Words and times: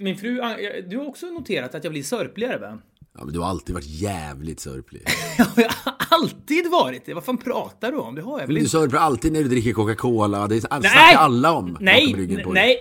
Min 0.00 0.16
fru, 0.16 0.40
du 0.88 0.96
har 0.98 1.06
också 1.06 1.26
noterat 1.26 1.74
att 1.74 1.84
jag 1.84 1.92
blir 1.92 2.02
sörpligare 2.02 2.58
va? 2.58 2.78
Ja, 3.18 3.24
men 3.24 3.32
du 3.34 3.38
har 3.40 3.46
alltid 3.48 3.74
varit 3.74 3.86
jävligt 3.88 4.60
sörplig. 4.60 5.02
Ja, 5.38 5.46
jag 5.56 5.70
har 5.84 5.94
alltid 6.18 6.70
varit 6.70 7.04
det. 7.06 7.14
Vad 7.14 7.24
fan 7.24 7.36
pratar 7.38 7.92
du 7.92 7.98
om? 7.98 8.14
Det 8.14 8.22
har 8.22 8.40
jag 8.40 8.46
väl 8.46 8.54
Du 8.54 8.60
inte? 8.60 8.70
sörplar 8.70 9.00
alltid 9.00 9.32
när 9.32 9.42
du 9.42 9.48
dricker 9.48 9.72
Coca-Cola. 9.72 10.46
Det 10.46 10.60
snackar 10.60 11.16
alla 11.16 11.52
om 11.52 11.76
Nej, 11.80 12.14
nej. 12.52 12.78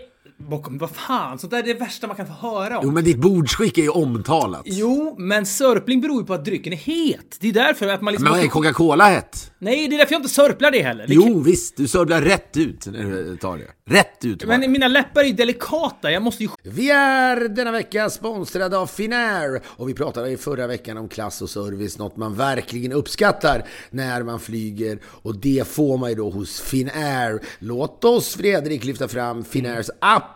Bakom, 0.47 0.77
vad 0.77 0.89
fan, 0.89 1.39
sånt 1.39 1.51
där 1.51 1.57
är 1.59 1.63
det 1.63 1.73
värsta 1.73 2.07
man 2.07 2.15
kan 2.15 2.27
få 2.27 2.33
höra 2.33 2.77
om. 2.79 2.85
Jo, 2.85 2.91
men 2.91 3.03
ditt 3.03 3.17
bordsskick 3.17 3.77
är 3.77 3.81
ju 3.81 3.89
omtalat. 3.89 4.61
Jo, 4.65 5.15
men 5.17 5.45
sörpling 5.45 6.01
beror 6.01 6.21
ju 6.21 6.27
på 6.27 6.33
att 6.33 6.45
drycken 6.45 6.73
är 6.73 6.77
het. 6.77 7.37
Det 7.39 7.49
är 7.49 7.53
därför 7.53 7.87
att 7.87 8.01
man 8.01 8.13
liksom... 8.13 8.31
Men 8.31 8.39
är 8.39 8.47
Coca-Cola 8.47 9.09
hett? 9.09 9.51
Nej, 9.59 9.87
det 9.87 9.95
är 9.95 9.97
därför 9.97 10.13
jag 10.13 10.19
inte 10.19 10.29
sörplar 10.29 10.71
det 10.71 10.81
heller. 10.81 11.07
Det 11.07 11.13
Jo, 11.13 11.39
visst. 11.39 11.77
Du 11.77 11.87
sörplar 11.87 12.21
rätt 12.21 12.57
ut 12.57 12.87
när 12.87 13.03
du 13.03 13.37
tar 13.37 13.57
det. 13.57 13.67
Rätt 13.85 14.25
ut 14.25 14.45
bara. 14.45 14.57
Men 14.57 14.71
mina 14.71 14.87
läppar 14.87 15.21
är 15.21 15.25
ju 15.25 15.33
delikata, 15.33 16.11
jag 16.11 16.23
måste 16.23 16.43
ju... 16.43 16.49
Vi 16.63 16.91
är 16.91 17.47
denna 17.47 17.71
vecka 17.71 18.09
sponsrade 18.09 18.77
av 18.77 18.87
Finnair 18.87 19.61
och 19.65 19.89
vi 19.89 19.93
pratade 19.93 20.29
i 20.29 20.37
förra 20.37 20.67
veckan 20.67 20.97
om 20.97 21.09
klass 21.09 21.41
och 21.41 21.49
service, 21.49 21.97
något 21.97 22.17
man 22.17 22.35
verkligen 22.35 22.91
uppskattar 22.91 23.65
när 23.89 24.23
man 24.23 24.39
flyger 24.39 24.99
och 25.05 25.35
det 25.35 25.67
får 25.67 25.97
man 25.97 26.09
ju 26.09 26.15
då 26.15 26.29
hos 26.29 26.61
Finnair. 26.61 27.39
Låt 27.59 28.03
oss 28.03 28.35
Fredrik 28.35 28.83
lyfta 28.83 29.07
fram 29.07 29.43
Finnairs 29.43 29.89
app 29.99 30.28
now 30.29 30.35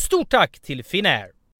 stort 0.01 0.29
tack 0.29 0.59
till 0.59 0.83
Finnair! 0.83 1.40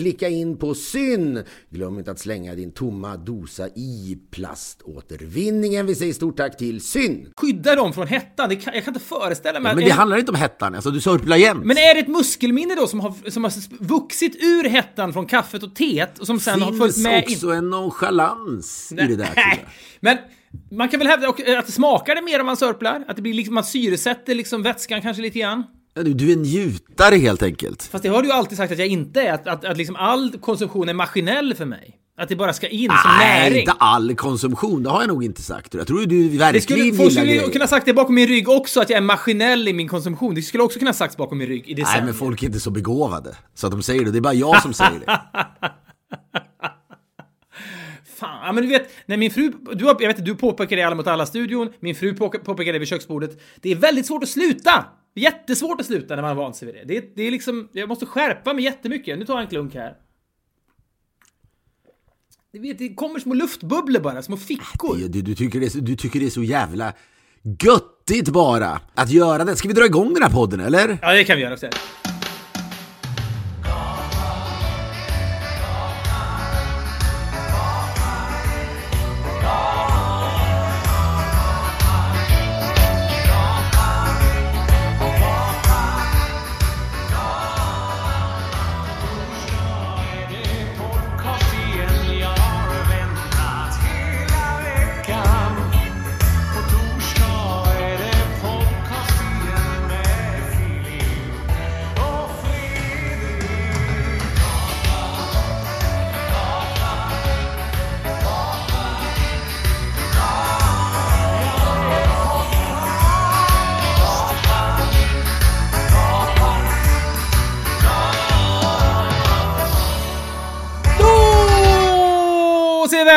klicka 0.00 0.28
in 0.28 0.56
på 0.56 0.74
syn. 0.74 1.44
Glöm 1.70 1.98
inte 1.98 2.10
att 2.10 2.18
slänga 2.18 2.54
din 2.54 2.72
tomma 2.72 3.16
dosa 3.16 3.68
i 3.68 4.18
plaståtervinningen. 4.30 5.86
Vi 5.86 5.94
säger 5.94 6.12
stort 6.12 6.36
tack 6.36 6.56
till 6.56 6.80
syn. 6.80 7.32
skydda 7.36 7.74
dem 7.74 7.92
från 7.92 8.06
hettan. 8.06 8.48
Det 8.48 8.56
kan, 8.56 8.74
jag 8.74 8.84
kan 8.84 8.94
inte 8.94 9.06
föreställa 9.06 9.60
mig 9.60 9.70
Men 9.74 9.78
att 9.78 9.84
det 9.84 9.90
en- 9.90 9.96
handlar 9.98 10.18
inte 10.18 10.32
om 10.32 10.38
hettan, 10.38 10.74
alltså 10.74 10.90
du 10.90 11.00
sörplar 11.00 11.36
jämt. 11.36 11.64
Men 11.64 11.76
är 11.78 11.94
det 11.94 12.00
ett 12.00 12.08
muskelminne 12.08 12.74
då 12.74 12.86
som 12.86 13.00
har, 13.00 13.30
som 13.30 13.44
har 13.44 13.52
vuxit 13.84 14.36
ur 14.44 14.64
hettan 14.68 15.12
från 15.12 15.26
kaffet 15.26 15.62
och 15.62 15.74
teet 15.74 16.18
och 16.18 16.26
som 16.26 16.40
sen 16.40 16.62
har 16.62 16.72
följt 16.72 16.94
finns 16.94 17.06
med 17.06 17.24
också 17.28 17.50
en 17.50 17.70
nonchalans 17.70 18.92
i 18.92 18.94
det 18.94 19.16
där. 19.16 19.32
Nej, 19.36 19.64
men 20.00 20.16
man 20.70 20.88
kan 20.88 20.98
väl 21.00 21.08
hävda 21.08 21.28
och- 21.28 21.40
att 21.40 21.66
det 21.66 21.72
smakar 21.72 22.14
det 22.14 22.22
mer 22.22 22.40
om 22.40 22.46
man 22.46 22.56
sörplar? 22.56 23.04
Att 23.08 23.16
det 23.16 23.22
blir 23.22 23.34
liksom, 23.34 23.54
man 23.54 23.64
syresätter 23.64 24.34
liksom 24.34 24.62
vätskan 24.62 25.02
kanske 25.02 25.22
lite 25.22 25.38
grann? 25.38 25.64
Du, 25.94 26.14
du 26.14 26.28
är 26.28 26.32
en 26.32 26.42
njutare 26.42 27.16
helt 27.16 27.42
enkelt. 27.42 27.82
Fast 27.82 28.02
det 28.02 28.08
har 28.08 28.22
du 28.22 28.28
ju 28.28 28.32
alltid 28.34 28.58
sagt 28.58 28.72
att 28.72 28.78
jag 28.78 28.88
inte 28.88 29.22
är, 29.22 29.32
att, 29.32 29.46
att, 29.48 29.64
att 29.64 29.76
liksom 29.76 29.96
all 29.96 30.32
konsumtion 30.40 30.88
är 30.88 30.94
maskinell 30.94 31.54
för 31.54 31.64
mig. 31.64 31.96
Att 32.16 32.28
det 32.28 32.36
bara 32.36 32.52
ska 32.52 32.68
in 32.68 32.88
som 32.88 33.10
Nej, 33.18 33.40
näring. 33.50 33.60
inte 33.60 33.72
all 33.72 34.14
konsumtion, 34.14 34.82
det 34.82 34.90
har 34.90 35.00
jag 35.00 35.08
nog 35.08 35.24
inte 35.24 35.42
sagt. 35.42 35.74
Jag 35.74 35.86
tror 35.86 36.06
du 36.06 36.28
Det 36.28 36.38
verkligen 36.38 36.62
skulle, 36.62 36.78
folk 36.84 36.92
gillar 36.98 37.10
skulle 37.10 37.26
ju 37.32 37.38
grejer. 37.38 37.52
kunna 37.52 37.66
sagt 37.66 37.86
det 37.86 37.94
bakom 37.94 38.14
min 38.14 38.28
rygg 38.28 38.48
också, 38.48 38.80
att 38.80 38.90
jag 38.90 38.96
är 38.96 39.00
maskinell 39.00 39.68
i 39.68 39.72
min 39.72 39.88
konsumtion. 39.88 40.34
Det 40.34 40.42
skulle 40.42 40.62
också 40.62 40.78
kunna 40.78 40.92
sagts 40.92 41.16
bakom 41.16 41.38
min 41.38 41.46
rygg 41.48 41.62
i 41.68 41.74
Nej, 41.74 41.74
decennier. 41.74 42.04
men 42.04 42.14
folk 42.14 42.42
är 42.42 42.46
inte 42.46 42.60
så 42.60 42.70
begåvade. 42.70 43.36
Så 43.54 43.66
att 43.66 43.70
de 43.72 43.82
säger 43.82 44.04
det, 44.04 44.10
det 44.10 44.18
är 44.18 44.20
bara 44.20 44.34
jag 44.34 44.62
som 44.62 44.72
säger 44.74 45.00
det. 45.06 45.06
Fan, 48.16 48.46
ja, 48.46 48.52
men 48.52 48.62
du 48.64 48.68
vet, 48.68 48.90
när 49.06 49.16
min 49.16 49.30
fru, 49.30 49.52
du 49.72 49.84
jag 49.84 49.98
vet 49.98 50.24
du 50.24 50.34
påpekade 50.34 50.80
i 50.80 50.84
Alla 50.84 50.94
mot 50.96 51.06
alla-studion, 51.06 51.72
min 51.80 51.94
fru 51.94 52.12
påpe- 52.12 52.38
påpekade 52.44 52.72
det 52.72 52.78
vid 52.78 52.88
köksbordet. 52.88 53.40
Det 53.60 53.70
är 53.70 53.76
väldigt 53.76 54.06
svårt 54.06 54.22
att 54.22 54.28
sluta! 54.28 54.84
Jättesvårt 55.14 55.80
att 55.80 55.86
sluta 55.86 56.14
när 56.16 56.22
man 56.22 56.36
har 56.36 56.42
vant 56.44 56.56
sig 56.56 56.66
vid 56.66 56.74
det. 56.74 56.84
det. 56.84 56.96
är- 56.96 57.10
Det 57.16 57.22
är 57.22 57.30
liksom, 57.30 57.68
jag 57.72 57.88
måste 57.88 58.06
skärpa 58.06 58.54
mig 58.54 58.64
jättemycket. 58.64 59.18
Nu 59.18 59.24
tar 59.26 59.34
jag 59.34 59.42
en 59.42 59.48
klunk 59.48 59.74
här. 59.74 59.96
Du 62.52 62.58
vet, 62.58 62.78
det 62.78 62.94
kommer 62.94 63.20
små 63.20 63.34
luftbubblor 63.34 64.00
bara, 64.00 64.22
små 64.22 64.36
fickor. 64.36 64.96
Du, 64.96 65.08
du, 65.08 65.22
du, 65.22 65.34
tycker 65.34 65.60
det 65.60 65.74
är, 65.74 65.80
du 65.80 65.96
tycker 65.96 66.20
det 66.20 66.26
är 66.26 66.30
så 66.30 66.42
jävla 66.42 66.92
göttigt 67.42 68.28
bara 68.28 68.80
att 68.94 69.10
göra 69.10 69.44
det. 69.44 69.56
Ska 69.56 69.68
vi 69.68 69.74
dra 69.74 69.86
igång 69.86 70.14
den 70.14 70.22
här 70.22 70.30
podden 70.30 70.60
eller? 70.60 70.98
Ja, 71.02 71.12
det 71.12 71.24
kan 71.24 71.36
vi 71.36 71.42
göra. 71.42 71.56
Så 71.56 71.66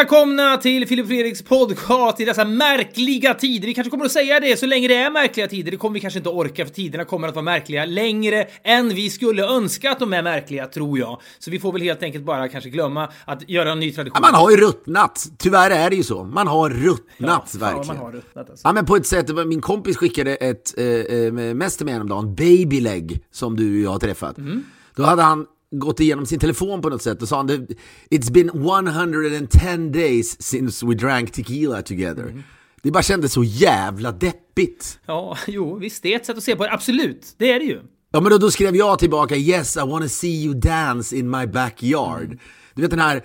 välkomna 0.03 0.57
till 0.57 0.87
Filip 0.87 1.07
Fredriks 1.07 1.41
podcast 1.41 2.19
i 2.19 2.25
dessa 2.25 2.45
märkliga 2.45 3.33
tider. 3.33 3.67
Vi 3.67 3.73
kanske 3.73 3.89
kommer 3.91 4.05
att 4.05 4.11
säga 4.11 4.39
det 4.39 4.59
så 4.59 4.65
länge 4.65 4.87
det 4.87 4.95
är 4.95 5.11
märkliga 5.11 5.47
tider. 5.47 5.71
Det 5.71 5.77
kommer 5.77 5.93
vi 5.93 5.99
kanske 5.99 6.19
inte 6.19 6.29
orka 6.29 6.65
för 6.65 6.73
tiderna 6.73 7.05
kommer 7.05 7.27
att 7.27 7.35
vara 7.35 7.43
märkliga 7.43 7.85
längre 7.85 8.47
än 8.63 8.89
vi 8.89 9.09
skulle 9.09 9.43
önska 9.43 9.91
att 9.91 9.99
de 9.99 10.13
är 10.13 10.23
märkliga, 10.23 10.67
tror 10.67 10.99
jag. 10.99 11.21
Så 11.39 11.51
vi 11.51 11.59
får 11.59 11.73
väl 11.73 11.81
helt 11.81 12.03
enkelt 12.03 12.25
bara 12.25 12.47
kanske 12.47 12.69
glömma 12.69 13.09
att 13.25 13.49
göra 13.49 13.71
en 13.71 13.79
ny 13.79 13.91
tradition. 13.91 14.21
Ja, 14.23 14.31
man 14.31 14.41
har 14.41 14.51
ju 14.51 14.57
ruttnat. 14.57 15.25
Tyvärr 15.37 15.71
är 15.71 15.89
det 15.89 15.95
ju 15.95 16.03
så. 16.03 16.23
Man 16.23 16.47
har 16.47 16.69
ruttnat, 16.69 17.55
vad 17.59 17.61
verkligen. 17.61 17.87
man 17.87 18.05
har 18.05 18.11
ruttnat 18.11 18.49
alltså. 18.49 18.67
Ja 18.67 18.73
men 18.73 18.85
på 18.85 18.95
ett 18.95 19.07
sätt, 19.07 19.47
min 19.47 19.61
kompis 19.61 19.97
skickade 19.97 20.35
ett 20.35 20.77
eh, 20.77 20.85
eh, 20.85 21.33
mest 21.33 21.77
till 21.77 21.85
mig 21.85 21.93
häromdagen, 21.93 22.35
babyleg, 22.35 23.23
som 23.31 23.55
du 23.55 23.77
och 23.77 23.83
jag 23.83 23.91
har 23.91 23.99
träffat. 23.99 24.37
Mm. 24.37 24.63
Då 24.95 25.03
hade 25.03 25.21
han 25.21 25.45
gått 25.79 25.99
igenom 25.99 26.25
sin 26.25 26.39
telefon 26.39 26.81
på 26.81 26.89
något 26.89 27.01
sätt 27.01 27.21
och 27.21 27.27
sa 27.27 27.37
han 27.37 27.67
It's 28.09 28.31
been 28.31 28.49
110 28.49 29.91
days 29.93 30.41
since 30.41 30.85
we 30.85 30.93
drank 30.93 31.31
tequila 31.31 31.81
together. 31.81 32.23
Mm. 32.23 32.43
Det 32.81 32.91
bara 32.91 33.03
kändes 33.03 33.33
så 33.33 33.43
jävla 33.43 34.11
deppigt. 34.11 34.99
Ja, 35.05 35.37
jo, 35.47 35.77
visst, 35.77 36.03
det 36.03 36.13
är 36.13 36.19
ett 36.19 36.25
sätt 36.25 36.37
att 36.37 36.43
se 36.43 36.55
på 36.55 36.63
det. 36.63 36.71
Absolut, 36.71 37.35
det 37.37 37.51
är 37.51 37.59
det 37.59 37.65
ju. 37.65 37.81
Ja 38.11 38.21
men 38.21 38.31
då, 38.31 38.37
då 38.37 38.51
skrev 38.51 38.75
jag 38.75 38.99
tillbaka 38.99 39.35
Yes 39.35 39.77
I 39.77 39.79
wanna 39.79 40.07
see 40.07 40.43
you 40.43 40.53
dance 40.53 41.15
in 41.15 41.29
my 41.29 41.47
backyard. 41.47 42.23
Mm. 42.23 42.39
Du 42.73 42.81
vet 42.81 42.91
den 42.91 42.99
här 42.99 43.23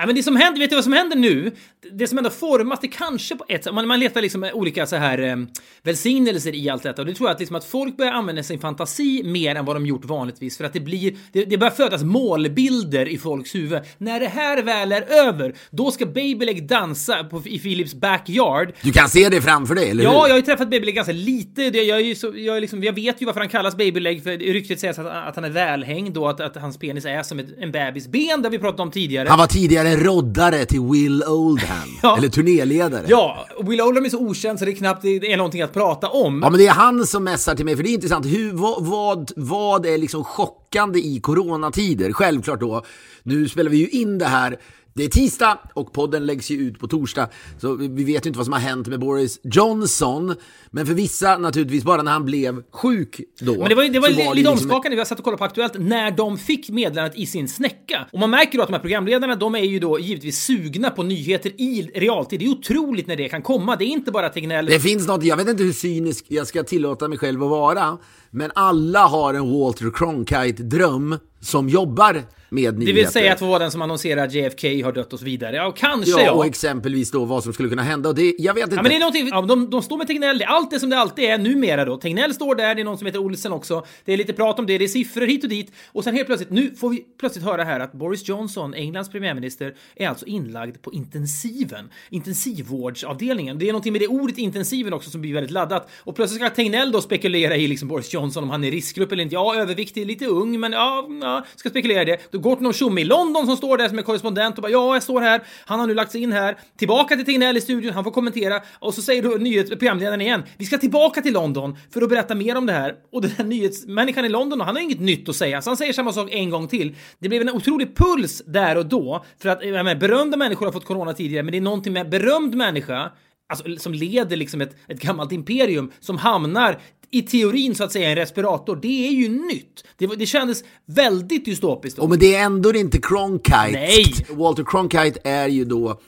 Ja, 0.00 0.06
men 0.06 0.14
det 0.14 0.22
som 0.22 0.36
händer, 0.36 0.60
vet 0.60 0.70
du 0.70 0.76
vad 0.76 0.84
som 0.84 0.92
händer 0.92 1.16
nu? 1.16 1.52
Det 1.92 2.06
som 2.06 2.18
ändå 2.18 2.30
formas, 2.30 2.78
det 2.80 2.88
kanske 2.88 3.36
på 3.36 3.44
ett 3.48 3.64
sätt, 3.64 3.74
man, 3.74 3.88
man 3.88 4.00
letar 4.00 4.22
liksom 4.22 4.50
olika 4.54 4.86
så 4.86 4.96
här 4.96 5.18
eh, 5.18 5.36
välsignelser 5.82 6.54
i 6.54 6.70
allt 6.70 6.82
detta 6.82 7.02
och 7.02 7.06
det 7.06 7.14
tror 7.14 7.28
jag 7.28 7.34
att, 7.34 7.40
liksom 7.40 7.56
att 7.56 7.64
folk 7.64 7.96
börjar 7.96 8.12
använda 8.12 8.42
sin 8.42 8.58
fantasi 8.60 9.22
mer 9.24 9.54
än 9.54 9.64
vad 9.64 9.76
de 9.76 9.86
gjort 9.86 10.04
vanligtvis 10.04 10.56
för 10.56 10.64
att 10.64 10.72
det 10.72 10.80
blir, 10.80 11.14
det, 11.32 11.44
det 11.44 11.58
börjar 11.58 11.70
födas 11.70 12.02
målbilder 12.02 13.08
i 13.08 13.18
folks 13.18 13.54
huvud. 13.54 13.80
När 13.98 14.20
det 14.20 14.28
här 14.28 14.62
väl 14.62 14.92
är 14.92 15.02
över, 15.26 15.54
då 15.70 15.90
ska 15.90 16.06
Babyleg 16.06 16.68
dansa 16.68 17.24
på, 17.24 17.42
i 17.44 17.58
Philips 17.58 17.94
backyard 17.94 18.72
Du 18.82 18.92
kan 18.92 19.08
se 19.08 19.28
det 19.28 19.42
framför 19.42 19.74
dig, 19.74 19.90
eller 19.90 20.04
Ja, 20.04 20.10
hur? 20.10 20.16
jag 20.16 20.34
har 20.34 20.36
ju 20.36 20.42
träffat 20.42 20.70
Babyleg 20.70 20.94
ganska 20.94 21.12
lite. 21.12 21.62
Jag, 21.62 22.00
är 22.00 22.14
så, 22.14 22.32
jag, 22.36 22.56
är 22.56 22.60
liksom, 22.60 22.84
jag 22.84 22.92
vet 22.92 23.22
ju 23.22 23.26
varför 23.26 23.40
han 23.40 23.48
kallas 23.48 23.76
Babyleg, 23.76 24.22
för 24.22 24.30
ryktet 24.30 24.80
sägs 24.80 24.98
att, 24.98 25.06
att 25.06 25.36
han 25.36 25.44
är 25.44 25.50
välhängd 25.50 26.16
och 26.16 26.30
att, 26.30 26.40
att 26.40 26.56
hans 26.56 26.78
penis 26.78 27.04
är 27.04 27.22
som 27.22 27.38
ett, 27.38 27.46
en 27.58 27.72
bebis 27.72 28.08
ben, 28.08 28.42
det 28.42 28.48
har 28.48 28.50
vi 28.50 28.58
pratat 28.58 28.80
om 28.80 28.90
tidigare. 28.90 29.28
Han 29.28 29.38
var 29.38 29.46
tidigare 29.46 29.89
roddare 29.96 30.64
till 30.64 30.80
Will 30.80 31.22
Oldham, 31.24 31.88
Ja. 32.02 32.16
eller 32.16 32.28
turnéledare. 32.28 33.04
Ja, 33.08 33.46
Will 33.62 33.80
Oldham 33.80 34.04
är 34.04 34.08
så 34.08 34.18
okänd 34.18 34.58
så 34.58 34.64
det 34.64 34.70
är 34.70 34.74
knappt 34.76 35.02
det 35.02 35.32
är 35.32 35.36
någonting 35.36 35.62
att 35.62 35.72
prata 35.72 36.08
om. 36.08 36.40
Ja 36.42 36.50
men 36.50 36.58
det 36.58 36.66
är 36.66 36.72
han 36.72 37.06
som 37.06 37.24
mässar 37.24 37.54
till 37.54 37.64
mig, 37.64 37.76
för 37.76 37.82
det 37.82 37.88
är 37.90 37.94
intressant. 37.94 38.26
Hur, 38.26 38.52
vad, 38.52 38.86
vad, 38.86 39.32
vad 39.36 39.86
är 39.86 39.98
liksom 39.98 40.24
chockande 40.24 40.98
i 40.98 41.20
coronatider? 41.20 42.12
Självklart 42.12 42.60
då, 42.60 42.82
nu 43.22 43.48
spelar 43.48 43.70
vi 43.70 43.76
ju 43.76 43.88
in 43.88 44.18
det 44.18 44.24
här 44.26 44.58
det 45.00 45.04
är 45.04 45.08
tisdag 45.08 45.58
och 45.74 45.92
podden 45.92 46.26
läggs 46.26 46.50
ju 46.50 46.56
ut 46.56 46.78
på 46.78 46.88
torsdag. 46.88 47.28
Så 47.60 47.74
vi 47.74 48.04
vet 48.04 48.26
ju 48.26 48.28
inte 48.28 48.36
vad 48.38 48.46
som 48.46 48.52
har 48.52 48.60
hänt 48.60 48.86
med 48.86 49.00
Boris 49.00 49.40
Johnson. 49.44 50.34
Men 50.70 50.86
för 50.86 50.94
vissa 50.94 51.38
naturligtvis 51.38 51.84
bara 51.84 52.02
när 52.02 52.12
han 52.12 52.24
blev 52.24 52.62
sjuk 52.72 53.20
då. 53.40 53.58
Men 53.58 53.68
det 53.68 53.74
var, 53.74 53.82
ju- 53.82 53.88
det 53.88 54.00
var 54.00 54.08
ju 54.08 54.14
lite 54.14 54.34
liksom- 54.34 54.52
omskakande, 54.52 54.96
vi 54.96 55.00
har 55.00 55.04
satt 55.06 55.18
och 55.18 55.24
kollat 55.24 55.38
på 55.38 55.44
Aktuellt, 55.44 55.72
när 55.78 56.10
de 56.10 56.38
fick 56.38 56.68
meddelandet 56.70 57.18
i 57.18 57.26
sin 57.26 57.48
snäcka. 57.48 58.06
Och 58.12 58.18
man 58.18 58.30
märker 58.30 58.58
då 58.58 58.62
att 58.62 58.68
de 58.68 58.72
här 58.72 58.80
programledarna, 58.80 59.36
de 59.36 59.54
är 59.54 59.58
ju 59.64 59.78
då 59.78 59.98
givetvis 59.98 60.44
sugna 60.44 60.90
på 60.90 61.02
nyheter 61.02 61.52
i 61.60 61.90
realtid. 61.94 62.40
Det 62.40 62.44
är 62.44 62.48
otroligt 62.50 63.06
när 63.06 63.16
det 63.16 63.28
kan 63.28 63.42
komma. 63.42 63.76
Det 63.76 63.84
är 63.84 63.86
inte 63.88 64.10
bara 64.12 64.28
Tegnell. 64.28 64.66
Det 64.66 64.80
finns 64.80 65.06
något, 65.08 65.24
jag 65.24 65.36
vet 65.36 65.48
inte 65.48 65.62
hur 65.62 65.72
cynisk 65.72 66.24
jag 66.28 66.46
ska 66.46 66.62
tillåta 66.62 67.08
mig 67.08 67.18
själv 67.18 67.42
att 67.42 67.50
vara. 67.50 67.98
Men 68.30 68.50
alla 68.54 69.06
har 69.06 69.34
en 69.34 69.50
Walter 69.60 69.90
Cronkite-dröm 69.90 71.16
som 71.40 71.68
jobbar 71.68 72.22
med 72.50 72.78
nyheter. 72.78 72.86
Det 72.86 72.92
vill 72.92 73.12
säga 73.12 73.32
att 73.32 73.40
vara 73.40 73.58
den 73.58 73.70
som 73.70 73.82
annonserar 73.82 74.24
att 74.24 74.32
JFK 74.32 74.82
har 74.84 74.92
dött 74.92 75.12
och 75.12 75.18
så 75.18 75.24
vidare. 75.24 75.56
Ja, 75.56 75.72
kanske 75.76 76.10
Ja, 76.10 76.22
ja. 76.22 76.32
och 76.32 76.46
exempelvis 76.46 77.10
då 77.10 77.24
vad 77.24 77.42
som 77.42 77.52
skulle 77.52 77.68
kunna 77.68 77.82
hända. 77.82 78.08
Och 78.08 78.14
det, 78.14 78.34
jag 78.38 78.54
vet 78.54 78.64
inte. 78.64 78.76
Ja, 78.76 78.82
men 78.82 78.90
det 78.90 78.96
är 78.96 79.00
någonting, 79.00 79.28
ja, 79.28 79.42
de, 79.42 79.70
de 79.70 79.82
står 79.82 79.98
med 79.98 80.06
Tegnell, 80.06 80.38
det 80.38 80.44
är 80.44 80.48
allt 80.48 80.70
det 80.70 80.80
som 80.80 80.90
det 80.90 80.98
alltid 80.98 81.24
är 81.24 81.38
numera 81.38 81.84
då. 81.84 81.96
Tegnell 81.96 82.34
står 82.34 82.54
där, 82.54 82.74
det 82.74 82.80
är 82.80 82.84
någon 82.84 82.98
som 82.98 83.06
heter 83.06 83.18
Olsen 83.18 83.52
också. 83.52 83.86
Det 84.04 84.12
är 84.12 84.16
lite 84.16 84.32
prat 84.32 84.58
om 84.58 84.66
det, 84.66 84.78
det 84.78 84.84
är 84.84 84.88
siffror 84.88 85.26
hit 85.26 85.44
och 85.44 85.50
dit. 85.50 85.72
Och 85.92 86.04
sen 86.04 86.14
helt 86.14 86.26
plötsligt, 86.26 86.50
nu 86.50 86.74
får 86.74 86.90
vi 86.90 87.04
plötsligt 87.20 87.44
höra 87.44 87.64
här 87.64 87.80
att 87.80 87.92
Boris 87.92 88.28
Johnson, 88.28 88.74
Englands 88.74 89.10
premiärminister, 89.10 89.74
är 89.96 90.08
alltså 90.08 90.26
inlagd 90.26 90.82
på 90.82 90.92
intensiven. 90.92 91.90
Intensivvårdsavdelningen. 92.10 93.58
Det 93.58 93.68
är 93.68 93.72
någonting 93.72 93.92
med 93.92 94.02
det 94.02 94.08
ordet 94.08 94.38
intensiven 94.38 94.92
också 94.92 95.10
som 95.10 95.20
blir 95.20 95.34
väldigt 95.34 95.50
laddat. 95.50 95.90
Och 95.98 96.16
plötsligt 96.16 96.40
ska 96.42 96.50
Tegnell 96.50 96.92
då 96.92 97.00
spekulera 97.00 97.56
i 97.56 97.68
liksom 97.68 97.88
Boris 97.88 98.14
Johnson 98.14 98.42
om 98.44 98.50
han 98.50 98.64
är 98.64 98.70
riskgrupp 98.70 99.12
eller 99.12 99.22
inte. 99.22 99.34
Ja, 99.34 99.54
överviktig, 99.54 100.06
lite 100.06 100.26
ung, 100.26 100.60
men 100.60 100.72
ja, 100.72 101.06
ja 101.22 101.44
ska 101.56 101.70
spekulera 101.70 102.02
i 102.02 102.04
det. 102.04 102.18
Då 102.30 102.38
går 102.40 102.54
till 102.56 102.62
någon 102.62 102.72
tjomme 102.72 103.00
i 103.00 103.04
London 103.04 103.46
som 103.46 103.56
står 103.56 103.78
där 103.78 103.88
som 103.88 103.98
är 103.98 104.02
korrespondent 104.02 104.56
och 104.58 104.62
bara 104.62 104.72
ja, 104.72 104.94
jag 104.94 105.02
står 105.02 105.20
här. 105.20 105.42
Han 105.66 105.80
har 105.80 105.86
nu 105.86 105.94
lagt 105.94 106.12
sig 106.12 106.22
in 106.22 106.32
här. 106.32 106.58
Tillbaka 106.78 107.16
till 107.16 107.24
Tegnell 107.24 107.56
i 107.56 107.60
studion, 107.60 107.92
han 107.92 108.04
får 108.04 108.10
kommentera 108.10 108.60
och 108.78 108.94
så 108.94 109.02
säger 109.02 109.22
då 109.22 109.28
nyhetsprogramledaren 109.28 110.20
igen. 110.20 110.42
Vi 110.56 110.64
ska 110.64 110.78
tillbaka 110.78 111.20
till 111.22 111.32
London 111.32 111.76
för 111.92 112.02
att 112.02 112.08
berätta 112.08 112.34
mer 112.34 112.56
om 112.56 112.66
det 112.66 112.72
här. 112.72 112.94
Och 113.12 113.22
den 113.22 113.30
här 113.30 113.44
nyhetsmänniskan 113.44 114.24
i 114.24 114.28
London, 114.28 114.60
han 114.60 114.76
har 114.76 114.82
inget 114.82 115.00
nytt 115.00 115.28
att 115.28 115.36
säga, 115.36 115.62
så 115.62 115.70
han 115.70 115.76
säger 115.76 115.92
samma 115.92 116.12
sak 116.12 116.28
en 116.32 116.50
gång 116.50 116.68
till. 116.68 116.96
Det 117.18 117.28
blev 117.28 117.42
en 117.42 117.50
otrolig 117.50 117.96
puls 117.96 118.42
där 118.46 118.76
och 118.78 118.86
då 118.86 119.24
för 119.42 119.48
att 119.48 119.64
jag 119.64 119.72
menar, 119.72 119.94
berömda 119.94 120.36
människor 120.36 120.66
har 120.66 120.72
fått 120.72 120.84
corona 120.84 121.12
tidigare, 121.12 121.42
men 121.42 121.52
det 121.52 121.58
är 121.58 121.62
någonting 121.62 121.92
med 121.92 122.10
berömd 122.10 122.54
människa 122.54 123.10
Alltså, 123.50 123.76
som 123.76 123.94
leder 123.94 124.36
liksom 124.36 124.60
ett, 124.60 124.76
ett 124.88 125.00
gammalt 125.00 125.32
imperium 125.32 125.92
som 126.00 126.18
hamnar 126.18 126.80
i 127.10 127.22
teorin 127.22 127.74
så 127.74 127.84
att 127.84 127.92
säga 127.92 128.10
en 128.10 128.16
respirator. 128.16 128.78
Det 128.82 129.08
är 129.08 129.12
ju 129.12 129.28
nytt. 129.28 129.84
Det, 129.96 130.06
det 130.06 130.26
kändes 130.26 130.64
väldigt 130.86 131.44
dystopiskt. 131.44 131.96
då. 131.96 132.02
Och 132.02 132.10
men 132.10 132.18
det 132.18 132.34
är 132.34 132.44
ändå 132.44 132.74
inte 132.74 132.98
Cronkite. 132.98 133.70
Nej. 133.72 134.14
Walter 134.30 134.64
Cronkite 134.64 135.20
är 135.24 135.48
ju 135.48 135.64
då 135.64 136.00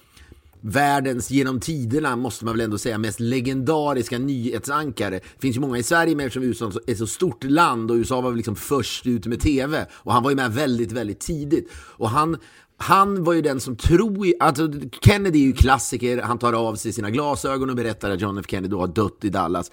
världens 0.63 1.31
genom 1.31 1.61
tiderna, 1.61 2.17
måste 2.17 2.45
man 2.45 2.55
väl 2.55 2.61
ändå 2.61 2.79
säga, 2.79 2.99
mest 2.99 3.21
legendariska 3.21 4.19
nyhetsankare. 4.19 5.11
Det 5.11 5.41
finns 5.41 5.57
ju 5.57 5.61
många 5.61 5.79
i 5.79 5.83
Sverige, 5.83 6.17
men 6.17 6.27
eftersom 6.27 6.43
USA 6.43 6.73
är 6.87 6.93
ett 6.93 6.99
så 6.99 7.07
stort 7.07 7.45
land 7.45 7.91
och 7.91 7.95
USA 7.95 8.21
var 8.21 8.31
väl 8.31 8.37
liksom 8.37 8.57
först 8.57 9.07
ut 9.07 9.27
med 9.27 9.41
TV. 9.41 9.87
Och 9.93 10.13
han 10.13 10.23
var 10.23 10.31
ju 10.31 10.37
med 10.37 10.53
väldigt, 10.53 10.93
väldigt 10.93 11.21
tidigt. 11.21 11.71
Och 11.75 12.11
han, 12.11 12.37
han 12.77 13.25
var 13.25 13.33
ju 13.33 13.43
den 13.43 13.61
som 13.61 13.77
tror, 13.77 14.27
alltså 14.41 14.73
Kennedy 15.01 15.39
är 15.39 15.47
ju 15.47 15.53
klassiker, 15.53 16.23
han 16.23 16.39
tar 16.39 16.53
av 16.53 16.75
sig 16.75 16.93
sina 16.93 17.11
glasögon 17.11 17.71
och 17.71 17.77
berättar 17.77 18.11
att 18.11 18.21
John 18.21 18.39
F 18.39 18.47
Kennedy 18.49 18.69
då 18.69 18.81
har 18.81 18.89
dött 18.89 19.19
i 19.23 19.29
Dallas. 19.29 19.71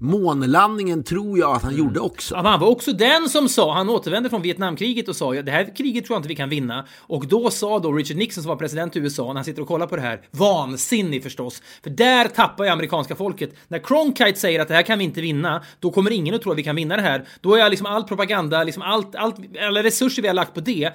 Månlandningen 0.00 1.02
tror 1.04 1.38
jag 1.38 1.56
att 1.56 1.62
han 1.62 1.76
gjorde 1.76 2.00
också. 2.00 2.34
Ja, 2.34 2.42
han 2.42 2.60
var 2.60 2.68
också 2.68 2.92
den 2.92 3.28
som 3.28 3.48
sa, 3.48 3.74
han 3.74 3.88
återvände 3.88 4.30
från 4.30 4.42
Vietnamkriget 4.42 5.08
och 5.08 5.16
sa 5.16 5.34
ja, 5.34 5.42
det 5.42 5.50
här 5.50 5.76
kriget 5.76 6.04
tror 6.04 6.14
jag 6.14 6.18
inte 6.18 6.28
vi 6.28 6.34
kan 6.34 6.48
vinna. 6.48 6.86
Och 6.98 7.26
då 7.26 7.50
sa 7.50 7.78
då 7.78 7.92
Richard 7.92 8.16
Nixon 8.16 8.42
som 8.42 8.48
var 8.48 8.56
president 8.56 8.96
i 8.96 8.98
USA 8.98 9.26
när 9.26 9.34
han 9.34 9.44
sitter 9.44 9.62
och 9.62 9.68
kollar 9.68 9.86
på 9.86 9.96
det 9.96 10.02
här, 10.02 10.20
vansinnig 10.30 11.22
förstås. 11.22 11.62
För 11.82 11.90
där 11.90 12.28
tappar 12.28 12.64
ju 12.64 12.70
amerikanska 12.70 13.16
folket. 13.16 13.54
När 13.68 13.78
Cronkite 13.78 14.40
säger 14.40 14.60
att 14.60 14.68
det 14.68 14.74
här 14.74 14.82
kan 14.82 14.98
vi 14.98 15.04
inte 15.04 15.20
vinna, 15.20 15.62
då 15.80 15.90
kommer 15.90 16.10
ingen 16.10 16.34
att 16.34 16.42
tro 16.42 16.52
att 16.52 16.58
vi 16.58 16.62
kan 16.62 16.76
vinna 16.76 16.96
det 16.96 17.02
här. 17.02 17.28
Då 17.40 17.54
är 17.54 17.70
liksom 17.70 17.86
all 17.86 18.04
propaganda, 18.04 18.64
liksom 18.64 18.82
allt, 18.82 19.14
allt, 19.14 19.36
alla 19.66 19.82
resurser 19.82 20.22
vi 20.22 20.28
har 20.28 20.34
lagt 20.34 20.54
på 20.54 20.60
det, 20.60 20.92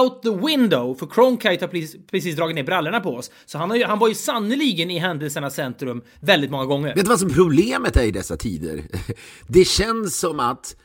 out 0.00 0.22
the 0.22 0.46
window. 0.46 0.94
För 0.94 1.06
Cronkite 1.06 1.64
har 1.64 1.68
precis, 1.68 1.96
precis 2.10 2.36
dragit 2.36 2.54
ner 2.54 2.62
brallorna 2.62 3.00
på 3.00 3.10
oss. 3.10 3.30
Så 3.46 3.58
han, 3.58 3.70
har 3.70 3.76
ju, 3.76 3.84
han 3.84 3.98
var 3.98 4.08
ju 4.08 4.14
sannoliken 4.14 4.90
i 4.90 4.98
händelsernas 4.98 5.54
centrum 5.54 6.02
väldigt 6.20 6.50
många 6.50 6.64
gånger. 6.64 6.94
Vet 6.94 7.04
du 7.04 7.08
vad 7.08 7.20
som 7.20 7.30
problemet 7.30 7.96
är 7.96 8.02
i 8.02 8.10
dessa 8.10 8.36
tider? 8.36 8.43
Det 9.46 9.64
känns 9.64 10.18
som 10.18 10.40
att 10.40 10.76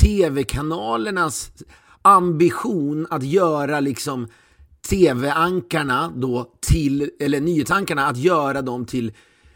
tv-kanalernas 0.00 1.52
ambition 2.02 3.06
att 3.10 3.22
göra 3.22 3.80
liksom 3.80 4.28
tv-ankarna 4.88 6.12
då 6.16 6.52
till, 6.60 7.10
eller 7.20 7.40
nyhetsankarna, 7.40 8.06
att 8.06 8.16
göra 8.16 8.62
dem 8.62 8.86
till 8.86 9.12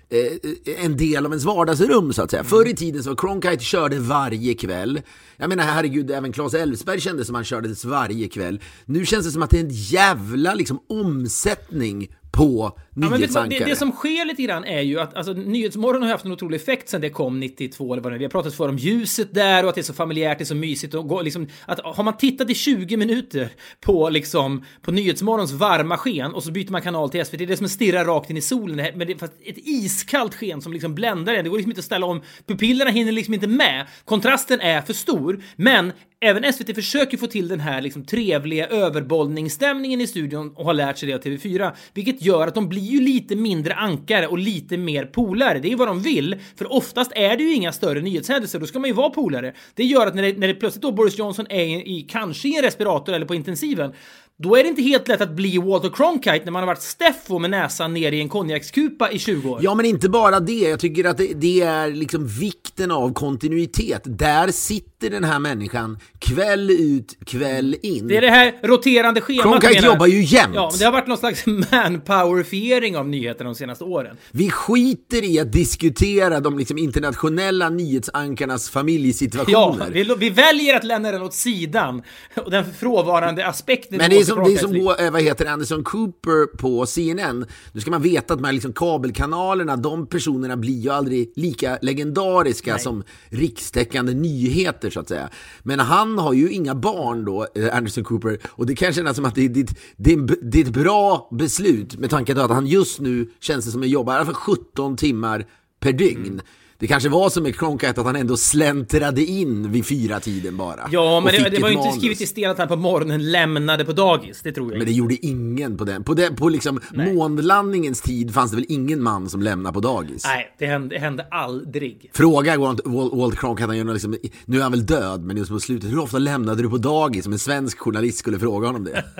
eh, 0.08 0.84
en 0.84 0.96
del 0.96 1.26
av 1.26 1.32
ens 1.32 1.44
vardagsrum 1.44 2.12
så 2.12 2.22
att 2.22 2.30
säga. 2.30 2.44
Förr 2.44 2.68
i 2.68 2.76
tiden 2.76 3.02
så 3.02 3.16
Cronkite 3.16 3.64
körde 3.64 3.98
varje 3.98 4.54
kväll. 4.54 5.00
Jag 5.36 5.48
menar 5.48 5.64
herregud, 5.64 6.10
även 6.10 6.32
Claes 6.32 6.54
Elfsberg 6.54 7.00
kändes 7.00 7.26
som 7.26 7.34
han 7.34 7.44
kördes 7.44 7.84
varje 7.84 8.28
kväll. 8.28 8.60
Nu 8.84 9.06
känns 9.06 9.26
det 9.26 9.32
som 9.32 9.42
att 9.42 9.50
det 9.50 9.58
är 9.58 9.64
en 9.64 9.70
jävla 9.70 10.54
liksom 10.54 10.80
omsättning 10.88 12.08
på 12.34 12.78
Ja, 12.96 13.08
nyhetsankare. 13.10 13.58
det, 13.58 13.70
det 13.70 13.76
som 13.76 13.92
sker 13.92 14.24
lite 14.24 14.42
grann 14.42 14.64
är 14.64 14.80
ju 14.80 15.00
att 15.00 15.14
alltså, 15.14 15.32
Nyhetsmorgon 15.32 16.02
har 16.02 16.08
haft 16.10 16.24
en 16.24 16.32
otrolig 16.32 16.56
effekt 16.56 16.88
sen 16.88 17.00
det 17.00 17.10
kom 17.10 17.40
92 17.40 17.92
eller 17.92 18.02
vad 18.02 18.12
det 18.12 18.16
är. 18.16 18.18
Vi 18.18 18.24
har 18.24 18.30
pratat 18.30 18.54
för 18.54 18.68
om 18.68 18.78
ljuset 18.78 19.34
där 19.34 19.62
och 19.62 19.68
att 19.68 19.74
det 19.74 19.80
är 19.80 19.82
så 19.82 19.94
familjärt, 19.94 20.38
det 20.38 20.42
är 20.42 20.46
så 20.46 20.54
mysigt 20.54 20.94
och 20.94 21.08
gå, 21.08 21.22
liksom, 21.22 21.48
att 21.66 21.80
har 21.80 22.04
man 22.04 22.16
tittat 22.16 22.50
i 22.50 22.54
20 22.54 22.96
minuter 22.96 23.48
på 23.80 24.08
liksom 24.10 24.64
på 24.82 24.92
Nyhetsmorgons 24.92 25.52
varma 25.52 25.96
sken 25.96 26.34
och 26.34 26.42
så 26.42 26.52
byter 26.52 26.72
man 26.72 26.82
kanal 26.82 27.10
till 27.10 27.26
SVT, 27.26 27.38
det 27.38 27.52
är 27.52 27.56
som 27.56 27.66
att 27.66 27.72
stirra 27.72 28.04
rakt 28.04 28.30
in 28.30 28.36
i 28.36 28.40
solen 28.40 28.76
men 28.76 29.06
det 29.06 29.12
är 29.12 29.18
fast 29.18 29.32
ett 29.44 29.58
iskallt 29.58 30.34
sken 30.34 30.60
som 30.60 30.72
liksom 30.72 30.94
bländar 30.94 31.34
en. 31.34 31.44
Det 31.44 31.50
går 31.50 31.56
liksom 31.56 31.70
inte 31.70 31.78
att 31.78 31.84
ställa 31.84 32.06
om. 32.06 32.22
Pupillerna 32.46 32.90
hinner 32.90 33.12
liksom 33.12 33.34
inte 33.34 33.46
med. 33.46 33.86
Kontrasten 34.04 34.60
är 34.60 34.80
för 34.80 34.92
stor, 34.92 35.42
men 35.56 35.92
Även 36.24 36.52
SVT 36.52 36.74
försöker 36.74 37.16
få 37.16 37.26
till 37.26 37.48
den 37.48 37.60
här 37.60 37.80
liksom 37.80 38.04
trevliga 38.04 38.66
överbollningsstämningen 38.66 40.00
i 40.00 40.06
studion 40.06 40.52
och 40.56 40.64
har 40.64 40.74
lärt 40.74 40.98
sig 40.98 41.08
det 41.08 41.14
av 41.14 41.20
TV4, 41.20 41.72
vilket 41.94 42.22
gör 42.22 42.46
att 42.46 42.54
de 42.54 42.68
blir 42.68 42.82
ju 42.82 43.00
lite 43.00 43.36
mindre 43.36 43.74
ankare 43.74 44.26
och 44.26 44.38
lite 44.38 44.76
mer 44.76 45.04
polare. 45.04 45.58
Det 45.58 45.68
är 45.68 45.70
ju 45.70 45.76
vad 45.76 45.88
de 45.88 46.02
vill, 46.02 46.36
för 46.56 46.72
oftast 46.72 47.12
är 47.14 47.36
det 47.36 47.42
ju 47.42 47.54
inga 47.54 47.72
större 47.72 48.00
nyhetshändelser, 48.00 48.58
då 48.58 48.66
ska 48.66 48.78
man 48.78 48.90
ju 48.90 48.94
vara 48.94 49.10
polare. 49.10 49.54
Det 49.74 49.84
gör 49.84 50.06
att 50.06 50.14
när 50.14 50.22
det, 50.22 50.38
när 50.38 50.48
det 50.48 50.54
plötsligt 50.54 50.82
då 50.82 50.92
Boris 50.92 51.18
Johnson 51.18 51.46
är 51.48 51.64
i, 51.64 51.98
i 51.98 52.06
kanske 52.10 52.48
i 52.48 52.56
en 52.56 52.62
respirator 52.62 53.12
eller 53.12 53.26
på 53.26 53.34
intensiven, 53.34 53.92
då 54.36 54.56
är 54.56 54.62
det 54.62 54.68
inte 54.68 54.82
helt 54.82 55.08
lätt 55.08 55.20
att 55.20 55.30
bli 55.30 55.58
Walter 55.58 55.90
Cronkite 55.94 56.44
när 56.44 56.50
man 56.50 56.62
har 56.62 56.66
varit 56.66 56.82
Steffo 56.82 57.38
med 57.38 57.50
näsan 57.50 57.94
ner 57.94 58.12
i 58.12 58.20
en 58.20 58.28
konjakskupa 58.28 59.10
i 59.10 59.18
20 59.18 59.50
år. 59.50 59.60
Ja, 59.62 59.74
men 59.74 59.86
inte 59.86 60.08
bara 60.08 60.40
det. 60.40 60.52
Jag 60.52 60.80
tycker 60.80 61.04
att 61.04 61.18
det, 61.18 61.34
det 61.34 61.60
är 61.60 61.90
liksom 61.90 62.26
vikten 62.26 62.90
av 62.90 63.12
kontinuitet. 63.12 64.02
Där 64.04 64.50
sitter 64.50 64.93
den 65.10 65.24
här 65.24 65.38
människan 65.38 65.98
kväll 66.18 66.70
ut, 66.70 67.16
kväll 67.26 67.76
in. 67.82 68.08
Det 68.08 68.16
är 68.16 68.20
det 68.20 68.30
här 68.30 68.54
roterande 68.62 69.20
schemat. 69.20 69.42
Cronkite 69.42 69.86
jobbar 69.86 70.06
ju 70.06 70.22
jämt. 70.22 70.54
Ja, 70.54 70.68
men 70.72 70.78
det 70.78 70.84
har 70.84 70.92
varit 70.92 71.06
någon 71.06 71.18
slags 71.18 71.46
manpowerifiering 71.72 72.96
av 72.96 73.08
nyheterna 73.08 73.50
de 73.50 73.54
senaste 73.54 73.84
åren. 73.84 74.16
Vi 74.30 74.50
skiter 74.50 75.24
i 75.24 75.40
att 75.40 75.52
diskutera 75.52 76.40
de 76.40 76.58
liksom 76.58 76.78
internationella 76.78 77.68
nyhetsankarnas 77.68 78.70
Ja, 78.74 78.80
familjesituationer. 78.80 79.90
vi, 79.90 80.14
vi 80.18 80.30
väljer 80.30 80.76
att 80.76 80.84
lämna 80.84 81.12
den 81.12 81.22
åt 81.22 81.34
sidan. 81.34 82.02
Och 82.44 82.50
den 82.50 82.64
frånvarande 82.74 83.46
aspekten 83.46 83.98
Men 83.98 84.10
det 84.10 84.16
är 84.16 84.24
som, 84.24 84.44
det 84.44 84.54
är 84.54 84.58
som 84.58 84.76
eh, 84.76 85.10
vad 85.10 85.22
heter 85.22 85.46
Anderson 85.46 85.84
Cooper 85.84 86.56
på 86.56 86.86
CNN. 86.86 87.46
Nu 87.72 87.80
ska 87.80 87.90
man 87.90 88.02
veta 88.02 88.34
att 88.34 88.40
de 88.40 88.44
här 88.44 88.52
liksom 88.52 88.72
kabelkanalerna, 88.72 89.76
de 89.76 90.06
personerna 90.06 90.56
blir 90.56 90.80
ju 90.80 90.90
aldrig 90.90 91.32
lika 91.36 91.78
legendariska 91.82 92.78
som 92.78 93.04
rikstäckande 93.28 94.14
nyheter 94.14 94.90
så 94.94 95.00
att 95.00 95.08
säga. 95.08 95.28
Men 95.62 95.80
han 95.80 96.18
har 96.18 96.32
ju 96.32 96.50
inga 96.50 96.74
barn 96.74 97.24
då, 97.24 97.46
eh, 97.54 97.76
Anderson 97.76 98.04
Cooper, 98.04 98.38
och 98.46 98.66
det 98.66 98.74
kan 98.74 98.92
kännas 98.92 99.16
som 99.16 99.24
att 99.24 99.34
det, 99.34 99.48
det, 99.48 99.68
det, 99.96 100.12
är 100.12 100.36
det 100.42 100.60
är 100.60 100.64
ett 100.64 100.72
bra 100.72 101.28
beslut 101.32 101.96
med 101.98 102.10
tanke 102.10 102.34
på 102.34 102.40
att 102.40 102.50
han 102.50 102.66
just 102.66 103.00
nu 103.00 103.30
känns 103.40 103.64
det 103.64 103.70
som 103.70 103.82
att 103.82 103.88
jobbar 103.88 104.12
i 104.12 104.16
alla 104.16 104.24
fall 104.24 104.34
17 104.34 104.96
timmar 104.96 105.46
per 105.80 105.92
dygn. 105.92 106.26
Mm. 106.26 106.40
Det 106.84 106.88
kanske 106.88 107.08
var 107.08 107.30
som 107.30 107.42
med 107.42 107.58
Cronkite 107.58 108.00
att 108.00 108.06
han 108.06 108.16
ändå 108.16 108.36
släntrade 108.36 109.24
in 109.24 109.72
vid 109.72 109.86
fyra 109.86 110.20
tiden 110.20 110.56
bara. 110.56 110.88
Ja, 110.90 111.20
men 111.20 111.32
det, 111.32 111.50
det 111.50 111.62
var 111.62 111.68
ju 111.68 111.76
inte 111.76 111.98
skrivet 111.98 112.20
i 112.20 112.26
sten 112.26 112.50
att 112.50 112.58
han 112.58 112.68
på 112.68 112.76
morgonen 112.76 113.30
lämnade 113.30 113.84
på 113.84 113.92
dagis. 113.92 114.42
Det 114.42 114.52
tror 114.52 114.72
jag 114.72 114.78
Men 114.78 114.86
det 114.86 114.92
gjorde 114.92 115.26
ingen 115.26 115.76
på 115.76 115.84
den. 115.84 116.04
På, 116.04 116.14
den, 116.14 116.36
på 116.36 116.48
liksom 116.48 116.80
månlandningens 116.94 118.02
tid 118.02 118.34
fanns 118.34 118.50
det 118.50 118.56
väl 118.56 118.66
ingen 118.68 119.02
man 119.02 119.28
som 119.28 119.42
lämnade 119.42 119.74
på 119.74 119.80
dagis? 119.80 120.24
Nej, 120.24 120.54
det 120.58 120.66
hände, 120.66 120.94
det 120.94 121.00
hände 121.00 121.26
aldrig. 121.30 122.10
Fråga 122.14 122.58
Walt, 122.58 123.38
Cronkite, 123.38 123.66
han 123.66 123.76
gör 123.76 123.84
liksom, 123.84 124.16
nu 124.44 124.58
är 124.58 124.62
han 124.62 124.72
väl 124.72 124.86
död, 124.86 125.24
men 125.24 125.36
just 125.36 125.50
på 125.50 125.60
slutet, 125.60 125.90
hur 125.90 125.98
ofta 125.98 126.18
lämnade 126.18 126.62
du 126.62 126.70
på 126.70 126.78
dagis? 126.78 127.26
Om 127.26 127.32
en 127.32 127.38
svensk 127.38 127.78
journalist 127.78 128.18
skulle 128.18 128.38
fråga 128.38 128.66
honom 128.66 128.84
det. 128.84 129.04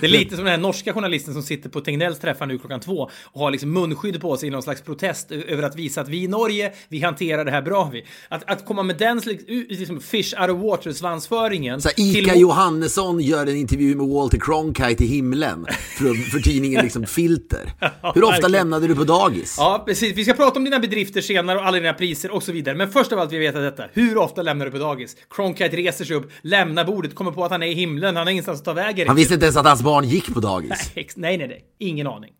Det 0.00 0.06
är 0.06 0.10
lite 0.10 0.36
som 0.36 0.44
den 0.44 0.52
här 0.52 0.60
norska 0.60 0.92
journalisten 0.92 1.34
som 1.34 1.42
sitter 1.42 1.70
på 1.70 1.80
Tegnells 1.80 2.18
träffar 2.18 2.46
nu 2.46 2.58
klockan 2.58 2.80
två 2.80 3.10
och 3.24 3.40
har 3.40 3.50
liksom 3.50 3.72
munskydd 3.72 4.20
på 4.20 4.36
sig 4.36 4.48
i 4.48 4.50
någon 4.50 4.62
slags 4.62 4.82
protest 4.82 5.30
över 5.32 5.62
att 5.62 5.76
visa 5.76 6.00
att 6.00 6.08
vi 6.08 6.28
Norge, 6.34 6.72
vi 6.88 7.00
hanterar 7.00 7.44
det 7.44 7.50
här 7.50 7.62
bra 7.62 7.90
vi. 7.92 8.04
Att, 8.28 8.50
att 8.50 8.64
komma 8.66 8.82
med 8.82 8.96
den 8.96 9.20
liksom 9.68 10.00
fish 10.00 10.34
out 10.40 10.50
of 10.50 10.60
water 10.62 10.92
svansföringen. 10.92 11.80
Så 11.80 11.88
Ica 11.96 12.30
till- 12.32 12.40
Johannesson 12.40 13.20
gör 13.20 13.46
en 13.46 13.56
intervju 13.56 13.94
med 13.96 14.06
Walter 14.06 14.38
Cronkite 14.40 15.04
i 15.04 15.06
himlen 15.06 15.66
för, 15.98 16.30
för 16.30 16.38
tidningen 16.38 16.82
liksom 16.84 17.06
Filter. 17.06 17.72
Hur 18.14 18.24
ofta 18.24 18.48
lämnade 18.48 18.86
du 18.86 18.94
på 18.94 19.04
dagis? 19.04 19.54
Ja, 19.58 19.82
precis. 19.86 20.16
Vi 20.16 20.24
ska 20.24 20.32
prata 20.34 20.58
om 20.58 20.64
dina 20.64 20.78
bedrifter 20.78 21.20
senare 21.20 21.58
och 21.58 21.66
alla 21.66 21.78
dina 21.78 21.92
priser 21.92 22.30
och 22.30 22.42
så 22.42 22.52
vidare. 22.52 22.74
Men 22.76 22.90
först 22.90 23.12
av 23.12 23.18
allt 23.18 23.32
vill 23.32 23.38
vi 23.40 23.46
veta 23.46 23.58
detta. 23.60 23.84
Hur 23.92 24.16
ofta 24.16 24.42
lämnar 24.42 24.64
du 24.66 24.72
på 24.72 24.78
dagis? 24.78 25.16
Cronkite 25.30 25.76
reser 25.76 26.04
sig 26.04 26.16
upp, 26.16 26.30
lämnar 26.42 26.84
bordet, 26.84 27.14
kommer 27.14 27.30
på 27.32 27.44
att 27.44 27.50
han 27.50 27.62
är 27.62 27.66
i 27.66 27.74
himlen, 27.74 28.16
han 28.16 28.26
har 28.26 28.30
ingenstans 28.32 28.58
att 28.58 28.64
ta 28.64 28.72
vägen. 28.72 29.06
Han 29.06 29.16
visste 29.16 29.34
inte 29.34 29.46
ens 29.46 29.56
att 29.56 29.66
hans 29.66 29.82
barn 29.82 30.08
gick 30.08 30.34
på 30.34 30.40
dagis. 30.40 30.90
Nej, 30.94 31.38
nej, 31.38 31.48
nej. 31.48 31.64
Ingen 31.78 32.06
aning. 32.06 32.30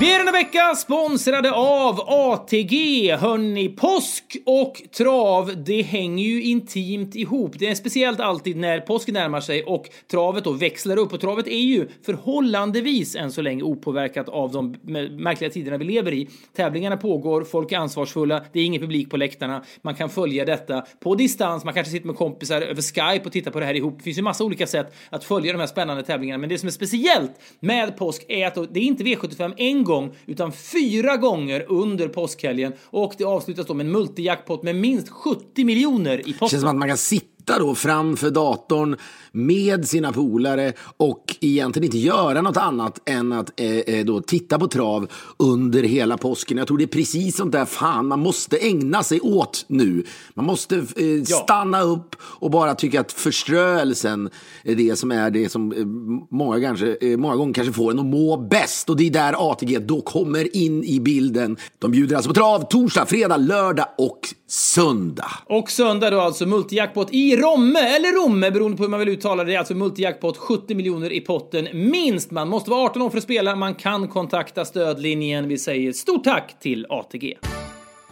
Vi 0.00 0.14
är 0.14 0.18
denna 0.18 0.32
vecka 0.32 0.74
sponsrade 0.74 1.52
av 1.52 2.00
ATG. 2.06 3.16
Hörni, 3.16 3.68
påsk 3.68 4.36
och 4.46 4.82
trav, 4.96 5.64
det 5.64 5.82
hänger 5.82 6.24
ju 6.24 6.42
intimt 6.42 7.14
ihop. 7.14 7.58
Det 7.58 7.68
är 7.68 7.74
speciellt 7.74 8.20
alltid 8.20 8.56
när 8.56 8.80
påsken 8.80 9.14
närmar 9.14 9.40
sig 9.40 9.62
och 9.62 9.88
travet 10.10 10.44
då 10.44 10.52
växlar 10.52 10.96
upp. 10.96 11.12
Och 11.12 11.20
travet 11.20 11.46
är 11.46 11.60
ju 11.60 11.88
förhållandevis 12.06 13.16
än 13.16 13.32
så 13.32 13.42
länge 13.42 13.62
opåverkat 13.62 14.28
av 14.28 14.52
de 14.52 14.76
märkliga 15.18 15.50
tiderna 15.50 15.76
vi 15.76 15.84
lever 15.84 16.12
i. 16.12 16.28
Tävlingarna 16.56 16.96
pågår, 16.96 17.44
folk 17.44 17.72
är 17.72 17.78
ansvarsfulla, 17.78 18.42
det 18.52 18.60
är 18.60 18.64
ingen 18.64 18.80
publik 18.80 19.10
på 19.10 19.16
läktarna. 19.16 19.64
Man 19.82 19.94
kan 19.94 20.10
följa 20.10 20.44
detta 20.44 20.86
på 21.00 21.14
distans, 21.14 21.64
man 21.64 21.74
kanske 21.74 21.90
sitter 21.90 22.06
med 22.06 22.16
kompisar 22.16 22.60
över 22.60 22.82
Skype 22.82 23.26
och 23.26 23.32
tittar 23.32 23.50
på 23.50 23.60
det 23.60 23.66
här 23.66 23.74
ihop. 23.74 23.94
Det 23.96 24.02
finns 24.02 24.18
ju 24.18 24.22
massa 24.22 24.44
olika 24.44 24.66
sätt 24.66 24.94
att 25.10 25.24
följa 25.24 25.52
de 25.52 25.58
här 25.58 25.66
spännande 25.66 26.02
tävlingarna. 26.02 26.38
Men 26.38 26.48
det 26.48 26.58
som 26.58 26.66
är 26.66 26.72
speciellt 26.72 27.32
med 27.60 27.96
påsk 27.96 28.24
är 28.28 28.46
att 28.46 28.54
det 28.74 28.80
är 28.80 28.84
inte 28.84 29.04
V75 29.04 29.54
en 29.56 29.85
gång, 29.86 30.14
utan 30.26 30.52
fyra 30.52 31.16
gånger 31.16 31.64
under 31.68 32.08
påskhelgen. 32.08 32.72
Och 32.84 33.14
det 33.18 33.24
avslutas 33.24 33.66
då 33.66 33.74
med 33.74 33.86
en 33.86 33.92
multijackpot 33.92 34.62
med 34.62 34.76
minst 34.76 35.08
70 35.08 35.64
miljoner 35.64 36.18
i 36.18 36.22
Det 36.22 36.32
potten. 36.32 36.48
känns 36.48 36.60
som 36.60 36.70
att 36.70 36.76
man 36.76 36.88
kan 36.88 36.96
sitta 36.96 37.58
då 37.58 37.74
framför 37.74 38.30
datorn 38.30 38.96
med 39.36 39.88
sina 39.88 40.12
polare 40.12 40.72
och 40.96 41.36
egentligen 41.40 41.84
inte 41.84 41.98
göra 41.98 42.42
något 42.42 42.56
annat 42.56 43.08
än 43.08 43.32
att 43.32 43.60
eh, 43.60 43.76
eh, 43.78 44.04
då 44.04 44.20
titta 44.20 44.58
på 44.58 44.68
trav 44.68 45.08
under 45.36 45.82
hela 45.82 46.16
påsken. 46.16 46.58
Jag 46.58 46.66
tror 46.66 46.78
det 46.78 46.84
är 46.84 46.86
precis 46.86 47.36
sånt 47.36 47.52
där 47.52 47.64
fan 47.64 48.06
man 48.06 48.20
måste 48.20 48.56
ägna 48.56 49.02
sig 49.02 49.20
åt 49.20 49.64
nu. 49.68 50.04
Man 50.34 50.44
måste 50.44 50.76
eh, 50.76 51.22
stanna 51.24 51.80
upp 51.80 52.16
och 52.20 52.50
bara 52.50 52.74
tycka 52.74 53.00
att 53.00 53.12
förströelsen 53.12 54.30
är 54.64 54.74
det 54.74 54.96
som 54.96 55.12
är 55.12 55.30
det 55.30 55.48
som 55.48 55.72
eh, 55.72 55.86
många, 56.30 56.60
kanske, 56.60 56.96
eh, 57.00 57.16
många 57.16 57.36
gånger 57.36 57.54
kanske 57.54 57.72
får 57.72 57.90
en 57.90 57.98
att 57.98 58.06
må 58.06 58.36
bäst. 58.36 58.90
Och 58.90 58.96
det 58.96 59.06
är 59.06 59.10
där 59.10 59.50
ATG 59.52 59.78
då 59.78 60.00
kommer 60.00 60.56
in 60.56 60.84
i 60.84 61.00
bilden. 61.00 61.56
De 61.78 61.90
bjuder 61.90 62.16
alltså 62.16 62.28
på 62.30 62.34
trav 62.34 62.68
torsdag, 62.70 63.06
fredag, 63.06 63.36
lördag 63.36 63.86
och 63.98 64.20
söndag. 64.48 65.30
Och 65.46 65.70
söndag 65.70 66.10
då 66.10 66.20
alltså 66.20 66.46
multijackpot 66.46 67.08
i 67.12 67.36
Romme, 67.36 67.78
eller 67.78 68.24
Romme 68.24 68.50
beroende 68.50 68.76
på 68.76 68.82
hur 68.82 68.90
man 68.90 69.00
vill 69.00 69.08
uttala 69.08 69.25
det. 69.34 69.56
Alltså 69.56 69.74
multijackpot 69.74 70.36
70 70.36 70.74
miljoner 70.74 71.12
i 71.12 71.20
potten 71.20 71.68
minst. 71.72 72.30
Man 72.30 72.48
måste 72.48 72.70
vara 72.70 72.86
18 72.86 73.02
år 73.02 73.10
för 73.10 73.18
att 73.18 73.24
spela. 73.24 73.56
Man 73.56 73.74
kan 73.74 74.08
kontakta 74.08 74.64
stödlinjen. 74.64 75.48
Vi 75.48 75.58
säger 75.58 75.92
stort 75.92 76.24
tack 76.24 76.60
till 76.60 76.86
ATG. 76.88 77.36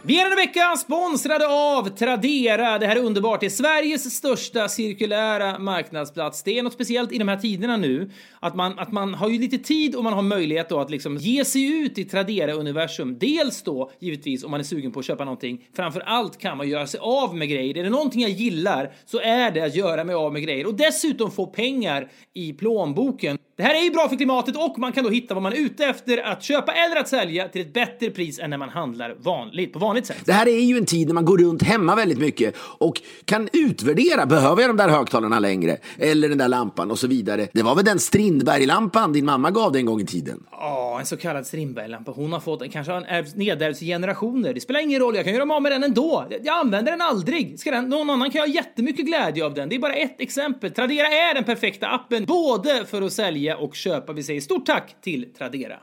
Vi 0.07 0.19
är 0.19 0.23
denna 0.23 0.35
vecka 0.35 0.75
sponsrade 0.77 1.47
av 1.47 1.89
Tradera. 1.89 2.79
Det 2.79 2.87
här 2.87 2.95
är 2.95 3.03
underbart. 3.03 3.39
Det 3.39 3.45
är 3.45 3.49
Sveriges 3.49 4.15
största 4.15 4.67
cirkulära 4.67 5.59
marknadsplats. 5.59 6.43
Det 6.43 6.59
är 6.59 6.63
något 6.63 6.73
speciellt 6.73 7.11
i 7.11 7.17
de 7.17 7.27
här 7.27 7.37
tiderna 7.37 7.77
nu. 7.77 8.11
Att 8.39 8.55
man, 8.55 8.79
att 8.79 8.91
man 8.91 9.13
har 9.13 9.29
ju 9.29 9.39
lite 9.39 9.57
tid 9.57 9.95
och 9.95 10.03
man 10.03 10.13
har 10.13 10.21
möjlighet 10.21 10.69
då 10.69 10.79
att 10.79 10.89
liksom 10.89 11.17
ge 11.17 11.45
sig 11.45 11.81
ut 11.81 11.97
i 11.97 12.05
Tradera-universum. 12.05 13.17
Dels 13.19 13.61
då 13.61 13.91
givetvis 13.99 14.43
om 14.43 14.51
man 14.51 14.59
är 14.59 14.63
sugen 14.63 14.91
på 14.91 14.99
att 14.99 15.05
köpa 15.05 15.25
någonting. 15.25 15.67
Framför 15.75 15.99
allt 15.99 16.37
kan 16.37 16.57
man 16.57 16.69
göra 16.69 16.87
sig 16.87 16.99
av 16.99 17.35
med 17.35 17.49
grejer. 17.49 17.77
Är 17.77 17.83
det 17.83 17.89
någonting 17.89 18.21
jag 18.21 18.31
gillar 18.31 18.91
så 19.05 19.19
är 19.19 19.51
det 19.51 19.61
att 19.61 19.75
göra 19.75 20.03
mig 20.03 20.15
av 20.15 20.33
med 20.33 20.43
grejer. 20.43 20.67
Och 20.67 20.75
dessutom 20.75 21.31
få 21.31 21.47
pengar 21.47 22.11
i 22.33 22.53
plånboken. 22.53 23.37
Det 23.57 23.63
här 23.63 23.75
är 23.75 23.83
ju 23.83 23.91
bra 23.91 24.09
för 24.09 24.15
klimatet 24.15 24.55
och 24.55 24.79
man 24.79 24.91
kan 24.91 25.03
då 25.03 25.09
hitta 25.09 25.33
vad 25.33 25.43
man 25.43 25.53
är 25.53 25.57
ute 25.57 25.85
efter 25.85 26.17
att 26.17 26.43
köpa 26.43 26.73
eller 26.73 26.95
att 26.95 27.07
sälja 27.07 27.47
till 27.47 27.61
ett 27.61 27.73
bättre 27.73 28.09
pris 28.09 28.39
än 28.39 28.49
när 28.49 28.57
man 28.57 28.69
handlar 28.69 29.15
vanligt, 29.19 29.73
på 29.73 29.79
vanligt 29.79 29.94
sätt. 30.03 30.17
Det 30.25 30.33
här 30.33 30.47
är 30.47 30.59
ju 30.59 30.77
en 30.77 30.85
tid 30.85 31.07
när 31.07 31.13
man 31.13 31.25
går 31.25 31.37
runt 31.37 31.63
hemma 31.63 31.95
väldigt 31.95 32.17
mycket 32.19 32.55
och 32.57 33.01
kan 33.25 33.49
utvärdera, 33.53 34.25
behöver 34.25 34.61
jag 34.61 34.69
de 34.69 34.77
där 34.77 34.89
högtalarna 34.89 35.39
längre? 35.39 35.77
Eller 35.99 36.29
den 36.29 36.37
där 36.37 36.47
lampan 36.47 36.91
och 36.91 36.99
så 36.99 37.07
vidare. 37.07 37.47
Det 37.53 37.61
var 37.63 37.75
väl 37.75 37.85
den 37.85 37.99
Strindberg-lampan 37.99 39.13
din 39.13 39.25
mamma 39.25 39.51
gav 39.51 39.71
dig 39.71 39.79
en 39.79 39.85
gång 39.85 40.01
i 40.01 40.05
tiden? 40.05 40.43
Ja, 40.51 40.97
en 40.99 41.05
så 41.05 41.17
kallad 41.17 41.47
Strindberglampa. 41.47 42.11
Hon 42.11 42.33
har 42.33 42.39
fått 42.39 42.71
kanske 42.71 42.91
har 42.93 43.01
ärvts- 43.01 43.37
nedärvts 43.37 43.79
generationer. 43.79 44.53
Det 44.53 44.61
spelar 44.61 44.79
ingen 44.79 44.99
roll, 44.99 45.15
jag 45.15 45.25
kan 45.25 45.33
göra 45.33 45.45
mig 45.45 45.55
av 45.55 45.61
med 45.61 45.71
den 45.71 45.83
ändå. 45.83 46.25
Jag- 46.29 46.45
Jag 46.45 46.57
använder 46.59 46.91
den 46.91 47.01
aldrig. 47.01 47.59
Ska 47.59 47.71
den, 47.71 47.89
någon 47.89 48.09
annan 48.09 48.31
kan 48.31 48.39
ha 48.41 48.47
jättemycket 48.47 49.05
glädje 49.05 49.45
av 49.45 49.53
den. 49.53 49.69
Det 49.69 49.75
är 49.75 49.79
bara 49.79 49.93
ett 49.95 50.21
exempel. 50.21 50.71
Tradera 50.71 51.07
är 51.07 51.33
den 51.33 51.43
perfekta 51.43 51.87
appen, 51.87 52.25
både 52.25 52.85
för 52.89 53.01
att 53.01 53.13
sälja 53.13 53.57
och 53.57 53.75
köpa. 53.75 54.13
Vi 54.13 54.23
säger 54.23 54.41
stort 54.41 54.65
tack 54.65 54.95
till 55.01 55.25
Tradera. 55.37 55.75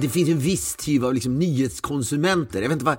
Det 0.00 0.08
finns 0.08 0.28
ju 0.28 0.32
en 0.32 0.38
viss 0.38 0.74
typ 0.74 1.02
av 1.02 1.14
liksom 1.14 1.38
nyhetskonsumenter. 1.38 2.62
Jag 2.62 2.68
vet 2.68 2.76
inte 2.76 2.84
vad... 2.84 2.96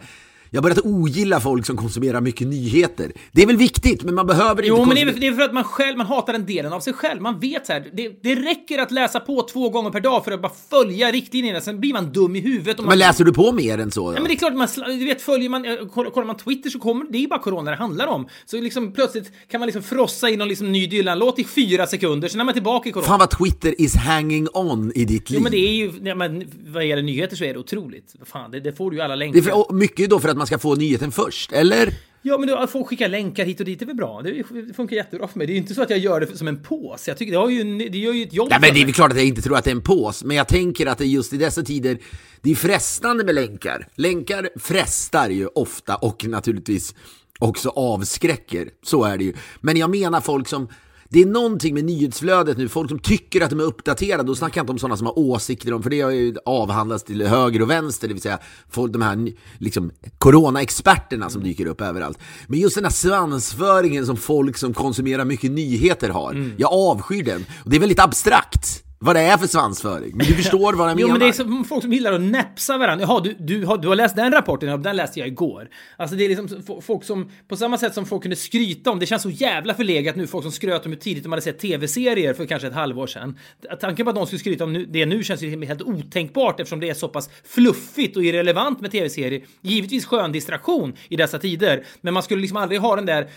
Jag 0.53 0.61
har 0.61 0.63
börjat 0.63 0.85
ogilla 0.85 1.39
folk 1.39 1.65
som 1.65 1.77
konsumerar 1.77 2.21
mycket 2.21 2.47
nyheter. 2.47 3.11
Det 3.31 3.41
är 3.41 3.47
väl 3.47 3.57
viktigt, 3.57 4.03
men 4.03 4.15
man 4.15 4.27
behöver 4.27 4.63
Jo, 4.63 4.75
inte... 4.75 4.87
men 4.87 4.95
det 4.95 5.01
är, 5.01 5.19
det 5.19 5.27
är 5.27 5.33
för 5.33 5.41
att 5.41 5.53
man 5.53 5.63
själv, 5.63 5.97
man 5.97 6.07
hatar 6.07 6.33
den 6.33 6.45
delen 6.45 6.73
av 6.73 6.79
sig 6.79 6.93
själv. 6.93 7.21
Man 7.21 7.39
vet 7.39 7.65
så 7.67 7.73
här, 7.73 7.89
det, 7.93 8.19
det 8.23 8.35
räcker 8.35 8.79
att 8.79 8.91
läsa 8.91 9.19
på 9.19 9.41
två 9.41 9.69
gånger 9.69 9.89
per 9.89 9.99
dag 9.99 10.23
för 10.25 10.31
att 10.31 10.41
bara 10.41 10.51
följa 10.69 11.11
riktlinjerna. 11.11 11.61
Sen 11.61 11.79
blir 11.79 11.93
man 11.93 12.11
dum 12.11 12.35
i 12.35 12.39
huvudet. 12.39 12.79
Och 12.79 12.85
man, 12.85 12.89
Men 12.89 12.99
läser 12.99 13.23
du 13.23 13.33
på 13.33 13.51
mer 13.51 13.77
än 13.77 13.91
så? 13.91 14.13
Ja, 14.13 14.19
men 14.19 14.23
det 14.23 14.33
är 14.33 14.35
klart, 14.35 14.53
man, 14.55 14.67
du 14.99 15.05
vet, 15.05 15.21
följer 15.21 15.49
man, 15.49 15.65
eh, 15.65 15.75
kollar, 15.87 16.25
man 16.25 16.37
Twitter 16.37 16.69
så 16.69 16.79
kommer 16.79 17.05
det 17.11 17.23
är 17.23 17.27
bara 17.27 17.39
corona 17.39 17.71
det 17.71 17.77
handlar 17.77 18.07
om. 18.07 18.27
Så 18.45 18.61
liksom 18.61 18.93
plötsligt 18.93 19.31
kan 19.51 19.59
man 19.59 19.67
liksom 19.67 19.83
frossa 19.83 20.29
i 20.29 20.37
någon 20.37 20.47
liksom 20.47 20.71
ny 20.71 20.87
Dylan-låt 20.87 21.39
i 21.39 21.43
fyra 21.43 21.87
sekunder, 21.87 22.27
sen 22.27 22.39
är 22.39 22.45
man 22.45 22.53
tillbaka 22.53 22.89
i 22.89 22.91
corona. 22.91 23.07
Fan 23.07 23.19
vad 23.19 23.29
Twitter 23.29 23.81
is 23.81 23.95
hanging 23.95 24.47
on 24.53 24.91
i 24.95 25.05
ditt 25.05 25.29
liv. 25.29 25.37
Jo 25.39 25.43
men 25.43 25.51
det 25.51 25.57
är 25.57 25.71
ju, 25.73 25.91
ja, 26.03 26.15
men 26.15 26.43
vad 26.67 26.85
gäller 26.85 27.03
nyheter 27.03 27.35
så 27.35 27.43
är 27.43 27.53
det 27.53 27.59
otroligt. 27.59 28.15
Fan, 28.25 28.51
det, 28.51 28.59
det 28.59 28.73
får 28.73 28.91
du 28.91 28.97
ju 28.97 29.03
alla 29.03 29.13
Det 29.15 29.19
länkar. 29.19 29.39
är 29.39 29.43
för, 29.43 29.69
och 29.69 29.75
mycket 29.75 30.09
då 30.09 30.19
för 30.19 30.29
att 30.29 30.37
man 30.41 30.47
ska 30.47 30.59
få 30.59 30.75
nyheten 30.75 31.11
först, 31.11 31.51
eller? 31.51 31.93
Ja 32.21 32.37
men 32.37 32.47
du, 32.47 32.55
att 32.55 32.71
få 32.71 32.83
skicka 32.83 33.07
länkar 33.07 33.45
hit 33.45 33.59
och 33.59 33.65
dit 33.65 33.81
är 33.81 33.85
väl 33.85 33.95
bra. 33.95 34.21
Det, 34.21 34.43
funkar 34.75 34.95
jättebra 34.95 35.27
för 35.27 35.37
mig. 35.37 35.47
Det 35.47 35.51
är 35.51 35.55
ju 35.55 35.59
inte 35.61 35.73
så 35.73 35.81
att 35.81 35.89
jag 35.89 35.99
gör 35.99 36.19
det 36.19 36.37
som 36.37 36.47
en 36.47 36.63
påse. 36.63 37.11
Jag 37.11 37.17
tycker 37.17 37.31
det, 37.31 37.37
har 37.37 37.49
ju, 37.49 37.89
det 37.89 37.97
gör 37.97 38.13
ju 38.13 38.23
ett 38.23 38.33
jobb 38.33 38.47
Nej, 38.49 38.59
men 38.61 38.73
det 38.73 38.81
är 38.81 38.85
väl 38.85 38.93
klart 38.93 39.11
att 39.11 39.17
jag 39.17 39.25
inte 39.25 39.41
tror 39.41 39.57
att 39.57 39.63
det 39.63 39.69
är 39.69 39.75
en 39.75 39.81
pås, 39.81 40.23
men 40.23 40.37
jag 40.37 40.47
tänker 40.47 40.85
att 40.85 40.97
det 40.97 41.05
just 41.05 41.33
i 41.33 41.37
dessa 41.37 41.61
tider, 41.61 41.97
det 42.41 42.51
är 42.51 42.55
frestande 42.55 43.23
med 43.23 43.35
länkar. 43.35 43.87
Länkar 43.95 44.49
frestar 44.59 45.29
ju 45.29 45.47
ofta 45.47 45.95
och 45.95 46.25
naturligtvis 46.25 46.95
också 47.39 47.69
avskräcker. 47.69 48.69
Så 48.83 49.03
är 49.03 49.17
det 49.17 49.23
ju. 49.23 49.33
Men 49.61 49.77
jag 49.77 49.89
menar 49.89 50.21
folk 50.21 50.47
som 50.47 50.67
det 51.13 51.21
är 51.21 51.25
någonting 51.25 51.73
med 51.73 51.85
nyhetsflödet 51.85 52.57
nu, 52.57 52.69
folk 52.69 52.89
som 52.89 52.99
tycker 52.99 53.41
att 53.41 53.49
de 53.49 53.59
är 53.59 53.63
uppdaterade, 53.63 54.23
då 54.23 54.35
snackar 54.35 54.59
jag 54.59 54.63
inte 54.63 54.71
om 54.71 54.79
sådana 54.79 54.97
som 54.97 55.07
har 55.07 55.19
åsikter 55.19 55.73
om, 55.73 55.83
för 55.83 55.89
det 55.89 56.01
har 56.01 56.11
ju 56.11 56.35
avhandlats 56.45 57.03
till 57.03 57.27
höger 57.27 57.61
och 57.61 57.69
vänster, 57.69 58.07
det 58.07 58.13
vill 58.13 58.23
säga 58.23 58.39
folk, 58.69 58.93
de 58.93 59.01
här 59.01 59.33
liksom, 59.57 59.91
coronaexperterna 60.17 61.29
som 61.29 61.43
dyker 61.43 61.65
upp 61.65 61.81
överallt. 61.81 62.19
Men 62.47 62.59
just 62.59 62.75
den 62.75 62.83
här 62.83 62.91
svansföringen 62.91 64.05
som 64.05 64.17
folk 64.17 64.57
som 64.57 64.73
konsumerar 64.73 65.25
mycket 65.25 65.51
nyheter 65.51 66.09
har, 66.09 66.53
jag 66.57 66.73
avskyr 66.73 67.23
den. 67.23 67.45
Och 67.63 67.69
det 67.69 67.75
är 67.75 67.79
väldigt 67.79 67.99
abstrakt 67.99 68.83
vad 69.03 69.15
det 69.15 69.21
är 69.21 69.37
för 69.37 69.47
svansföring, 69.47 70.11
men 70.15 70.27
du 70.27 70.33
förstår 70.33 70.73
vad 70.73 70.89
jag 70.89 70.95
menar. 70.95 71.01
Jo 71.01 71.07
men 71.07 71.19
det 71.19 71.27
är 71.27 71.31
som 71.31 71.65
folk 71.65 71.83
som 71.83 71.93
gillar 71.93 72.13
att 72.13 72.21
näpsa 72.21 72.77
varandra. 72.77 73.05
Jaha, 73.05 73.19
du, 73.19 73.35
du, 73.39 73.65
har, 73.65 73.77
du 73.77 73.87
har 73.87 73.95
läst 73.95 74.15
den 74.15 74.31
rapporten? 74.31 74.69
Ja, 74.69 74.77
den 74.77 74.95
läste 74.95 75.19
jag 75.19 75.27
igår. 75.27 75.69
Alltså 75.97 76.15
det 76.15 76.25
är 76.25 76.29
liksom 76.29 76.81
folk 76.81 77.03
som, 77.03 77.29
på 77.47 77.55
samma 77.55 77.77
sätt 77.77 77.93
som 77.93 78.05
folk 78.05 78.21
kunde 78.21 78.35
skryta 78.35 78.91
om, 78.91 78.99
det 78.99 79.05
känns 79.05 79.21
så 79.21 79.29
jävla 79.29 79.73
förlegat 79.73 80.15
nu, 80.15 80.27
folk 80.27 80.43
som 80.43 80.51
skröt 80.51 80.85
om 80.85 80.91
hur 80.91 80.99
tidigt 80.99 81.23
de 81.23 81.31
hade 81.31 81.41
sett 81.41 81.59
tv-serier 81.59 82.33
för 82.33 82.45
kanske 82.45 82.67
ett 82.67 82.73
halvår 82.73 83.07
sedan. 83.07 83.37
Tanken 83.79 84.05
på 84.05 84.09
att 84.09 84.15
någon 84.15 84.27
skulle 84.27 84.39
skryta 84.39 84.63
om 84.63 84.73
nu, 84.73 84.85
det 84.85 85.05
nu 85.05 85.23
känns 85.23 85.41
ju 85.41 85.65
helt 85.65 85.81
otänkbart 85.81 86.59
eftersom 86.59 86.79
det 86.79 86.89
är 86.89 86.93
så 86.93 87.07
pass 87.07 87.29
fluffigt 87.43 88.17
och 88.17 88.23
irrelevant 88.23 88.81
med 88.81 88.91
tv-serier. 88.91 89.41
Givetvis 89.61 90.05
skön 90.05 90.31
distraktion 90.31 90.93
i 91.09 91.15
dessa 91.15 91.39
tider, 91.39 91.85
men 92.01 92.13
man 92.13 92.23
skulle 92.23 92.41
liksom 92.41 92.57
aldrig 92.57 92.81
ha 92.81 92.95
den 92.95 93.05
där 93.05 93.29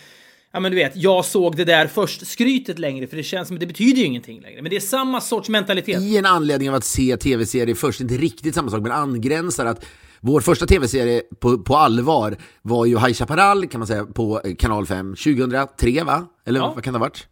Ja 0.54 0.60
men 0.60 0.72
du 0.72 0.76
vet, 0.76 0.92
jag 0.96 1.24
såg 1.24 1.56
det 1.56 1.64
där 1.64 1.86
först 1.86 2.26
skrytet 2.26 2.78
längre 2.78 3.06
för 3.06 3.16
det 3.16 3.22
känns 3.22 3.48
som 3.48 3.56
att 3.56 3.60
det 3.60 3.66
betyder 3.66 3.98
ju 4.00 4.04
ingenting 4.04 4.40
längre. 4.40 4.62
Men 4.62 4.70
det 4.70 4.76
är 4.76 4.80
samma 4.80 5.20
sorts 5.20 5.48
mentalitet. 5.48 6.00
i 6.02 6.16
en 6.16 6.26
anledning 6.26 6.68
av 6.68 6.74
att 6.74 6.84
se 6.84 7.16
tv-serier 7.16 7.74
först, 7.74 8.00
inte 8.00 8.14
riktigt 8.16 8.54
samma 8.54 8.70
sak, 8.70 8.80
men 8.82 8.92
angränsar 8.92 9.66
att 9.66 9.84
vår 10.20 10.40
första 10.40 10.66
tv-serie 10.66 11.22
på, 11.40 11.58
på 11.58 11.76
allvar 11.76 12.36
var 12.62 12.86
ju 12.86 12.98
High 12.98 13.12
Chaparral 13.12 13.66
kan 13.66 13.78
man 13.80 13.86
säga 13.86 14.04
på 14.04 14.40
eh, 14.44 14.54
kanal 14.54 14.86
5 14.86 15.14
2003 15.14 16.04
va? 16.04 16.26
Eller 16.46 16.60
Ja. 16.60 16.72
vad 16.74 16.84
kan 16.84 16.92
det 16.92 16.98
ha 16.98 17.04
varit? 17.06 17.26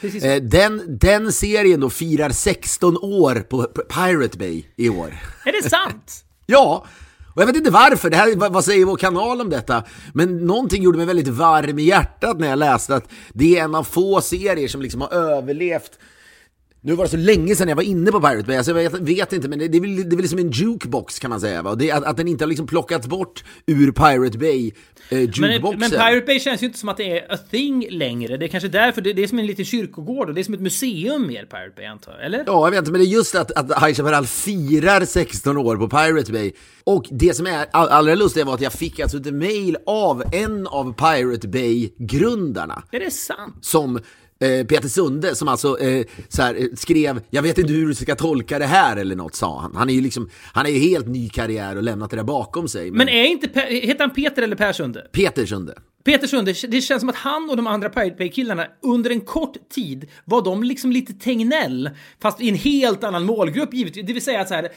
Precis. 0.00 0.24
Eh, 0.24 0.42
den, 0.42 0.98
den 0.98 1.32
serien 1.32 1.80
då 1.80 1.90
firar 1.90 2.30
16 2.30 2.96
år 2.96 3.34
på 3.34 3.62
Pirate 3.64 4.38
Bay 4.38 4.64
i 4.76 4.88
år. 4.88 5.14
Är 5.44 5.62
det 5.62 5.70
sant? 5.70 6.24
Ja, 6.50 6.86
och 7.38 7.42
jag 7.42 7.46
vet 7.46 7.56
inte 7.56 7.70
varför, 7.70 8.10
det 8.10 8.16
här, 8.16 8.50
vad, 8.50 8.64
säger 8.64 8.84
vår 8.84 8.96
kanal 8.96 9.40
om 9.40 9.50
detta? 9.50 9.84
Men 10.12 10.46
någonting 10.46 10.82
gjorde 10.82 10.98
mig 10.98 11.06
väldigt 11.06 11.28
varm 11.28 11.78
i 11.78 11.82
hjärtat 11.82 12.38
när 12.38 12.48
jag 12.48 12.58
läste 12.58 12.94
att 12.94 13.08
det 13.32 13.58
är 13.58 13.64
en 13.64 13.74
av 13.74 13.84
få 13.84 14.20
serier 14.20 14.68
som 14.68 14.82
liksom 14.82 15.00
har 15.00 15.12
överlevt 15.12 15.98
nu 16.80 16.94
var 16.94 17.04
det 17.04 17.10
så 17.10 17.16
länge 17.16 17.56
sedan 17.56 17.68
jag 17.68 17.76
var 17.76 17.82
inne 17.82 18.12
på 18.12 18.20
Pirate 18.20 18.42
Bay, 18.42 18.56
alltså 18.56 18.80
jag 18.80 18.90
vet, 18.90 19.00
vet 19.00 19.32
inte, 19.32 19.48
men 19.48 19.58
det, 19.58 19.68
det, 19.68 19.78
är 19.78 19.80
väl, 19.80 20.08
det 20.08 20.14
är 20.14 20.16
väl 20.16 20.28
som 20.28 20.38
en 20.38 20.50
jukebox 20.50 21.18
kan 21.18 21.30
man 21.30 21.40
säga. 21.40 21.62
Va? 21.62 21.74
Det, 21.74 21.90
att, 21.90 22.04
att 22.04 22.16
den 22.16 22.28
inte 22.28 22.44
har 22.44 22.48
liksom 22.48 22.66
plockats 22.66 23.06
bort 23.06 23.44
ur 23.66 23.92
Pirate 23.92 24.38
Bay 24.38 24.66
eh, 24.66 24.72
Men, 25.10 25.20
jukeboxen. 25.20 25.80
men 25.80 25.90
Pirate 25.90 26.26
Bay 26.26 26.40
känns 26.40 26.62
ju 26.62 26.66
inte 26.66 26.78
som 26.78 26.88
att 26.88 26.96
det 26.96 27.18
är 27.18 27.32
a 27.32 27.36
thing 27.50 27.86
längre. 27.90 28.36
Det 28.36 28.46
är 28.46 28.48
kanske 28.48 28.68
därför, 28.68 29.00
det, 29.00 29.12
det 29.12 29.22
är 29.22 29.26
som 29.26 29.38
en 29.38 29.46
liten 29.46 29.64
kyrkogård 29.64 30.28
och 30.28 30.34
det 30.34 30.40
är 30.40 30.42
som 30.42 30.54
ett 30.54 30.60
museum 30.60 31.26
mer 31.26 31.44
Pirate 31.44 31.72
Bay 31.76 31.86
antar 31.86 32.12
jag, 32.12 32.26
eller? 32.26 32.44
Ja, 32.46 32.66
jag 32.66 32.70
vet 32.70 32.78
inte, 32.78 32.92
men 32.92 33.00
det 33.00 33.06
är 33.06 33.10
just 33.10 33.34
att, 33.34 33.50
att 33.50 33.84
High 33.86 33.94
Chaparral 33.94 34.26
firar 34.26 35.04
16 35.04 35.56
år 35.56 35.76
på 35.76 35.88
Pirate 35.88 36.32
Bay. 36.32 36.52
Och 36.84 37.04
det 37.10 37.36
som 37.36 37.46
är 37.46 37.66
all, 37.70 37.88
allra 37.88 38.14
lustigt 38.14 38.46
var 38.46 38.54
att 38.54 38.60
jag 38.60 38.72
fick 38.72 39.00
alltså 39.00 39.16
ett 39.16 39.34
mail 39.34 39.76
av 39.86 40.22
en 40.32 40.66
av 40.66 40.92
Pirate 40.92 41.48
Bay-grundarna. 41.48 42.82
Är 42.90 43.00
det 43.00 43.10
sant? 43.10 43.56
som 43.60 44.00
eh, 44.44 44.66
Peter 44.66 44.88
Sunde 44.88 45.34
som 45.34 45.48
alltså 45.48 45.80
eh, 45.80 46.06
så 46.28 46.42
här, 46.42 46.54
eh, 46.54 46.66
skrev 46.76 47.20
“Jag 47.30 47.42
vet 47.42 47.58
inte 47.58 47.72
hur 47.72 47.86
du 47.88 47.94
ska 47.94 48.14
tolka 48.14 48.58
det 48.58 48.66
här” 48.66 48.96
eller 48.96 49.16
något 49.16 49.34
sa 49.34 49.60
han. 49.60 49.76
Han 49.76 49.90
är 49.90 49.94
ju 49.94 50.00
liksom, 50.00 50.28
han 50.52 50.66
är 50.66 50.70
ju 50.70 50.78
helt 50.78 51.06
ny 51.08 51.28
karriär 51.28 51.76
och 51.76 51.82
lämnat 51.82 52.10
det 52.10 52.16
där 52.16 52.24
bakom 52.24 52.68
sig. 52.68 52.90
Men, 52.90 52.98
Men 52.98 53.08
är 53.08 53.24
inte, 53.24 53.48
Per- 53.48 53.86
heter 53.86 54.00
han 54.00 54.10
Peter 54.14 54.42
eller 54.42 54.56
Per 54.56 54.72
Sunde? 54.72 55.06
Peter 55.12 55.46
Sunde. 55.46 55.74
Peter 56.04 56.26
Sunde, 56.26 56.54
det 56.68 56.80
känns 56.80 57.00
som 57.00 57.08
att 57.08 57.16
han 57.16 57.50
och 57.50 57.56
de 57.56 57.66
andra 57.66 57.88
Pirate 57.88 58.16
Bay-killarna 58.18 58.66
under 58.82 59.10
en 59.10 59.20
kort 59.20 59.68
tid 59.68 60.06
var 60.24 60.42
de 60.44 60.62
liksom 60.62 60.92
lite 60.92 61.12
Tegnell, 61.12 61.90
fast 62.22 62.40
i 62.40 62.48
en 62.48 62.54
helt 62.54 63.04
annan 63.04 63.24
målgrupp 63.24 63.74
givetvis. 63.74 64.06
Det 64.06 64.12
vill 64.12 64.22
säga 64.22 64.40
att 64.40 64.48
så 64.48 64.54
här, 64.54 64.68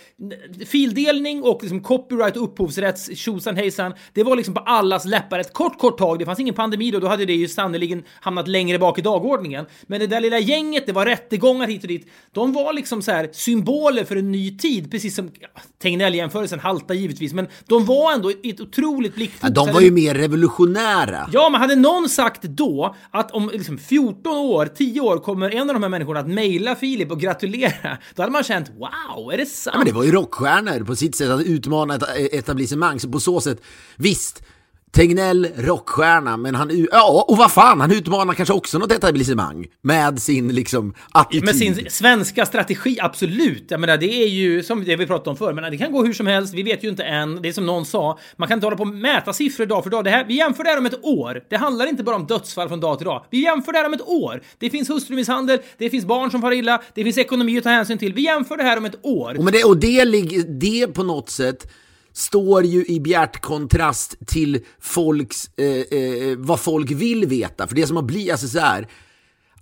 fildelning 0.66 1.44
och 1.44 1.60
liksom 1.62 1.82
copyright 1.82 2.38
och 2.38 2.44
upphovsrätts 2.44 3.16
tjosan 3.18 3.56
hejsan, 3.56 3.94
det 4.14 4.24
var 4.24 4.36
liksom 4.36 4.54
på 4.54 4.60
allas 4.60 5.06
läppar 5.06 5.40
ett 5.40 5.54
kort, 5.54 5.80
kort 5.80 5.98
tag. 5.98 6.20
Det 6.20 6.26
fanns 6.26 6.40
ingen 6.40 6.56
pandemi 6.56 6.92
då, 6.92 7.00
då 7.00 7.08
hade 7.08 7.26
det 7.26 7.34
ju 7.34 7.48
sannoliken 7.48 8.04
hamnat 8.22 8.48
längre 8.48 8.80
bak 8.80 9.00
i 9.00 9.02
dagordningen. 9.02 9.66
Men 9.88 10.00
det 10.00 10.08
där 10.08 10.22
lilla 10.22 10.40
gänget, 10.40 10.86
det 10.86 10.94
var 10.94 11.06
rättegångar 11.06 11.68
hit 11.68 11.82
och 11.82 11.88
dit. 11.88 12.08
De 12.32 12.54
var 12.54 12.74
liksom 12.74 13.02
så 13.02 13.12
här 13.12 13.30
symboler 13.34 14.04
för 14.04 14.16
en 14.16 14.32
ny 14.32 14.58
tid, 14.58 14.92
precis 14.92 15.16
som 15.16 15.32
ja, 15.40 15.48
Tegnell-jämförelsen 15.84 16.60
haltar 16.60 16.96
givetvis, 16.96 17.34
men 17.34 17.48
de 17.68 17.86
var 17.86 18.14
ändå 18.14 18.30
ett 18.44 18.62
otroligt 18.62 19.12
Ja, 19.12 19.16
blickfokus. 19.16 19.56
de 19.56 19.72
var 19.74 19.82
ju 19.82 19.92
mer 19.92 20.16
revolutionära. 20.16 21.11
Ja, 21.32 21.50
men 21.50 21.62
hade 21.62 21.76
någon 21.76 22.10
sagt 22.10 22.42
då 22.44 22.96
att 23.12 23.32
om 23.32 23.50
liksom 23.54 23.78
14 23.78 24.38
år, 24.38 24.66
10 24.66 25.02
år 25.02 25.18
kommer 25.18 25.50
en 25.50 25.70
av 25.70 25.74
de 25.74 25.84
här 25.84 25.90
människorna 25.90 26.20
att 26.20 26.28
mejla 26.28 26.76
Filip 26.76 27.12
och 27.12 27.20
gratulera, 27.20 27.98
då 28.16 28.22
hade 28.22 28.32
man 28.32 28.44
känt 28.44 28.70
wow, 28.70 29.34
är 29.34 29.38
det 29.38 29.46
sant? 29.46 29.74
Ja, 29.74 29.78
men 29.78 29.88
det 29.88 29.94
var 29.94 30.04
ju 30.04 30.12
rockstjärnor 30.12 30.84
på 30.84 30.96
sitt 30.96 31.16
sätt 31.16 31.30
att 31.30 31.42
utmana 31.42 31.96
ett 31.96 32.04
eh, 32.04 32.40
etablissemang. 32.40 33.00
Så 33.00 33.10
på 33.10 33.20
så 33.20 33.42
sätt, 33.42 33.62
visst, 33.98 34.44
Tegnell, 34.92 35.48
rockstjärna, 35.58 36.38
men 36.38 36.56
han, 36.56 36.88
ja, 36.92 37.26
och 37.28 37.38
vad 37.38 37.52
fan, 37.52 37.82
han 37.82 37.92
utmanar 37.92 38.34
kanske 38.34 38.54
också 38.54 38.78
något 38.78 38.92
etablissemang 38.92 39.66
med 39.82 40.22
sin 40.22 40.48
liksom 40.48 40.94
attityd. 41.12 41.46
Med 41.46 41.56
sin 41.56 41.86
svenska 41.90 42.46
strategi, 42.46 42.98
absolut. 43.02 43.66
Jag 43.68 43.80
menar, 43.80 43.98
det 43.98 44.24
är 44.24 44.28
ju 44.28 44.64
som 44.64 44.84
det 44.84 44.96
vi 44.96 45.08
pratade 45.08 45.30
om 45.30 45.38
förr, 45.38 45.54
men 45.54 45.72
det 45.72 45.78
kan 45.78 45.92
gå 45.92 46.06
hur 46.06 46.14
som 46.14 46.28
helst. 46.28 46.54
Vi 46.54 46.64
vet 46.64 46.84
ju 46.84 46.90
inte 46.90 47.04
än. 47.04 47.42
Det 47.42 47.50
är 47.50 47.54
som 47.54 47.66
någon 47.66 47.86
sa, 47.86 48.20
man 48.36 48.48
kan 48.48 48.58
inte 48.58 48.66
hålla 48.66 48.78
på 48.78 48.84
och 48.84 48.90
mäta 48.90 49.34
siffror 49.34 49.66
dag 49.66 49.84
för 49.84 49.90
dag. 49.90 50.04
Det 50.04 50.10
här, 50.10 50.26
vi 50.28 50.38
jämför 50.38 50.64
det 50.64 50.70
här 50.70 50.78
om 50.78 50.86
ett 50.86 51.06
år. 51.06 51.44
Det 51.50 51.56
handlar 51.56 51.88
inte 51.88 52.04
bara 52.04 52.16
om 52.16 52.26
dödsfall 52.26 52.68
från 52.68 52.80
dag 52.80 52.98
till 52.98 53.06
dag. 53.06 53.26
Vi 53.30 53.44
jämför 53.44 53.72
det 53.72 53.78
här 53.78 53.86
om 53.86 53.94
ett 53.94 54.08
år. 54.08 54.42
Det 54.60 54.70
finns 54.70 54.90
hustrumisshandel, 54.90 55.60
det 55.78 55.90
finns 55.90 56.06
barn 56.06 56.32
som 56.32 56.42
far 56.42 56.52
illa, 56.52 56.82
det 56.94 57.04
finns 57.04 57.18
ekonomi 57.18 57.58
att 57.58 57.64
ta 57.64 57.70
hänsyn 57.70 57.98
till. 57.98 58.14
Vi 58.14 58.22
jämför 58.22 58.58
det 58.58 58.64
här 58.64 58.78
om 58.78 58.86
ett 58.86 59.06
år. 59.06 59.38
Och, 59.38 59.44
men 59.44 59.54
det, 59.54 59.64
och 59.64 59.78
det, 59.78 60.06
ligger, 60.06 60.44
det 60.44 60.88
på 60.88 61.04
något 61.04 61.30
sätt 61.30 61.68
står 62.14 62.66
ju 62.66 62.86
i 62.86 63.00
bjärt 63.00 63.42
kontrast 63.42 64.16
till 64.28 64.60
folks, 64.80 65.50
eh, 65.58 66.00
eh, 66.00 66.38
vad 66.38 66.60
folk 66.60 66.92
vill 66.92 67.26
veta. 67.26 67.68
För 67.68 67.76
det 67.76 67.88
som 67.88 67.96
har 67.96 68.04
blivit, 68.04 68.32
alltså 68.32 68.48
så 68.48 68.60
här, 68.60 68.88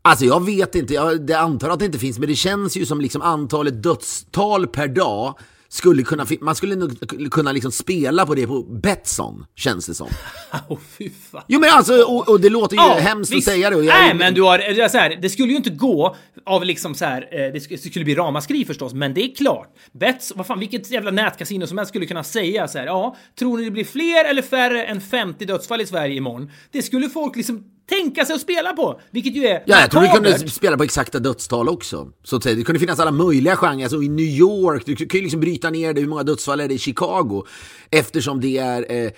Alltså 0.02 0.26
jag 0.26 0.46
vet 0.46 0.76
inte, 0.76 0.94
jag 0.94 1.26
det 1.26 1.34
antar 1.34 1.70
att 1.70 1.80
det 1.80 1.86
inte 1.86 2.00
finns, 2.00 2.20
men 2.20 2.30
det 2.30 2.36
känns 2.36 2.78
ju 2.78 2.86
som 2.86 3.02
liksom 3.02 3.22
antalet 3.22 3.84
dödstal 3.84 4.68
per 4.68 4.88
dag 4.88 5.40
skulle 5.72 6.04
kunna, 6.04 6.26
man 6.42 6.56
skulle 6.56 6.76
nog 6.76 7.32
kunna 7.32 7.52
liksom 7.52 7.72
spela 7.72 8.26
på 8.26 8.36
det 8.36 8.48
på 8.48 8.64
Betsson, 8.64 9.46
känns 9.56 9.86
det 9.86 9.94
som. 9.94 10.08
Åh, 10.70 10.78
fy 10.98 11.10
fan. 11.32 11.44
Jo 11.48 11.60
men 11.60 11.70
alltså, 11.74 11.94
och, 12.04 12.30
och 12.30 12.40
det 12.42 12.50
låter 12.50 12.76
ju 12.76 13.02
hemskt 13.02 13.32
visst. 13.34 13.48
att 13.48 13.54
säga 13.54 13.70
det. 13.70 13.76
Jag, 13.76 13.86
Nej, 13.86 14.14
men 14.16 14.34
du 14.34 14.42
har, 14.42 14.88
så 14.90 14.98
här, 14.98 15.18
det 15.22 15.30
skulle 15.30 15.50
ju 15.50 15.56
inte 15.58 15.70
gå 15.70 16.16
av 16.46 16.66
liksom 16.66 16.96
så 16.96 17.06
här, 17.06 17.22
eh, 17.22 17.38
det 17.54 17.60
sk- 17.60 17.70
det 17.84 17.90
skulle 17.90 18.06
bli 18.06 18.16
ramaskri 18.16 18.66
förstås, 18.66 18.94
men 18.94 19.14
det 19.14 19.22
är 19.24 19.36
klart. 19.36 19.68
Bets, 19.92 20.34
vad 20.36 20.46
fan, 20.48 20.60
vilket 20.60 20.92
jävla 20.92 21.12
nätkasino 21.12 21.68
som 21.68 21.78
helst 21.78 21.90
skulle 21.90 22.06
kunna 22.06 22.24
säga 22.24 22.68
så 22.68 22.78
här, 22.78 22.86
ja, 22.86 23.16
tror 23.40 23.58
ni 23.58 23.64
det 23.66 23.72
blir 23.72 23.86
fler 23.86 24.26
eller 24.30 24.42
färre 24.42 24.84
än 24.86 25.02
50 25.02 25.46
dödsfall 25.46 25.82
i 25.82 25.86
Sverige 25.86 26.16
imorgon? 26.16 26.52
Det 26.72 26.82
skulle 26.82 27.10
folk 27.10 27.36
liksom 27.36 27.64
tänka 27.89 28.25
sig 28.25 28.36
att 28.36 28.41
spela 28.41 28.73
på, 28.73 29.02
vilket 29.12 29.36
ju 29.36 29.45
är 29.45 29.63
Ja, 29.65 29.80
jag 29.80 29.91
tror 29.91 30.02
vi 30.02 30.08
kunde 30.08 30.49
spela 30.49 30.78
på 30.78 30.84
exakta 30.84 31.19
dödstal 31.19 31.69
också. 31.69 32.08
Så 32.23 32.36
att 32.36 32.43
säga. 32.43 32.56
Det 32.56 32.63
kunde 32.63 32.80
finnas 32.80 32.99
alla 32.99 33.12
möjliga 33.12 33.56
genrer. 33.56 33.84
Alltså 33.84 34.04
i 34.04 34.10
New 34.10 34.25
York, 34.25 34.84
du 34.86 34.95
kan 34.95 35.17
ju 35.17 35.21
liksom 35.21 35.39
bryta 35.39 35.69
ner 35.69 35.93
det, 35.93 36.02
hur 36.02 36.08
många 36.08 36.23
dödsfall 36.23 36.60
är 36.60 36.67
det 36.67 36.73
i 36.73 36.78
Chicago? 36.78 37.45
Eftersom 37.89 38.41
det 38.41 38.58
är... 38.58 38.91
Eh, 38.91 39.12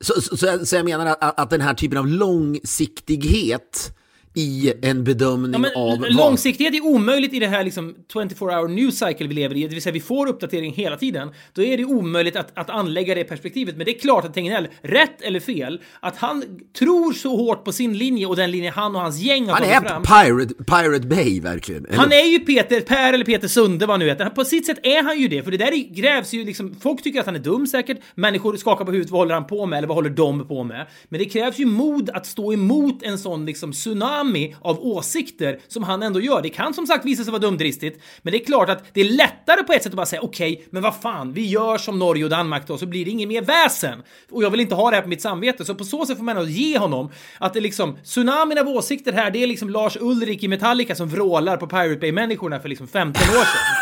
så, 0.00 0.20
så, 0.20 0.36
så, 0.36 0.66
så 0.66 0.76
jag 0.76 0.84
menar 0.84 1.06
att, 1.06 1.40
att 1.40 1.50
den 1.50 1.60
här 1.60 1.74
typen 1.74 1.98
av 1.98 2.06
långsiktighet 2.06 3.96
i 4.34 4.72
en 4.82 5.04
bedömning 5.04 5.52
Ja, 5.52 5.58
men 5.58 5.70
av... 5.76 6.10
långsiktighet 6.10 6.74
är 6.74 6.84
omöjligt 6.84 7.32
i 7.34 7.38
det 7.38 7.46
här 7.46 7.64
liksom 7.64 7.94
24 8.12 8.50
hour 8.60 8.68
news 8.68 8.98
cycle 8.98 9.26
vi 9.28 9.34
lever 9.34 9.56
i, 9.56 9.62
det 9.62 9.68
vill 9.68 9.82
säga 9.82 9.92
vi 9.92 10.00
får 10.00 10.26
uppdatering 10.28 10.72
hela 10.72 10.96
tiden. 10.96 11.30
Då 11.52 11.62
är 11.62 11.76
det 11.76 11.84
omöjligt 11.84 12.36
att, 12.36 12.58
att 12.58 12.70
anlägga 12.70 13.14
det 13.14 13.24
perspektivet. 13.24 13.76
Men 13.76 13.84
det 13.84 13.96
är 13.96 13.98
klart 14.00 14.24
att 14.24 14.34
Tegnell, 14.34 14.68
rätt 14.82 15.22
eller 15.22 15.40
fel, 15.40 15.80
att 16.00 16.16
han 16.16 16.44
tror 16.78 17.12
så 17.12 17.36
hårt 17.36 17.64
på 17.64 17.72
sin 17.72 17.98
linje 17.98 18.26
och 18.26 18.36
den 18.36 18.50
linje 18.50 18.70
han 18.70 18.94
och 18.96 19.02
hans 19.02 19.18
gäng 19.20 19.46
har 19.48 19.52
Han 19.52 19.62
tagit 19.62 19.76
är 19.82 19.88
fram. 19.88 20.02
Pirate, 20.02 20.54
Pirate 20.64 21.06
Bay 21.06 21.40
verkligen. 21.40 21.86
Eller? 21.86 21.96
Han 21.98 22.12
är 22.12 22.26
ju 22.32 22.38
Peter, 22.38 22.80
Per 22.80 23.12
eller 23.12 23.24
Peter 23.24 23.48
Sunde 23.48 23.86
vad 23.86 23.92
han 23.94 24.00
nu 24.00 24.08
heter. 24.08 24.26
På 24.30 24.44
sitt 24.44 24.66
sätt 24.66 24.78
är 24.82 25.02
han 25.02 25.20
ju 25.20 25.28
det, 25.28 25.42
för 25.42 25.50
det 25.50 25.56
där 25.56 25.72
är- 25.72 25.94
grävs 25.94 26.32
ju 26.34 26.44
liksom... 26.44 26.74
Folk 26.82 27.02
tycker 27.02 27.20
att 27.20 27.26
han 27.26 27.36
är 27.36 27.40
dum 27.40 27.66
säkert, 27.66 27.98
människor 28.14 28.56
skakar 28.56 28.84
på 28.84 28.90
huvudet, 28.92 29.10
vad 29.10 29.20
håller 29.20 29.34
han 29.34 29.46
på 29.46 29.66
med? 29.66 29.76
Eller 29.76 29.88
vad 29.88 29.96
håller 29.96 30.10
de 30.10 30.48
på 30.48 30.64
med? 30.64 30.86
Men 31.08 31.18
det 31.18 31.24
krävs 31.24 31.58
ju 31.58 31.66
mod 31.66 32.10
att 32.10 32.26
stå 32.26 32.52
emot 32.52 33.02
en 33.02 33.18
sån 33.18 33.46
liksom 33.46 33.72
tsunami 33.72 34.19
av 34.60 34.86
åsikter 34.86 35.58
som 35.68 35.82
han 35.82 36.02
ändå 36.02 36.20
gör. 36.20 36.42
Det 36.42 36.48
kan 36.48 36.74
som 36.74 36.86
sagt 36.86 37.04
visa 37.04 37.24
sig 37.24 37.30
vara 37.30 37.42
dumdristigt, 37.42 38.02
men 38.22 38.32
det 38.32 38.42
är 38.42 38.44
klart 38.44 38.68
att 38.68 38.84
det 38.94 39.00
är 39.00 39.04
lättare 39.04 39.62
på 39.62 39.72
ett 39.72 39.82
sätt 39.82 39.92
att 39.92 39.96
bara 39.96 40.06
säga 40.06 40.22
okej, 40.22 40.66
men 40.70 40.82
vad 40.82 40.96
fan, 40.96 41.32
vi 41.32 41.46
gör 41.46 41.78
som 41.78 41.98
Norge 41.98 42.24
och 42.24 42.30
Danmark 42.30 42.66
då, 42.66 42.78
så 42.78 42.86
blir 42.86 43.04
det 43.04 43.10
inget 43.10 43.28
mer 43.28 43.42
väsen. 43.42 44.02
Och 44.30 44.42
jag 44.42 44.50
vill 44.50 44.60
inte 44.60 44.74
ha 44.74 44.90
det 44.90 44.96
här 44.96 45.02
på 45.02 45.08
mitt 45.08 45.22
samvete, 45.22 45.64
så 45.64 45.74
på 45.74 45.84
så 45.84 46.06
sätt 46.06 46.16
får 46.16 46.24
man 46.24 46.36
ändå 46.36 46.48
ge 46.48 46.78
honom 46.78 47.10
att 47.38 47.54
det 47.54 47.60
liksom, 47.60 47.98
tsunamin 48.04 48.58
av 48.58 48.68
åsikter 48.68 49.12
här, 49.12 49.30
det 49.30 49.42
är 49.42 49.46
liksom 49.46 49.70
Lars 49.70 49.96
Ulrik 50.00 50.42
i 50.42 50.48
Metallica 50.48 50.94
som 50.94 51.08
vrålar 51.08 51.56
på 51.56 51.66
Pirate 51.66 52.00
Bay-människorna 52.00 52.60
för 52.60 52.68
liksom 52.68 52.88
15 52.88 53.22
år 53.22 53.44
sedan. 53.44 53.79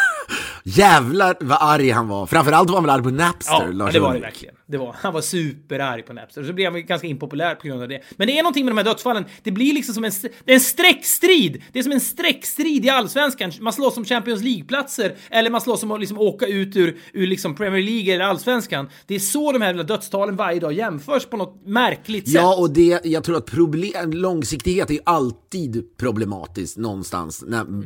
Jävlar 0.77 1.37
vad 1.41 1.59
arg 1.61 1.91
han 1.91 2.09
var. 2.09 2.27
Framförallt 2.27 2.71
var 2.71 2.77
han 2.77 2.85
väl 2.85 2.91
arg 2.91 3.03
på 3.03 3.11
Napster, 3.11 3.53
Ja, 3.53 3.67
Lars 3.73 3.93
det 3.93 4.01
var 4.01 4.15
det 4.15 4.21
verkligen. 4.21 4.55
Det 4.67 4.79
var, 4.79 4.97
han 4.99 5.15
var 5.15 5.21
superarg 5.21 6.03
på 6.03 6.13
Napster. 6.13 6.45
Så 6.45 6.53
blev 6.53 6.73
han 6.73 6.87
ganska 6.87 7.07
impopulär 7.07 7.55
på 7.55 7.69
grund 7.69 7.83
av 7.83 7.89
det. 7.89 8.03
Men 8.17 8.27
det 8.27 8.39
är 8.39 8.43
någonting 8.43 8.65
med 8.65 8.73
de 8.73 8.79
här 8.79 8.85
dödsfallen. 8.85 9.25
Det 9.43 9.51
blir 9.51 9.75
liksom 9.75 9.95
som 9.95 10.05
en, 10.05 10.13
det 10.45 10.53
är 10.53 10.55
en 10.55 10.61
streckstrid. 10.61 11.63
Det 11.73 11.79
är 11.79 11.83
som 11.83 11.93
en 11.93 12.01
streckstrid 12.01 12.85
i 12.85 12.89
allsvenskan. 12.89 13.53
Man 13.61 13.73
slåss 13.73 13.97
om 13.97 14.05
Champions 14.05 14.43
League-platser 14.43 15.15
eller 15.31 15.51
man 15.51 15.61
slåss 15.61 15.83
om 15.83 15.91
att 15.91 16.01
liksom 16.01 16.19
åka 16.19 16.47
ut 16.47 16.77
ur, 16.77 16.97
ur 17.13 17.27
liksom 17.27 17.55
Premier 17.55 17.83
League 17.83 18.15
eller 18.15 18.25
allsvenskan. 18.25 18.89
Det 19.07 19.15
är 19.15 19.19
så 19.19 19.53
de 19.53 19.63
här 19.63 19.75
dödstalen 19.75 20.37
varje 20.37 20.61
dag 20.61 20.73
jämförs 20.73 21.27
på 21.27 21.37
något 21.37 21.67
märkligt 21.67 22.25
sätt. 22.25 22.35
Ja, 22.35 22.57
och 22.57 22.71
det, 22.71 23.01
jag 23.05 23.25
tror 23.25 23.37
att 23.37 23.47
problem, 23.47 24.13
långsiktighet 24.13 24.91
är 24.91 24.99
alltid 25.05 25.97
problematiskt 25.97 26.77
någonstans. 26.77 27.45
När, 27.47 27.59
jag 27.59 27.85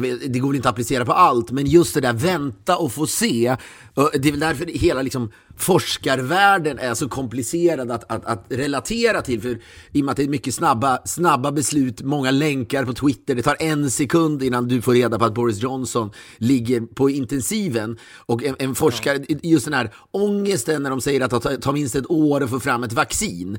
vet, 0.00 0.32
det 0.32 0.38
går 0.38 0.48
väl 0.48 0.56
inte 0.56 0.68
att 0.68 0.72
applicera 0.72 1.04
på 1.04 1.12
allt, 1.12 1.50
men 1.50 1.66
just 1.66 1.94
det 1.94 2.00
där 2.00 2.12
vänta 2.12 2.76
och 2.76 2.92
få 2.92 3.06
se. 3.06 3.56
Det 3.94 4.28
är 4.28 4.30
väl 4.30 4.40
därför 4.40 4.66
hela 4.66 5.02
liksom, 5.02 5.30
forskarvärlden 5.56 6.78
är 6.78 6.94
så 6.94 7.08
komplicerad 7.08 7.90
att, 7.90 8.12
att, 8.12 8.24
att 8.24 8.44
relatera 8.48 9.22
till. 9.22 9.40
För 9.40 9.58
I 9.92 10.00
och 10.00 10.04
med 10.04 10.10
att 10.12 10.16
det 10.16 10.22
är 10.22 10.28
mycket 10.28 10.54
snabba, 10.54 10.98
snabba 11.04 11.52
beslut, 11.52 12.02
många 12.02 12.30
länkar 12.30 12.84
på 12.84 12.92
Twitter. 12.92 13.34
Det 13.34 13.42
tar 13.42 13.56
en 13.60 13.90
sekund 13.90 14.42
innan 14.42 14.68
du 14.68 14.82
får 14.82 14.94
reda 14.94 15.18
på 15.18 15.24
att 15.24 15.34
Boris 15.34 15.62
Johnson 15.62 16.10
ligger 16.36 16.80
på 16.80 17.10
intensiven. 17.10 17.98
Och 18.26 18.44
en, 18.44 18.56
en 18.58 18.74
forskare, 18.74 19.24
just 19.42 19.64
den 19.64 19.74
här 19.74 19.94
ångesten 20.10 20.82
när 20.82 20.90
de 20.90 21.00
säger 21.00 21.20
att 21.20 21.42
det 21.42 21.58
tar 21.58 21.72
minst 21.72 21.96
ett 21.96 22.10
år 22.10 22.42
att 22.42 22.50
få 22.50 22.60
fram 22.60 22.84
ett 22.84 22.92
vaccin. 22.92 23.58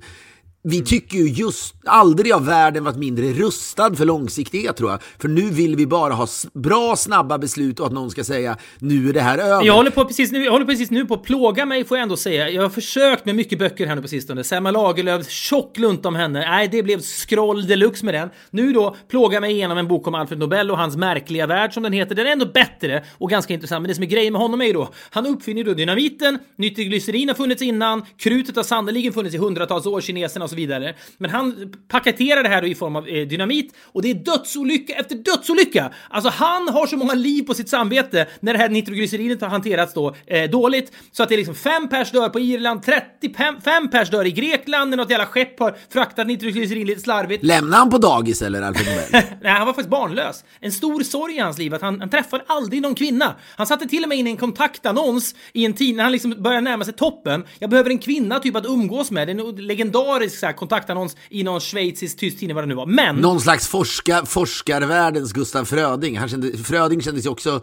Vi 0.66 0.84
tycker 0.84 1.18
ju 1.18 1.30
just 1.30 1.76
aldrig 1.86 2.34
har 2.34 2.42
världen 2.42 2.84
varit 2.84 2.98
mindre 2.98 3.34
rustad 3.34 3.96
för 3.96 4.06
långsiktighet 4.06 4.78
tror 4.78 4.92
jag. 4.92 5.04
För 5.04 5.28
nu 5.28 5.50
vill 5.50 5.76
vi 5.76 5.88
bara 5.88 6.14
ha 6.14 6.28
bra 6.54 6.96
snabba 6.96 7.38
beslut 7.38 7.80
och 7.80 7.88
att 7.88 7.94
någon 7.94 8.12
ska 8.12 8.24
säga 8.24 8.58
nu 8.80 9.10
är 9.10 9.14
det 9.14 9.22
här 9.22 9.38
över. 9.38 9.66
Jag 9.66 9.74
håller, 9.74 9.92
på 9.92 10.06
precis 10.06 10.32
nu, 10.32 10.44
jag 10.44 10.52
håller 10.52 10.66
precis 10.66 10.92
nu 10.92 11.06
på 11.06 11.14
att 11.14 11.24
plåga 11.24 11.66
mig 11.66 11.86
får 11.86 11.98
jag 11.98 12.04
ändå 12.04 12.18
säga. 12.18 12.50
Jag 12.50 12.62
har 12.62 12.70
försökt 12.70 13.26
med 13.26 13.36
mycket 13.36 13.60
böcker 13.60 13.88
här 13.88 13.96
nu 13.96 14.02
på 14.02 14.08
sistone. 14.08 14.44
Selma 14.44 14.72
Lagerlöf, 14.72 15.30
tjock 15.30 15.78
lunta 15.78 16.08
om 16.08 16.16
henne. 16.16 16.40
Nej, 16.40 16.68
det 16.68 16.84
blev 16.84 17.02
scroll 17.02 17.68
deluxe 17.68 18.06
med 18.06 18.14
den. 18.14 18.30
Nu 18.50 18.72
då 18.74 18.96
plågar 19.10 19.42
mig 19.42 19.52
igenom 19.52 19.78
en 19.78 19.88
bok 19.88 20.08
om 20.08 20.16
Alfred 20.16 20.40
Nobel 20.40 20.72
och 20.72 20.78
hans 20.78 20.96
märkliga 20.96 21.48
värld 21.48 21.74
som 21.74 21.84
den 21.84 21.94
heter. 21.94 22.16
Den 22.16 22.28
är 22.28 22.32
ändå 22.32 22.46
bättre 22.46 23.04
och 23.18 23.30
ganska 23.30 23.54
intressant. 23.54 23.82
Men 23.82 23.90
det 23.90 23.96
som 23.96 24.04
är 24.04 24.08
grejen 24.08 24.34
med 24.34 24.42
honom 24.42 24.62
är 24.62 24.66
ju 24.66 24.74
då, 24.74 24.90
han 25.10 25.28
uppfinner 25.28 25.64
då 25.64 25.74
dynamiten, 25.74 26.40
nitroglycerin 26.56 27.28
har 27.28 27.36
funnits 27.36 27.62
innan, 27.62 28.06
krutet 28.18 28.56
har 28.56 28.64
sannoliken 28.64 29.14
funnits 29.14 29.36
i 29.36 29.38
hundratals 29.38 29.86
år, 29.86 30.02
kineserna 30.02 30.53
så 30.54 30.58
vidare. 30.58 30.96
Men 31.18 31.32
han 31.32 31.74
paketerar 31.88 32.44
det 32.44 32.50
här 32.50 32.62
då 32.62 32.68
i 32.68 32.76
form 32.76 32.96
av 32.96 33.08
eh, 33.08 33.28
dynamit 33.28 33.74
och 33.84 34.02
det 34.02 34.10
är 34.10 34.14
dödsolycka 34.14 34.94
efter 34.94 35.16
dödsolycka. 35.16 35.92
Alltså 36.10 36.30
han 36.30 36.70
har 36.70 36.88
så 36.88 36.98
många 36.98 37.14
liv 37.14 37.44
på 37.44 37.54
sitt 37.54 37.70
samvete 37.70 38.28
när 38.40 38.54
det 38.54 38.60
här 38.60 38.70
nitroglycerinet 38.70 39.42
har 39.42 39.50
hanterats 39.50 39.94
då 39.94 40.16
eh, 40.26 40.50
dåligt 40.50 40.92
så 41.12 41.24
att 41.24 41.30
det 41.30 41.36
är 41.36 41.38
liksom 41.38 41.56
fem 41.56 41.90
pers 41.90 42.12
dör 42.12 42.30
på 42.30 42.40
Irland, 42.40 42.84
35 42.84 43.62
fem 43.62 43.90
pers 43.90 44.10
dör 44.10 44.26
i 44.26 44.32
Grekland 44.32 44.90
när 44.90 44.98
något 44.98 45.10
jävla 45.10 45.26
skepp 45.26 45.60
har 45.60 45.76
fraktat 45.90 46.28
nitroglycerin 46.28 46.88
lite 46.88 47.02
slarvigt. 47.02 47.44
Lämnar 47.44 47.78
han 47.78 47.90
på 47.90 47.98
dagis 47.98 48.42
eller 48.42 48.62
Alfred 48.62 48.88
Nobel? 48.88 49.24
Nej, 49.42 49.52
han 49.52 49.66
var 49.68 49.74
faktiskt 49.74 49.90
barnlös. 49.90 50.44
En 50.60 50.72
stor 50.72 51.04
sorg 51.04 51.36
i 51.36 51.40
hans 51.40 51.58
liv 51.58 51.74
att 51.74 51.82
han, 51.82 52.00
han 52.00 52.10
träffade 52.10 52.44
aldrig 52.48 52.82
någon 52.82 52.96
kvinna. 52.96 53.36
Han 53.56 53.68
satte 53.68 53.88
till 53.88 54.04
och 54.04 54.10
med 54.10 54.18
in 54.18 54.28
en 54.28 54.38
kontaktannons 54.38 55.36
i 55.54 55.66
en 55.66 55.74
tidning 55.74 55.96
när 55.96 56.04
han 56.04 56.12
liksom 56.12 56.44
började 56.44 56.62
närma 56.62 56.86
sig 56.86 56.94
toppen. 56.94 57.44
Jag 57.60 57.70
behöver 57.70 57.90
en 57.90 58.00
kvinna 58.00 58.40
typ 58.40 58.56
att 58.56 58.66
umgås 58.66 59.12
med. 59.12 59.28
Det 59.28 59.32
är 59.32 59.50
en 59.50 59.56
legendarisk 59.56 60.40
så 60.44 60.48
här, 60.48 60.54
kontaktannons 60.54 61.16
i 61.30 61.44
någon 61.44 61.60
schweizisk 61.62 62.18
tysk 62.18 62.40
tidning 62.40 62.56
vad 62.56 62.64
det 62.64 62.68
nu 62.68 62.76
var. 62.76 62.86
Men... 62.86 63.16
Någon 63.16 63.42
slags 63.42 63.68
forska, 63.68 64.26
forskarvärldens 64.26 65.34
Gustav 65.34 65.66
Fröding. 65.66 66.18
Han 66.18 66.30
kände, 66.30 66.58
Fröding 66.58 67.02
kändes 67.02 67.26
ju 67.26 67.30
också 67.30 67.62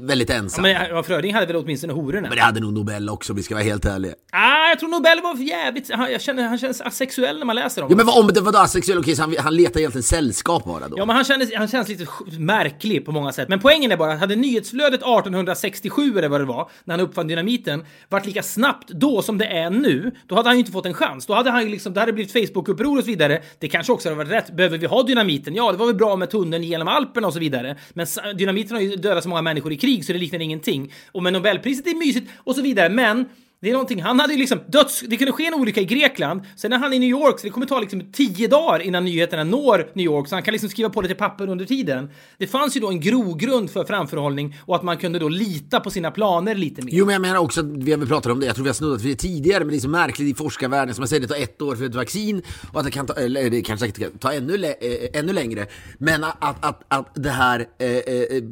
väldigt 0.00 0.30
ensam. 0.30 0.62
Men 0.62 0.70
ja, 0.70 1.02
Fröding 1.02 1.34
hade 1.34 1.46
väl 1.46 1.56
åtminstone 1.56 1.92
hororna? 1.92 2.28
Men 2.28 2.36
det 2.36 2.42
hade 2.42 2.60
nog 2.60 2.72
Nobel 2.72 3.10
också 3.10 3.32
om 3.32 3.36
vi 3.36 3.42
ska 3.42 3.54
vara 3.54 3.64
helt 3.64 3.84
ärliga. 3.84 4.12
Ah, 4.32 4.68
jag 4.68 4.78
tror 4.78 4.88
Nobel 4.88 5.20
var 5.22 5.34
för 5.34 5.44
jävligt... 5.44 5.90
Han, 5.92 6.12
jag 6.12 6.20
känner, 6.20 6.42
han 6.42 6.58
känns 6.58 6.80
asexuell 6.80 7.38
när 7.38 7.46
man 7.46 7.56
läser 7.56 7.82
om 7.82 7.84
Ja 7.84 7.94
honom. 7.94 7.96
men 7.96 8.06
vad, 8.06 8.24
om 8.24 8.32
det 8.34 8.40
var 8.40 8.52
då 8.52 8.58
asexuell, 8.58 8.98
okej 8.98 9.16
så 9.16 9.22
han, 9.22 9.36
han 9.38 9.56
letar 9.56 9.80
egentligen 9.80 10.02
sällskap 10.02 10.64
bara 10.64 10.88
då? 10.88 10.98
Ja, 10.98 11.04
men 11.04 11.16
han 11.16 11.24
kändes, 11.24 11.54
han 11.54 11.68
känns 11.68 11.88
lite 11.88 12.06
märklig 12.38 13.04
på 13.04 13.12
många 13.12 13.32
sätt. 13.32 13.48
Men 13.48 13.60
poängen 13.60 13.92
är 13.92 13.96
bara 13.96 14.12
att 14.12 14.20
hade 14.20 14.36
nyhetsflödet 14.36 15.00
1867 15.00 16.18
eller 16.18 16.28
vad 16.28 16.40
det 16.40 16.44
var, 16.44 16.70
när 16.84 16.98
han 16.98 17.06
uppfann 17.06 17.26
dynamiten, 17.28 17.84
varit 18.08 18.26
lika 18.26 18.42
snabbt 18.42 18.88
då 18.88 19.22
som 19.22 19.38
det 19.38 19.46
är 19.46 19.70
nu, 19.70 20.12
då 20.26 20.34
hade 20.34 20.48
han 20.48 20.56
ju 20.56 20.60
inte 20.60 20.72
fått 20.72 20.86
en 20.86 20.94
chans. 20.94 21.26
Då 21.26 21.34
hade 21.34 21.50
han 21.50 21.62
ju 21.62 21.68
liksom, 21.68 21.94
det 21.94 22.00
hade 22.00 22.12
blivit 22.12 22.32
Facebook-uppror 22.32 22.98
och 22.98 23.04
så 23.04 23.06
vidare. 23.10 23.42
Det 23.58 23.68
kanske 23.68 23.92
också 23.92 24.08
hade 24.08 24.16
varit 24.16 24.30
rätt. 24.30 24.56
Behöver 24.56 24.78
vi 24.78 24.86
ha 24.86 25.02
dynamiten? 25.02 25.54
Ja, 25.54 25.72
det 25.72 25.78
var 25.78 25.86
väl 25.86 25.94
bra 25.94 26.16
med 26.16 26.30
tunneln 26.30 26.64
genom 26.64 26.88
Alperna 26.88 27.26
och 27.26 27.32
så 27.32 27.38
vidare. 27.38 27.76
Men 27.92 28.06
dynamiten 28.36 28.76
har 28.76 28.82
ju 28.82 28.96
dödat 28.96 29.22
så 29.22 29.28
många 29.28 29.42
människor 29.42 29.67
i 29.72 29.76
krig 29.76 30.04
så 30.04 30.12
det 30.12 30.18
liknar 30.18 30.40
ingenting. 30.40 30.92
Och 31.12 31.22
med 31.22 31.32
Nobelpriset 31.32 31.86
är 31.86 31.94
mysigt 31.94 32.30
och 32.36 32.54
så 32.54 32.62
vidare. 32.62 32.88
Men 32.88 33.24
det 33.60 33.68
är 33.68 33.72
någonting, 33.72 34.02
han 34.02 34.20
hade 34.20 34.32
ju 34.32 34.38
liksom 34.38 34.60
döds... 34.68 35.00
Det 35.00 35.16
kunde 35.16 35.32
ske 35.32 35.46
en 35.46 35.54
olycka 35.54 35.80
i 35.80 35.84
Grekland, 35.84 36.40
sen 36.56 36.72
är 36.72 36.78
han 36.78 36.92
i 36.92 36.98
New 36.98 37.08
York, 37.08 37.38
så 37.38 37.46
det 37.46 37.50
kommer 37.50 37.66
ta 37.66 37.80
liksom 37.80 38.12
tio 38.12 38.48
dagar 38.48 38.80
innan 38.80 39.04
nyheterna 39.04 39.44
når 39.44 39.90
New 39.94 40.04
York, 40.04 40.28
så 40.28 40.36
han 40.36 40.42
kan 40.42 40.52
liksom 40.52 40.68
skriva 40.70 40.90
på 40.90 41.00
lite 41.00 41.14
papper 41.14 41.48
under 41.48 41.64
tiden. 41.64 42.10
Det 42.38 42.46
fanns 42.46 42.76
ju 42.76 42.80
då 42.80 42.88
en 42.88 43.00
grogrund 43.00 43.70
för 43.70 43.84
framförhållning 43.84 44.56
och 44.60 44.76
att 44.76 44.82
man 44.82 44.96
kunde 44.96 45.18
då 45.18 45.28
lita 45.28 45.80
på 45.80 45.90
sina 45.90 46.10
planer 46.10 46.54
lite 46.54 46.82
mer. 46.82 46.92
Jo 46.94 47.06
men 47.06 47.12
jag 47.12 47.22
menar 47.22 47.36
också, 47.36 47.60
att 47.60 47.66
vi 47.66 47.90
har 47.90 47.98
väl 47.98 48.08
pratat 48.08 48.32
om 48.32 48.40
det, 48.40 48.46
jag 48.46 48.54
tror 48.54 48.64
vi 48.64 48.68
har 48.68 48.74
snuddat 48.74 49.02
vid 49.02 49.12
det 49.12 49.20
tidigare, 49.20 49.64
men 49.64 49.68
det 49.68 49.76
är 49.76 49.80
så 49.80 49.88
märkligt 49.88 50.28
i 50.28 50.34
forskarvärlden, 50.34 50.94
som 50.94 51.02
jag 51.02 51.08
säger, 51.08 51.20
det 51.20 51.28
tar 51.28 51.42
ett 51.42 51.62
år 51.62 51.76
för 51.76 51.84
ett 51.84 51.94
vaccin 51.94 52.42
och 52.72 52.80
att 52.80 52.86
det 52.86 52.92
kan 52.92 53.06
ta, 53.06 53.12
eller 53.12 53.50
det 53.50 53.62
kanske 53.62 53.86
säkert 53.86 54.02
kan 54.02 54.18
ta 54.18 54.32
ännu, 54.32 54.64
äh, 54.64 54.74
ännu 55.20 55.32
längre. 55.32 55.66
Men 55.98 56.24
att, 56.24 56.36
att, 56.40 56.64
att, 56.64 56.84
att 56.88 57.14
det 57.14 57.30
här, 57.30 57.60
äh, 57.78 58.42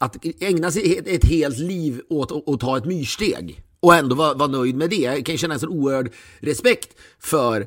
att 0.00 0.16
ägna 0.40 0.70
sig 0.70 0.98
ett, 0.98 1.06
ett 1.06 1.24
helt 1.24 1.58
liv 1.58 2.00
åt 2.08 2.48
att 2.48 2.60
ta 2.60 2.76
ett 2.76 2.84
myrsteg 2.84 3.64
och 3.84 3.94
ändå 3.94 4.16
vara 4.16 4.34
var 4.34 4.48
nöjd 4.48 4.76
med 4.76 4.90
det. 4.90 4.96
Jag 4.96 5.26
kan 5.26 5.32
ju 5.34 5.38
känna 5.38 5.54
en 5.54 5.60
sån 5.60 5.68
oerhörd 5.68 6.12
respekt 6.40 6.88
för 7.18 7.66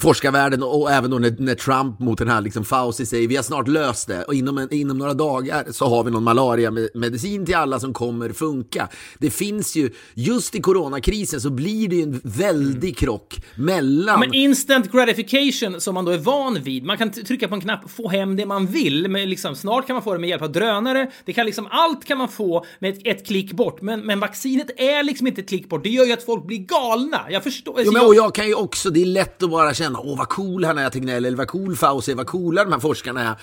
forskarvärlden 0.00 0.62
och, 0.62 0.90
även 0.90 1.10
då 1.10 1.18
när, 1.18 1.36
när 1.38 1.54
Trump 1.54 1.98
mot 2.00 2.18
den 2.18 2.28
här 2.28 2.40
liksom 2.40 2.64
Fauci 2.64 3.06
säger 3.06 3.28
vi 3.28 3.36
har 3.36 3.42
snart 3.42 3.68
löst 3.68 4.08
det 4.08 4.22
och 4.22 4.34
inom, 4.34 4.58
en, 4.58 4.74
inom 4.74 4.98
några 4.98 5.14
dagar 5.14 5.64
så 5.70 5.86
har 5.86 6.04
vi 6.04 6.10
någon 6.10 6.22
malaria-medicin 6.22 7.46
till 7.46 7.54
alla 7.54 7.80
som 7.80 7.92
kommer 7.92 8.32
funka. 8.32 8.88
Det 9.18 9.30
finns 9.30 9.76
ju, 9.76 9.90
just 10.14 10.54
i 10.54 10.60
coronakrisen 10.60 11.40
så 11.40 11.50
blir 11.50 11.88
det 11.88 11.96
ju 11.96 12.02
en 12.02 12.20
väldig 12.24 12.96
krock 12.96 13.36
mellan 13.54 14.20
Men 14.20 14.34
instant 14.34 14.92
gratification 14.92 15.80
som 15.80 15.94
man 15.94 16.04
då 16.04 16.12
är 16.12 16.18
van 16.18 16.62
vid. 16.62 16.84
Man 16.84 16.98
kan 16.98 17.10
trycka 17.10 17.48
på 17.48 17.54
en 17.54 17.60
knapp 17.60 17.90
få 17.90 18.08
hem 18.08 18.36
det 18.36 18.46
man 18.46 18.66
vill. 18.66 19.08
Men 19.08 19.30
liksom, 19.30 19.56
snart 19.56 19.86
kan 19.86 19.94
man 19.94 20.02
få 20.02 20.12
det 20.12 20.18
med 20.18 20.30
hjälp 20.30 20.42
av 20.42 20.52
drönare. 20.52 21.10
Det 21.24 21.32
kan 21.32 21.46
liksom, 21.46 21.68
allt 21.70 22.04
kan 22.04 22.18
man 22.18 22.28
få 22.28 22.64
med 22.78 22.94
ett, 22.94 23.00
ett 23.04 23.26
klick 23.26 23.52
bort. 23.52 23.82
Men, 23.82 24.00
men 24.00 24.20
vaccinet 24.20 24.80
är 24.80 25.02
liksom 25.02 25.26
inte 25.26 25.40
ett 25.40 25.48
klick 25.48 25.68
bort. 25.68 25.82
Det 25.82 25.90
gör 25.90 26.04
ju 26.04 26.12
att 26.12 26.22
folk 26.22 26.46
blir 26.46 26.58
galna. 26.58 27.20
Jag 27.30 27.42
förstår. 27.42 27.74
Jo, 27.74 27.78
alltså, 27.78 27.92
men, 27.92 28.06
och 28.06 28.14
jag 28.14 28.34
kan 28.34 28.46
ju 28.46 28.54
också, 28.54 28.90
det 28.90 29.02
är 29.02 29.06
lätt 29.06 29.42
att 29.42 29.50
bara 29.50 29.74
känna, 29.74 29.83
åh 29.92 30.18
vad 30.18 30.28
cool 30.28 30.64
han 30.64 30.78
är 30.78 30.90
Tegnell, 30.90 31.24
eller 31.24 31.36
vad 31.36 31.48
cool 31.48 31.76
Fauci 31.76 32.12
är, 32.12 32.16
vad 32.16 32.26
coola 32.26 32.64
de 32.64 32.72
här 32.72 32.80
forskarna 32.80 33.22
är. 33.22 33.34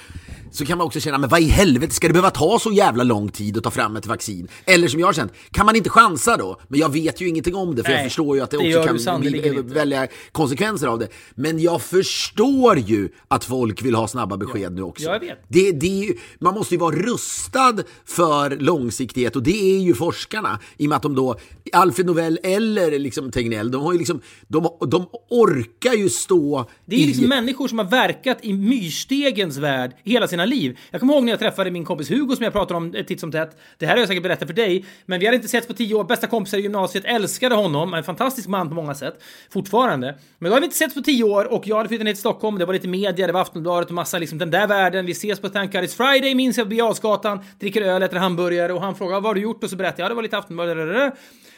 Så 0.52 0.66
kan 0.66 0.78
man 0.78 0.88
också 0.88 1.00
känna, 1.00 1.18
men 1.18 1.30
vad 1.30 1.42
i 1.42 1.46
helvete, 1.46 1.94
ska 1.94 2.08
det 2.08 2.14
behöva 2.14 2.30
ta 2.30 2.60
så 2.60 2.72
jävla 2.72 3.04
lång 3.04 3.30
tid 3.30 3.58
att 3.58 3.64
ta 3.64 3.72
fram 3.72 3.96
ett 3.96 4.06
vaccin? 4.06 4.48
Eller 4.66 4.88
som 4.88 5.00
jag 5.00 5.08
har 5.08 5.14
känt, 5.14 5.34
kan 5.52 5.66
man 5.66 5.76
inte 5.76 5.90
chansa 5.90 6.38
då? 6.38 6.62
Men 6.68 6.80
jag 6.80 6.90
vet 6.94 7.22
ju 7.22 7.28
ingenting 7.28 7.56
om 7.56 7.76
det, 7.76 7.84
för 7.84 7.92
Nej, 7.92 7.98
jag 7.98 8.06
förstår 8.06 8.36
ju 8.36 8.44
att 8.44 8.52
det, 8.52 8.58
det 8.58 8.78
också 8.90 9.06
kan 9.06 9.22
bli 9.22 9.62
välja 9.62 10.08
konsekvenser 10.32 10.88
av 10.88 11.00
det. 11.00 11.08
Men 11.36 11.60
jag 11.60 11.82
förstår 11.82 12.78
ju 12.80 13.10
att 13.28 13.44
folk 13.44 13.82
vill 13.82 13.96
ha 13.96 14.08
snabba 14.08 14.38
besked 14.38 14.74
nu 14.74 14.82
också. 14.82 15.06
Ja, 15.06 15.14
jag 15.14 15.20
vet. 15.20 15.40
Det, 15.48 15.72
det 15.72 16.14
man 16.40 16.54
måste 16.54 16.76
ju 16.76 16.80
vara 16.80 16.96
rustad 16.96 17.78
för 18.06 18.58
långsiktighet 18.58 19.36
och 19.36 19.44
det 19.44 19.76
är 19.76 19.80
ju 19.80 19.94
forskarna. 19.94 20.60
I 20.78 20.86
och 20.86 20.90
med 20.90 20.96
att 20.96 21.04
de 21.04 21.16
då, 21.16 21.36
Alfred 21.74 22.06
Nobel 22.06 22.40
eller 22.44 23.00
liksom 23.00 23.32
Tegnell, 23.32 23.72
de 23.72 23.82
har 23.82 23.94
ju 23.94 24.00
liksom, 24.00 24.22
de, 24.48 24.68
de 24.88 25.06
orkar 25.30 25.94
ju 25.94 26.10
stå 26.10 26.70
Det 26.86 26.96
är 26.96 27.00
ju 27.00 27.08
liksom 27.08 27.30
människor 27.30 27.68
som 27.68 27.78
har 27.78 27.86
verkat 27.86 28.38
i 28.42 28.54
myrstegens 28.54 29.58
värld 29.58 29.92
hela 30.04 30.28
sina 30.28 30.41
liv. 30.46 30.80
Jag 30.92 31.00
kommer 31.00 31.14
ihåg 31.14 31.24
när 31.24 31.32
jag 31.32 31.40
träffade 31.40 31.72
min 31.72 31.86
kompis 31.86 32.12
Hugo 32.12 32.36
som 32.36 32.44
jag 32.44 32.54
pratade 32.54 32.78
om 32.78 32.96
eh, 32.96 33.06
titt 33.06 33.20
som 33.20 33.32
tätt. 33.32 33.58
Det 33.78 33.86
här 33.86 33.94
har 33.94 34.00
jag 34.00 34.08
säkert 34.08 34.24
berättat 34.24 34.48
för 34.48 34.56
dig, 34.56 34.86
men 35.06 35.20
vi 35.20 35.26
hade 35.26 35.36
inte 35.36 35.48
setts 35.48 35.68
på 35.68 35.74
tio 35.74 35.96
år. 35.96 36.04
Bästa 36.04 36.28
kompisar 36.28 36.58
i 36.58 36.62
gymnasiet, 36.62 37.06
älskade 37.06 37.56
honom. 37.56 37.94
En 37.94 38.04
fantastisk 38.04 38.48
man 38.48 38.70
på 38.70 38.76
många 38.76 38.96
sätt. 38.96 39.24
Fortfarande. 39.50 40.16
Men 40.40 40.50
då 40.50 40.56
hade 40.56 40.62
vi 40.62 40.66
inte 40.66 40.78
setts 40.78 40.96
på 40.96 41.02
tio 41.02 41.24
år 41.24 41.54
och 41.54 41.68
jag 41.68 41.78
hade 41.78 41.90
flyttat 41.90 42.06
ner 42.06 42.14
till 42.14 42.20
Stockholm. 42.20 42.58
Det 42.58 42.66
var 42.66 42.74
lite 42.74 42.88
media, 42.88 43.28
det 43.28 43.34
var 43.34 43.42
Aftonbladet 43.42 43.90
och 43.90 43.96
massa 43.96 44.18
liksom 44.18 44.38
den 44.38 44.52
där 44.52 44.68
världen. 44.68 45.06
Vi 45.06 45.12
ses 45.12 45.40
på 45.40 45.50
Thank 45.50 45.72
God 45.74 45.84
It's 45.84 45.98
Friday, 45.98 46.36
minns 46.36 46.58
jag, 46.58 46.66
på 46.66 46.70
Birger 46.70 46.84
Jarlsgatan, 46.84 47.40
dricker 47.60 47.82
öl, 47.82 48.04
äter 48.04 48.18
hamburgare 48.18 48.74
och 48.74 48.82
han 48.82 48.96
frågar 48.96 49.16
vad 49.16 49.24
har 49.24 49.36
du 49.36 49.42
gjort? 49.42 49.64
Och 49.64 49.70
så 49.70 49.76
berättar 49.76 50.00
jag, 50.00 50.06
ja 50.06 50.10
det 50.10 50.16
var 50.16 50.24
lite 50.24 50.38
Aftonbladet 50.38 51.14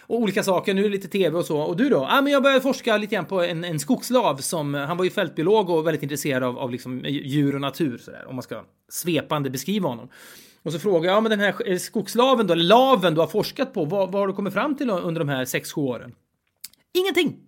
och 0.08 0.20
olika 0.20 0.44
saker. 0.44 0.74
Nu 0.74 0.82
är 0.82 0.90
det 0.90 0.96
lite 0.96 1.08
tv 1.08 1.38
och 1.38 1.46
så. 1.46 1.60
Och 1.60 1.78
du 1.78 1.90
då? 1.90 2.08
Ja, 2.10 2.22
men 2.22 2.34
jag 2.34 2.44
började 2.44 2.62
forska 2.62 2.98
lite 2.98 3.16
grann 3.16 3.26
på 3.26 3.42
en, 3.42 3.64
en 3.64 3.80
skogslav 3.80 4.38
som, 4.38 4.76
eh, 4.76 4.82
han 4.82 4.98
var 4.98 5.04
ju 5.04 5.12
fältbiolog 5.12 5.70
och 5.70 5.88
väldigt 5.88 6.04
intresserad 6.04 6.44
av, 6.44 6.60
av 6.60 6.72
liksom 6.72 7.06
djur 7.06 7.56
och 7.56 7.62
natur 7.62 7.98
sådär, 7.98 8.26
om 8.28 8.36
man 8.36 8.44
ska 8.44 8.64
svepande 8.90 9.50
beskriva 9.50 9.90
honom. 9.90 10.10
Och 10.64 10.74
så 10.74 10.80
frågar 10.80 11.10
jag, 11.10 11.18
ja 11.18 11.22
men 11.22 11.30
den 11.30 11.40
här 11.40 11.70
eh, 11.72 11.78
skogslaven 11.78 12.48
då, 12.48 12.54
eller 12.54 12.64
laven 12.64 13.14
du 13.14 13.20
har 13.20 13.28
forskat 13.28 13.74
på, 13.74 13.86
vad, 13.86 14.12
vad 14.12 14.22
har 14.22 14.28
du 14.28 14.34
kommit 14.34 14.54
fram 14.54 14.76
till 14.76 14.90
under 14.90 15.20
de 15.20 15.30
här 15.30 15.46
6-7 15.46 15.78
åren? 15.78 16.16
Ingenting! 16.94 17.43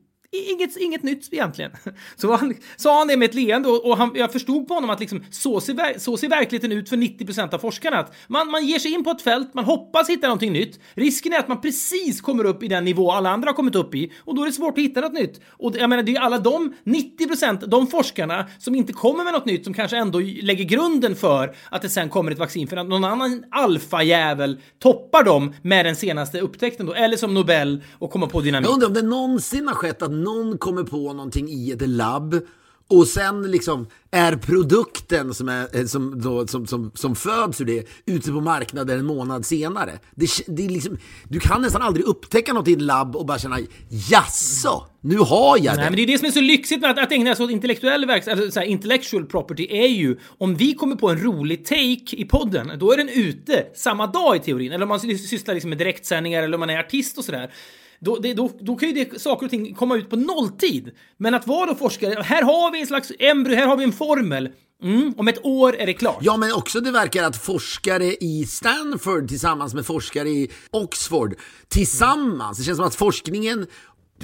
Inget, 0.51 0.77
inget 0.77 1.03
nytt 1.03 1.33
egentligen. 1.33 1.71
Så 2.15 2.35
han, 2.35 2.55
sa 2.77 2.97
han 2.97 3.07
det 3.07 3.17
med 3.17 3.29
ett 3.29 3.35
leende 3.35 3.69
och, 3.69 3.85
och 3.85 3.97
han, 3.97 4.11
jag 4.15 4.31
förstod 4.31 4.67
på 4.67 4.73
honom 4.73 4.89
att 4.89 4.99
liksom, 4.99 5.23
så, 5.31 5.61
ser, 5.61 5.73
ver- 5.73 5.99
så 5.99 6.17
ser 6.17 6.29
verkligheten 6.29 6.71
ut 6.71 6.89
för 6.89 6.97
90% 6.97 7.53
av 7.53 7.59
forskarna. 7.59 7.97
Att 7.97 8.15
man, 8.27 8.51
man 8.51 8.65
ger 8.65 8.79
sig 8.79 8.91
in 8.91 9.03
på 9.03 9.09
ett 9.09 9.21
fält, 9.21 9.53
man 9.53 9.65
hoppas 9.65 10.09
hitta 10.09 10.27
någonting 10.27 10.53
nytt. 10.53 10.79
Risken 10.93 11.33
är 11.33 11.39
att 11.39 11.47
man 11.47 11.61
precis 11.61 12.21
kommer 12.21 12.43
upp 12.43 12.63
i 12.63 12.67
den 12.67 12.85
nivå 12.85 13.11
alla 13.11 13.29
andra 13.29 13.49
har 13.49 13.53
kommit 13.53 13.75
upp 13.75 13.95
i 13.95 14.11
och 14.19 14.35
då 14.35 14.41
är 14.41 14.45
det 14.45 14.53
svårt 14.53 14.77
att 14.77 14.83
hitta 14.83 15.01
något 15.01 15.13
nytt. 15.13 15.41
Och 15.49 15.75
jag 15.77 15.89
menar, 15.89 16.03
det 16.03 16.15
är 16.15 16.19
alla 16.19 16.37
de 16.37 16.73
90% 16.85 17.65
de 17.67 17.87
forskarna 17.87 18.45
som 18.59 18.75
inte 18.75 18.93
kommer 18.93 19.23
med 19.23 19.33
något 19.33 19.45
nytt 19.45 19.63
som 19.63 19.73
kanske 19.73 19.97
ändå 19.97 20.19
lägger 20.19 20.63
grunden 20.63 21.15
för 21.15 21.55
att 21.69 21.81
det 21.81 21.89
sen 21.89 22.09
kommer 22.09 22.31
ett 22.31 22.39
vaccin 22.39 22.67
för 22.67 22.77
att 22.77 22.87
någon 22.87 23.03
annan 23.03 23.43
alfajävel 23.51 24.59
toppar 24.79 25.23
dem 25.23 25.53
med 25.61 25.85
den 25.85 25.95
senaste 25.95 26.39
upptäckten 26.39 26.85
då, 26.85 26.93
eller 26.93 27.17
som 27.17 27.33
Nobel 27.33 27.83
och 27.99 28.11
kommer 28.11 28.27
på 28.27 28.41
dynamit. 28.41 28.67
Jag 28.67 28.73
undrar 28.73 28.87
om 28.87 28.93
det 28.93 29.01
någonsin 29.01 29.67
har 29.67 29.75
skett 29.75 30.01
att 30.01 30.11
någon 30.25 30.57
kommer 30.57 30.83
på 30.83 31.13
någonting 31.13 31.49
i 31.49 31.71
ett 31.71 31.89
labb 31.89 32.41
och 32.87 33.07
sen 33.07 33.51
liksom 33.51 33.87
är 34.11 34.35
produkten 34.35 35.33
som, 35.33 35.49
är, 35.49 35.77
eh, 35.77 35.85
som, 35.85 36.21
då, 36.21 36.47
som, 36.47 36.67
som, 36.67 36.91
som 36.95 37.15
föds 37.15 37.61
ur 37.61 37.65
det 37.65 37.87
ute 38.05 38.31
på 38.31 38.41
marknaden 38.41 38.99
en 38.99 39.05
månad 39.05 39.45
senare. 39.45 39.99
Det, 40.15 40.27
det 40.47 40.65
är 40.65 40.69
liksom, 40.69 40.97
du 41.29 41.39
kan 41.39 41.61
nästan 41.61 41.81
aldrig 41.81 42.05
upptäcka 42.05 42.53
något 42.53 42.67
i 42.67 42.73
ett 42.73 42.81
labb 42.81 43.15
och 43.15 43.25
bara 43.25 43.39
känna 43.39 43.59
jaså, 43.89 44.85
nu 45.01 45.17
har 45.17 45.57
jag 45.57 45.75
det. 45.75 45.81
Nej, 45.81 45.89
men 45.89 45.95
det 45.95 46.01
är 46.03 46.07
det 46.07 46.17
som 46.17 46.27
är 46.27 46.31
så 46.31 46.41
lyxigt 46.41 46.81
med 46.81 46.91
att, 46.91 46.99
att 46.99 47.11
ägna 47.11 47.35
sig 47.35 47.45
åt 47.45 47.51
intellektuell 47.51 48.05
verksamhet, 48.05 48.45
alltså 48.45 48.59
här, 48.59 48.67
intellectual 48.67 49.25
property 49.25 49.67
är 49.69 49.87
ju 49.87 50.17
om 50.37 50.55
vi 50.55 50.73
kommer 50.73 50.95
på 50.95 51.09
en 51.09 51.23
rolig 51.23 51.65
take 51.65 52.15
i 52.15 52.25
podden, 52.25 52.71
då 52.79 52.91
är 52.91 52.97
den 52.97 53.09
ute 53.09 53.65
samma 53.75 54.07
dag 54.07 54.35
i 54.35 54.39
teorin. 54.39 54.71
Eller 54.71 54.83
om 54.83 54.89
man 54.89 54.99
sy- 54.99 55.17
sysslar 55.17 55.53
liksom 55.53 55.69
med 55.69 55.77
direktsändningar 55.77 56.43
eller 56.43 56.53
om 56.53 56.59
man 56.59 56.69
är 56.69 56.79
artist 56.79 57.17
och 57.17 57.25
sådär. 57.25 57.51
Då, 57.99 58.15
det, 58.15 58.33
då, 58.33 58.51
då 58.59 58.75
kan 58.75 58.89
ju 58.89 59.05
det, 59.05 59.21
saker 59.21 59.45
och 59.45 59.49
ting 59.49 59.75
komma 59.75 59.95
ut 59.95 60.09
på 60.09 60.15
nolltid. 60.15 60.91
Men 61.17 61.33
att 61.33 61.47
vara 61.47 61.65
då 61.65 61.75
forskare, 61.75 62.21
här 62.21 62.41
har 62.41 62.71
vi 62.71 62.81
en 62.81 62.87
slags 62.87 63.11
embryo, 63.19 63.55
här 63.55 63.67
har 63.67 63.77
vi 63.77 63.83
en 63.83 63.93
formel. 63.93 64.49
Mm, 64.83 65.13
om 65.17 65.27
ett 65.27 65.45
år 65.45 65.75
är 65.75 65.85
det 65.85 65.93
klart. 65.93 66.17
Ja, 66.21 66.37
men 66.37 66.53
också 66.53 66.81
det 66.81 66.91
verkar 66.91 67.23
att 67.23 67.37
forskare 67.37 68.05
i 68.05 68.45
Stanford 68.45 69.27
tillsammans 69.27 69.73
med 69.73 69.85
forskare 69.85 70.29
i 70.29 70.51
Oxford 70.71 71.35
tillsammans, 71.67 72.57
det 72.57 72.63
känns 72.63 72.77
som 72.77 72.87
att 72.87 72.95
forskningen 72.95 73.67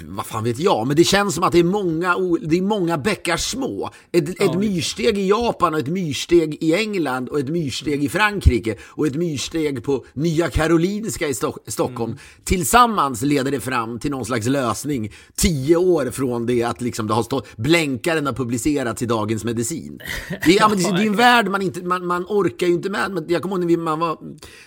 vad 0.00 0.26
fan 0.26 0.44
vet 0.44 0.58
jag, 0.58 0.86
men 0.86 0.96
det 0.96 1.04
känns 1.04 1.34
som 1.34 1.44
att 1.44 1.52
det 1.52 1.58
är 1.58 1.64
många, 1.64 2.16
det 2.42 2.58
är 2.58 2.62
många 2.62 2.98
bäckar 2.98 3.36
små. 3.36 3.90
Ett, 4.12 4.42
ett 4.42 4.54
myrsteg 4.58 5.18
i 5.18 5.28
Japan 5.28 5.74
och 5.74 5.80
ett 5.80 5.86
myrsteg 5.86 6.56
i 6.60 6.74
England 6.74 7.28
och 7.28 7.38
ett 7.38 7.48
myrsteg 7.48 8.04
i 8.04 8.08
Frankrike 8.08 8.76
och 8.82 9.06
ett 9.06 9.14
myrsteg 9.14 9.84
på 9.84 10.04
Nya 10.12 10.50
Karolinska 10.50 11.28
i 11.28 11.34
Stock- 11.34 11.58
Stockholm. 11.66 12.16
Tillsammans 12.44 13.22
leder 13.22 13.50
det 13.50 13.60
fram 13.60 13.98
till 13.98 14.10
någon 14.10 14.24
slags 14.24 14.46
lösning 14.46 15.12
tio 15.34 15.76
år 15.76 16.10
från 16.10 16.46
det 16.46 16.62
att 16.62 16.80
liksom 16.80 17.06
det 17.06 17.14
har 17.14 17.22
stått, 17.22 17.56
blänkaren 17.56 18.26
har 18.26 18.32
publicerats 18.32 19.02
i 19.02 19.06
Dagens 19.06 19.44
Medicin. 19.44 20.00
Det 20.28 20.56
är, 20.56 20.60
ja, 20.60 20.68
det, 20.68 20.76
det 20.96 21.02
är 21.02 21.06
en 21.06 21.16
värld 21.16 21.48
man 21.48 21.62
inte, 21.62 21.82
man, 21.82 22.06
man 22.06 22.24
orkar 22.28 22.66
ju 22.66 22.72
inte 22.72 22.90
med. 22.90 23.10
Men 23.10 23.24
Jag 23.28 23.42
kommer 23.42 23.54
ihåg 23.56 23.60
när, 23.60 23.68
vi, 23.68 23.76
man 23.76 23.98
var, 23.98 24.18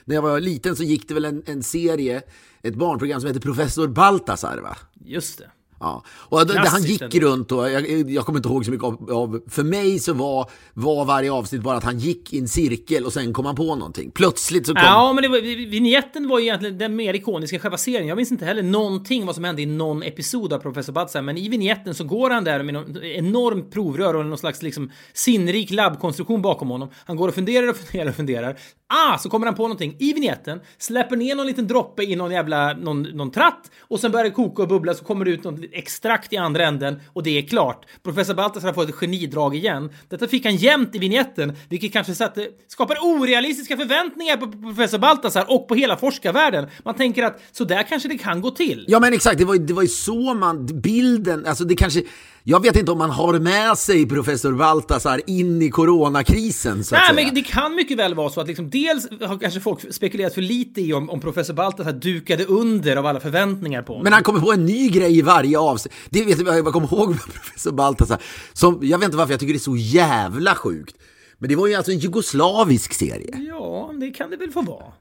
när 0.05 0.15
jag 0.15 0.21
var 0.21 0.39
liten 0.39 0.75
så 0.75 0.83
gick 0.83 1.07
det 1.07 1.13
väl 1.13 1.25
en, 1.25 1.43
en 1.45 1.63
serie, 1.63 2.21
ett 2.67 2.75
barnprogram 2.75 3.21
som 3.21 3.27
heter 3.27 3.39
Professor 3.41 3.87
Baltasar 3.87 4.57
va? 4.57 4.77
Just 5.05 5.37
det. 5.39 5.51
Ja, 5.85 6.03
och 6.09 6.47
där 6.47 6.57
han 6.57 6.83
gick 6.83 7.01
ändå. 7.01 7.19
runt 7.19 7.51
och 7.51 7.71
jag, 7.71 8.11
jag 8.11 8.25
kommer 8.25 8.39
inte 8.39 8.49
ihåg 8.49 8.65
så 8.65 8.71
mycket 8.71 8.85
av, 8.85 9.11
av, 9.11 9.41
för 9.49 9.63
mig 9.63 9.99
så 9.99 10.13
var, 10.13 10.49
var 10.73 11.05
varje 11.05 11.31
avsnitt 11.31 11.61
bara 11.61 11.77
att 11.77 11.83
han 11.83 11.99
gick 11.99 12.33
i 12.33 12.39
en 12.39 12.47
cirkel 12.47 13.05
och 13.05 13.13
sen 13.13 13.33
kom 13.33 13.45
han 13.45 13.55
på 13.55 13.75
någonting. 13.75 14.11
Plötsligt 14.11 14.67
så 14.67 14.73
kom... 14.73 14.83
Ja, 14.85 15.13
men 15.13 15.21
det 15.21 15.27
var, 15.27 15.41
vignetten 15.69 16.27
var 16.27 16.39
ju 16.39 16.45
egentligen 16.45 16.77
den 16.77 16.95
mer 16.95 17.13
ikoniska 17.13 17.59
själva 17.59 17.77
serien. 17.77 18.07
Jag 18.07 18.15
minns 18.15 18.31
inte 18.31 18.45
heller 18.45 18.63
någonting 18.63 19.25
vad 19.25 19.35
som 19.35 19.43
hände 19.43 19.61
i 19.61 19.65
någon 19.65 20.03
episod 20.03 20.53
av 20.53 20.59
Professor 20.59 20.93
Baltzar, 20.93 21.21
men 21.21 21.37
i 21.37 21.49
vignetten 21.49 21.95
så 21.95 22.03
går 22.03 22.29
han 22.29 22.43
där 22.43 22.63
med 22.63 22.73
någon 22.73 23.03
enormt 23.03 23.71
provrör 23.71 24.13
och 24.13 24.25
någon 24.25 24.37
slags 24.37 24.61
liksom 24.61 24.91
sinnrik 25.13 25.71
labbkonstruktion 25.71 26.41
bakom 26.41 26.69
honom. 26.69 26.89
Han 27.05 27.15
går 27.15 27.27
och 27.27 27.35
funderar 27.35 27.69
och 27.69 27.77
funderar 27.77 28.09
och 28.09 28.15
funderar. 28.15 28.57
Ah, 28.87 29.17
så 29.17 29.29
kommer 29.29 29.45
han 29.45 29.55
på 29.55 29.63
någonting 29.63 29.95
i 29.99 30.13
vignetten, 30.13 30.59
släpper 30.77 31.15
ner 31.15 31.35
någon 31.35 31.47
liten 31.47 31.67
droppe 31.67 32.03
i 32.03 32.15
någon 32.15 32.31
jävla 32.31 32.73
någon, 32.73 33.01
någon 33.01 33.31
tratt 33.31 33.71
och 33.79 33.99
sen 33.99 34.11
börjar 34.11 34.25
det 34.25 34.31
koka 34.31 34.61
och 34.61 34.67
bubbla 34.67 34.93
så 34.93 35.05
kommer 35.05 35.25
det 35.25 35.31
ut 35.31 35.43
något 35.43 35.59
extrakt 35.77 36.33
i 36.33 36.37
andra 36.37 36.65
änden 36.65 36.99
och 37.13 37.23
det 37.23 37.37
är 37.37 37.41
klart. 37.41 37.85
Professor 38.03 38.33
Baltasar 38.33 38.67
har 38.67 38.73
fått 38.73 38.89
ett 38.89 38.95
genidrag 38.95 39.55
igen. 39.55 39.89
Detta 40.09 40.27
fick 40.27 40.45
han 40.45 40.55
jämt 40.55 40.95
i 40.95 40.99
vignetten, 40.99 41.53
vilket 41.69 41.93
kanske 41.93 42.15
satte, 42.15 42.47
skapar 42.67 42.95
orealistiska 43.01 43.77
förväntningar 43.77 44.37
på 44.37 44.51
professor 44.51 44.97
Baltasar 44.97 45.45
och 45.47 45.67
på 45.67 45.75
hela 45.75 45.97
forskarvärlden. 45.97 46.67
Man 46.85 46.95
tänker 46.95 47.23
att 47.23 47.41
så 47.51 47.63
där 47.63 47.83
kanske 47.83 48.09
det 48.09 48.17
kan 48.17 48.41
gå 48.41 48.51
till. 48.51 48.85
Ja 48.87 48.99
men 48.99 49.13
exakt, 49.13 49.37
det 49.37 49.45
var, 49.45 49.55
ju- 49.55 49.65
det 49.65 49.73
var 49.73 49.81
ju 49.81 49.87
så 49.87 50.33
man, 50.33 50.65
bilden, 50.81 51.45
alltså 51.45 51.63
det 51.63 51.75
kanske, 51.75 52.01
jag 52.47 52.61
vet 52.61 52.75
inte 52.75 52.91
om 52.91 52.97
man 52.97 53.09
har 53.09 53.39
med 53.39 53.77
sig 53.77 54.05
professor 54.05 54.53
Baltasar 54.53 55.21
in 55.27 55.61
i 55.61 55.69
coronakrisen 55.69 56.83
så 56.83 56.95
att 56.95 57.01
Nej, 57.15 57.25
men 57.25 57.35
det 57.35 57.41
kan 57.41 57.75
mycket 57.75 57.97
väl 57.97 58.15
vara 58.15 58.29
så 58.29 58.41
att 58.41 58.47
liksom 58.47 58.69
dels 58.69 59.07
har 59.21 59.39
kanske 59.39 59.59
folk 59.59 59.93
spekulerat 59.93 60.33
för 60.33 60.41
lite 60.41 60.81
i 60.81 60.93
om, 60.93 61.09
om 61.09 61.19
professor 61.19 61.53
Baltasar 61.53 61.91
dukade 61.91 62.45
under 62.45 62.95
av 62.95 63.05
alla 63.05 63.19
förväntningar 63.19 63.81
på 63.81 63.93
honom. 63.93 64.03
Men 64.03 64.13
han 64.13 64.23
kommer 64.23 64.39
på 64.39 64.51
en 64.51 64.65
ny 64.65 64.89
grej 64.89 65.17
i 65.17 65.21
varje 65.21 65.59
avsnitt. 65.59 65.93
Det 66.09 66.23
vet 66.23 66.39
jag, 66.39 66.57
jag 66.57 66.73
kommer 66.73 66.93
ihåg 66.93 67.09
med 67.09 67.19
professor 67.33 67.71
Baltasar. 67.71 68.21
Som, 68.53 68.79
jag 68.81 68.97
vet 68.97 69.05
inte 69.05 69.17
varför 69.17 69.33
jag 69.33 69.39
tycker 69.39 69.53
det 69.53 69.57
är 69.57 69.59
så 69.59 69.77
jävla 69.77 70.55
sjukt. 70.55 70.95
Men 71.37 71.49
det 71.49 71.55
var 71.55 71.67
ju 71.67 71.75
alltså 71.75 71.91
en 71.91 71.99
jugoslavisk 71.99 72.93
serie. 72.93 73.37
Ja, 73.47 73.93
det 73.99 74.11
kan 74.11 74.29
det 74.29 74.37
väl 74.37 74.51
få 74.51 74.61
vara. 74.61 74.93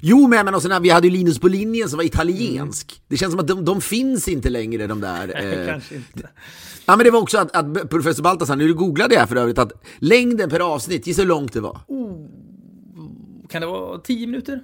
Jo, 0.00 0.20
men 0.20 0.30
menar, 0.30 0.52
och 0.52 0.62
sen, 0.62 0.82
vi 0.82 0.90
hade 0.90 1.06
ju 1.06 1.12
Linus 1.12 1.38
på 1.38 1.48
linjen 1.48 1.88
som 1.88 1.96
var 1.96 2.04
italiensk. 2.04 3.02
Det 3.08 3.16
känns 3.16 3.32
som 3.32 3.40
att 3.40 3.48
de, 3.48 3.64
de 3.64 3.80
finns 3.80 4.28
inte 4.28 4.50
längre 4.50 4.86
de 4.86 5.00
där. 5.00 5.28
eh, 5.60 5.66
Kanske 5.66 5.94
inte. 5.94 6.28
Ja, 6.86 6.96
men 6.96 7.04
det 7.04 7.10
var 7.10 7.20
också 7.20 7.38
att, 7.38 7.56
att 7.56 7.90
professor 7.90 8.22
Baltasar, 8.22 8.56
nu 8.56 8.74
googlade 8.74 9.14
jag 9.14 9.28
för 9.28 9.36
övrigt, 9.36 9.58
att 9.58 9.72
längden 9.98 10.50
per 10.50 10.60
avsnitt, 10.60 11.06
gissa 11.06 11.22
hur 11.22 11.28
långt 11.28 11.52
det 11.52 11.60
var? 11.60 11.80
Kan 13.48 13.60
det 13.60 13.66
vara 13.66 13.98
10 13.98 14.26
minuter? 14.26 14.60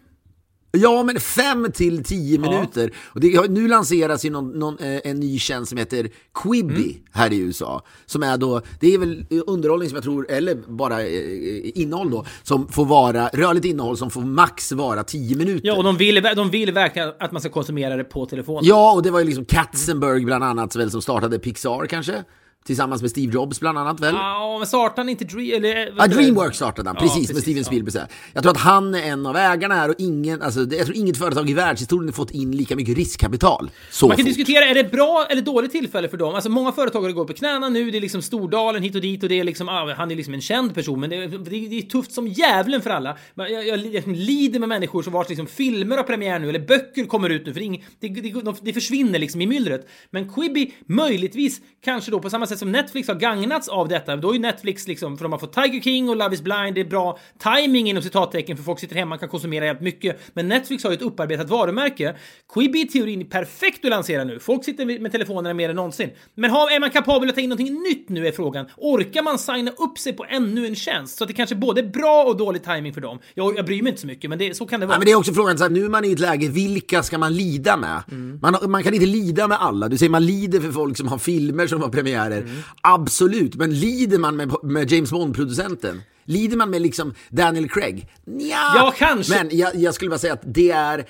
Ja, 0.77 1.03
men 1.03 1.21
fem 1.21 1.67
till 1.75 2.05
tio 2.05 2.39
minuter. 2.39 2.91
Och 3.07 3.21
det, 3.21 3.35
har- 3.37 3.49
nu 3.49 3.69
lanseras 3.69 4.25
ju 4.25 4.31
någon, 4.31 4.51
någon, 4.51 4.79
eh, 4.79 5.01
en 5.05 5.21
ny 5.21 5.39
tjänst 5.39 5.69
som 5.69 5.79
heter 5.79 6.09
Quibi 6.43 6.97
här 7.12 7.33
i 7.33 7.39
USA. 7.39 7.83
Som 8.07 8.23
är 8.23 8.37
då, 8.37 8.61
det 8.81 8.95
är 8.95 8.99
väl 8.99 9.25
underhållning 9.47 9.89
som 9.89 9.97
jag 9.97 10.05
tror, 10.05 10.31
eller 10.31 10.55
bara 10.69 11.03
eh, 11.03 11.71
innehåll 11.81 12.11
då, 12.11 12.25
som 12.43 12.69
får 12.69 12.85
vara, 12.85 13.29
rörligt 13.29 13.67
innehåll 13.67 13.97
som 13.97 14.11
får 14.11 14.21
max 14.21 14.73
vara 14.73 15.05
tio 15.05 15.37
minuter. 15.37 15.67
Ja, 15.69 15.77
och 15.77 15.85
de 15.85 15.97
vill, 15.97 16.23
de 16.37 16.51
vill 16.51 16.73
verkligen 16.73 17.12
att 17.21 17.33
man 17.33 17.41
ska 17.41 17.51
konsumera 17.51 17.97
det 17.97 18.05
på 18.05 18.27
telefonen. 18.27 18.65
Ja, 18.65 18.93
och 18.93 19.03
det 19.03 19.11
var 19.11 19.19
ju 19.19 19.25
liksom 19.27 19.45
Katzenberg 19.45 20.25
bland 20.25 20.45
annat 20.45 20.77
väl 20.77 20.91
som 20.91 21.03
startade 21.03 21.39
Pixar 21.39 21.87
kanske? 21.87 22.25
Tillsammans 22.67 23.03
med 23.03 23.11
Steve 23.11 23.33
Jobs 23.33 23.61
bland 23.61 23.79
annat 23.79 24.01
väl? 24.01 24.15
Ja, 24.15 24.57
men 24.59 24.67
startar 24.67 24.97
han 24.97 25.09
inte 25.09 25.25
Dream... 25.25 25.57
Eller, 25.57 25.93
Ja, 25.97 26.07
det? 26.07 26.15
Dreamworks 26.15 26.57
startade 26.57 26.89
han, 26.89 26.97
Ja, 26.97 27.03
precis, 27.03 27.29
precis, 27.29 27.35
med 27.35 27.43
Steven 27.43 27.59
ja. 27.59 27.65
Spielberg. 27.65 27.99
här. 27.99 28.09
Jag 28.33 28.43
tror 28.43 28.53
att 28.53 28.59
han 28.59 28.95
är 28.95 29.03
en 29.03 29.27
av 29.27 29.37
ägarna 29.37 29.75
här 29.75 29.89
och 29.89 29.95
ingen, 29.99 30.43
alltså, 30.43 30.61
jag 30.61 30.85
tror 30.87 30.97
inget 30.97 31.19
företag 31.19 31.51
i 31.51 31.55
världshistorien 31.55 32.09
har 32.09 32.13
fått 32.13 32.31
in 32.31 32.53
lika 32.53 32.77
mycket 32.77 32.97
riskkapital. 32.97 33.71
Så 33.91 34.09
Man 34.09 34.17
kan 34.17 34.27
fort. 34.27 34.35
diskutera, 34.35 34.65
är 34.65 34.75
det 34.75 34.91
bra 34.91 35.27
eller 35.31 35.43
dåligt 35.43 35.73
tillfälle 35.73 36.09
för 36.09 36.17
dem? 36.17 36.35
Alltså 36.35 36.51
många 36.51 36.73
företagare 36.73 37.13
går 37.13 37.25
på 37.25 37.33
knäna 37.33 37.69
nu, 37.69 37.91
det 37.91 37.99
är 37.99 38.01
liksom 38.01 38.23
Stordalen 38.23 38.83
hit 38.83 38.95
och 38.95 39.01
dit 39.01 39.23
och 39.23 39.29
det 39.29 39.41
är 39.41 39.45
liksom, 39.45 39.69
ah, 39.69 39.95
han 39.95 40.11
är 40.11 40.17
liksom 40.17 40.35
en 40.35 40.41
känd 40.41 40.75
person, 40.75 41.01
men 41.01 41.11
det 41.11 41.17
är, 41.17 41.29
det 41.71 41.79
är, 41.79 41.83
tufft 41.83 42.13
som 42.13 42.29
djävulen 42.29 42.83
för 42.83 42.91
alla. 42.91 43.17
Jag, 43.35 43.51
jag, 43.51 43.87
jag 43.87 44.07
lider 44.07 44.59
med 44.61 44.69
människor 44.69 45.03
som 45.03 45.13
vars 45.13 45.29
liksom 45.29 45.47
filmer 45.47 45.97
har 45.97 46.05
premiär 46.05 46.39
nu, 46.39 46.49
eller 46.49 46.67
böcker 46.67 47.05
kommer 47.05 47.31
ut 47.31 47.47
nu, 47.47 47.53
för 47.53 47.61
det, 47.61 48.09
det, 48.09 48.55
det 48.63 48.73
försvinner 48.73 49.19
liksom 49.19 49.41
i 49.41 49.47
myllret. 49.47 49.89
Men 50.11 50.33
Quibi, 50.33 50.75
möjligtvis, 50.87 51.61
kanske 51.85 52.11
då 52.11 52.21
på 52.21 52.31
samma 52.31 52.47
sätt 52.47 52.56
som 52.57 52.73
Netflix 52.73 53.09
har 53.09 53.14
gagnats 53.14 53.69
av 53.69 53.88
detta, 53.88 54.16
då 54.16 54.31
är 54.31 54.35
ju 54.35 54.40
Netflix 54.40 54.88
liksom, 54.88 55.16
för 55.16 55.25
de 55.25 55.33
har 55.33 55.38
fått 55.38 55.53
Tiger 55.53 55.81
King 55.81 56.09
och 56.09 56.16
Love 56.16 56.35
is 56.35 56.42
blind, 56.42 56.75
det 56.75 56.81
är 56.81 56.85
bra 56.85 57.19
timing 57.38 57.88
inom 57.88 58.03
citattecken, 58.03 58.57
för 58.57 58.64
folk 58.64 58.81
sitter 58.81 58.97
hemma 58.97 59.14
och 59.14 59.21
kan 59.21 59.29
konsumera 59.29 59.64
jävligt 59.64 59.83
mycket. 59.83 60.21
Men 60.35 60.49
Netflix 60.49 60.85
har 60.85 60.90
ju 60.90 60.97
ett 60.97 61.03
upparbetat 61.03 61.51
varumärke. 61.51 62.16
Quibi 62.55 62.81
i 62.81 62.87
teorin 62.88 63.21
är 63.21 63.25
perfekt 63.25 63.85
att 63.85 63.90
lansera 63.90 64.25
nu. 64.25 64.38
Folk 64.38 64.64
sitter 64.64 65.01
med 65.01 65.12
telefonerna 65.12 65.55
mer 65.55 65.69
än 65.69 65.77
någonsin. 65.77 66.11
Men 66.35 66.51
har, 66.51 66.71
är 66.71 66.81
man 66.81 66.90
kapabel 66.90 67.29
att 67.29 67.35
ta 67.35 67.40
in 67.40 67.49
någonting 67.49 67.83
nytt 67.83 68.09
nu 68.09 68.27
är 68.27 68.33
frågan. 68.33 68.66
Orkar 68.77 69.23
man 69.23 69.38
signa 69.38 69.71
upp 69.71 69.99
sig 69.99 70.12
på 70.12 70.27
ännu 70.29 70.66
en 70.66 70.75
tjänst? 70.75 71.19
Så 71.19 71.25
att 71.25 71.29
det 71.29 71.35
kanske 71.35 71.55
är 71.55 71.57
både 71.57 71.83
bra 71.83 72.25
och 72.25 72.37
dålig 72.37 72.64
timing 72.64 72.95
för 72.95 73.01
dem. 73.01 73.19
Jag, 73.35 73.59
jag 73.59 73.66
bryr 73.66 73.83
mig 73.83 73.90
inte 73.90 74.01
så 74.01 74.07
mycket, 74.07 74.31
men 74.31 74.38
det, 74.38 74.57
så 74.57 74.66
kan 74.66 74.81
det 74.81 74.87
vara. 74.87 74.95
Ja, 74.95 74.99
men 74.99 75.07
det 75.07 75.12
är 75.12 75.16
också 75.16 75.35
frågan, 75.35 75.59
så 75.59 75.64
här, 75.64 75.71
nu 75.71 75.85
är 75.85 75.88
man 75.88 76.05
i 76.05 76.12
ett 76.12 76.19
läge, 76.19 76.49
vilka 76.49 77.03
ska 77.03 77.19
man 77.19 77.35
lida 77.35 77.77
med? 77.77 78.03
Mm. 78.11 78.38
Man, 78.42 78.71
man 78.71 78.83
kan 78.83 78.95
inte 78.95 79.07
lida 79.07 79.49
med 79.49 79.59
alla. 79.61 79.88
Du 79.88 79.99
säger 79.99 80.11
man 80.11 80.27
lider 80.27 80.61
för 80.61 80.73
folk 80.73 80.97
som 80.97 81.09
har 81.09 81.19
filmer 81.19 81.66
som 81.66 81.83
har 81.83 81.88
premiärer. 81.88 82.46
Mm. 82.47 82.63
Absolut, 82.81 83.55
men 83.55 83.75
lider 83.75 84.19
man 84.19 84.37
med, 84.37 84.55
med 84.63 84.93
James 84.93 85.11
Bond-producenten? 85.11 86.03
Lider 86.25 86.57
man 86.57 86.71
med 86.71 86.83
liksom 86.83 87.15
Daniel 87.29 87.69
Craig? 87.69 88.09
Nja. 88.25 88.73
Ja, 88.77 88.95
kanske. 88.99 89.35
Men 89.35 89.59
jag, 89.59 89.75
jag 89.75 89.95
skulle 89.95 90.11
bara 90.11 90.19
säga 90.19 90.33
att 90.33 90.43
det 90.45 90.71
är 90.71 91.07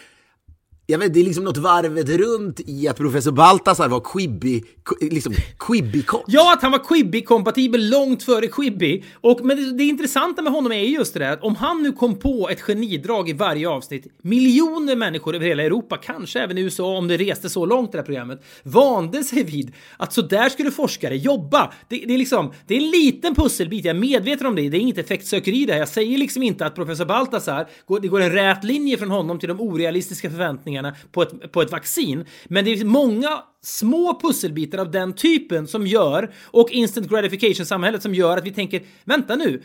jag 0.89 0.99
vet, 0.99 1.15
det 1.15 1.21
är 1.21 1.25
liksom 1.25 1.45
något 1.45 1.57
varvet 1.57 2.09
runt 2.09 2.61
i 2.67 2.89
att 2.89 2.97
professor 2.97 3.33
Baltasar 3.33 3.89
var 3.89 4.01
quibby, 4.01 4.63
liksom 5.01 5.35
Quibi-kock. 5.59 6.25
Ja, 6.27 6.53
att 6.53 6.63
han 6.63 6.73
var 6.73 6.79
quibby-kompatibel 6.79 7.91
långt 7.91 8.23
före 8.23 8.47
quibby. 8.47 9.05
Och, 9.15 9.45
men 9.45 9.57
det, 9.57 9.73
det 9.73 9.85
intressanta 9.85 10.43
med 10.43 10.53
honom 10.53 10.73
är 10.73 10.81
just 10.81 11.15
det 11.15 11.21
där 11.21 11.33
att 11.33 11.43
om 11.43 11.57
han 11.57 11.83
nu 11.83 11.93
kom 11.93 12.19
på 12.19 12.49
ett 12.49 12.61
genidrag 12.61 13.29
i 13.29 13.33
varje 13.33 13.69
avsnitt, 13.69 14.07
miljoner 14.23 14.97
människor 14.97 15.35
över 15.35 15.47
hela 15.47 15.63
Europa, 15.63 15.97
kanske 15.97 16.41
även 16.41 16.59
i 16.59 16.61
USA 16.61 16.97
om 16.97 17.09
det 17.09 17.17
reste 17.17 17.49
så 17.49 17.67
långt 17.67 17.93
det 17.93 17.99
här 17.99 18.05
programmet, 18.05 18.45
vande 18.63 19.25
sig 19.25 19.45
vid 19.45 19.73
att 19.97 20.13
så 20.13 20.23
där 20.23 20.49
skulle 20.49 20.71
forskare 20.71 21.17
jobba. 21.17 21.73
Det, 21.89 22.05
det 22.07 22.15
är 22.15 22.19
liksom, 22.19 22.53
det 22.67 22.75
är 22.75 22.81
en 22.81 22.91
liten 22.91 23.35
pusselbit, 23.35 23.85
jag 23.85 23.97
är 23.97 24.01
medveten 24.01 24.47
om 24.47 24.55
det, 24.55 24.69
det 24.69 24.77
är 24.77 24.81
inget 24.81 24.99
effektsökeri 24.99 25.65
där. 25.65 25.77
Jag 25.77 25.89
säger 25.89 26.19
liksom 26.19 26.43
inte 26.43 26.67
att 26.67 26.75
professor 26.75 27.05
Baltasar, 27.05 27.67
det 28.03 28.09
går 28.09 28.21
en 28.21 28.33
rät 28.33 28.65
linje 28.65 28.97
från 28.97 29.11
honom 29.11 29.39
till 29.39 29.49
de 29.49 29.61
orealistiska 29.61 30.31
förväntningarna 30.31 30.76
på 31.13 31.23
ett, 31.23 31.53
på 31.53 31.63
ett 31.63 31.73
vaccin. 31.73 32.25
Men 32.45 32.65
det 32.65 32.73
är 32.73 32.85
många 32.85 33.29
små 33.63 34.21
pusselbitar 34.23 34.79
av 34.79 34.91
den 34.91 35.13
typen 35.13 35.67
som 35.67 35.87
gör, 35.87 36.35
och 36.45 36.71
instant 36.71 37.09
gratification-samhället 37.09 38.03
som 38.03 38.15
gör 38.15 38.37
att 38.37 38.45
vi 38.45 38.51
tänker, 38.51 38.83
vänta 39.05 39.37
nu, 39.37 39.63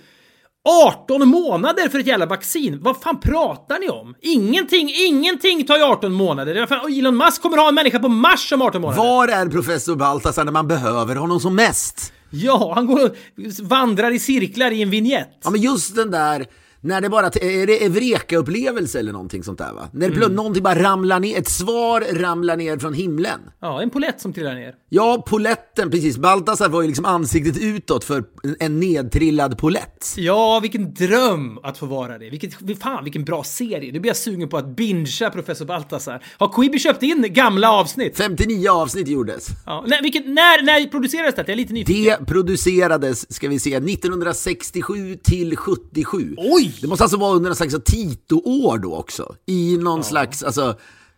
18 0.63 1.27
månader 1.27 1.89
för 1.89 1.99
ett 1.99 2.07
jävla 2.07 2.25
vaccin? 2.25 2.79
Vad 2.81 3.01
fan 3.01 3.19
pratar 3.19 3.79
ni 3.79 3.89
om? 3.89 4.15
Ingenting, 4.21 4.93
ingenting 5.07 5.65
tar 5.65 5.77
ju 5.77 5.83
18 5.83 6.13
månader. 6.13 6.65
Fan, 6.67 6.93
Elon 6.93 7.17
Musk 7.17 7.41
kommer 7.41 7.57
ha 7.57 7.67
en 7.67 7.75
människa 7.75 7.99
på 7.99 8.07
Mars 8.07 8.51
om 8.51 8.61
18 8.61 8.81
månader. 8.81 9.03
Var 9.03 9.27
är 9.27 9.45
professor 9.45 9.95
Baltasar 9.95 10.43
när 10.43 10.51
man 10.51 10.67
behöver 10.67 11.15
honom 11.15 11.39
som 11.39 11.55
mest? 11.55 12.13
Ja, 12.29 12.71
han 12.75 12.85
går 12.85 13.05
och 13.05 13.15
vandrar 13.61 14.11
i 14.11 14.19
cirklar 14.19 14.71
i 14.71 14.81
en 14.81 14.89
vignett. 14.89 15.39
Ja, 15.43 15.49
men 15.49 15.61
just 15.61 15.95
den 15.95 16.11
där 16.11 16.45
när 16.83 17.01
det 17.01 17.09
bara, 17.09 17.25
är 17.25 17.67
det 17.67 17.85
Eureka-upplevelse 17.85 18.99
eller 18.99 19.11
någonting 19.11 19.43
sånt 19.43 19.57
där 19.57 19.73
va? 19.73 19.89
När 19.93 20.09
det 20.09 20.15
mm. 20.15 20.35
någonting 20.35 20.63
bara 20.63 20.83
ramlar 20.83 21.19
ner, 21.19 21.37
ett 21.37 21.49
svar 21.49 22.19
ramlar 22.19 22.57
ner 22.57 22.77
från 22.77 22.93
himlen. 22.93 23.39
Ja, 23.61 23.81
en 23.81 23.89
polett 23.89 24.21
som 24.21 24.33
trillar 24.33 24.55
ner. 24.55 24.75
Ja, 24.89 25.23
poletten, 25.27 25.91
precis. 25.91 26.17
Baltasar 26.17 26.69
var 26.69 26.81
ju 26.81 26.87
liksom 26.87 27.05
ansiktet 27.05 27.57
utåt 27.61 28.03
för 28.03 28.23
en 28.59 28.79
nedtrillad 28.79 29.57
polett. 29.57 30.13
Ja, 30.17 30.59
vilken 30.59 30.93
dröm 30.93 31.59
att 31.63 31.77
få 31.77 31.85
vara 31.85 32.17
det. 32.17 32.29
Vilket, 32.29 32.79
fan, 32.81 33.03
vilken 33.03 33.23
bra 33.23 33.43
serie. 33.43 33.91
Nu 33.91 33.99
blir 33.99 34.09
jag 34.09 34.17
sugen 34.17 34.49
på 34.49 34.57
att 34.57 34.75
bingea 34.75 35.29
Professor 35.29 35.65
Baltasar. 35.65 36.23
Har 36.37 36.47
Quibi 36.47 36.79
köpt 36.79 37.03
in 37.03 37.25
gamla 37.29 37.71
avsnitt? 37.71 38.17
59 38.17 38.69
avsnitt 38.69 39.07
gjordes. 39.07 39.47
Ja, 39.65 39.83
nej, 39.87 39.99
vilket, 40.01 40.25
när, 40.25 40.63
när 40.63 40.85
producerades 40.85 41.35
det? 41.35 41.41
Jag 41.41 41.49
är 41.49 41.55
lite 41.55 41.73
nyfiken. 41.73 42.15
Det 42.19 42.25
producerades, 42.25 43.33
ska 43.33 43.49
vi 43.49 43.59
se, 43.59 43.75
1967 43.75 45.15
till 45.15 45.57
77. 45.57 46.35
Oj! 46.37 46.70
Det 46.81 46.87
måste 46.87 47.03
alltså 47.03 47.17
vara 47.17 47.35
under 47.35 47.49
någon 47.49 47.55
slags 47.55 47.75
Tito-år 47.85 48.77
då 48.77 48.95
också. 48.95 49.35
I 49.45 49.77
någon 49.77 49.99
ja. 49.99 50.03
slags, 50.03 50.43
alltså 50.43 50.75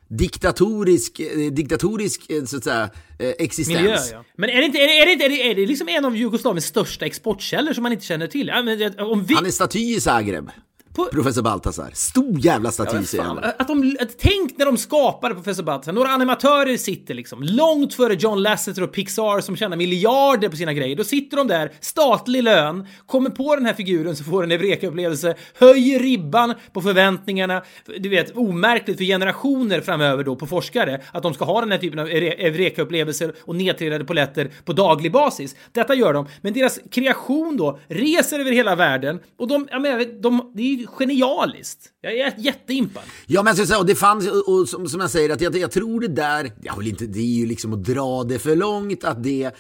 diktatorisk, 0.07 1.19
eh, 1.19 1.51
diktatorisk 1.51 2.29
eh, 2.29 2.43
så 2.43 2.57
att 2.57 2.63
säga, 2.63 2.89
eh, 3.19 3.33
existens. 3.39 3.79
Miljö, 3.79 3.97
ja. 4.11 4.23
Men 4.37 4.49
är 4.49 4.57
det 4.57 4.65
inte, 4.65 4.77
är 4.77 4.87
det, 4.87 5.11
är 5.11 5.17
det, 5.17 5.25
är 5.25 5.29
det, 5.29 5.51
är 5.51 5.55
det 5.55 5.65
liksom 5.65 5.89
en 5.89 6.05
av 6.05 6.17
Jugoslaviens 6.17 6.65
största 6.65 7.05
exportkällor 7.05 7.73
som 7.73 7.83
man 7.83 7.91
inte 7.91 8.05
känner 8.05 8.27
till? 8.27 8.47
Ja, 8.47 8.63
men, 8.63 8.99
om 8.99 9.25
vi... 9.25 9.33
Han 9.33 9.45
är 9.45 9.51
staty 9.51 9.79
i 9.79 10.01
Zagreb. 10.01 10.49
På... 10.95 11.05
Professor 11.05 11.41
Baltasar. 11.41 11.91
Stor 11.93 12.39
jävla 12.39 12.71
staty 12.71 12.97
ja, 12.97 13.03
säger 13.03 13.23
han. 13.23 13.37
Att 13.37 13.67
de, 13.67 13.97
att, 13.99 14.17
tänk 14.17 14.57
när 14.57 14.65
de 14.65 14.77
skapade 14.77 15.35
Professor 15.35 15.63
Baltasar. 15.63 15.93
Några 15.93 16.09
animatörer 16.09 16.77
sitter 16.77 17.13
liksom 17.13 17.43
långt 17.43 17.93
före 17.93 18.13
John 18.13 18.41
Lasseter 18.41 18.83
och 18.83 18.91
Pixar 18.91 19.41
som 19.41 19.55
tjänar 19.55 19.77
miljarder 19.77 20.49
på 20.49 20.55
sina 20.55 20.73
grejer. 20.73 20.95
Då 20.95 21.03
sitter 21.03 21.37
de 21.37 21.47
där, 21.47 21.71
statlig 21.79 22.43
lön, 22.43 22.87
kommer 23.05 23.29
på 23.29 23.55
den 23.55 23.65
här 23.65 23.73
figuren 23.73 24.15
så 24.15 24.23
får 24.23 24.43
en 24.43 24.51
Eureka-upplevelse, 24.51 25.35
höjer 25.59 25.99
ribban 25.99 26.53
på 26.73 26.81
förväntningarna. 26.81 27.61
Du 27.99 28.09
vet, 28.09 28.37
omärkligt 28.37 28.97
för 28.97 29.05
generationer 29.05 29.81
framöver 29.81 30.23
då 30.23 30.35
på 30.35 30.47
forskare 30.47 31.01
att 31.11 31.23
de 31.23 31.33
ska 31.33 31.45
ha 31.45 31.59
den 31.59 31.71
här 31.71 31.79
typen 31.79 31.99
av 31.99 32.07
Eureka-upplevelser 32.07 33.33
och 33.41 33.55
nedtrillade 33.55 34.05
poletter 34.05 34.51
på 34.65 34.73
daglig 34.73 35.11
basis. 35.11 35.55
Detta 35.71 35.95
gör 35.95 36.13
de, 36.13 36.27
men 36.41 36.53
deras 36.53 36.79
kreation 36.91 37.57
då 37.57 37.79
reser 37.87 38.39
över 38.39 38.51
hela 38.51 38.75
världen 38.75 39.19
och 39.37 39.47
de, 39.47 39.67
jag 39.71 39.81
menar, 39.81 40.21
de, 40.21 40.51
det 40.55 40.82
genialiskt. 40.87 41.89
Jag 42.01 42.13
är 42.13 42.33
jätteimpad. 42.37 43.03
Ja, 43.25 43.43
men 43.43 43.55
jag 43.55 43.67
säga, 43.67 43.79
och 43.79 43.85
det 43.85 43.95
fanns, 43.95 44.27
och, 44.27 44.49
och 44.49 44.69
som, 44.69 44.87
som 44.87 44.99
jag 45.01 45.09
säger, 45.09 45.29
att 45.29 45.41
jag, 45.41 45.57
jag 45.57 45.71
tror 45.71 46.01
det 46.01 46.07
där, 46.07 46.51
jag 46.61 46.77
vill 46.77 46.87
inte, 46.87 47.05
det 47.05 47.19
är 47.19 47.37
ju 47.39 47.45
liksom 47.45 47.73
att 47.73 47.83
dra 47.83 48.23
det 48.23 48.39
för 48.39 48.55
långt, 48.55 49.03
att 49.03 49.23
det 49.23 49.51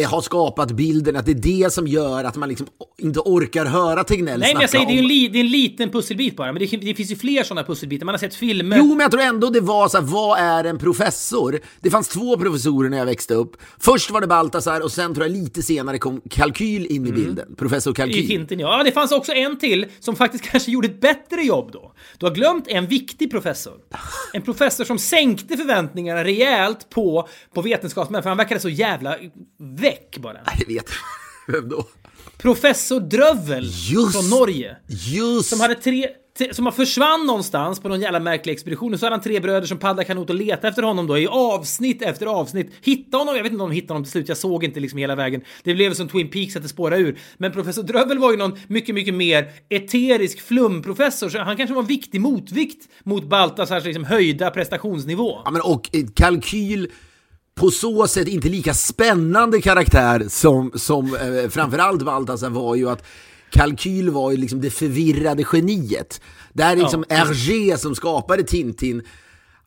har 0.00 0.20
skapat 0.20 0.70
bilden 0.70 1.16
att 1.16 1.26
det 1.26 1.32
är 1.32 1.64
det 1.64 1.72
som 1.72 1.86
gör 1.86 2.24
att 2.24 2.36
man 2.36 2.48
liksom 2.48 2.66
inte 2.98 3.20
orkar 3.20 3.64
höra 3.64 4.04
Tegnell 4.04 4.40
Nej, 4.40 4.54
men 4.54 4.60
jag 4.60 4.70
säger 4.70 4.86
det 4.86 4.92
är, 4.92 4.98
en 4.98 5.06
li, 5.06 5.28
det 5.28 5.38
är 5.38 5.44
en 5.44 5.50
liten 5.50 5.90
pusselbit 5.90 6.36
bara. 6.36 6.52
Men 6.52 6.62
det, 6.62 6.76
det 6.76 6.94
finns 6.94 7.10
ju 7.10 7.16
fler 7.16 7.42
sådana 7.42 7.66
pusselbitar. 7.66 8.06
Man 8.06 8.12
har 8.12 8.18
sett 8.18 8.34
filmer. 8.34 8.78
Jo, 8.78 8.88
men 8.88 9.00
jag 9.00 9.10
tror 9.10 9.22
ändå 9.22 9.50
det 9.50 9.60
var 9.60 9.88
så 9.88 9.98
här, 9.98 10.04
vad 10.04 10.38
är 10.38 10.64
en 10.64 10.78
professor? 10.78 11.60
Det 11.80 11.90
fanns 11.90 12.08
två 12.08 12.36
professorer 12.36 12.90
när 12.90 12.98
jag 12.98 13.06
växte 13.06 13.34
upp. 13.34 13.56
Först 13.78 14.10
var 14.10 14.20
det 14.20 14.26
Baltasar 14.26 14.80
och 14.80 14.92
sen 14.92 15.14
tror 15.14 15.26
jag 15.26 15.32
lite 15.32 15.62
senare 15.62 15.98
kom 15.98 16.20
Kalkyl 16.30 16.86
in 16.86 17.06
i 17.06 17.08
mm. 17.08 17.14
bilden. 17.14 17.54
Professor 17.58 17.94
Kalkyl. 17.94 18.24
I 18.24 18.26
hinten, 18.26 18.60
ja. 18.60 18.82
Det 18.84 18.92
fanns 18.92 19.12
också 19.12 19.32
en 19.32 19.58
till 19.58 19.86
som 20.00 20.16
faktiskt 20.16 20.44
kanske 20.50 20.70
gjorde 20.70 20.88
ett 20.88 21.00
bättre 21.00 21.42
jobb 21.42 21.70
då. 21.72 21.92
Du 22.18 22.26
har 22.26 22.34
glömt 22.34 22.68
en 22.68 22.86
viktig 22.86 23.30
professor. 23.30 23.74
En 24.32 24.42
professor 24.42 24.84
som 24.84 24.98
sänkte 24.98 25.56
förväntningarna 25.56 26.24
rejält 26.24 26.90
på, 26.90 27.28
på 27.54 27.62
vetenskapsmän, 27.62 28.22
för 28.22 28.30
han 28.30 28.38
verkade 28.38 28.60
så 28.60 28.68
jävla 28.68 29.16
väck 29.82 30.18
bara. 30.18 30.38
Jag 30.58 30.66
vet 30.66 30.90
Vem 31.48 31.68
då? 31.68 31.86
Professor 32.38 33.00
Drövel 33.00 33.64
just, 33.64 34.12
från 34.12 34.38
Norge. 34.38 34.76
Just! 34.88 35.48
Som 35.48 35.60
hade 35.60 35.74
tre 35.74 36.08
som 36.52 36.64
har 36.64 36.72
försvann 36.72 37.26
någonstans 37.26 37.80
på 37.80 37.88
någon 37.88 38.00
jävla 38.00 38.20
märklig 38.20 38.52
expedition 38.52 38.94
och 38.94 39.00
så 39.00 39.06
hade 39.06 39.16
han 39.16 39.22
tre 39.22 39.40
bröder 39.40 39.66
som 39.66 39.78
paddlar 39.78 40.04
kanot 40.04 40.30
och 40.30 40.36
letar 40.36 40.68
efter 40.68 40.82
honom 40.82 41.06
då 41.06 41.18
i 41.18 41.26
avsnitt 41.26 42.02
efter 42.02 42.26
avsnitt. 42.26 42.72
Hitta 42.82 43.16
honom, 43.16 43.36
jag 43.36 43.42
vet 43.42 43.52
inte 43.52 43.62
om 43.62 43.70
de 43.70 43.74
hittade 43.74 43.92
honom 43.92 44.04
till 44.04 44.12
slut, 44.12 44.28
jag 44.28 44.36
såg 44.36 44.64
inte 44.64 44.80
liksom 44.80 44.98
hela 44.98 45.14
vägen. 45.14 45.42
Det 45.62 45.74
blev 45.74 45.94
som 45.94 46.08
Twin 46.08 46.30
Peaks 46.30 46.56
att 46.56 46.62
det 46.62 46.68
spårade 46.68 47.02
ur. 47.02 47.18
Men 47.36 47.52
professor 47.52 47.82
Drövel 47.82 48.18
var 48.18 48.30
ju 48.30 48.36
någon 48.36 48.58
mycket, 48.66 48.94
mycket 48.94 49.14
mer 49.14 49.52
eterisk 49.68 50.40
flumprofessor 50.40 51.28
så 51.28 51.38
han 51.38 51.56
kanske 51.56 51.74
var 51.74 51.82
en 51.82 51.88
viktig 51.88 52.20
motvikt 52.20 52.88
mot 53.04 53.24
Baltasars 53.24 53.84
liksom 53.84 54.04
höjda 54.04 54.50
prestationsnivå. 54.50 55.40
Ja 55.44 55.50
men 55.50 55.62
och 55.62 55.90
kalkyl 56.14 56.88
på 57.54 57.70
så 57.70 58.06
sätt 58.06 58.28
inte 58.28 58.48
lika 58.48 58.74
spännande 58.74 59.60
karaktär 59.60 60.24
som, 60.28 60.72
som 60.74 61.14
eh, 61.14 61.50
framförallt 61.50 62.02
Baltasar 62.02 62.50
var 62.50 62.74
ju 62.74 62.90
att 62.90 63.04
Kalkyl 63.50 64.10
var 64.10 64.30
ju 64.30 64.36
liksom 64.36 64.60
det 64.60 64.70
förvirrade 64.70 65.44
geniet. 65.52 66.20
Det 66.52 66.62
här 66.62 66.76
är 66.76 66.80
liksom 66.80 67.04
ja. 67.08 67.16
Hergé 67.16 67.78
som 67.78 67.94
skapade 67.94 68.42
Tintin 68.42 69.02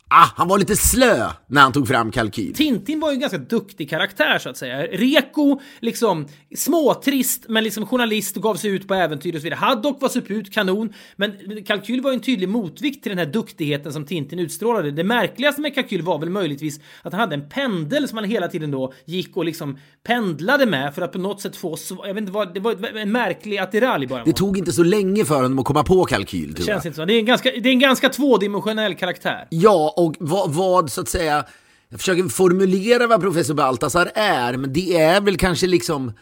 Ah, 0.07 0.29
han 0.35 0.47
var 0.47 0.57
lite 0.57 0.75
slö 0.75 1.29
när 1.47 1.61
han 1.61 1.71
tog 1.71 1.87
fram 1.87 2.11
kalkyl. 2.11 2.53
Tintin 2.53 2.99
var 2.99 3.09
ju 3.09 3.13
en 3.13 3.19
ganska 3.19 3.37
duktig 3.37 3.89
karaktär 3.89 4.39
så 4.39 4.49
att 4.49 4.57
säga. 4.57 4.81
Reko, 4.81 5.59
liksom 5.79 6.27
småtrist, 6.55 7.45
men 7.47 7.63
liksom 7.63 7.85
journalist 7.85 8.37
och 8.37 8.43
gav 8.43 8.55
sig 8.55 8.71
ut 8.71 8.87
på 8.87 8.93
äventyr 8.93 9.35
och 9.35 9.41
så 9.41 9.43
vidare. 9.43 9.57
Haddock 9.57 10.01
var 10.01 10.09
suput, 10.09 10.53
kanon, 10.53 10.93
men 11.15 11.63
kalkyl 11.65 12.01
var 12.01 12.11
ju 12.11 12.15
en 12.15 12.21
tydlig 12.21 12.49
motvikt 12.49 13.03
till 13.03 13.09
den 13.09 13.19
här 13.19 13.25
duktigheten 13.25 13.93
som 13.93 14.05
Tintin 14.05 14.39
utstrålade. 14.39 14.91
Det 14.91 15.03
märkligaste 15.03 15.61
med 15.61 15.75
kalkyl 15.75 16.01
var 16.01 16.19
väl 16.19 16.29
möjligtvis 16.29 16.79
att 17.01 17.13
han 17.13 17.19
hade 17.19 17.35
en 17.35 17.49
pendel 17.49 18.07
som 18.07 18.17
han 18.17 18.29
hela 18.29 18.47
tiden 18.47 18.71
då 18.71 18.93
gick 19.05 19.37
och 19.37 19.45
liksom 19.45 19.77
pendlade 20.03 20.65
med 20.65 20.95
för 20.95 21.01
att 21.01 21.11
på 21.11 21.17
något 21.17 21.41
sätt 21.41 21.55
få, 21.55 21.77
jag 21.89 22.13
vet 22.13 22.17
inte 22.17 22.31
vad, 22.31 22.53
det 22.53 22.59
var 22.59 22.97
en 22.97 23.11
märklig 23.11 23.57
attiralj 23.57 24.07
bara. 24.07 24.23
Det 24.23 24.33
tog 24.33 24.57
inte 24.57 24.71
så 24.71 24.83
länge 24.83 25.25
för 25.25 25.35
honom 25.35 25.59
att 25.59 25.65
komma 25.65 25.83
på 25.83 26.05
kalkyl, 26.05 26.55
tror 26.55 26.65
Det 26.65 26.71
känns 26.71 26.85
inte 26.85 26.95
så. 26.95 27.05
Det 27.05 27.13
är 27.13 27.19
en 27.19 27.25
ganska, 27.25 27.51
det 27.51 27.69
är 27.69 27.73
en 27.73 27.79
ganska 27.79 28.09
tvådimensionell 28.09 28.95
karaktär. 28.95 29.47
Ja, 29.49 29.94
och 29.95 30.15
vad, 30.19 30.53
vad, 30.53 30.91
så 30.91 31.01
att 31.01 31.09
säga, 31.09 31.45
jag 31.89 31.99
försöker 31.99 32.23
formulera 32.23 33.07
vad 33.07 33.21
professor 33.21 33.53
Baltasar 33.53 34.11
är, 34.15 34.57
men 34.57 34.73
det 34.73 34.97
är 34.97 35.21
väl 35.21 35.37
kanske 35.37 35.67
liksom 35.67 36.13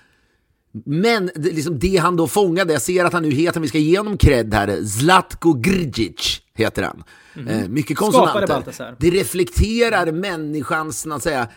men 0.85 1.31
det, 1.35 1.51
liksom 1.51 1.79
det 1.79 1.97
han 1.97 2.15
då 2.15 2.27
fångade, 2.27 2.73
jag 2.73 2.81
ser 2.81 3.05
att 3.05 3.13
han 3.13 3.23
nu 3.23 3.31
heter, 3.31 3.59
vi 3.59 3.67
ska 3.67 3.77
ge 3.77 3.97
honom 3.97 4.17
cred 4.17 4.53
här, 4.53 4.83
Zlatko 4.85 5.53
Grgic 5.53 6.41
heter 6.55 6.83
han. 6.83 7.03
Mm 7.35 7.47
eh, 7.47 7.69
mycket 7.69 7.97
konsonanter. 7.97 8.95
Det 8.99 9.09
reflekterar 9.09 10.11
människans, 10.11 11.07
att 11.07 11.23
säga, 11.23 11.47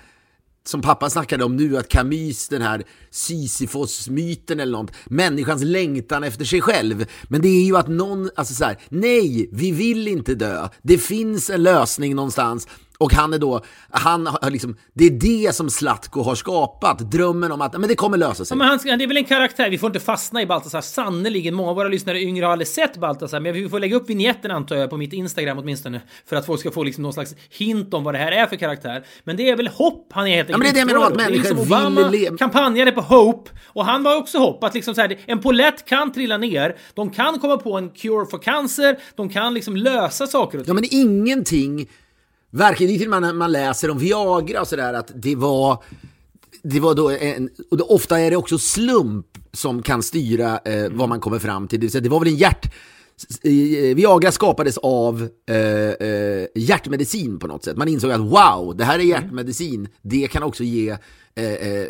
som 0.69 0.83
pappa 0.83 1.11
snackade 1.11 1.45
om 1.45 1.57
nu, 1.57 1.77
att 1.77 1.89
Camus, 1.89 2.49
den 2.49 2.63
här 2.63 2.85
Sisyfos-myten 3.11 4.61
eller 4.61 4.73
något, 4.73 4.93
människans 5.05 5.63
längtan 5.63 6.25
efter 6.25 6.45
sig 6.45 6.61
själv. 6.61 7.07
Men 7.29 7.41
det 7.41 7.49
är 7.49 7.65
ju 7.65 7.77
att 7.77 7.89
någon, 7.89 8.31
alltså 8.37 8.55
så 8.55 8.65
här, 8.65 8.79
nej, 8.89 9.49
vi 9.53 9.71
vill 9.71 10.09
inte 10.09 10.35
dö. 10.35 10.69
Det 10.83 10.99
finns 10.99 11.51
en 11.51 11.63
lösning 11.63 12.15
någonstans. 12.15 12.69
Och 12.99 13.13
han 13.13 13.35
är 13.35 13.39
då, 13.39 13.61
han 13.91 14.27
har 14.27 14.51
liksom, 14.51 14.77
det 14.95 15.05
är 15.05 15.11
det 15.11 15.55
som 15.55 15.71
Zlatko 15.71 16.23
har 16.23 16.35
skapat. 16.35 16.99
Drömmen 16.99 17.53
om 17.53 17.61
att 17.61 17.73
men 17.81 17.89
det 17.89 17.95
kommer 17.95 18.17
lösa 18.17 18.45
sig. 18.45 18.55
Ja, 18.55 18.59
men 18.59 18.69
han, 18.69 18.99
det 18.99 19.05
är 19.05 19.09
väl 19.09 19.17
en 19.17 19.25
karaktär, 19.25 19.71
vi 19.71 19.79
får 19.79 19.87
inte 19.87 20.01
fastna 20.01 20.43
i 20.43 20.47
Baltasar. 20.47 20.81
Sannerligen, 20.81 21.55
många 21.55 21.71
av 21.71 21.77
våra 21.77 21.89
lyssnare 21.89 22.21
yngre 22.21 22.45
har 22.45 22.53
aldrig 22.53 22.69
sett 22.69 22.97
Baltasar, 22.97 23.41
men 23.41 23.53
vi 23.53 23.69
får 23.69 23.81
lägga 23.81 23.97
upp 23.97 24.11
vignetten 24.11 24.51
antar 24.51 24.77
jag 24.77 24.91
på 24.91 24.97
mitt 24.97 25.13
Instagram 25.13 25.59
åtminstone. 25.59 26.01
För 26.29 26.37
att 26.37 26.47
folk 26.47 26.61
ska 26.61 26.71
få 26.71 26.85
liksom 26.85 27.03
någon 27.03 27.13
slags 27.13 27.35
hint 27.51 27.95
om 27.95 28.05
vad 28.05 28.15
det 28.15 28.19
här 28.19 28.33
är 28.33 28.47
för 28.47 28.57
karaktär. 28.57 29.05
Men 29.25 29.37
det 29.37 29.51
är 29.51 29.57
väl 29.57 29.69
hopp 29.69 30.09
han 30.13 30.27
är 30.27 30.37
helt 30.37 30.49
Ja, 30.49 30.59
men 30.59 30.65
det 30.65 30.71
är 30.71 30.73
det 30.73 30.79
jag 30.79 30.87
menar, 30.87 31.07
att 31.07 31.17
människor 31.17 31.33
liksom 31.35 31.57
vill 31.57 31.67
Obama 31.67 32.09
leva- 32.09 32.37
kampanjade 32.37 32.93
på 32.93 33.01
hope 33.01 33.51
och 33.67 33.85
han 33.85 34.03
var 34.03 34.17
också 34.17 34.39
hopp. 34.39 34.65
Att 34.65 34.75
liksom 34.75 34.95
så 34.95 35.01
här, 35.01 35.19
en 35.27 35.41
polett 35.41 35.85
kan 35.85 36.13
trilla 36.13 36.39
ner, 36.39 36.77
de 36.95 37.11
kan 37.11 37.39
komma 37.39 37.57
på 37.57 37.77
en 37.77 37.91
cure 37.91 38.27
för 38.31 38.39
cancer, 38.39 38.97
de 39.17 39.29
kan 39.29 39.55
liksom 39.55 39.77
lösa 39.77 40.27
saker 40.27 40.59
och 40.59 40.65
ting. 40.65 40.75
Ja 40.77 40.81
men 40.81 40.89
ingenting, 40.91 41.89
verkligen, 42.51 42.93
det 42.93 42.97
är 42.97 42.99
till 42.99 43.07
och 43.07 43.11
med 43.11 43.23
när 43.23 43.33
man 43.33 43.53
läser 43.53 43.91
om 43.91 43.99
Viagra 43.99 44.61
och 44.61 44.69
sådär 44.69 44.95
att 44.95 45.11
det 45.15 45.37
var, 45.37 45.83
det 46.63 46.81
var 46.81 46.95
då 46.95 47.11
en, 47.11 47.51
och 47.71 47.77
då, 47.77 47.85
ofta 47.85 48.21
är 48.21 48.31
det 48.31 48.37
också 48.37 48.59
slump 48.59 49.27
som 49.53 49.83
kan 49.83 50.03
styra 50.03 50.59
eh, 50.59 50.91
vad 50.91 51.09
man 51.09 51.21
kommer 51.21 51.39
fram 51.39 51.69
till. 51.69 51.81
Det, 51.81 52.01
det 52.01 52.09
var 52.09 52.19
väl 52.21 52.29
en 52.29 52.37
hjärt... 52.37 52.75
eh, 53.43 53.97
Viagra 53.97 54.33
skapades 54.33 54.79
av 54.79 55.29
eh, 55.49 55.57
eh, 56.09 56.47
hjärtmedicin 56.55 57.39
på 57.39 57.47
något 57.47 57.65
sätt. 57.65 57.77
Man 57.77 57.89
insåg 57.89 58.11
att 58.11 58.21
wow, 58.21 58.77
det 58.77 58.85
här 58.85 58.99
är 58.99 59.03
hjärtmedicin. 59.03 59.89
Det 60.03 60.29
kan 60.29 60.43
också 60.43 60.65
ge, 60.65 60.97
eh, 61.35 61.53
eh, 61.53 61.89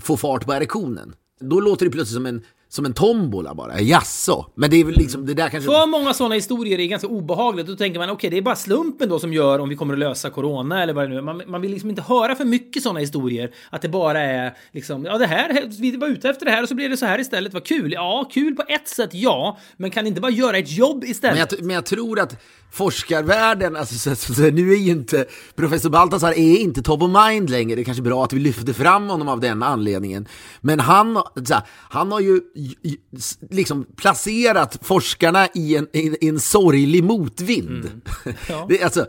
få 0.00 0.16
fart 0.16 0.46
på 0.46 0.52
erektionen. 0.52 1.14
Då 1.40 1.60
låter 1.60 1.84
det 1.84 1.90
plötsligt 1.90 2.14
som 2.14 2.26
en, 2.26 2.42
som 2.70 2.84
en 2.84 2.94
tombola 2.94 3.54
bara. 3.54 3.80
Jaså? 3.80 4.46
Men 4.54 4.70
det 4.70 4.76
är 4.76 4.84
väl 4.84 4.94
liksom, 4.94 5.26
det 5.26 5.34
där 5.34 5.48
kanske... 5.48 5.70
För 5.70 5.86
många 5.86 6.14
sådana 6.14 6.34
historier 6.34 6.78
är 6.78 6.86
ganska 6.86 7.08
obehagligt. 7.08 7.66
Då 7.66 7.76
tänker 7.76 8.00
man 8.00 8.10
okej, 8.10 8.30
det 8.30 8.36
är 8.36 8.42
bara 8.42 8.56
slumpen 8.56 9.08
då 9.08 9.18
som 9.18 9.32
gör 9.32 9.58
om 9.58 9.68
vi 9.68 9.76
kommer 9.76 9.94
att 9.94 10.00
lösa 10.00 10.30
corona 10.30 10.82
eller 10.82 10.92
vad 10.92 11.04
det 11.04 11.08
nu 11.08 11.16
är. 11.16 11.22
Man, 11.22 11.42
man 11.46 11.60
vill 11.60 11.70
liksom 11.70 11.90
inte 11.90 12.02
höra 12.02 12.34
för 12.34 12.44
mycket 12.44 12.82
sådana 12.82 13.00
historier. 13.00 13.50
Att 13.70 13.82
det 13.82 13.88
bara 13.88 14.20
är 14.20 14.56
liksom, 14.72 15.04
ja 15.04 15.18
det 15.18 15.26
här, 15.26 15.80
vi 15.80 15.96
var 15.96 16.08
ute 16.08 16.30
efter 16.30 16.46
det 16.46 16.52
här 16.52 16.62
och 16.62 16.68
så 16.68 16.74
blev 16.74 16.90
det 16.90 16.96
så 16.96 17.06
här 17.06 17.18
istället. 17.18 17.54
Vad 17.54 17.64
kul! 17.64 17.92
Ja, 17.92 18.30
kul 18.32 18.54
på 18.54 18.62
ett 18.68 18.88
sätt, 18.88 19.10
ja. 19.12 19.58
Men 19.76 19.90
kan 19.90 20.06
inte 20.06 20.20
bara 20.20 20.32
göra 20.32 20.58
ett 20.58 20.72
jobb 20.72 20.98
Men 21.02 21.10
istället? 21.10 21.52
jag, 21.52 21.62
men 21.64 21.74
jag 21.74 21.86
tror 21.86 22.20
att 22.20 22.36
forskarvärlden, 22.72 23.76
alltså, 23.76 23.94
så, 23.94 24.16
så, 24.16 24.34
så, 24.34 24.42
nu 24.42 24.72
är 24.72 24.76
ju 24.76 24.90
inte, 24.90 25.26
professor 25.56 25.90
Baltasar 25.90 26.32
är 26.32 26.56
inte 26.58 26.82
top 26.82 27.02
of 27.02 27.10
mind 27.26 27.50
längre, 27.50 27.76
det 27.76 27.82
är 27.82 27.84
kanske 27.84 28.02
bra 28.02 28.24
att 28.24 28.32
vi 28.32 28.40
lyfter 28.40 28.72
fram 28.72 29.08
honom 29.08 29.28
av 29.28 29.40
den 29.40 29.62
anledningen. 29.62 30.28
Men 30.60 30.80
han, 30.80 31.16
här, 31.16 31.62
han 31.90 32.12
har 32.12 32.20
ju 32.20 32.40
liksom 33.50 33.86
placerat 33.96 34.78
forskarna 34.82 35.48
i 35.54 35.76
en, 35.76 35.88
i, 35.92 36.16
i 36.20 36.28
en 36.28 36.40
sorglig 36.40 37.04
motvind. 37.04 37.90
Ja. 38.48 38.66
Det, 38.68 38.82
alltså, 38.82 39.06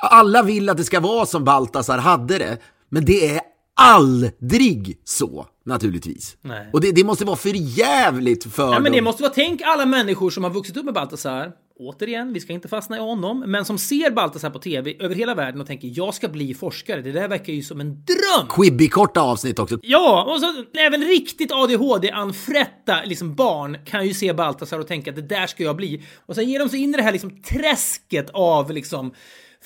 alla 0.00 0.42
vill 0.42 0.68
att 0.68 0.76
det 0.76 0.84
ska 0.84 1.00
vara 1.00 1.26
som 1.26 1.44
Baltasar 1.44 1.98
hade 1.98 2.38
det, 2.38 2.58
men 2.90 3.04
det 3.04 3.28
är 3.30 3.40
aldrig 3.80 4.98
så, 5.04 5.46
naturligtvis. 5.64 6.36
Nej. 6.42 6.70
Och 6.72 6.80
det, 6.80 6.92
det 6.92 7.04
måste 7.04 7.24
vara 7.24 7.36
för 7.36 7.78
jävligt 7.78 8.52
för 8.52 8.72
Ja, 8.72 8.80
men 8.80 8.92
det 8.92 8.98
dem. 8.98 9.04
måste 9.04 9.22
vara, 9.22 9.32
tänk 9.34 9.62
alla 9.64 9.86
människor 9.86 10.30
som 10.30 10.44
har 10.44 10.50
vuxit 10.50 10.76
upp 10.76 10.84
med 10.84 10.94
Baltasar. 10.94 11.52
Återigen, 11.78 12.32
vi 12.32 12.40
ska 12.40 12.52
inte 12.52 12.68
fastna 12.68 12.96
i 12.96 13.00
honom, 13.00 13.44
men 13.46 13.64
som 13.64 13.78
ser 13.78 14.10
Baltasar 14.10 14.50
på 14.50 14.58
TV 14.58 14.96
över 15.00 15.14
hela 15.14 15.34
världen 15.34 15.60
och 15.60 15.66
tänker 15.66 15.90
jag 15.94 16.14
ska 16.14 16.28
bli 16.28 16.54
forskare. 16.54 17.02
Det 17.02 17.12
där 17.12 17.28
verkar 17.28 17.52
ju 17.52 17.62
som 17.62 17.80
en 17.80 18.04
dröm! 18.04 18.48
Quibi-korta 18.48 19.20
avsnitt 19.20 19.58
också. 19.58 19.78
Ja, 19.82 20.24
och 20.34 20.40
så 20.40 20.64
även 20.78 21.04
riktigt 21.04 21.52
ADHD-anfrätta 21.52 23.04
liksom 23.04 23.34
barn 23.34 23.78
kan 23.84 24.06
ju 24.06 24.14
se 24.14 24.32
Baltasar 24.32 24.78
och 24.78 24.86
tänka 24.86 25.10
att 25.10 25.16
det 25.16 25.22
där 25.22 25.46
ska 25.46 25.62
jag 25.62 25.76
bli. 25.76 26.02
Och 26.26 26.34
sen 26.34 26.48
ger 26.50 26.58
de 26.58 26.68
sig 26.68 26.82
in 26.82 26.94
i 26.94 26.96
det 26.96 27.02
här 27.02 27.12
liksom 27.12 27.42
träsket 27.42 28.30
av 28.32 28.70
liksom 28.70 29.14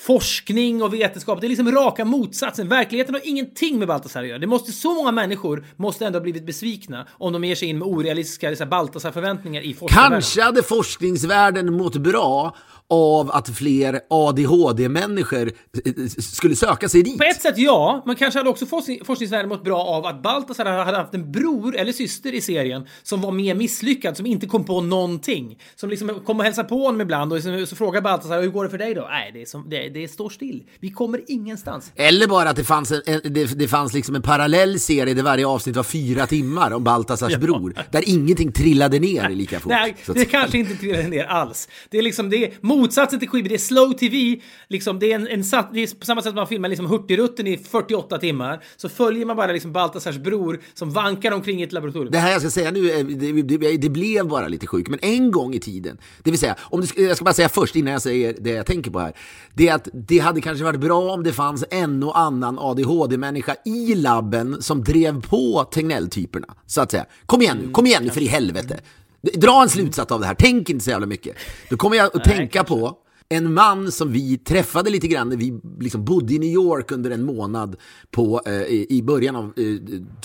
forskning 0.07 0.83
och 0.83 0.95
vetenskap. 0.95 1.41
Det 1.41 1.47
är 1.47 1.49
liksom 1.49 1.73
raka 1.73 2.05
motsatsen. 2.05 2.69
Verkligheten 2.69 3.15
har 3.15 3.23
ingenting 3.25 3.79
med 3.79 3.89
Baltasar 3.89 4.23
att 4.23 4.29
göra. 4.29 4.39
Det 4.39 4.47
måste, 4.47 4.73
så 4.73 4.95
många 4.95 5.13
människor 5.13 5.65
måste 5.77 6.07
ändå 6.07 6.19
ha 6.19 6.23
blivit 6.23 6.47
besvikna 6.47 7.07
om 7.11 7.33
de 7.33 7.45
ger 7.45 7.55
sig 7.55 7.69
in 7.69 7.79
med 7.79 7.89
orealistiska 7.89 8.67
Baltasar-förväntningar 8.67 9.63
i 9.63 9.75
forskarvärlden. 9.75 10.13
Kanske 10.13 10.43
hade 10.43 10.63
forskningsvärlden 10.63 11.73
mått 11.73 11.97
bra 11.97 12.57
av 12.91 13.31
att 13.31 13.49
fler 13.49 14.01
ADHD-människor 14.11 15.53
eh, 15.85 16.07
skulle 16.19 16.57
söka 16.57 16.89
sig 16.89 17.03
dit. 17.03 17.19
På 17.19 17.25
ett 17.25 17.43
sätt 17.43 17.59
ja, 17.59 18.03
men 18.07 18.17
kanske 18.17 18.41
hade 18.41 18.51
också 18.51 18.67
forskning, 18.67 19.05
forskningsvärlden 19.05 19.49
mått 19.49 19.65
bra 19.65 19.81
av 19.81 20.07
att 20.07 20.23
Baltasar 20.23 20.65
hade 20.65 20.99
haft 20.99 21.15
en 21.15 21.33
bror 21.33 21.77
eller 21.77 21.93
syster 21.93 22.35
i 22.35 22.41
serien 22.41 22.87
som 23.03 23.21
var 23.21 23.33
mer 23.33 23.55
misslyckad, 23.55 24.17
som 24.17 24.27
inte 24.27 24.47
kom 24.47 24.65
på 24.65 24.81
någonting. 24.81 25.59
Som 25.77 25.91
liksom 25.91 26.21
kom 26.27 26.39
och 26.39 26.45
hälsade 26.45 26.69
på 26.69 26.85
honom 26.85 27.01
ibland 27.01 27.33
och 27.33 27.43
så, 27.43 27.67
så 27.67 27.77
frågar 27.77 28.01
Baltasar 28.01 28.43
hur 28.43 28.49
går 28.49 28.65
det 28.65 28.71
för 28.71 28.79
dig 28.79 28.95
då? 28.95 29.07
Nej, 29.11 29.31
det, 29.35 29.49
som, 29.49 29.71
det, 29.71 29.89
det 29.89 30.09
står 30.09 30.31
still. 30.31 30.63
Vi 30.81 30.91
kommer 30.91 31.21
ingenstans. 31.29 31.93
Eller 31.97 32.27
bara 32.27 32.51
att 32.51 32.57
det 32.57 32.65
fanns, 32.65 32.93
en, 32.93 33.21
det, 33.25 33.59
det 33.59 33.69
fanns 33.69 33.95
liksom 33.95 34.15
en 34.15 34.23
parallell 34.23 34.81
serie 34.81 35.15
där 35.15 35.23
varje 35.23 35.47
avsnitt 35.47 35.77
var 35.77 35.83
fyra 35.83 36.27
timmar 36.27 36.71
om 36.73 36.85
Baltasars 36.85 37.37
bror. 37.37 37.75
Där 37.91 38.09
ingenting 38.09 38.53
trillade 38.53 38.99
ner 38.99 39.29
lika 39.29 39.61
fort. 39.61 39.73
Nej, 39.73 39.97
det 40.07 40.25
kanske 40.25 40.59
inte 40.59 40.75
trillade 40.75 41.09
ner 41.09 41.25
alls. 41.25 41.69
Det 41.91 41.99
är 41.99 42.03
liksom 42.03 42.31
det 42.31 42.37
är 42.45 42.53
motsatsen 42.81 43.19
till 43.19 43.29
skivor, 43.29 43.49
Det 43.49 43.55
är 43.55 43.59
slow 43.59 43.93
TV. 43.93 44.41
Liksom, 44.69 44.99
det 44.99 45.13
är 45.13 45.15
en, 45.15 45.29
en 45.29 45.41
det 45.73 45.83
är 45.83 45.99
på 45.99 46.07
samma 46.07 46.23
sätt 46.23 46.31
som 46.31 46.37
man 46.37 46.47
filmar 46.47 46.69
liksom 46.69 46.87
Hurtigrutten 46.87 47.47
i 47.47 47.57
48 47.57 48.19
timmar. 48.19 48.63
Så 48.77 48.89
följer 48.89 49.27
man 49.27 49.37
bara 49.37 49.53
liksom 49.53 49.73
Baltasars 49.73 50.17
bror 50.17 50.61
som 50.75 50.91
vankar 50.91 51.33
omkring 51.33 51.61
i 51.61 51.65
ett 51.65 51.73
laboratorium. 51.73 52.13
Det 52.13 52.19
här 52.19 52.33
jag 52.33 52.41
ska 52.41 52.51
säga 52.51 52.71
nu, 52.71 52.91
eh, 52.91 53.07
det, 53.07 53.43
det, 53.43 53.77
det 53.77 53.89
blev 53.89 54.29
bara 54.29 54.49
lite 54.49 54.67
sjukt, 54.67 54.89
men 54.89 54.99
en 55.03 55.31
gång 55.31 55.55
i 55.55 55.61
tiden, 55.61 55.99
det 56.23 56.31
vill 56.31 56.41
säga, 56.41 56.57
om 56.61 56.81
du, 56.81 57.05
jag 57.05 57.17
ska 57.17 57.25
bara 57.25 57.35
säga 57.35 57.49
först 57.49 57.77
innan 57.77 57.93
jag 57.93 58.03
säger 58.03 58.35
det 58.41 58.51
jag 58.51 58.67
tänker 58.67 58.91
på 58.91 58.99
här, 58.99 59.13
det 59.55 59.69
är 59.69 59.75
att 59.75 59.89
det 59.93 60.19
hade 60.19 60.41
kanske 60.41 60.65
varit 60.65 60.81
bra 60.81 61.13
om 61.13 61.25
det 61.25 61.33
fanns 61.33 61.65
en 61.71 62.03
och 62.03 62.19
annan 62.19 62.59
ADHD-människa 62.59 63.57
i 63.65 63.95
labben 63.95 64.63
som 64.63 64.85
drev 64.85 65.21
på 65.23 65.65
Tegnell-typerna, 65.73 66.55
så 66.67 66.81
att 66.81 66.91
säga. 66.91 67.07
Kom 67.27 67.43
igen 67.43 67.59
nu, 67.65 67.73
kom 67.73 67.87
igen 67.87 68.05
nu 68.05 68.11
för 68.11 68.21
i 68.21 68.27
helvete. 68.27 68.81
Dra 69.23 69.63
en 69.63 69.69
slutsats 69.69 70.13
av 70.13 70.21
det 70.21 70.27
här, 70.27 70.37
tänk 70.39 70.71
inte 70.71 70.85
så 70.85 70.91
jävla 70.91 71.07
mycket. 71.07 71.37
Då 71.71 71.77
kommer 71.77 71.97
jag 71.97 72.17
att 72.17 72.25
tänka 72.25 72.65
på 72.65 72.97
en 73.29 73.55
man 73.55 73.93
som 73.93 74.13
vi 74.13 74.39
träffade 74.39 74.91
lite 74.91 75.09
grann 75.09 75.29
när 75.29 75.37
vi 75.37 75.61
liksom 75.81 76.05
bodde 76.05 76.35
i 76.35 76.39
New 76.39 76.49
York 76.49 76.91
under 76.91 77.11
en 77.11 77.25
månad 77.25 77.77
på, 78.11 78.43
eh, 78.47 78.63
i, 78.63 79.03
början 79.07 79.37
av 79.37 79.45
eh, 79.45 79.63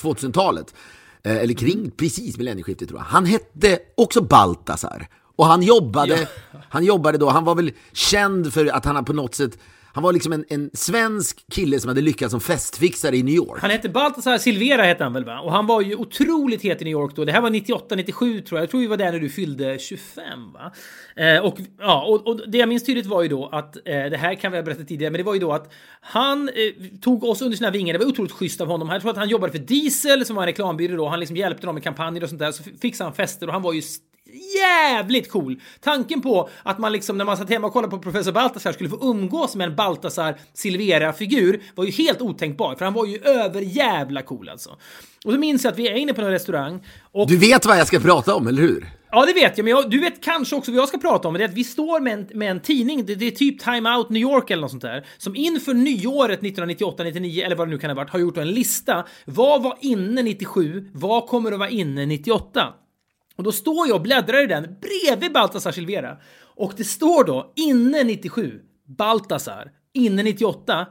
2000-talet. 0.01 0.73
Eh, 1.23 1.37
eller 1.37 1.53
kring 1.53 1.91
precis 1.91 2.37
millennieskiftet 2.37 2.87
tror 2.87 2.99
jag. 2.99 3.05
Han 3.05 3.25
hette 3.25 3.79
också 3.97 4.21
Baltasar. 4.21 5.07
Och 5.35 5.45
han 5.45 5.61
jobbade, 5.61 6.27
han 6.69 6.85
jobbade 6.85 7.17
då, 7.17 7.29
han 7.29 7.43
var 7.43 7.55
väl 7.55 7.71
känd 7.93 8.53
för 8.53 8.65
att 8.65 8.85
han 8.85 9.05
på 9.05 9.13
något 9.13 9.35
sätt, 9.35 9.57
han 9.95 10.03
var 10.03 10.13
liksom 10.13 10.33
en, 10.33 10.45
en 10.49 10.69
svensk 10.73 11.45
kille 11.51 11.79
som 11.79 11.87
hade 11.87 12.01
lyckats 12.01 12.31
som 12.31 12.39
festfixare 12.41 13.17
i 13.17 13.23
New 13.23 13.33
York. 13.35 13.61
Han 13.61 13.69
hette 13.71 13.89
Baltasar 13.89 14.37
Silvera 14.37 14.83
hette 14.83 15.03
han 15.03 15.13
väl 15.13 15.25
va? 15.25 15.39
Och 15.39 15.51
han 15.51 15.67
var 15.67 15.81
ju 15.81 15.95
otroligt 15.95 16.61
het 16.61 16.81
i 16.81 16.83
New 16.85 16.91
York 16.91 17.15
då. 17.15 17.25
Det 17.25 17.31
här 17.31 17.41
var 17.41 17.49
98, 17.49 17.95
97 17.95 18.41
tror 18.41 18.57
jag. 18.59 18.63
Jag 18.63 18.69
tror 18.71 18.81
vi 18.81 18.87
var 18.87 18.97
där 18.97 19.11
när 19.11 19.19
du 19.19 19.29
fyllde 19.29 19.79
25 19.79 20.23
va? 20.53 20.71
Eh, 21.15 21.45
och, 21.45 21.57
ja, 21.79 22.05
och, 22.05 22.27
och 22.27 22.49
det 22.49 22.57
jag 22.57 22.69
minns 22.69 22.83
tydligt 22.83 23.05
var 23.05 23.21
ju 23.21 23.27
då 23.27 23.49
att, 23.51 23.75
eh, 23.75 23.81
det 23.85 24.17
här 24.17 24.35
kan 24.35 24.51
vi 24.51 24.57
ha 24.57 24.63
berättat 24.63 24.87
tidigare, 24.87 25.11
men 25.11 25.17
det 25.17 25.23
var 25.23 25.33
ju 25.33 25.39
då 25.39 25.53
att 25.53 25.73
han 26.01 26.49
eh, 26.49 26.53
tog 27.01 27.23
oss 27.23 27.41
under 27.41 27.57
sina 27.57 27.71
vingar. 27.71 27.93
Det 27.93 27.99
var 27.99 28.05
otroligt 28.11 28.31
schysst 28.31 28.61
av 28.61 28.67
honom. 28.67 28.89
Jag 28.89 29.01
tror 29.01 29.11
att 29.11 29.17
han 29.17 29.29
jobbade 29.29 29.51
för 29.51 29.59
Diesel 29.59 30.25
som 30.25 30.35
var 30.35 30.43
en 30.43 30.47
reklambyrå 30.47 30.97
då. 30.97 31.07
Han 31.07 31.19
liksom 31.19 31.37
hjälpte 31.37 31.65
dem 31.65 31.75
med 31.75 31.83
kampanjer 31.83 32.23
och 32.23 32.29
sånt 32.29 32.39
där. 32.39 32.51
Så 32.51 32.63
fixade 32.81 33.07
han 33.07 33.15
fester 33.15 33.47
och 33.47 33.53
han 33.53 33.61
var 33.61 33.73
ju 33.73 33.79
st- 33.79 34.03
jävligt 34.61 35.31
cool. 35.31 35.61
Tanken 35.79 36.21
på 36.21 36.49
att 36.63 36.79
man 36.79 36.91
liksom 36.91 37.17
när 37.17 37.25
man 37.25 37.37
satt 37.37 37.49
hemma 37.49 37.67
och 37.67 37.73
kollade 37.73 37.91
på 37.91 37.99
Professor 37.99 38.31
Baltasar 38.31 38.71
skulle 38.71 38.89
få 38.89 38.99
umgås 39.01 39.55
med 39.55 39.67
en 39.67 39.75
Baltasar 39.75 40.39
Silvera-figur 40.53 41.61
var 41.75 41.85
ju 41.85 41.91
helt 41.91 42.21
otänkbar, 42.21 42.75
för 42.75 42.85
han 42.85 42.93
var 42.93 43.05
ju 43.05 43.17
över 43.17 43.61
jävla 43.61 44.21
cool 44.21 44.49
alltså. 44.49 44.69
Och 45.25 45.31
så 45.31 45.39
minns 45.39 45.63
jag 45.63 45.71
att 45.71 45.79
vi 45.79 45.87
är 45.87 45.95
inne 45.95 46.13
på 46.13 46.21
en 46.21 46.31
restaurang 46.31 46.83
och 47.11 47.27
Du 47.27 47.37
vet 47.37 47.65
vad 47.65 47.79
jag 47.79 47.87
ska 47.87 47.99
prata 47.99 48.35
om, 48.35 48.47
eller 48.47 48.61
hur? 48.61 48.89
Ja, 49.11 49.25
det 49.25 49.33
vet 49.33 49.57
jag, 49.57 49.65
men 49.65 49.71
jag, 49.71 49.89
du 49.89 49.99
vet 49.99 50.23
kanske 50.23 50.55
också 50.55 50.71
vad 50.71 50.81
jag 50.81 50.87
ska 50.87 50.97
prata 50.97 51.27
om. 51.27 51.33
Det 51.33 51.43
är 51.43 51.47
att 51.47 51.53
vi 51.53 51.63
står 51.63 51.99
med 51.99 52.13
en, 52.13 52.27
med 52.33 52.51
en 52.51 52.59
tidning, 52.59 53.05
det, 53.05 53.15
det 53.15 53.25
är 53.27 53.31
typ 53.31 53.59
Time 53.59 53.95
Out 53.95 54.09
New 54.09 54.21
York 54.21 54.49
eller 54.49 54.61
något 54.61 54.71
sånt 54.71 54.83
där, 54.83 55.05
som 55.17 55.35
inför 55.35 55.73
nyåret 55.73 56.41
1998-99, 56.41 57.45
eller 57.45 57.55
vad 57.55 57.67
det 57.67 57.71
nu 57.71 57.77
kan 57.77 57.89
ha 57.89 57.95
varit, 57.95 58.09
har 58.09 58.19
gjort 58.19 58.37
en 58.37 58.51
lista. 58.51 59.05
Vad 59.25 59.63
var 59.63 59.77
inne 59.81 60.23
97? 60.23 60.89
Vad 60.93 61.27
kommer 61.27 61.51
att 61.51 61.59
vara 61.59 61.69
inne 61.69 62.05
98? 62.05 62.73
Och 63.37 63.43
då 63.43 63.51
står 63.51 63.87
jag 63.87 63.95
och 63.95 64.01
bläddrar 64.01 64.43
i 64.43 64.47
den 64.47 64.75
bredvid 64.81 65.33
Baltasar 65.33 65.71
Silvera. 65.71 66.17
Och 66.55 66.73
det 66.77 66.83
står 66.83 67.23
då 67.23 67.53
inne 67.55 68.03
97, 68.03 68.61
Baltasar, 68.97 69.71
inne 69.93 70.23
98, 70.23 70.87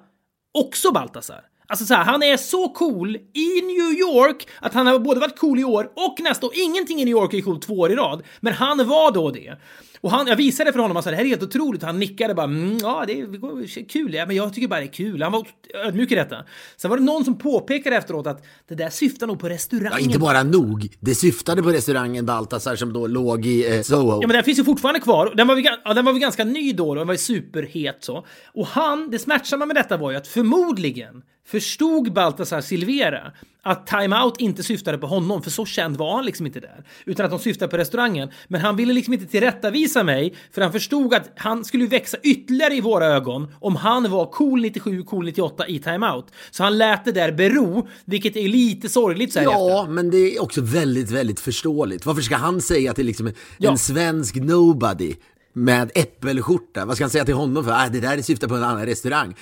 också 0.59 0.93
Baltasar. 0.93 1.45
Alltså 1.67 1.85
så 1.85 1.95
här, 1.95 2.05
han 2.05 2.23
är 2.23 2.37
så 2.37 2.69
cool 2.69 3.17
i 3.17 3.61
New 3.63 3.99
York 3.99 4.49
att 4.61 4.75
han 4.75 4.87
har 4.87 4.99
både 4.99 5.21
varit 5.21 5.39
cool 5.39 5.59
i 5.59 5.65
år 5.65 5.93
och 5.97 6.21
nästa 6.21 6.47
år. 6.47 6.53
Ingenting 6.55 7.01
i 7.01 7.05
New 7.05 7.13
York 7.13 7.35
är 7.35 7.41
coolt 7.41 7.63
två 7.63 7.75
år 7.75 7.93
i 7.93 7.97
rad, 7.97 8.23
men 8.41 8.53
han 8.53 8.89
var 8.89 9.13
då 9.13 9.31
det. 9.31 9.57
Och 10.05 10.11
han, 10.11 10.27
jag 10.27 10.37
visade 10.37 10.73
för 10.73 10.79
honom, 10.79 10.97
han 10.97 11.03
sa 11.03 11.11
det 11.11 11.17
här 11.17 11.25
är 11.25 11.29
helt 11.29 11.43
otroligt. 11.43 11.83
Han 11.83 11.99
nickade 11.99 12.35
bara, 12.35 12.45
mm, 12.45 12.79
ja 12.79 13.05
det 13.07 13.21
är 13.21 13.89
kul, 13.89 14.15
ja, 14.15 14.27
men 14.27 14.37
jag 14.37 14.55
tycker 14.55 14.69
bara 14.69 14.81
det 14.81 14.87
är 14.87 14.93
kul. 14.93 15.23
Han 15.23 15.33
var 15.33 15.47
ödmjuk 15.75 16.13
i 16.13 16.15
detta. 16.15 16.37
Sen 16.77 16.91
var 16.91 16.97
det 16.99 17.05
någon 17.05 17.25
som 17.25 17.39
påpekade 17.39 17.97
efteråt 17.97 18.27
att 18.27 18.45
det 18.69 18.75
där 18.75 18.91
syftar 18.91 19.27
nog 19.27 19.41
på 19.41 19.49
restaurangen. 19.49 19.93
Ja, 19.93 19.99
inte 19.99 20.19
bara 20.19 20.43
nog. 20.43 20.97
Det 21.01 21.15
syftade 21.15 21.63
på 21.63 21.71
restaurangen 21.71 22.27
Baltasar 22.27 22.77
som 22.77 22.93
då 22.93 23.07
låg 23.07 23.47
i 23.47 23.77
eh, 23.77 23.83
Soho. 23.83 24.23
Ja, 24.23 24.27
men 24.27 24.35
den 24.35 24.45
finns 24.45 24.59
ju 24.59 24.65
fortfarande 24.65 25.01
kvar. 25.01 25.33
Den 25.37 25.47
var, 25.47 25.81
ja, 25.85 25.95
den 25.95 26.05
var 26.05 26.13
väl 26.13 26.21
ganska 26.21 26.45
ny 26.45 26.73
då, 26.73 26.89
och 26.89 26.97
den 26.97 27.07
var 27.07 27.15
ju 27.15 27.19
superhet 27.19 27.97
så. 28.01 28.27
Och 28.55 28.67
han, 28.67 29.11
det 29.11 29.19
smärtsamma 29.19 29.67
med 29.67 29.77
detta 29.77 29.97
var 29.97 30.11
ju 30.11 30.17
att 30.17 30.29
förmodligen 30.29 31.23
förstod 31.47 32.13
Baltasar 32.13 32.61
Silvera 32.61 33.33
att 33.63 33.87
timeout 33.87 34.41
inte 34.41 34.63
syftade 34.63 34.99
på 34.99 35.07
honom, 35.07 35.43
för 35.43 35.51
så 35.51 35.67
känd 35.67 35.97
var 35.97 36.17
han 36.17 36.25
liksom 36.25 36.47
inte 36.47 36.61
där. 36.61 36.85
Utan 37.05 37.25
att 37.25 37.31
de 37.31 37.39
syftade 37.39 37.71
på 37.71 37.77
restaurangen. 37.77 38.29
Men 38.49 38.61
han 38.61 38.77
ville 38.77 38.93
liksom 38.93 39.15
inte 39.15 39.27
tillrättavisa 39.27 40.03
mig, 40.03 40.35
för 40.53 40.63
han 40.63 40.73
förstod 40.73 41.15
att 41.15 41.31
han 41.37 41.65
skulle 41.65 41.87
växa 41.87 42.17
ytterligare 42.23 42.75
i 42.75 42.81
våra 42.81 43.07
ögon 43.07 43.53
om 43.61 43.77
han 43.77 44.11
var 44.11 44.27
cool 44.27 44.61
97, 44.61 45.03
cool 45.03 45.25
98 45.25 45.67
i 45.69 45.79
timeout. 45.79 46.27
Så 46.51 46.63
han 46.63 46.79
lät 46.79 47.05
det 47.05 47.13
där 47.13 47.33
bero, 47.33 47.89
vilket 48.05 48.37
är 48.37 48.49
lite 48.49 48.89
sorgligt 48.89 49.33
så 49.33 49.39
här. 49.39 49.47
Ja, 49.47 49.87
men 49.89 50.11
det 50.11 50.37
är 50.37 50.43
också 50.43 50.61
väldigt, 50.61 51.11
väldigt 51.11 51.41
förståeligt. 51.41 52.07
Varför 52.07 52.23
ska 52.23 52.37
han 52.37 52.61
säga 52.61 52.95
till 52.95 53.07
liksom 53.07 53.27
en, 53.27 53.35
Ja. 53.59 53.71
en 53.71 53.79
svensk 53.79 54.35
nobody 54.37 55.15
med 55.53 55.91
äppelskjorta, 55.95 56.85
vad 56.85 56.97
ska 56.97 57.05
han 57.05 57.11
säga 57.11 57.25
till 57.25 57.35
honom 57.35 57.65
för? 57.65 57.73
Ah, 57.73 57.89
det 57.89 58.01
där 58.01 58.23
syftar 58.23 58.49
på 58.49 58.55
en 58.55 58.63
annan 58.65 58.87
restaurang. 58.87 59.35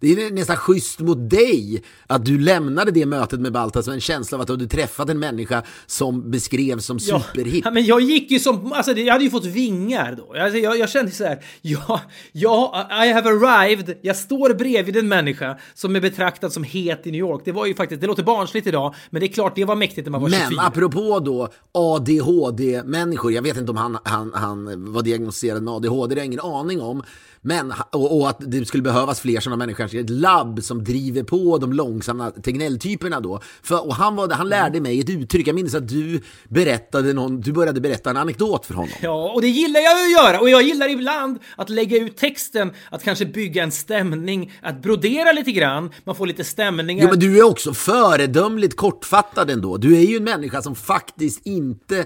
Det 0.00 0.12
är 0.12 0.30
nästan 0.30 0.56
schysst 0.56 1.00
mot 1.00 1.30
dig 1.30 1.82
att 2.06 2.24
du 2.24 2.38
lämnade 2.38 2.90
det 2.90 3.06
mötet 3.06 3.40
med 3.40 3.52
Baltas 3.52 3.86
med 3.86 3.94
en 3.94 4.00
känsla 4.00 4.36
av 4.36 4.42
att 4.42 4.46
du 4.46 4.52
hade 4.52 4.66
träffat 4.66 5.10
en 5.10 5.18
människa 5.18 5.62
som 5.86 6.30
beskrevs 6.30 6.84
som 6.84 7.00
superhip. 7.00 7.64
Ja, 7.64 7.70
men 7.70 7.84
jag 7.84 8.00
gick 8.00 8.30
ju 8.30 8.38
som, 8.38 8.72
alltså 8.72 8.92
jag 8.92 9.12
hade 9.12 9.24
ju 9.24 9.30
fått 9.30 9.44
vingar 9.44 10.16
då. 10.16 10.34
Alltså, 10.42 10.58
jag, 10.58 10.78
jag 10.78 10.90
kände 10.90 11.10
så 11.10 11.24
här, 11.24 11.44
ja, 11.62 12.00
ja, 12.32 12.88
I 13.04 13.12
have 13.12 13.30
arrived. 13.30 13.98
Jag 14.02 14.16
står 14.16 14.54
bredvid 14.54 14.96
en 14.96 15.08
människa 15.08 15.58
som 15.74 15.96
är 15.96 16.00
betraktad 16.00 16.52
som 16.52 16.64
het 16.64 17.06
i 17.06 17.10
New 17.10 17.18
York. 17.18 17.42
Det 17.44 17.52
var 17.52 17.66
ju 17.66 17.74
faktiskt, 17.74 18.00
det 18.00 18.06
låter 18.06 18.22
barnsligt 18.22 18.66
idag, 18.66 18.94
men 19.10 19.20
det 19.20 19.26
är 19.26 19.32
klart 19.32 19.56
det 19.56 19.64
var 19.64 19.76
mäktigt 19.76 20.06
när 20.06 20.10
man 20.10 20.20
var 20.20 20.28
24. 20.28 20.48
Men 20.50 20.58
apropå 20.58 21.20
då 21.20 21.48
ADHD-människor, 21.72 23.32
jag 23.32 23.42
vet 23.42 23.56
inte 23.56 23.70
om 23.70 23.76
han, 23.76 23.98
han, 24.04 24.32
han 24.34 24.92
var 24.92 25.02
diagnostiserad 25.02 25.62
med 25.62 25.74
ADHD, 25.74 26.14
det 26.14 26.20
har 26.20 26.24
jag 26.24 26.26
ingen 26.26 26.40
aning 26.40 26.80
om. 26.80 27.02
Men, 27.48 27.72
och, 27.92 28.20
och 28.20 28.28
att 28.28 28.36
det 28.40 28.64
skulle 28.64 28.82
behövas 28.82 29.20
fler 29.20 29.40
sådana 29.40 29.56
människor, 29.56 29.76
kanske 29.76 30.00
ett 30.00 30.10
labb 30.10 30.62
som 30.62 30.84
driver 30.84 31.22
på 31.22 31.58
de 31.58 31.72
långsamma 31.72 32.30
Tegnell-typerna 32.30 33.20
då. 33.20 33.40
För, 33.62 33.86
och 33.86 33.94
han, 33.94 34.16
var, 34.16 34.30
han 34.30 34.48
lärde 34.48 34.80
mig 34.80 35.00
ett 35.00 35.10
uttryck, 35.10 35.48
jag 35.48 35.54
minns 35.54 35.74
att 35.74 35.88
du 35.88 36.20
berättade 36.48 37.12
någon, 37.12 37.40
du 37.40 37.52
började 37.52 37.80
berätta 37.80 38.10
en 38.10 38.16
anekdot 38.16 38.66
för 38.66 38.74
honom. 38.74 38.90
Ja, 39.02 39.32
och 39.34 39.40
det 39.40 39.48
gillar 39.48 39.80
jag 39.80 39.92
att 39.92 40.10
göra. 40.10 40.40
Och 40.40 40.50
jag 40.50 40.62
gillar 40.62 40.88
ibland 40.88 41.38
att 41.56 41.70
lägga 41.70 41.96
ut 41.96 42.16
texten, 42.16 42.70
att 42.90 43.02
kanske 43.02 43.26
bygga 43.26 43.62
en 43.62 43.72
stämning, 43.72 44.52
att 44.62 44.82
brodera 44.82 45.32
lite 45.32 45.52
grann. 45.52 45.90
Man 46.04 46.14
får 46.14 46.26
lite 46.26 46.44
stämningar. 46.44 47.04
Jo 47.04 47.10
men 47.10 47.20
du 47.20 47.38
är 47.38 47.42
också 47.42 47.74
föredömligt 47.74 48.76
kortfattad 48.76 49.50
ändå. 49.50 49.76
Du 49.76 49.96
är 49.96 50.02
ju 50.02 50.16
en 50.16 50.24
människa 50.24 50.62
som 50.62 50.74
faktiskt 50.74 51.46
inte 51.46 52.04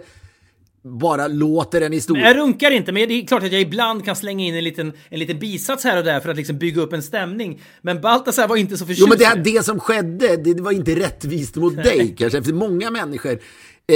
bara 0.84 1.28
låter 1.28 1.80
en 1.80 1.92
historia. 1.92 2.26
Jag 2.26 2.36
runkar 2.36 2.70
inte, 2.70 2.92
men 2.92 3.08
det 3.08 3.14
är 3.14 3.26
klart 3.26 3.42
att 3.42 3.52
jag 3.52 3.60
ibland 3.60 4.04
kan 4.04 4.16
slänga 4.16 4.44
in 4.44 4.54
en 4.54 4.64
liten, 4.64 4.92
en 5.08 5.18
liten 5.18 5.38
bisats 5.38 5.84
här 5.84 5.98
och 5.98 6.04
där 6.04 6.20
för 6.20 6.28
att 6.28 6.36
liksom 6.36 6.58
bygga 6.58 6.82
upp 6.82 6.92
en 6.92 7.02
stämning. 7.02 7.62
Men 7.82 8.00
Baltasar 8.00 8.48
var 8.48 8.56
inte 8.56 8.76
så 8.76 8.86
förtjust 8.86 9.00
Jo 9.00 9.06
men 9.08 9.42
det, 9.44 9.50
det 9.52 9.62
som 9.62 9.80
skedde, 9.80 10.36
det 10.36 10.60
var 10.60 10.72
inte 10.72 10.94
rättvist 10.94 11.56
mot 11.56 11.76
dig 11.76 12.14
kanske. 12.18 12.42
För 12.42 12.52
många 12.52 12.90
människor 12.90 13.38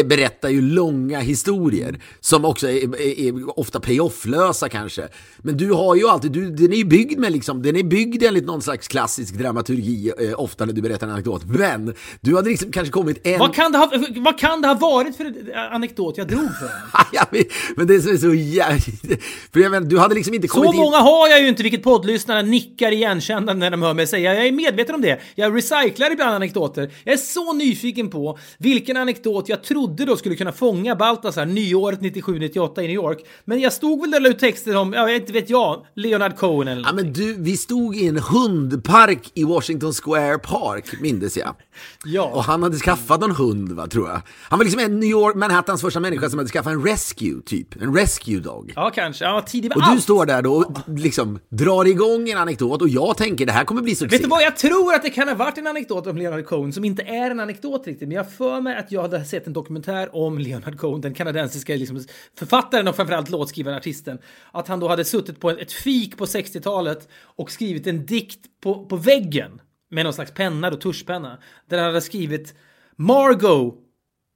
berättar 0.05 0.49
ju 0.49 0.61
långa 0.62 1.20
historier 1.20 2.01
som 2.20 2.44
också 2.44 2.68
är, 2.68 3.01
är, 3.01 3.20
är 3.28 3.59
ofta 3.61 3.80
payoff-lösa 3.80 4.68
kanske. 4.68 5.09
Men 5.38 5.57
du 5.57 5.72
har 5.72 5.94
ju 5.97 6.09
alltid, 6.09 6.32
du, 6.32 6.51
den 6.51 6.72
är 6.72 6.76
ju 6.76 6.84
byggd 6.84 7.18
med 7.18 7.32
liksom, 7.32 7.62
den 7.62 7.76
är 7.76 7.82
byggd 7.82 8.22
enligt 8.22 8.44
någon 8.44 8.62
slags 8.62 8.88
klassisk 8.88 9.34
dramaturgi 9.34 10.12
eh, 10.18 10.40
ofta 10.40 10.64
när 10.64 10.72
du 10.72 10.82
berättar 10.82 11.07
en 11.07 11.12
anekdot. 11.12 11.44
Men 11.44 11.94
du 12.20 12.36
hade 12.36 12.51
liksom 12.51 12.72
kanske 12.72 12.92
kommit 12.92 13.26
en... 13.26 13.38
Vad 13.38 13.55
kan, 13.55 13.72
det 13.72 13.78
ha, 13.78 13.90
vad 14.16 14.38
kan 14.38 14.61
det 14.62 14.68
ha 14.68 14.74
varit 14.74 15.16
för 15.16 15.57
anekdot 15.72 16.18
jag 16.18 16.28
drog 16.28 16.40
för? 16.61 16.70
Ja, 17.12 17.26
men- 17.30 17.44
men 17.76 17.86
det 17.86 18.01
som 18.01 18.12
är 18.12 18.16
så 18.16 18.34
jävligt... 18.34 19.24
För 19.53 19.61
jag 19.61 19.70
menar, 19.70 19.86
du 19.86 19.99
hade 19.99 20.14
liksom 20.14 20.34
inte 20.34 20.49
Så 20.49 20.55
kommit 20.55 20.74
in... 20.74 20.80
många 20.80 20.97
har 20.97 21.28
jag 21.28 21.40
ju 21.42 21.49
inte, 21.49 21.62
vilket 21.62 21.82
poddlyssnarna 21.82 22.42
nickar 22.42 22.92
igenkännande 22.92 23.55
när 23.55 23.70
de 23.70 23.82
hör 23.82 23.94
mig 23.94 24.07
säga. 24.07 24.34
Jag 24.34 24.47
är 24.47 24.53
medveten 24.53 24.94
om 24.94 25.01
det. 25.01 25.20
Jag 25.34 25.57
recyclar 25.57 26.11
ibland 26.12 26.34
anekdoter. 26.34 26.90
Jag 27.05 27.12
är 27.12 27.18
så 27.18 27.53
nyfiken 27.53 28.11
på 28.11 28.38
vilken 28.59 28.97
anekdot 28.97 29.49
jag 29.49 29.62
trodde 29.64 29.86
då 29.87 30.16
skulle 30.16 30.34
kunna 30.37 30.53
fånga 30.53 30.97
Baltasar 30.97 31.47
nyåret 31.47 32.01
97-98 32.01 32.78
i 32.80 32.82
New 32.82 32.91
York. 32.91 33.18
Men 33.45 33.61
jag 33.61 33.72
stod 33.72 34.01
väl 34.01 34.11
där 34.11 34.18
och 34.18 34.22
la 34.22 34.28
ut 34.28 34.39
texten 34.39 34.76
om, 34.76 34.93
jag 34.93 35.07
vet 35.07 35.20
inte 35.20 35.32
vet 35.32 35.51
jag, 35.51 35.87
Leonard 35.95 36.37
Cohen 36.37 36.68
eller 36.68 36.82
Ja, 36.82 36.93
men 36.93 37.12
du, 37.12 37.34
vi 37.39 37.57
stod 37.57 37.97
i 37.97 38.07
en 38.07 38.18
hundpark 38.18 39.30
i 39.34 39.45
Washington 39.45 39.93
Square 39.93 40.39
Park, 40.39 41.01
mindes 41.01 41.37
jag. 41.37 41.55
Ja. 42.05 42.22
Och 42.22 42.45
han 42.45 42.62
hade 42.62 42.76
skaffat 42.76 43.22
en 43.24 43.30
hund, 43.30 43.72
va, 43.72 43.87
tror 43.87 44.09
jag. 44.09 44.20
Han 44.43 44.59
var 44.59 44.64
liksom 44.64 44.80
en 44.80 45.01
New 45.01 45.09
York, 45.11 45.34
Manhattans 45.37 45.80
första 45.80 46.01
människa 46.01 46.30
som 46.30 46.39
hade 46.39 46.51
skaffat 46.51 46.72
en 46.72 46.82
rescue, 46.84 47.41
typ. 47.47 47.82
En 47.82 47.95
rescue 47.97 48.41
dog. 48.41 48.72
Ja, 48.76 48.91
kanske. 48.95 49.24
Han 49.24 49.34
var 49.34 49.43
tidig 49.43 49.68
med 49.68 49.76
Och 49.76 49.82
du 49.82 49.89
allt. 49.89 50.03
står 50.03 50.26
där 50.26 50.43
då 50.43 50.55
och 50.55 50.72
liksom 50.99 51.39
drar 51.49 51.84
igång 51.84 52.28
en 52.30 52.39
anekdot 52.39 52.82
och 52.82 52.89
jag 52.89 53.16
tänker 53.16 53.47
det 53.47 53.53
här 53.53 53.64
kommer 53.64 53.82
bli 53.82 53.95
succé. 53.95 54.16
Vet 54.16 54.22
du 54.22 54.28
vad, 54.28 54.43
jag 54.43 54.57
tror 54.57 54.95
att 54.95 55.03
det 55.03 55.11
kan 55.11 55.28
ha 55.28 55.34
varit 55.34 55.59
en 55.59 55.66
anekdot 55.66 56.07
om 56.07 56.16
Leonard 56.16 56.47
Cohen 56.47 56.72
som 56.72 56.84
inte 56.84 57.03
är 57.03 57.30
en 57.30 57.41
anekdot 57.41 57.87
riktigt, 57.87 58.09
men 58.09 58.16
jag 58.16 58.32
för 58.32 58.61
mig 58.61 58.76
att 58.76 58.93
jag 58.93 59.03
hade 59.03 59.24
sett 59.24 59.47
en 59.47 59.53
dokumentär 59.53 59.66
om 60.12 60.39
Leonard 60.39 60.79
Cohen, 60.79 61.01
den 61.01 61.14
kanadensiska 61.14 61.77
liksom, 61.77 62.05
författaren 62.39 62.89
och 62.89 62.97
framförallt 62.97 63.31
låtskrivaren, 63.31 63.77
artisten, 63.77 64.19
att 64.53 64.69
han 64.69 64.81
då 64.81 64.89
hade 64.89 65.05
suttit 65.05 65.41
på 65.41 65.51
ett 65.51 65.73
fik 65.73 66.17
på 66.17 66.25
60-talet 66.25 67.09
och 67.14 67.51
skrivit 67.51 67.87
en 67.87 68.07
dikt 68.07 68.41
på, 68.61 68.87
på 68.87 68.97
väggen 68.97 69.61
med 69.91 70.05
någon 70.05 70.12
slags 70.12 70.33
penna 70.33 70.69
och 70.69 70.81
tuschpenna, 70.81 71.39
där 71.69 71.79
han 71.79 71.87
hade 71.87 72.01
skrivit 72.01 72.55
Margot, 72.97 73.75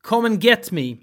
come 0.02 0.28
and 0.28 0.44
get 0.44 0.70
me, 0.70 0.96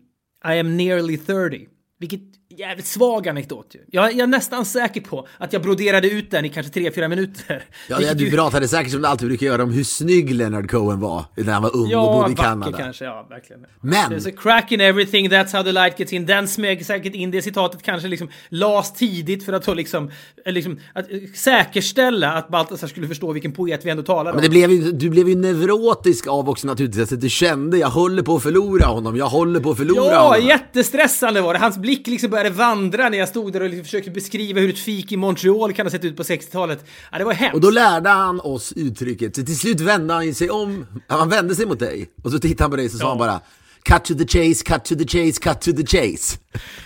I 0.45 0.59
am 0.59 0.77
nearly 0.77 1.17
30. 1.17 1.67
Vilket 1.99 2.21
jävligt 2.57 2.85
svag 2.85 3.27
anekdot 3.27 3.67
ju. 3.75 3.79
Jag, 3.91 4.11
jag 4.11 4.19
är 4.19 4.27
nästan 4.27 4.65
säker 4.65 5.01
på 5.01 5.27
att 5.37 5.53
jag 5.53 5.61
broderade 5.61 6.09
ut 6.09 6.31
den 6.31 6.45
i 6.45 6.49
kanske 6.49 6.79
3-4 6.79 7.07
minuter. 7.07 7.63
Ja, 7.89 8.01
ja, 8.01 8.13
du 8.13 8.31
pratade 8.31 8.67
säkert 8.67 8.91
som 8.91 9.01
du 9.01 9.07
alltid 9.07 9.27
brukar 9.27 9.45
göra 9.47 9.63
om 9.63 9.71
hur 9.71 9.83
snygg 9.83 10.33
Leonard 10.33 10.69
Cohen 10.71 10.99
var 10.99 11.25
när 11.35 11.53
han 11.53 11.63
var 11.63 11.75
ung 11.75 11.83
och 11.85 11.91
Ja, 11.91 12.13
bodde 12.21 12.31
i 12.33 12.35
Kanada. 12.35 12.77
kanske, 12.77 13.05
ja 13.05 13.27
verkligen. 13.29 13.65
Men- 13.81 13.95
There's 14.11 14.29
a 14.29 14.33
crack 14.37 14.71
in 14.71 14.81
everything, 14.81 15.29
that's 15.29 15.53
how 15.57 15.63
the 15.63 15.71
light 15.71 15.99
gets 15.99 16.13
in. 16.13 16.25
Den 16.25 16.47
smög 16.47 16.85
säkert 16.85 17.13
in, 17.15 17.31
det 17.31 17.41
citatet 17.41 17.83
kanske 17.83 18.07
liksom 18.07 18.29
las 18.49 18.93
tidigt 18.93 19.45
för 19.45 19.53
att 19.53 19.65
då 19.65 19.73
liksom, 19.73 20.11
eh, 20.45 20.53
liksom 20.53 20.79
att 20.93 21.11
eh, 21.11 21.17
säkerställa 21.35 22.31
att 22.33 22.49
Baltasar 22.49 22.87
skulle 22.87 23.07
förstå 23.07 23.31
vilken 23.33 23.51
poet 23.51 23.85
vi 23.85 23.89
ändå 23.89 24.03
talar 24.03 24.31
om. 24.31 24.35
Men 24.35 24.43
det 24.43 24.49
blev 24.49 24.71
ju, 24.71 24.91
du 24.91 25.09
blev 25.09 25.29
ju 25.29 25.35
neurotisk 25.35 26.27
av 26.27 26.49
också 26.49 26.67
naturligtvis, 26.67 27.11
att 27.13 27.21
du 27.21 27.29
kände 27.29 27.77
jag 27.77 27.87
håller 27.89 28.23
på 28.23 28.35
att 28.35 28.43
förlora 28.43 28.85
honom, 28.85 29.15
jag 29.17 29.25
håller 29.27 29.59
på 29.59 29.71
att 29.71 29.77
förlora 29.77 30.11
Ja, 30.13 30.27
honom. 30.27 30.47
jättestressande 30.47 31.41
var 31.41 31.53
det. 31.53 31.59
Hans 31.59 31.77
blick 31.77 32.07
liksom 32.07 32.29
började 32.29 32.46
vandra 32.49 33.09
när 33.09 33.17
jag 33.17 33.29
stod 33.29 33.53
där 33.53 33.61
och 33.61 33.69
liksom 33.69 33.83
försökte 33.85 34.11
beskriva 34.11 34.59
hur 34.59 34.69
ett 34.69 34.79
fik 34.79 35.11
i 35.11 35.17
Montreal 35.17 35.73
kan 35.73 35.85
ha 35.85 35.91
sett 35.91 36.05
ut 36.05 36.17
på 36.17 36.23
60-talet. 36.23 36.85
Ja, 37.11 37.17
det 37.17 37.23
var 37.23 37.33
hemskt. 37.33 37.55
Och 37.55 37.61
då 37.61 37.69
lärde 37.69 38.09
han 38.09 38.39
oss 38.39 38.73
uttrycket, 38.75 39.35
så 39.35 39.43
till 39.43 39.57
slut 39.59 39.79
vände 39.81 40.13
han 40.13 40.33
sig 40.33 40.49
om, 40.49 40.85
han 41.07 41.29
vände 41.29 41.55
sig 41.55 41.65
mot 41.65 41.79
dig 41.79 42.09
och 42.23 42.31
så 42.31 42.39
tittade 42.39 42.63
han 42.63 42.71
på 42.71 42.77
dig 42.77 42.89
så 42.89 42.97
sa 42.97 43.03
Ja. 43.03 43.09
han 43.09 43.17
bara 43.17 43.39
Cut 43.87 44.03
to 44.05 44.13
the 44.15 44.25
chase, 44.27 44.63
cut 44.65 44.85
to 44.85 44.95
the 44.95 45.05
chase, 45.07 45.39
cut 45.39 45.61
to 45.61 45.71
the 45.73 45.85
chase. 45.85 46.39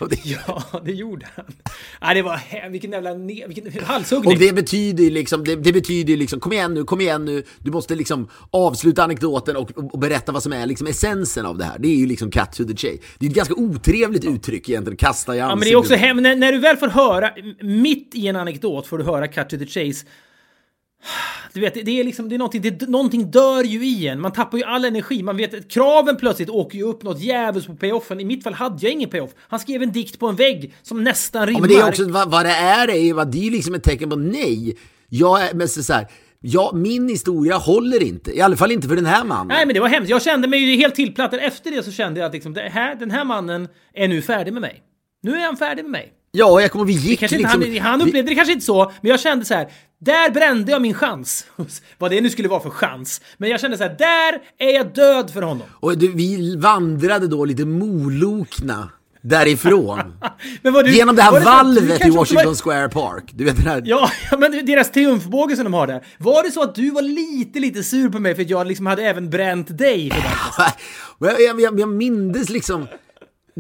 Det, 0.10 0.26
Ja, 0.47 0.64
det 0.86 0.91
gjorde 0.91 1.26
han. 1.36 1.45
Ja, 2.02 2.14
det 2.14 2.22
var. 2.22 2.70
Vilken 2.70 2.91
jävla... 2.91 3.14
Ne... 3.14 3.43
Vilken 3.47 3.84
halshuggning. 3.86 4.34
och 4.34 4.39
det 4.39 4.54
betyder 4.54 5.04
ju 5.04 5.10
liksom, 5.10 5.43
det, 5.43 5.56
det 5.56 5.74
betyder 5.74 6.12
ju 6.12 6.18
liksom, 6.18 6.39
kom 6.39 6.54
igen 6.54 6.74
nu, 6.74 6.84
kom 6.84 7.02
igen 7.02 7.26
nu, 7.26 7.43
du 7.60 7.72
måste 7.72 7.95
liksom 7.95 8.28
avsluta 8.52 9.04
anekdoten 9.04 9.56
och, 9.56 9.93
och 9.93 9.99
berätta 9.99 10.32
vad 10.32 10.43
som 10.43 10.54
är 10.54 10.66
liksom 10.66 10.88
essensen 10.88 11.45
av 11.45 11.58
det 11.58 11.64
här. 11.66 11.80
Det 11.80 11.88
är 11.88 11.95
ju 11.95 12.06
liksom 12.06 12.32
cut 12.32 12.52
to 12.52 12.64
the 12.64 12.76
chase. 12.76 12.97
Det 13.20 13.26
är 13.26 13.30
ett 13.30 13.36
ganska 13.36 13.54
otrevligt 13.56 14.26
uttryck 14.26 14.70
egentligen, 14.70 14.97
kasta 14.97 15.36
i 15.36 15.38
Ja, 15.38 15.45
ansiktet. 15.45 15.60
men 15.60 15.68
det 15.68 15.74
är 15.74 15.80
också 15.80 15.95
hem... 15.95 16.18
när, 16.18 16.36
när 16.36 16.52
du 16.52 16.60
väl 16.60 16.78
får 16.78 16.88
höra, 16.89 17.32
mitt 17.62 18.16
i 18.16 18.28
en 18.28 18.36
anekdot 18.36 18.88
får 18.88 18.97
du 18.97 19.04
höra 19.04 19.28
cut 19.28 19.49
to 19.49 19.58
the 19.58 19.66
chase. 19.66 20.06
Du 21.54 21.60
vet, 21.62 21.74
det 21.74 21.99
är 21.99 22.04
liksom, 22.04 22.30
det 22.30 22.36
är 22.36 22.38
någonting, 22.38 22.62
det, 22.62 22.89
någonting 22.89 23.32
dör 23.32 23.64
ju 23.64 23.86
i 23.86 24.08
en. 24.08 24.22
Man 24.22 24.32
tappar 24.34 24.58
ju 24.58 24.64
all 24.64 24.86
energi. 24.86 25.24
Man 25.24 25.38
vet 25.38 25.54
att 25.54 25.68
kraven 25.72 26.18
plötsligt 26.18 26.49
åker 26.49 26.78
ju 26.78 26.84
upp 26.84 27.04
något 27.04 27.20
djävulskt 27.20 27.70
på 27.70 27.76
payoffen. 27.76 28.20
I 28.20 28.26
mitt 28.26 28.43
fall 28.43 28.54
hade 28.54 28.78
jag 28.82 28.91
ingen 28.91 29.10
payoff. 29.10 29.32
Han 29.38 29.60
skrev 29.60 29.82
en 29.84 29.91
dikt 29.91 30.20
på 30.20 30.28
en 30.28 30.36
vägg 30.36 30.74
som 30.82 31.04
nästan 31.04 31.45
rimmar. 31.47 31.60
Ja, 31.60 31.62
men 31.62 31.70
det 31.70 31.76
är 31.76 31.89
också, 31.89 32.10
vad, 32.10 32.32
vad 32.32 32.45
det 32.45 32.52
är, 32.52 32.88
är 32.88 32.95
ju, 32.99 33.14
vad- 33.14 33.32
det 33.32 33.47
är 33.47 33.52
liksom 33.52 33.76
ett 33.76 33.84
tecken 33.84 34.10
på 34.10 34.16
nej. 34.16 34.78
Jag 35.10 35.41
är, 35.49 35.54
men 35.54 35.68
så 35.68 35.93
här, 35.93 36.08
ja, 36.39 36.72
min 36.76 37.10
historia 37.10 37.58
håller 37.58 38.04
inte. 38.04 38.38
I 38.38 38.41
alla 38.41 38.58
fall 38.58 38.72
inte 38.72 38.88
för 38.88 38.95
den 38.95 39.06
här 39.06 39.24
mannen. 39.24 39.47
Nej, 39.47 39.66
men 39.66 39.74
det 39.74 39.80
var 39.80 39.88
hemskt. 39.88 40.10
Jag 40.10 40.22
kände 40.22 40.47
mig 40.47 40.60
ju 40.60 40.78
helt 40.78 40.95
tillplattad. 40.95 41.39
Efter 41.39 41.72
det 41.72 41.84
så 41.84 41.91
kände 41.91 42.20
jag 42.20 42.28
att 42.28 42.34
liksom, 42.34 42.56
här, 42.56 42.95
den 42.95 43.12
här 43.12 43.26
mannen 43.26 43.68
är 43.93 44.08
nu 44.08 44.22
färdig 44.22 44.54
med 44.54 44.62
mig. 44.62 44.82
Nu 45.24 45.36
är 45.36 45.45
han 45.45 45.58
färdig 45.58 45.84
med 45.84 45.91
mig. 45.91 46.14
Ja, 46.32 46.62
jag 46.62 46.72
kommer 46.72 46.86
vi 46.86 46.93
gick 46.93 47.22
liksom... 47.22 47.43
han, 47.43 47.78
han 47.80 47.99
vi- 47.99 48.06
upplevde 48.06 48.32
det 48.32 48.36
kanske 48.36 48.54
inte 48.54 48.66
så, 48.66 48.91
men 49.02 49.12
jag 49.12 49.20
kände 49.20 49.45
så 49.45 49.54
här. 49.54 49.68
Där 50.06 50.32
brände 50.32 50.72
jag 50.72 50.82
min 50.82 50.93
chans. 50.93 51.45
Vad 51.97 52.12
det 52.12 52.22
nu 52.22 52.30
skulle 52.30 52.47
vara 52.47 52.60
för 52.60 52.70
chans. 52.70 53.22
Men 53.38 53.49
jag 53.49 53.60
kände 53.60 53.78
så 53.78 53.84
här, 53.84 53.95
där 53.97 54.41
är 54.68 54.74
jag 54.74 54.93
död 54.93 55.32
för 55.32 55.41
honom. 55.41 55.68
Och 55.80 55.97
du, 55.97 56.12
vi 56.12 56.56
vandrade 56.56 57.28
då 57.28 57.45
lite 57.45 57.66
molokna 57.66 58.89
därifrån. 59.22 59.99
Du, 60.62 60.91
Genom 60.91 61.16
det 61.16 61.22
här 61.22 61.39
du 61.39 61.45
valvet 61.45 62.06
i 62.06 62.10
Washington 62.10 62.45
Var, 62.45 62.56
Square 62.56 62.89
Park. 62.89 63.24
Du 63.34 63.43
vet 63.43 63.56
den 63.56 63.68
här... 63.68 63.82
ja, 63.86 64.10
men 64.38 64.66
deras 64.66 64.91
triumfbåge 64.91 65.56
som 65.56 65.64
de 65.64 65.74
har 65.74 65.88
där. 65.88 66.06
Var 66.18 66.43
det 66.43 66.52
så 66.52 66.64
att 66.64 66.76
du 66.76 66.91
var 66.91 67.02
lite, 67.02 67.60
lite 67.60 67.84
sur 67.84 68.10
på 68.10 68.20
mig 68.20 68.36
för 68.36 68.41
att 68.41 68.49
jag 68.49 68.68
liksom 68.68 68.86
hade 68.86 69.04
även 69.04 69.30
bränt 69.30 69.78
dig 69.78 70.12
för 70.12 70.22
det? 70.22 70.74
Jag, 71.20 71.41
jag, 71.41 71.62
jag, 71.62 71.80
jag 71.80 71.89
mindes 71.89 72.49
liksom... 72.49 72.88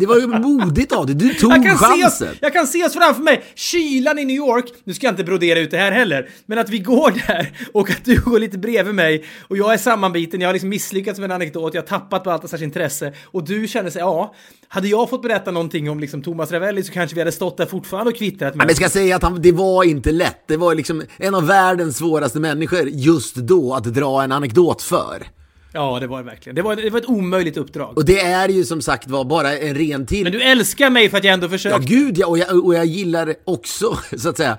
Det 0.01 0.07
var 0.07 0.19
ju 0.19 0.27
modigt 0.27 0.91
av 0.91 1.05
dig. 1.05 1.15
Du 1.15 1.33
tog 1.33 1.51
Jag 1.51 1.63
kan, 1.63 1.77
chansen. 1.77 2.27
jag 2.39 2.53
kan 2.53 2.67
se 2.67 2.85
oss 2.85 2.93
framför 2.93 3.23
mig, 3.23 3.43
kylan 3.55 4.19
i 4.19 4.25
New 4.25 4.35
York, 4.35 4.65
nu 4.83 4.93
ska 4.93 5.07
jag 5.07 5.11
inte 5.11 5.23
brodera 5.23 5.59
ut 5.59 5.71
det 5.71 5.77
här 5.77 5.91
heller, 5.91 6.29
men 6.45 6.57
att 6.57 6.69
vi 6.69 6.79
går 6.79 7.13
där 7.27 7.51
och 7.73 7.89
att 7.89 8.05
du 8.05 8.21
går 8.21 8.39
lite 8.39 8.57
bredvid 8.57 8.95
mig 8.95 9.25
och 9.47 9.57
jag 9.57 9.73
är 9.73 9.77
sammanbiten, 9.77 10.41
jag 10.41 10.47
har 10.47 10.53
liksom 10.53 10.69
misslyckats 10.69 11.19
med 11.19 11.25
en 11.25 11.35
anekdot, 11.35 11.73
jag 11.73 11.81
har 11.81 11.87
tappat 11.87 12.23
Baltasars 12.23 12.61
intresse 12.61 13.13
och 13.25 13.43
du 13.43 13.67
känner 13.67 13.89
sig, 13.89 13.99
ja, 13.99 14.33
hade 14.67 14.87
jag 14.87 15.09
fått 15.09 15.21
berätta 15.21 15.51
någonting 15.51 15.89
om 15.89 15.99
liksom 15.99 16.23
Thomas 16.23 16.51
Ravelli 16.51 16.83
så 16.83 16.91
kanske 16.91 17.15
vi 17.15 17.21
hade 17.21 17.31
stått 17.31 17.57
där 17.57 17.65
fortfarande 17.65 18.11
och 18.11 18.17
kvittrat 18.17 18.55
men 18.55 18.67
jag 18.67 18.77
ska 18.77 18.89
säga 18.89 19.15
att 19.15 19.23
han, 19.23 19.41
det 19.41 19.51
var 19.51 19.83
inte 19.83 20.11
lätt. 20.11 20.43
Det 20.47 20.57
var 20.57 20.75
liksom 20.75 21.03
en 21.17 21.35
av 21.35 21.47
världens 21.47 21.97
svåraste 21.97 22.39
människor 22.39 22.87
just 22.89 23.35
då 23.35 23.73
att 23.73 23.83
dra 23.83 24.23
en 24.23 24.31
anekdot 24.31 24.81
för. 24.81 25.27
Ja, 25.73 25.97
det 25.99 26.07
var 26.07 26.17
det 26.17 26.23
verkligen. 26.23 26.55
Det 26.55 26.61
var, 26.61 26.75
det 26.75 26.89
var 26.89 26.99
ett 26.99 27.09
omöjligt 27.09 27.57
uppdrag. 27.57 27.97
Och 27.97 28.05
det 28.05 28.19
är 28.21 28.49
ju 28.49 28.65
som 28.65 28.81
sagt 28.81 29.07
var 29.09 29.25
bara 29.25 29.57
en 29.57 29.75
ren 29.75 30.05
till... 30.05 30.23
Men 30.23 30.31
du 30.31 30.41
älskar 30.41 30.89
mig 30.89 31.09
för 31.09 31.17
att 31.17 31.23
jag 31.23 31.33
ändå 31.33 31.45
Ja, 31.45 31.49
försökte. 31.49 31.85
gud 31.87 32.17
ja, 32.17 32.27
och 32.27 32.37
jag, 32.37 32.65
och 32.65 32.75
jag 32.75 32.85
gillar 32.85 33.35
också, 33.45 33.97
så 34.17 34.29
att 34.29 34.37
säga, 34.37 34.57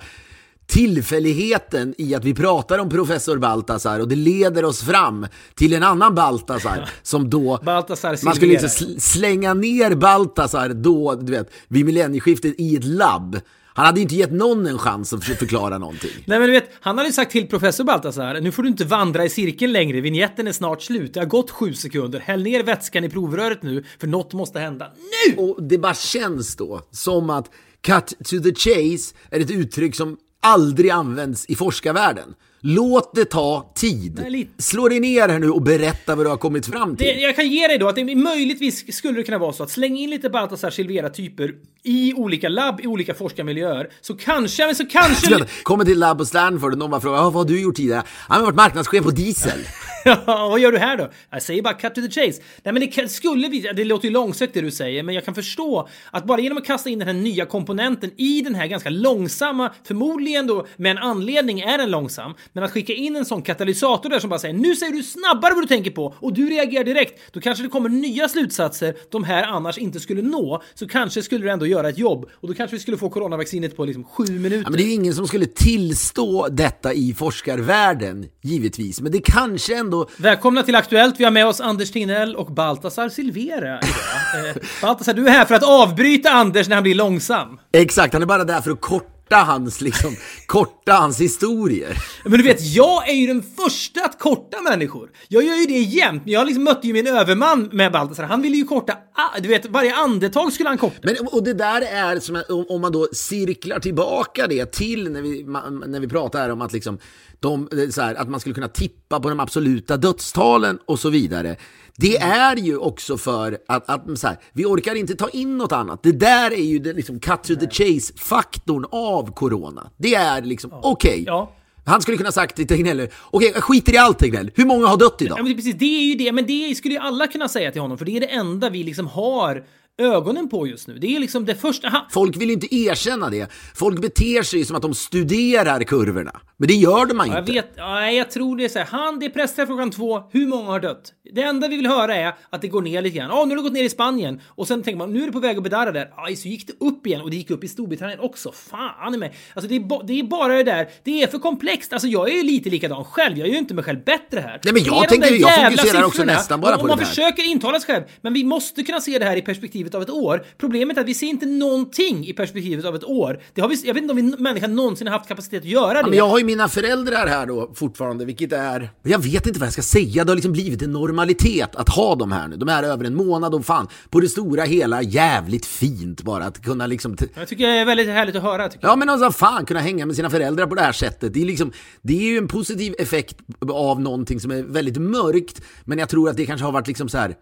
tillfälligheten 0.67 1.95
i 1.99 2.15
att 2.15 2.25
vi 2.25 2.35
pratar 2.35 2.79
om 2.79 2.89
professor 2.91 3.39
Baltasar 3.39 4.01
och 4.01 4.09
det 4.09 4.17
leder 4.17 4.65
oss 4.65 4.83
fram 4.83 5.27
till 5.55 5.73
en 5.73 5.83
annan 5.83 6.15
Baltasar 6.15 6.89
som 7.03 7.31
då... 7.31 7.61
Baltasar 7.65 8.25
Man 8.25 8.35
skulle 8.35 8.53
liksom 8.53 8.87
sl- 8.87 8.99
slänga 8.99 9.55
ner 9.55 9.95
Baltasar 9.95 10.69
då, 10.69 11.15
du 11.15 11.33
vet, 11.33 11.51
vid 11.69 11.85
millennieskiftet 11.85 12.55
i 12.59 12.77
ett 12.77 12.85
labb. 12.85 13.41
Han 13.75 13.87
hade 13.87 14.01
inte 14.01 14.14
gett 14.14 14.33
någon 14.33 14.66
en 14.66 14.79
chans 14.79 15.12
att 15.12 15.25
förklara 15.25 15.79
någonting. 15.79 16.11
Nej 16.25 16.39
men 16.39 16.49
du 16.49 16.53
vet, 16.53 16.70
han 16.81 16.99
hade 16.99 17.09
ju 17.09 17.12
sagt 17.12 17.33
till 17.33 17.47
professor 17.49 17.85
Baltasar, 17.85 18.41
nu 18.41 18.53
får 18.53 18.62
du 18.62 18.68
inte 18.68 18.85
vandra 18.85 19.25
i 19.25 19.29
cirkeln 19.29 19.73
längre, 19.73 20.01
vignetten 20.01 20.47
är 20.47 20.53
snart 20.53 20.83
slut, 20.83 21.14
det 21.14 21.20
har 21.20 21.27
gått 21.27 21.51
sju 21.51 21.75
sekunder, 21.75 22.20
häll 22.20 22.43
ner 22.43 22.62
vätskan 22.62 23.05
i 23.05 23.11
provröret 23.11 23.62
nu, 23.62 23.85
för 24.01 24.07
något 24.07 24.33
måste 24.33 24.59
hända 24.59 24.93
nu! 25.27 25.43
Och 25.43 25.62
det 25.62 25.79
bara 25.79 25.95
känns 25.95 26.57
då 26.57 26.81
som 26.91 27.31
att 27.31 27.51
cut 27.81 28.07
to 28.25 28.43
the 28.43 28.55
chase 28.55 29.14
är 29.31 29.41
ett 29.41 29.51
uttryck 29.51 29.97
som 29.97 30.16
aldrig 30.41 30.91
används 30.91 31.47
i 31.47 31.55
forskarvärlden. 31.55 32.35
Låt 32.65 33.15
det 33.15 33.25
ta 33.25 33.73
tid. 33.75 34.21
Nej. 34.31 34.51
Slå 34.59 34.89
dig 34.89 35.01
ner 35.01 35.29
här 35.29 35.39
nu 35.39 35.51
och 35.51 35.63
berätta 35.63 36.15
vad 36.15 36.27
du 36.27 36.31
har 36.31 36.37
kommit 36.37 36.67
fram 36.67 36.97
till. 36.97 37.07
Det, 37.07 37.13
jag 37.13 37.37
kan 37.37 37.49
ge 37.49 37.67
dig 37.67 37.79
då 37.79 37.89
att 37.89 37.97
det 37.97 38.15
möjligtvis 38.15 38.95
skulle 38.97 39.19
det 39.19 39.23
kunna 39.23 39.39
vara 39.39 39.53
så 39.53 39.63
att 39.63 39.71
släng 39.71 39.97
in 39.99 40.11
lite 40.11 40.31
Baltasar 40.31 40.71
Silvera-typer 40.71 41.55
i 41.83 42.15
olika 42.15 42.49
labb, 42.49 42.81
i 42.81 42.87
olika 42.87 43.15
forskarmiljöer, 43.15 43.89
så 44.01 44.15
kanske, 44.15 44.67
men 44.67 44.75
så 44.75 44.87
kanske... 44.87 45.47
Kommer 45.63 45.85
till 45.85 45.99
labb 45.99 46.19
på 46.19 46.25
Stanford 46.25 46.73
och 46.73 46.79
någon 46.79 46.91
bara 46.91 47.01
frågar 47.01 47.17
"Ja, 47.19 47.25
vad 47.25 47.35
har 47.35 47.45
du 47.45 47.61
gjort 47.63 47.77
tidigare? 47.77 48.03
Han 48.09 48.39
har 48.39 48.45
varit 48.47 48.57
marknadschef 48.57 49.05
på 49.05 49.11
diesel. 49.11 49.59
Ja, 50.05 50.23
vad 50.27 50.61
gör 50.61 50.73
du 50.73 50.79
här 50.79 50.97
då? 50.97 51.11
Jag 51.31 51.43
säger 51.43 51.63
bara 51.63 51.75
cut 51.75 51.95
to 51.95 52.01
the 52.01 52.11
chase. 52.11 52.43
Nej 52.63 52.75
men 52.75 52.83
det 52.97 53.09
skulle 53.11 53.49
vi, 53.49 53.61
det 53.61 53.85
låter 53.85 54.09
ju 54.09 54.15
långsökt 54.15 54.55
det 54.55 54.61
du 54.61 54.71
säger, 54.71 55.03
men 55.03 55.15
jag 55.15 55.25
kan 55.25 55.35
förstå 55.35 55.89
att 56.11 56.25
bara 56.25 56.41
genom 56.41 56.59
att 56.59 56.65
kasta 56.67 56.91
in 56.91 56.99
den 56.99 57.09
här 57.09 57.15
nya 57.15 57.47
komponenten 57.47 58.11
i 58.17 58.41
den 58.41 58.55
här 58.55 58.67
ganska 58.67 58.91
långsamma, 58.91 59.73
förmodligen 59.85 60.47
då 60.47 60.67
med 60.77 60.91
en 60.91 60.99
anledning 60.99 61.61
är 61.61 61.79
den 61.79 61.91
långsam, 61.91 62.35
men 62.53 62.64
att 62.64 62.70
skicka 62.70 62.92
in 62.92 63.16
en 63.16 63.24
sån 63.24 63.42
katalysator 63.42 64.11
där 64.11 64.18
som 64.18 64.30
bara 64.30 64.38
säger 64.38 64.55
nu 64.55 64.76
säger 64.76 64.92
du 64.92 65.03
snabbare 65.03 65.55
vad 65.55 65.62
du 65.62 65.68
tänker 65.68 65.90
på 65.90 66.14
och 66.20 66.32
du 66.32 66.46
reagerar 66.46 66.84
direkt, 66.84 67.20
då 67.32 67.40
kanske 67.40 67.64
det 67.64 67.68
kommer 67.68 67.88
nya 67.88 68.28
slutsatser 68.28 68.94
de 69.11 69.24
här 69.24 69.42
annars 69.42 69.78
inte 69.78 70.00
skulle 70.00 70.22
nå, 70.22 70.62
så 70.74 70.88
kanske 70.88 71.22
skulle 71.22 71.44
det 71.44 71.53
ändå 71.53 71.66
göra 71.66 71.88
ett 71.88 71.98
jobb 71.98 72.30
och 72.40 72.48
då 72.48 72.55
kanske 72.55 72.76
vi 72.76 72.80
skulle 72.80 72.96
få 72.96 73.11
coronavaccinet 73.11 73.76
på 73.76 73.84
liksom 73.84 74.05
sju 74.05 74.24
minuter. 74.24 74.62
Ja, 74.64 74.70
men 74.70 74.76
det 74.76 74.82
är 74.82 74.86
ju 74.86 74.92
ingen 74.92 75.14
som 75.14 75.26
skulle 75.26 75.46
tillstå 75.46 76.48
detta 76.48 76.92
i 76.92 77.14
forskarvärlden, 77.14 78.26
givetvis. 78.42 79.00
Men 79.00 79.12
det 79.12 79.20
kanske 79.24 79.76
ändå... 79.76 80.09
Välkomna 80.16 80.62
till 80.62 80.74
Aktuellt. 80.74 81.20
Vi 81.20 81.24
har 81.24 81.30
med 81.30 81.46
oss 81.46 81.61
Anders 81.61 81.90
Tegnell 81.90 82.36
och 82.36 82.53
Baltasar 82.53 83.09
Silvera 83.09 83.80
idag. 83.80 84.48
Eh, 84.48 84.57
Baltasar, 84.82 85.14
du 85.14 85.26
är 85.26 85.30
här 85.30 85.44
för 85.44 85.55
att 85.55 85.62
avbryta 85.62 86.30
Anders 86.30 86.68
när 86.68 86.76
han 86.76 86.82
blir 86.82 86.94
långsam. 86.94 87.59
Exakt, 87.72 88.12
han 88.12 88.22
är 88.22 88.26
bara 88.26 88.44
där 88.44 88.61
för 88.61 88.70
att 88.70 88.80
korta 88.80 89.22
hans, 89.37 89.80
liksom, 89.80 90.16
korta 90.47 90.93
hans 90.93 91.20
historier. 91.20 91.97
Men 92.24 92.33
du 92.33 92.43
vet, 92.43 92.61
jag 92.61 93.09
är 93.09 93.14
ju 93.14 93.26
den 93.26 93.43
första 93.43 94.05
att 94.05 94.18
korta 94.18 94.61
människor. 94.61 95.11
Jag 95.28 95.45
gör 95.45 95.57
ju 95.57 95.66
det 95.66 95.78
jämt. 95.78 96.22
Jag 96.26 96.47
liksom 96.47 96.64
mötte 96.64 96.87
ju 96.87 96.93
min 96.93 97.07
överman 97.07 97.68
med 97.72 97.93
Baltasar. 97.93 98.24
Han 98.24 98.43
ville 98.43 98.57
ju 98.57 98.64
korta, 98.64 98.97
du 99.41 99.49
vet, 99.49 99.66
varje 99.66 99.95
andetag 99.95 100.53
skulle 100.53 100.68
han 100.68 100.78
korta. 100.78 100.99
Men, 101.03 101.16
och 101.33 101.45
det 101.45 101.55
där 101.55 101.83
är, 101.83 102.20
som, 102.20 102.43
om, 102.68 102.80
man 102.80 102.93
då 102.93 103.09
cirklar 103.12 103.78
tillbaka 103.78 104.47
det 104.47 104.72
till 104.72 105.11
när 105.11 105.22
vi, 105.22 105.45
när 105.87 106.01
vi 106.01 106.09
pratar 106.09 106.41
här 106.41 106.51
om 106.51 106.62
att, 106.62 106.72
liksom, 106.72 106.99
de, 107.43 107.68
så 107.90 108.03
här, 108.03 108.14
att 108.14 108.28
man 108.28 108.40
skulle 108.40 108.55
kunna 108.55 108.68
tippa 108.68 109.20
på 109.20 109.28
de 109.28 109.40
absoluta 109.40 109.97
dödstalen 109.97 110.78
och 110.86 110.99
så 110.99 111.11
vidare. 111.11 111.57
Det 111.97 112.16
är 112.16 112.57
ju 112.57 112.76
också 112.76 113.16
för 113.16 113.59
att, 113.68 113.90
att 113.90 114.18
så 114.18 114.26
här, 114.26 114.38
vi 114.53 114.64
orkar 114.64 114.95
inte 114.95 115.14
ta 115.14 115.28
in 115.28 115.59
något 115.59 115.72
annat. 115.72 116.03
Det 116.03 116.12
där 116.12 116.51
är 116.51 116.64
ju 116.64 116.78
den 116.78 116.97
liksom 116.97 117.20
cut 117.20 117.43
to 117.43 117.55
the 117.55 117.66
chase-faktorn 117.70 118.86
av 118.90 119.32
corona. 119.32 119.90
Det 119.97 120.14
är 120.14 120.43
liksom, 120.43 120.70
okej. 120.72 121.24
Ja. 121.26 121.53
Han 121.84 122.03
skulle 122.03 122.16
kunna 122.16 122.32
sagt 122.32 122.57
till 122.57 122.66
Tegnell, 122.66 123.09
okej, 123.30 123.53
jag 123.55 123.64
skiter 123.64 123.95
i 123.95 123.97
allt 123.97 124.18
Tegnell. 124.18 124.51
Hur 124.55 124.64
många 124.64 124.86
har 124.86 124.97
dött 124.97 125.22
idag? 125.22 125.38
Ja, 125.38 125.43
men 125.43 125.55
precis, 125.55 125.74
det 125.78 125.84
är 125.84 126.05
ju 126.05 126.14
det. 126.14 126.32
Men 126.32 126.47
det 126.47 126.74
skulle 126.74 126.95
ju 126.95 127.01
alla 127.01 127.26
kunna 127.26 127.49
säga 127.49 127.72
till 127.72 127.80
honom, 127.80 127.99
för 127.99 128.05
det 128.05 128.16
är 128.16 128.20
det 128.20 128.26
enda 128.26 128.70
vi 128.70 128.84
liksom 128.84 129.07
har 129.07 129.64
ögonen 130.03 130.49
på 130.49 130.66
just 130.66 130.88
nu. 130.88 130.99
Det 130.99 131.16
är 131.16 131.20
liksom 131.20 131.45
det 131.45 131.55
första... 131.55 131.88
Aha. 131.88 132.07
Folk 132.11 132.36
vill 132.36 132.51
inte 132.51 132.74
erkänna 132.74 133.30
det. 133.30 133.53
Folk 133.74 134.01
beter 134.01 134.43
sig 134.43 134.64
som 134.64 134.76
att 134.76 134.82
de 134.82 134.95
studerar 134.95 135.82
kurvorna. 135.82 136.40
Men 136.57 136.68
det 136.68 136.74
gör 136.74 137.07
de 137.07 137.14
man 137.16 137.26
ju 137.26 137.32
Jag 137.32 137.43
inte. 137.43 137.53
vet, 137.53 137.72
ja, 137.76 138.11
jag 138.11 138.30
tror 138.30 138.57
det 138.57 138.64
är 138.64 138.68
så 138.68 138.78
här. 138.78 138.86
Han, 138.86 139.18
det 139.18 139.26
är 139.26 139.30
pressträff 139.30 139.66
klockan 139.68 139.90
två. 139.90 140.22
Hur 140.32 140.47
många 140.47 140.70
har 140.70 140.80
dött? 140.80 141.12
Det 141.34 141.43
enda 141.43 141.68
vi 141.68 141.76
vill 141.76 141.86
höra 141.86 142.16
är 142.16 142.34
att 142.51 142.62
det 142.62 142.68
går 142.68 142.82
ner 142.82 143.03
lite 143.03 143.16
grann. 143.16 143.28
Ja, 143.30 143.45
nu 143.45 143.51
har 143.51 143.57
det 143.57 143.62
gått 143.62 143.72
ner 143.72 143.84
i 143.84 143.88
Spanien. 143.88 144.40
Och 144.49 144.68
sen 144.68 144.82
tänker 144.82 144.99
man, 144.99 145.12
nu 145.12 145.22
är 145.22 145.26
det 145.26 145.32
på 145.32 145.40
väg 145.40 145.57
att 145.57 145.62
bedarra 145.62 145.93
där. 145.93 146.11
Aj, 146.16 146.36
så 146.36 146.49
gick 146.49 146.66
det 146.66 146.72
upp 146.86 147.07
igen 147.07 147.20
och 147.20 147.30
det 147.30 147.36
gick 147.36 147.51
upp 147.51 147.64
i 147.64 147.68
Storbritannien 147.68 148.20
också. 148.20 148.53
Fan 148.53 149.14
i 149.14 149.18
mig. 149.18 149.34
Alltså 149.55 149.68
det 149.68 149.76
är, 149.76 150.07
det 150.07 150.18
är 150.18 150.22
bara 150.22 150.55
det 150.57 150.62
där. 150.62 150.88
Det 151.05 151.22
är 151.22 151.26
för 151.26 151.38
komplext. 151.38 151.93
Alltså 151.93 152.09
jag 152.09 152.28
är 152.30 152.34
ju 152.36 152.43
lite 152.43 152.70
likadan 152.70 153.05
själv. 153.05 153.38
Jag 153.38 153.47
gör 153.49 153.53
ju 153.53 153.59
inte 153.59 153.74
mig 153.74 153.84
själv 153.84 154.05
bättre 154.05 154.40
här. 154.40 154.61
Nej, 154.64 154.72
men 154.74 154.82
jag 154.84 155.05
är 155.05 155.09
tänker- 155.09 155.34
jag 155.34 155.70
fokuserar 155.72 156.03
också 156.05 156.11
siffrorna. 156.11 156.32
nästan 156.32 156.61
bara 156.61 156.78
på 156.78 156.86
man 156.86 156.97
det 156.99 157.03
där. 157.05 157.09
försöker 157.09 157.43
intala 157.51 157.80
sig 157.80 157.95
själv. 157.95 158.05
Men 158.20 158.32
vi 158.34 158.45
måste 158.45 158.82
kunna 158.82 159.01
se 159.01 159.18
det 159.18 159.24
här 159.24 159.36
i 159.36 159.43
perspektivet 159.83 159.95
av 159.95 160.03
ett 160.03 160.11
år. 160.11 160.45
Problemet 160.59 160.97
är 160.97 161.01
att 161.01 161.07
vi 161.07 161.14
ser 161.14 161.26
inte 161.26 161.47
någonting 161.47 162.26
i 162.26 162.33
perspektivet 162.33 162.85
av 162.85 162.95
ett 162.95 163.05
år. 163.05 163.41
Det 163.55 163.61
har 163.61 163.68
vi, 163.68 163.87
jag 163.87 163.95
vet 163.95 164.03
inte 164.03 164.12
om 164.12 164.16
vi 164.16 164.43
människan 164.43 164.74
någonsin 164.74 165.07
har 165.07 165.14
haft 165.14 165.28
kapacitet 165.28 165.62
att 165.62 165.68
göra 165.68 165.93
det. 165.93 165.99
Ja, 166.01 166.07
men 166.07 166.18
jag 166.18 166.28
har 166.28 166.39
ju 166.39 166.45
mina 166.45 166.68
föräldrar 166.68 167.26
här 167.26 167.47
då 167.47 167.70
fortfarande, 167.74 168.24
vilket 168.24 168.53
är... 168.53 168.91
Jag 169.03 169.18
vet 169.18 169.47
inte 169.47 169.61
vad 169.61 169.66
jag 169.66 169.72
ska 169.72 169.83
säga, 169.83 170.24
det 170.24 170.30
har 170.30 170.37
liksom 170.37 170.53
blivit 170.53 170.83
en 170.83 170.93
normalitet 170.93 171.76
att 171.76 171.89
ha 171.89 172.14
dem 172.14 172.33
här 172.33 172.49
nu. 172.49 172.57
De 172.57 172.68
är 172.68 172.83
över 172.83 173.05
en 173.05 173.14
månad 173.14 173.55
och 173.55 173.64
fan, 173.64 173.89
på 174.11 174.20
det 174.20 174.28
stora 174.28 174.64
hela 174.64 175.03
jävligt 175.03 175.66
fint 175.66 176.22
bara 176.22 176.45
att 176.45 176.62
kunna 176.62 176.87
liksom... 176.87 177.16
Jag 177.35 177.49
tycker 177.49 177.66
det 177.66 177.78
är 177.78 177.85
väldigt 177.85 178.09
härligt 178.09 178.37
att 178.37 178.43
höra. 178.43 178.68
Tycker 178.68 178.87
jag. 178.87 178.93
Ja 178.93 178.97
men 178.97 179.09
alltså 179.09 179.30
fan, 179.30 179.66
kunna 179.66 179.80
hänga 179.80 180.07
med 180.07 180.16
sina 180.16 180.30
föräldrar 180.30 180.66
på 180.66 180.74
det 180.74 180.83
här 180.83 180.93
sättet. 180.93 181.35
Det 181.35 181.43
är, 181.43 181.47
liksom, 181.47 181.72
det 182.03 182.12
är 182.12 182.30
ju 182.30 182.39
en 182.39 182.49
positiv 182.49 182.95
effekt 182.99 183.37
av 183.70 184.01
någonting 184.01 184.41
som 184.41 184.51
är 184.51 184.62
väldigt 184.62 184.97
mörkt. 184.97 185.62
Men 185.85 185.99
jag 185.99 186.09
tror 186.09 186.30
att 186.30 186.37
det 186.37 186.47
kanske 186.47 186.64
har 186.64 186.72
varit 186.72 186.87
liksom 186.87 187.09
så 187.09 187.18
här 187.18 187.35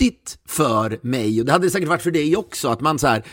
nyttigt 0.00 0.38
för 0.48 0.98
mig. 1.02 1.40
Och 1.40 1.46
det 1.46 1.52
hade 1.52 1.66
det 1.66 1.70
säkert 1.70 1.88
varit 1.88 2.02
för 2.02 2.10
dig 2.10 2.36
också. 2.36 2.68
Att 2.68 2.80
man 2.80 2.98
så 2.98 3.06
här... 3.06 3.24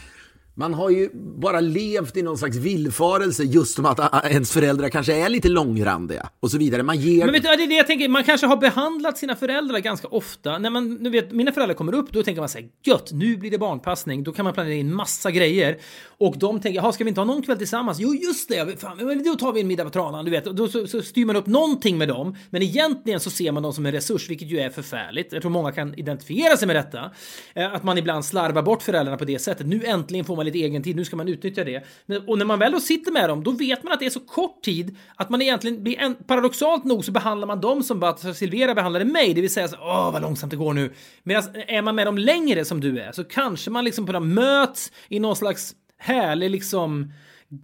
Man 0.60 0.74
har 0.74 0.90
ju 0.90 1.10
bara 1.14 1.60
levt 1.60 2.18
i 2.18 2.22
någon 2.22 2.38
slags 2.38 2.58
villfarelse 2.58 3.44
just 3.44 3.76
som 3.76 3.86
att 3.86 4.00
ah, 4.00 4.28
ens 4.30 4.52
föräldrar 4.52 4.90
kanske 4.90 5.14
är 5.26 5.30
lite 5.30 5.50
långrandiga 5.50 6.30
och 6.40 6.52
så 6.52 6.58
vidare. 6.58 6.84
Man 6.84 6.98
ger... 7.00 7.26
Men 7.26 7.34
vet 7.34 7.44
du, 7.44 7.50
det 7.56 7.64
är 7.64 7.68
det 7.68 7.76
jag 7.76 7.88
tänker, 7.88 8.10
man 8.10 8.24
kanske 8.24 8.48
har 8.48 8.58
behandlat 8.58 9.18
sina 9.18 9.36
föräldrar 9.36 9.80
ganska 9.80 10.08
ofta. 10.08 10.58
När 10.58 10.70
man, 10.70 10.94
nu 10.94 11.10
vet, 11.10 11.32
mina 11.32 11.52
föräldrar 11.52 11.76
kommer 11.76 11.96
upp, 11.96 12.12
då 12.12 12.24
tänker 12.24 12.42
man 12.42 12.50
säga 12.50 12.68
gött, 12.86 13.12
nu 13.12 13.38
blir 13.38 13.52
det 13.52 13.58
barnpassning. 13.58 14.24
Då 14.24 14.32
kan 14.32 14.46
man 14.46 14.54
planera 14.54 14.74
in 14.74 14.94
massa 14.94 15.32
grejer. 15.32 15.78
Och 16.18 16.38
de 16.38 16.62
tänker, 16.62 16.80
jaha, 16.82 16.92
ska 16.92 17.04
vi 17.04 17.08
inte 17.08 17.22
ha 17.22 17.26
någon 17.26 17.42
kväll 17.42 17.58
tillsammans? 17.58 18.00
Jo, 18.00 18.14
just 18.14 18.50
det, 18.50 18.82
fan, 18.82 19.24
då 19.26 19.36
tar 19.36 19.54
vi 19.54 19.62
en 19.62 19.68
middag 19.68 19.84
på 19.84 19.90
Tranan, 19.90 20.26
du 20.26 20.32
vet. 20.32 20.48
Och 20.48 20.56
då 20.56 20.68
så, 20.68 20.88
så 20.88 21.02
styr 21.02 21.26
man 21.26 21.36
upp 21.36 21.48
någonting 21.48 21.98
med 21.98 22.08
dem. 22.08 22.36
Men 22.50 22.62
egentligen 22.62 23.20
så 23.20 23.30
ser 23.30 23.52
man 23.52 23.64
dem 23.64 23.74
som 23.74 23.86
en 23.86 23.92
resurs, 23.92 24.30
vilket 24.30 24.48
ju 24.48 24.60
är 24.60 24.70
förfärligt. 24.70 25.34
Jag 25.34 25.42
tror 25.42 25.52
många 25.52 25.72
kan 25.72 25.94
identifiera 25.94 26.58
sig 26.58 26.68
med 26.68 26.76
detta. 26.76 27.12
Eh, 27.54 27.74
att 27.74 27.84
man 27.84 27.98
ibland 27.98 28.26
slarvar 28.26 28.62
bort 28.62 28.82
föräldrarna 28.82 29.18
på 29.18 29.26
det 29.26 29.40
sättet. 29.40 29.68
Nu 29.68 29.86
äntligen 29.86 30.26
får 30.26 30.36
man 30.36 30.49
lite 30.52 30.66
egen 30.66 30.84
tid, 30.84 30.96
nu 30.96 31.06
ska 31.06 31.16
man 31.16 31.28
utnyttja 31.28 31.64
det. 31.64 31.84
Och 32.28 32.38
när 32.38 32.46
man 32.46 32.60
väl 32.60 32.72
då 32.72 32.80
sitter 32.80 33.12
med 33.12 33.30
dem, 33.30 33.44
då 33.44 33.52
vet 33.52 33.84
man 33.84 33.94
att 33.94 34.00
det 34.00 34.06
är 34.06 34.10
så 34.10 34.20
kort 34.20 34.64
tid 34.64 34.96
att 35.16 35.30
man 35.30 35.42
egentligen 35.42 35.84
blir 35.84 36.00
en, 36.00 36.16
paradoxalt 36.16 36.84
nog 36.84 37.06
så 37.06 37.12
behandlar 37.12 37.48
man 37.48 37.62
dem 37.62 37.84
som 37.84 38.00
Baltasar 38.00 38.34
Silvera 38.34 38.76
behandlade 38.76 39.06
mig, 39.06 39.34
det 39.34 39.42
vill 39.42 39.54
säga 39.54 39.68
så, 39.68 39.78
åh 39.80 40.12
vad 40.14 40.22
långsamt 40.22 40.52
det 40.52 40.58
går 40.58 40.74
nu. 40.74 40.94
Medan 41.24 41.44
är 41.68 41.82
man 41.82 41.96
med 41.96 42.08
dem 42.08 42.18
längre 42.18 42.66
som 42.66 42.82
du 42.82 43.00
är 43.00 43.12
så 43.12 43.24
kanske 43.24 43.72
man 43.72 43.86
liksom 43.86 44.06
på 44.06 44.12
dem 44.12 44.34
möts 44.34 44.92
i 45.10 45.20
någon 45.20 45.36
slags 45.36 45.76
härlig 45.98 46.50
liksom 46.50 47.12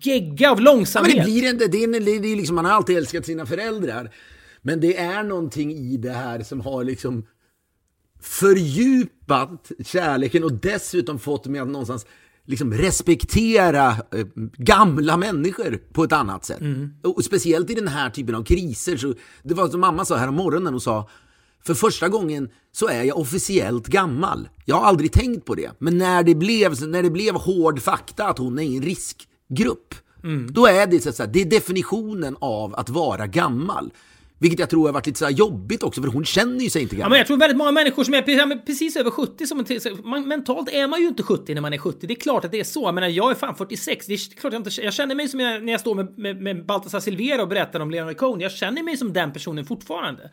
gegga 0.01 0.51
av 0.51 0.57
Ja, 0.57 0.63
men 0.63 0.63
långsamhet. 0.63 1.15
det 1.15 1.23
blir 1.23 1.49
inte, 1.49 1.67
det 1.67 1.83
är, 1.83 2.19
det 2.21 2.31
är 2.31 2.35
liksom, 2.35 2.55
man 2.55 2.65
har 2.65 2.71
alltid 2.71 2.97
älskat 2.97 3.25
sina 3.25 3.45
föräldrar. 3.45 4.11
Men 4.61 4.79
det 4.79 4.97
är 4.97 5.23
någonting 5.23 5.71
i 5.71 5.97
det 5.97 6.11
här 6.11 6.43
som 6.43 6.61
har 6.61 6.83
liksom 6.83 7.25
fördjupat 8.21 9.71
kärleken 9.85 10.43
och 10.43 10.53
dessutom 10.53 11.19
fått 11.19 11.45
mig 11.45 11.61
att 11.61 11.67
någonstans 11.67 12.05
liksom 12.45 12.73
respektera 12.73 13.87
eh, 13.89 14.25
gamla 14.57 15.17
människor 15.17 15.79
på 15.93 16.03
ett 16.03 16.11
annat 16.13 16.45
sätt. 16.45 16.61
Och 17.03 17.23
speciellt 17.23 17.69
i 17.69 17.73
den 17.73 17.87
här 17.87 18.09
typen 18.09 18.35
av 18.35 18.43
kriser. 18.43 18.97
Så 18.97 19.13
det 19.43 19.53
var 19.53 19.69
som 19.69 19.79
mamma 19.79 20.05
sa 20.05 20.15
här 20.15 20.27
om 20.27 20.35
morgonen, 20.35 20.73
hon 20.73 20.81
sa 20.81 21.09
för 21.63 21.73
första 21.73 22.09
gången 22.09 22.49
så 22.71 22.87
är 22.87 23.03
jag 23.03 23.17
officiellt 23.17 23.87
gammal. 23.87 24.49
Jag 24.65 24.75
har 24.75 24.85
aldrig 24.85 25.11
tänkt 25.11 25.45
på 25.45 25.55
det. 25.55 25.71
Men 25.79 25.97
när 25.97 26.23
det 26.23 26.35
blev, 26.35 26.87
när 26.87 27.03
det 27.03 27.09
blev 27.09 27.35
hård 27.35 27.81
fakta 27.81 28.27
att 28.27 28.37
hon 28.37 28.59
är 28.59 28.63
i 28.63 28.75
en 28.77 28.83
riskgrupp, 28.83 29.95
då 30.49 30.65
är 30.65 30.87
det 30.87 30.99
så 30.99 31.09
att 31.09 31.15
säga, 31.15 31.29
det 31.33 31.41
är 31.41 31.45
definitionen 31.45 32.35
av 32.39 32.75
att 32.75 32.89
vara 32.89 33.27
gammal. 33.27 33.93
Vilket 34.39 34.59
jag 34.59 34.69
tror 34.69 34.85
har 34.85 34.93
varit 34.93 35.07
lite 35.07 35.19
så 35.19 35.29
jobbigt 35.29 35.83
också, 35.83 36.01
för 36.01 36.09
hon 36.09 36.25
känner 36.25 36.63
ju 36.63 36.69
sig 36.69 36.81
inte 36.81 36.95
Ja, 36.95 36.99
gammal. 36.99 37.09
men 37.09 37.17
jag 37.17 37.27
tror 37.27 37.37
väldigt 37.37 37.57
många 37.57 37.71
människor 37.71 38.03
som 38.03 38.13
är 38.13 38.65
precis, 38.65 38.95
ja, 38.95 39.01
över 39.01 39.11
70, 39.11 39.47
som 39.47 39.65
man, 40.03 40.27
mentalt 40.27 40.69
är 40.69 40.87
man 40.87 41.01
ju 41.01 41.07
inte 41.07 41.23
70 41.23 41.53
när 41.53 41.61
man 41.61 41.73
är 41.73 41.77
70. 41.77 42.07
Det 42.07 42.13
är 42.13 42.15
klart 42.15 42.45
att 42.45 42.51
det 42.51 42.59
är 42.59 42.63
så. 42.63 42.81
Jag 42.81 42.95
menar, 42.95 43.07
jag 43.07 43.31
är 43.31 43.35
fan 43.35 43.55
46. 43.55 44.05
Det 44.05 44.13
är 44.13 44.35
klart 44.39 44.53
jag, 44.53 44.59
inte, 44.59 44.81
jag 44.81 44.93
känner 44.93 45.15
mig 45.15 45.27
som 45.27 45.39
jag, 45.39 45.63
när 45.63 45.71
jag 45.71 45.81
står 45.81 45.95
med, 45.95 46.17
med, 46.17 46.41
med 46.41 46.65
Baltasar 46.65 46.99
Silvera 46.99 47.41
och 47.41 47.47
berättar 47.47 47.79
om 47.79 47.91
Leonard 47.91 48.17
Cohen. 48.17 48.41
Jag 48.41 48.51
känner 48.51 48.83
mig 48.83 48.97
som 48.97 49.13
den 49.13 49.33
personen 49.33 49.65
fortfarande. 49.65 50.29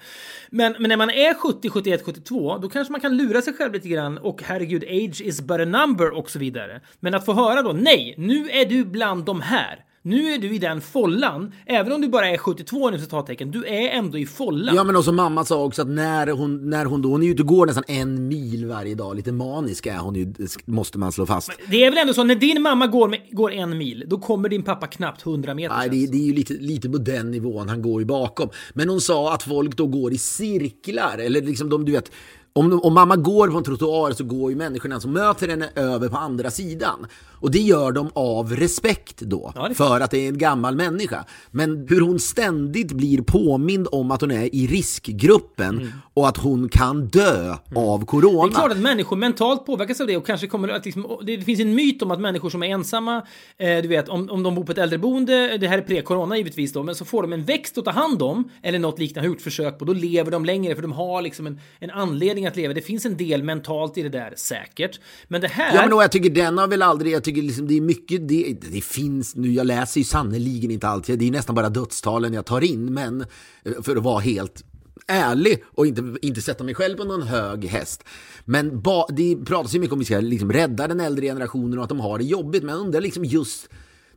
Men, 0.50 0.74
men 0.78 0.88
när 0.88 0.96
man 0.96 1.10
är 1.10 1.34
70, 1.34 1.70
71, 1.70 2.02
72, 2.04 2.58
då 2.58 2.68
kanske 2.68 2.92
man 2.92 3.00
kan 3.00 3.16
lura 3.16 3.42
sig 3.42 3.54
själv 3.54 3.72
lite 3.72 3.88
grann 3.88 4.18
och 4.18 4.42
herregud, 4.42 4.84
age 4.84 5.20
is 5.20 5.40
but 5.40 5.60
a 5.60 5.64
number 5.64 6.10
och 6.10 6.30
så 6.30 6.38
vidare. 6.38 6.80
Men 7.00 7.14
att 7.14 7.24
få 7.24 7.32
höra 7.32 7.62
då, 7.62 7.72
nej, 7.72 8.14
nu 8.18 8.50
är 8.50 8.66
du 8.66 8.84
bland 8.84 9.24
de 9.24 9.40
här. 9.40 9.84
Nu 10.04 10.34
är 10.34 10.38
du 10.38 10.54
i 10.54 10.58
den 10.58 10.80
follan. 10.80 11.52
Även 11.66 11.92
om 11.92 12.00
du 12.00 12.08
bara 12.08 12.28
är 12.28 12.36
72 12.36 12.90
nu 12.90 12.98
citattecken, 12.98 13.50
du 13.50 13.66
är 13.66 13.88
ändå 13.88 14.18
i 14.18 14.26
follan. 14.26 14.74
Ja 14.76 14.84
men 14.84 14.96
och 14.96 15.04
som 15.04 15.16
mamma 15.16 15.44
sa 15.44 15.64
också 15.64 15.82
att 15.82 15.88
när 15.88 16.26
hon, 16.26 16.70
när 16.70 16.84
hon 16.84 17.02
då, 17.02 17.08
hon 17.08 17.22
är 17.22 17.26
ute 17.28 17.42
och 17.42 17.48
går 17.48 17.66
nästan 17.66 17.84
en 17.88 18.28
mil 18.28 18.66
varje 18.66 18.94
dag, 18.94 19.16
lite 19.16 19.32
manisk 19.32 19.86
är 19.86 19.98
hon 19.98 20.14
ju, 20.14 20.34
måste 20.64 20.98
man 20.98 21.12
slå 21.12 21.26
fast. 21.26 21.50
Det 21.70 21.84
är 21.84 21.90
väl 21.90 21.98
ändå 21.98 22.14
så, 22.14 22.24
när 22.24 22.34
din 22.34 22.62
mamma 22.62 22.86
går, 22.86 23.08
med, 23.08 23.20
går 23.30 23.52
en 23.52 23.78
mil, 23.78 24.04
då 24.06 24.18
kommer 24.18 24.48
din 24.48 24.62
pappa 24.62 24.86
knappt 24.86 25.26
100 25.26 25.54
meter. 25.54 25.76
Nej, 25.76 25.88
det, 25.88 26.06
det 26.06 26.18
är 26.18 26.26
ju 26.26 26.34
lite, 26.34 26.54
lite 26.54 26.88
på 26.88 26.98
den 26.98 27.30
nivån, 27.30 27.68
han 27.68 27.82
går 27.82 28.00
ju 28.00 28.06
bakom. 28.06 28.48
Men 28.72 28.88
hon 28.88 29.00
sa 29.00 29.34
att 29.34 29.42
folk 29.42 29.76
då 29.76 29.86
går 29.86 30.12
i 30.12 30.18
cirklar, 30.18 31.18
eller 31.18 31.42
liksom 31.42 31.68
de, 31.68 31.84
du 31.84 31.92
vet, 31.92 32.10
om, 32.52 32.80
om 32.82 32.94
mamma 32.94 33.16
går 33.16 33.48
på 33.48 33.58
en 33.58 33.64
trottoar 33.64 34.12
så 34.12 34.24
går 34.24 34.50
ju 34.50 34.56
människorna 34.56 35.00
som 35.00 35.12
möter 35.12 35.48
henne 35.48 35.68
över 35.74 36.08
på 36.08 36.16
andra 36.16 36.50
sidan. 36.50 37.06
Och 37.42 37.50
det 37.50 37.58
gör 37.58 37.92
de 37.92 38.10
av 38.14 38.56
respekt 38.56 39.20
då, 39.20 39.52
Ja, 39.54 39.70
för 39.74 40.00
att 40.00 40.10
det 40.10 40.18
är 40.18 40.28
en 40.28 40.38
gammal 40.38 40.76
människa. 40.76 41.24
Men 41.50 41.86
hur 41.88 42.00
hon 42.00 42.20
ständigt 42.20 42.92
blir 42.92 43.22
påmind 43.22 43.88
om 43.92 44.10
att 44.10 44.20
hon 44.20 44.30
är 44.30 44.54
i 44.54 44.66
riskgruppen 44.66 45.92
och 46.14 46.28
att 46.28 46.36
hon 46.36 46.68
kan 46.68 47.06
dö 47.06 47.54
av 47.74 48.04
corona. 48.04 48.38
Mm. 48.38 48.50
Det 48.50 48.54
är 48.54 48.58
klart 48.58 48.72
att 48.72 48.78
människor 48.78 49.16
mentalt 49.16 49.66
påverkas 49.66 50.00
av 50.00 50.06
det 50.06 50.16
och 50.16 50.26
kanske 50.26 50.46
kommer 50.46 50.68
att 50.68 50.84
liksom, 50.84 51.18
det 51.22 51.38
finns 51.42 51.60
en 51.60 51.74
myt 51.74 52.02
om 52.02 52.10
att 52.10 52.20
människor 52.20 52.50
som 52.50 52.62
är 52.62 52.66
ensamma, 52.66 53.16
eh, 53.58 53.82
du 53.82 53.88
vet 53.88 54.08
om, 54.08 54.30
om 54.30 54.42
de 54.42 54.54
bor 54.54 54.64
på 54.64 54.72
ett 54.72 54.78
äldreboende, 54.78 55.58
det 55.58 55.68
här 55.68 55.78
är 55.78 55.82
pre-corona 55.82 56.36
givetvis 56.36 56.72
då, 56.72 56.82
men 56.82 56.94
så 56.94 57.04
får 57.04 57.22
de 57.22 57.32
en 57.32 57.44
växt 57.44 57.78
att 57.78 57.84
ta 57.84 57.90
hand 57.90 58.22
om 58.22 58.50
eller 58.62 58.78
något 58.78 58.98
liknande, 58.98 59.28
har 59.28 59.32
gjort 59.34 59.42
försök 59.42 59.78
på, 59.78 59.84
då 59.84 59.92
lever 59.92 60.30
de 60.30 60.44
längre 60.44 60.74
för 60.74 60.82
de 60.82 60.92
har 60.92 61.22
liksom 61.22 61.46
en, 61.46 61.60
en 61.78 61.90
anledning 61.90 62.41
att 62.46 62.56
leva. 62.56 62.74
Det 62.74 62.80
finns 62.80 63.06
en 63.06 63.16
del 63.16 63.42
mentalt 63.42 63.98
i 63.98 64.02
det 64.02 64.08
där 64.08 64.34
säkert. 64.36 65.00
Men 65.28 65.40
det 65.40 65.48
här... 65.48 65.74
Ja 65.74 65.80
men 65.80 65.90
då, 65.90 66.02
jag 66.02 66.12
tycker 66.12 66.30
den 66.30 66.58
har 66.58 66.68
väl 66.68 66.82
aldrig, 66.82 67.12
jag 67.12 67.24
tycker 67.24 67.42
liksom 67.42 67.68
det 67.68 67.76
är 67.76 67.80
mycket, 67.80 68.28
det, 68.28 68.56
det 68.72 68.84
finns 68.84 69.36
nu, 69.36 69.52
jag 69.52 69.66
läser 69.66 70.00
ju 70.00 70.04
sannerligen 70.04 70.70
inte 70.70 70.88
allt, 70.88 71.06
det 71.06 71.12
är 71.28 71.30
nästan 71.30 71.54
bara 71.54 71.68
dödstalen 71.68 72.32
jag 72.32 72.46
tar 72.46 72.60
in, 72.64 72.94
men 72.94 73.20
eh, 73.64 73.82
för 73.82 73.96
att 73.96 74.02
vara 74.02 74.20
helt 74.20 74.64
ärlig 75.06 75.62
och 75.66 75.86
inte, 75.86 76.14
inte 76.22 76.42
sätta 76.42 76.64
mig 76.64 76.74
själv 76.74 76.96
på 76.96 77.04
någon 77.04 77.22
hög 77.22 77.64
häst. 77.64 78.04
Men 78.44 78.80
ba, 78.80 79.06
det 79.06 79.36
pratas 79.36 79.74
ju 79.74 79.80
mycket 79.80 79.92
om 79.92 79.98
att 79.98 80.00
vi 80.00 80.04
ska 80.04 80.20
liksom 80.20 80.52
rädda 80.52 80.88
den 80.88 81.00
äldre 81.00 81.26
generationen 81.26 81.78
och 81.78 81.84
att 81.84 81.88
de 81.88 82.00
har 82.00 82.18
det 82.18 82.24
jobbigt, 82.24 82.62
men 82.62 82.74
jag 82.74 82.80
undrar 82.80 83.00
liksom 83.00 83.24
just 83.24 83.68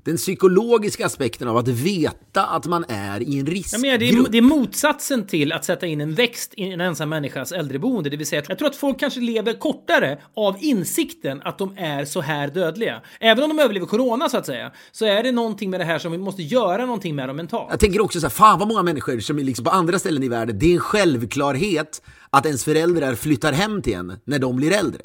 den 0.06 0.18
psykologiska 0.18 1.06
aspekten 1.06 1.48
av 1.48 1.58
att 1.58 1.68
veta 1.68 2.46
att 2.46 2.66
man 2.66 2.86
är 2.88 3.24
i 3.24 3.40
en 3.40 3.46
Ja, 3.46 3.54
riskgrupp. 3.54 3.82
men 3.82 4.00
det, 4.00 4.10
är, 4.10 4.30
det 4.30 4.38
är 4.38 4.42
motsatsen 4.42 5.28
till 5.28 5.52
att 5.52 5.66
sätta 5.66 5.88
in 5.88 6.02
en 6.02 6.14
växt 6.14 6.54
i 6.58 6.64
en 6.64 6.82
ensam 6.82 7.10
människas 7.10 7.52
äldreboende. 7.52 8.10
Det 8.10 8.18
vill 8.18 8.28
säga, 8.28 8.44
jag 8.48 8.58
tror 8.58 8.68
att 8.70 8.76
folk 8.76 9.00
kanske 9.00 9.20
lever 9.20 9.54
kortare 9.54 10.18
av 10.36 10.56
insikten 10.60 11.42
att 11.42 11.58
de 11.58 11.74
är 11.78 12.06
så 12.06 12.22
här 12.22 12.48
dödliga. 12.48 13.02
Även 13.20 13.44
om 13.44 13.50
de 13.58 13.60
överlever 13.64 13.86
corona 13.88 14.30
så 14.30 14.38
att 14.38 14.46
säga, 14.46 14.72
så 14.92 15.06
är 15.06 15.24
det 15.24 15.32
någonting 15.32 15.70
med 15.70 15.80
det 15.80 15.84
här 15.86 16.00
som 16.00 16.12
vi 16.12 16.18
måste 16.18 16.44
göra 16.44 16.86
någonting 16.86 17.16
med 17.16 17.30
dem 17.30 17.36
mentalt. 17.38 17.68
Jag 17.70 17.80
tänker 17.80 18.02
också 18.02 18.20
så 18.20 18.26
här, 18.26 18.32
fan 18.32 18.60
vad 18.60 18.68
många 18.68 18.84
människor 18.84 19.20
som 19.20 19.40
är 19.40 19.44
liksom 19.44 19.66
på 19.66 19.72
andra 19.72 20.00
ställen 20.00 20.24
i 20.24 20.28
världen, 20.30 20.60
det 20.60 20.66
är 20.66 20.74
en 20.74 20.80
självklarhet 20.80 22.02
att 22.30 22.46
ens 22.46 22.64
föräldrar 22.64 23.16
flyttar 23.16 23.54
hem 23.54 23.82
till 23.82 23.94
en 23.94 24.14
när 24.26 24.40
de 24.40 24.56
blir 24.56 24.72
äldre. 24.72 25.02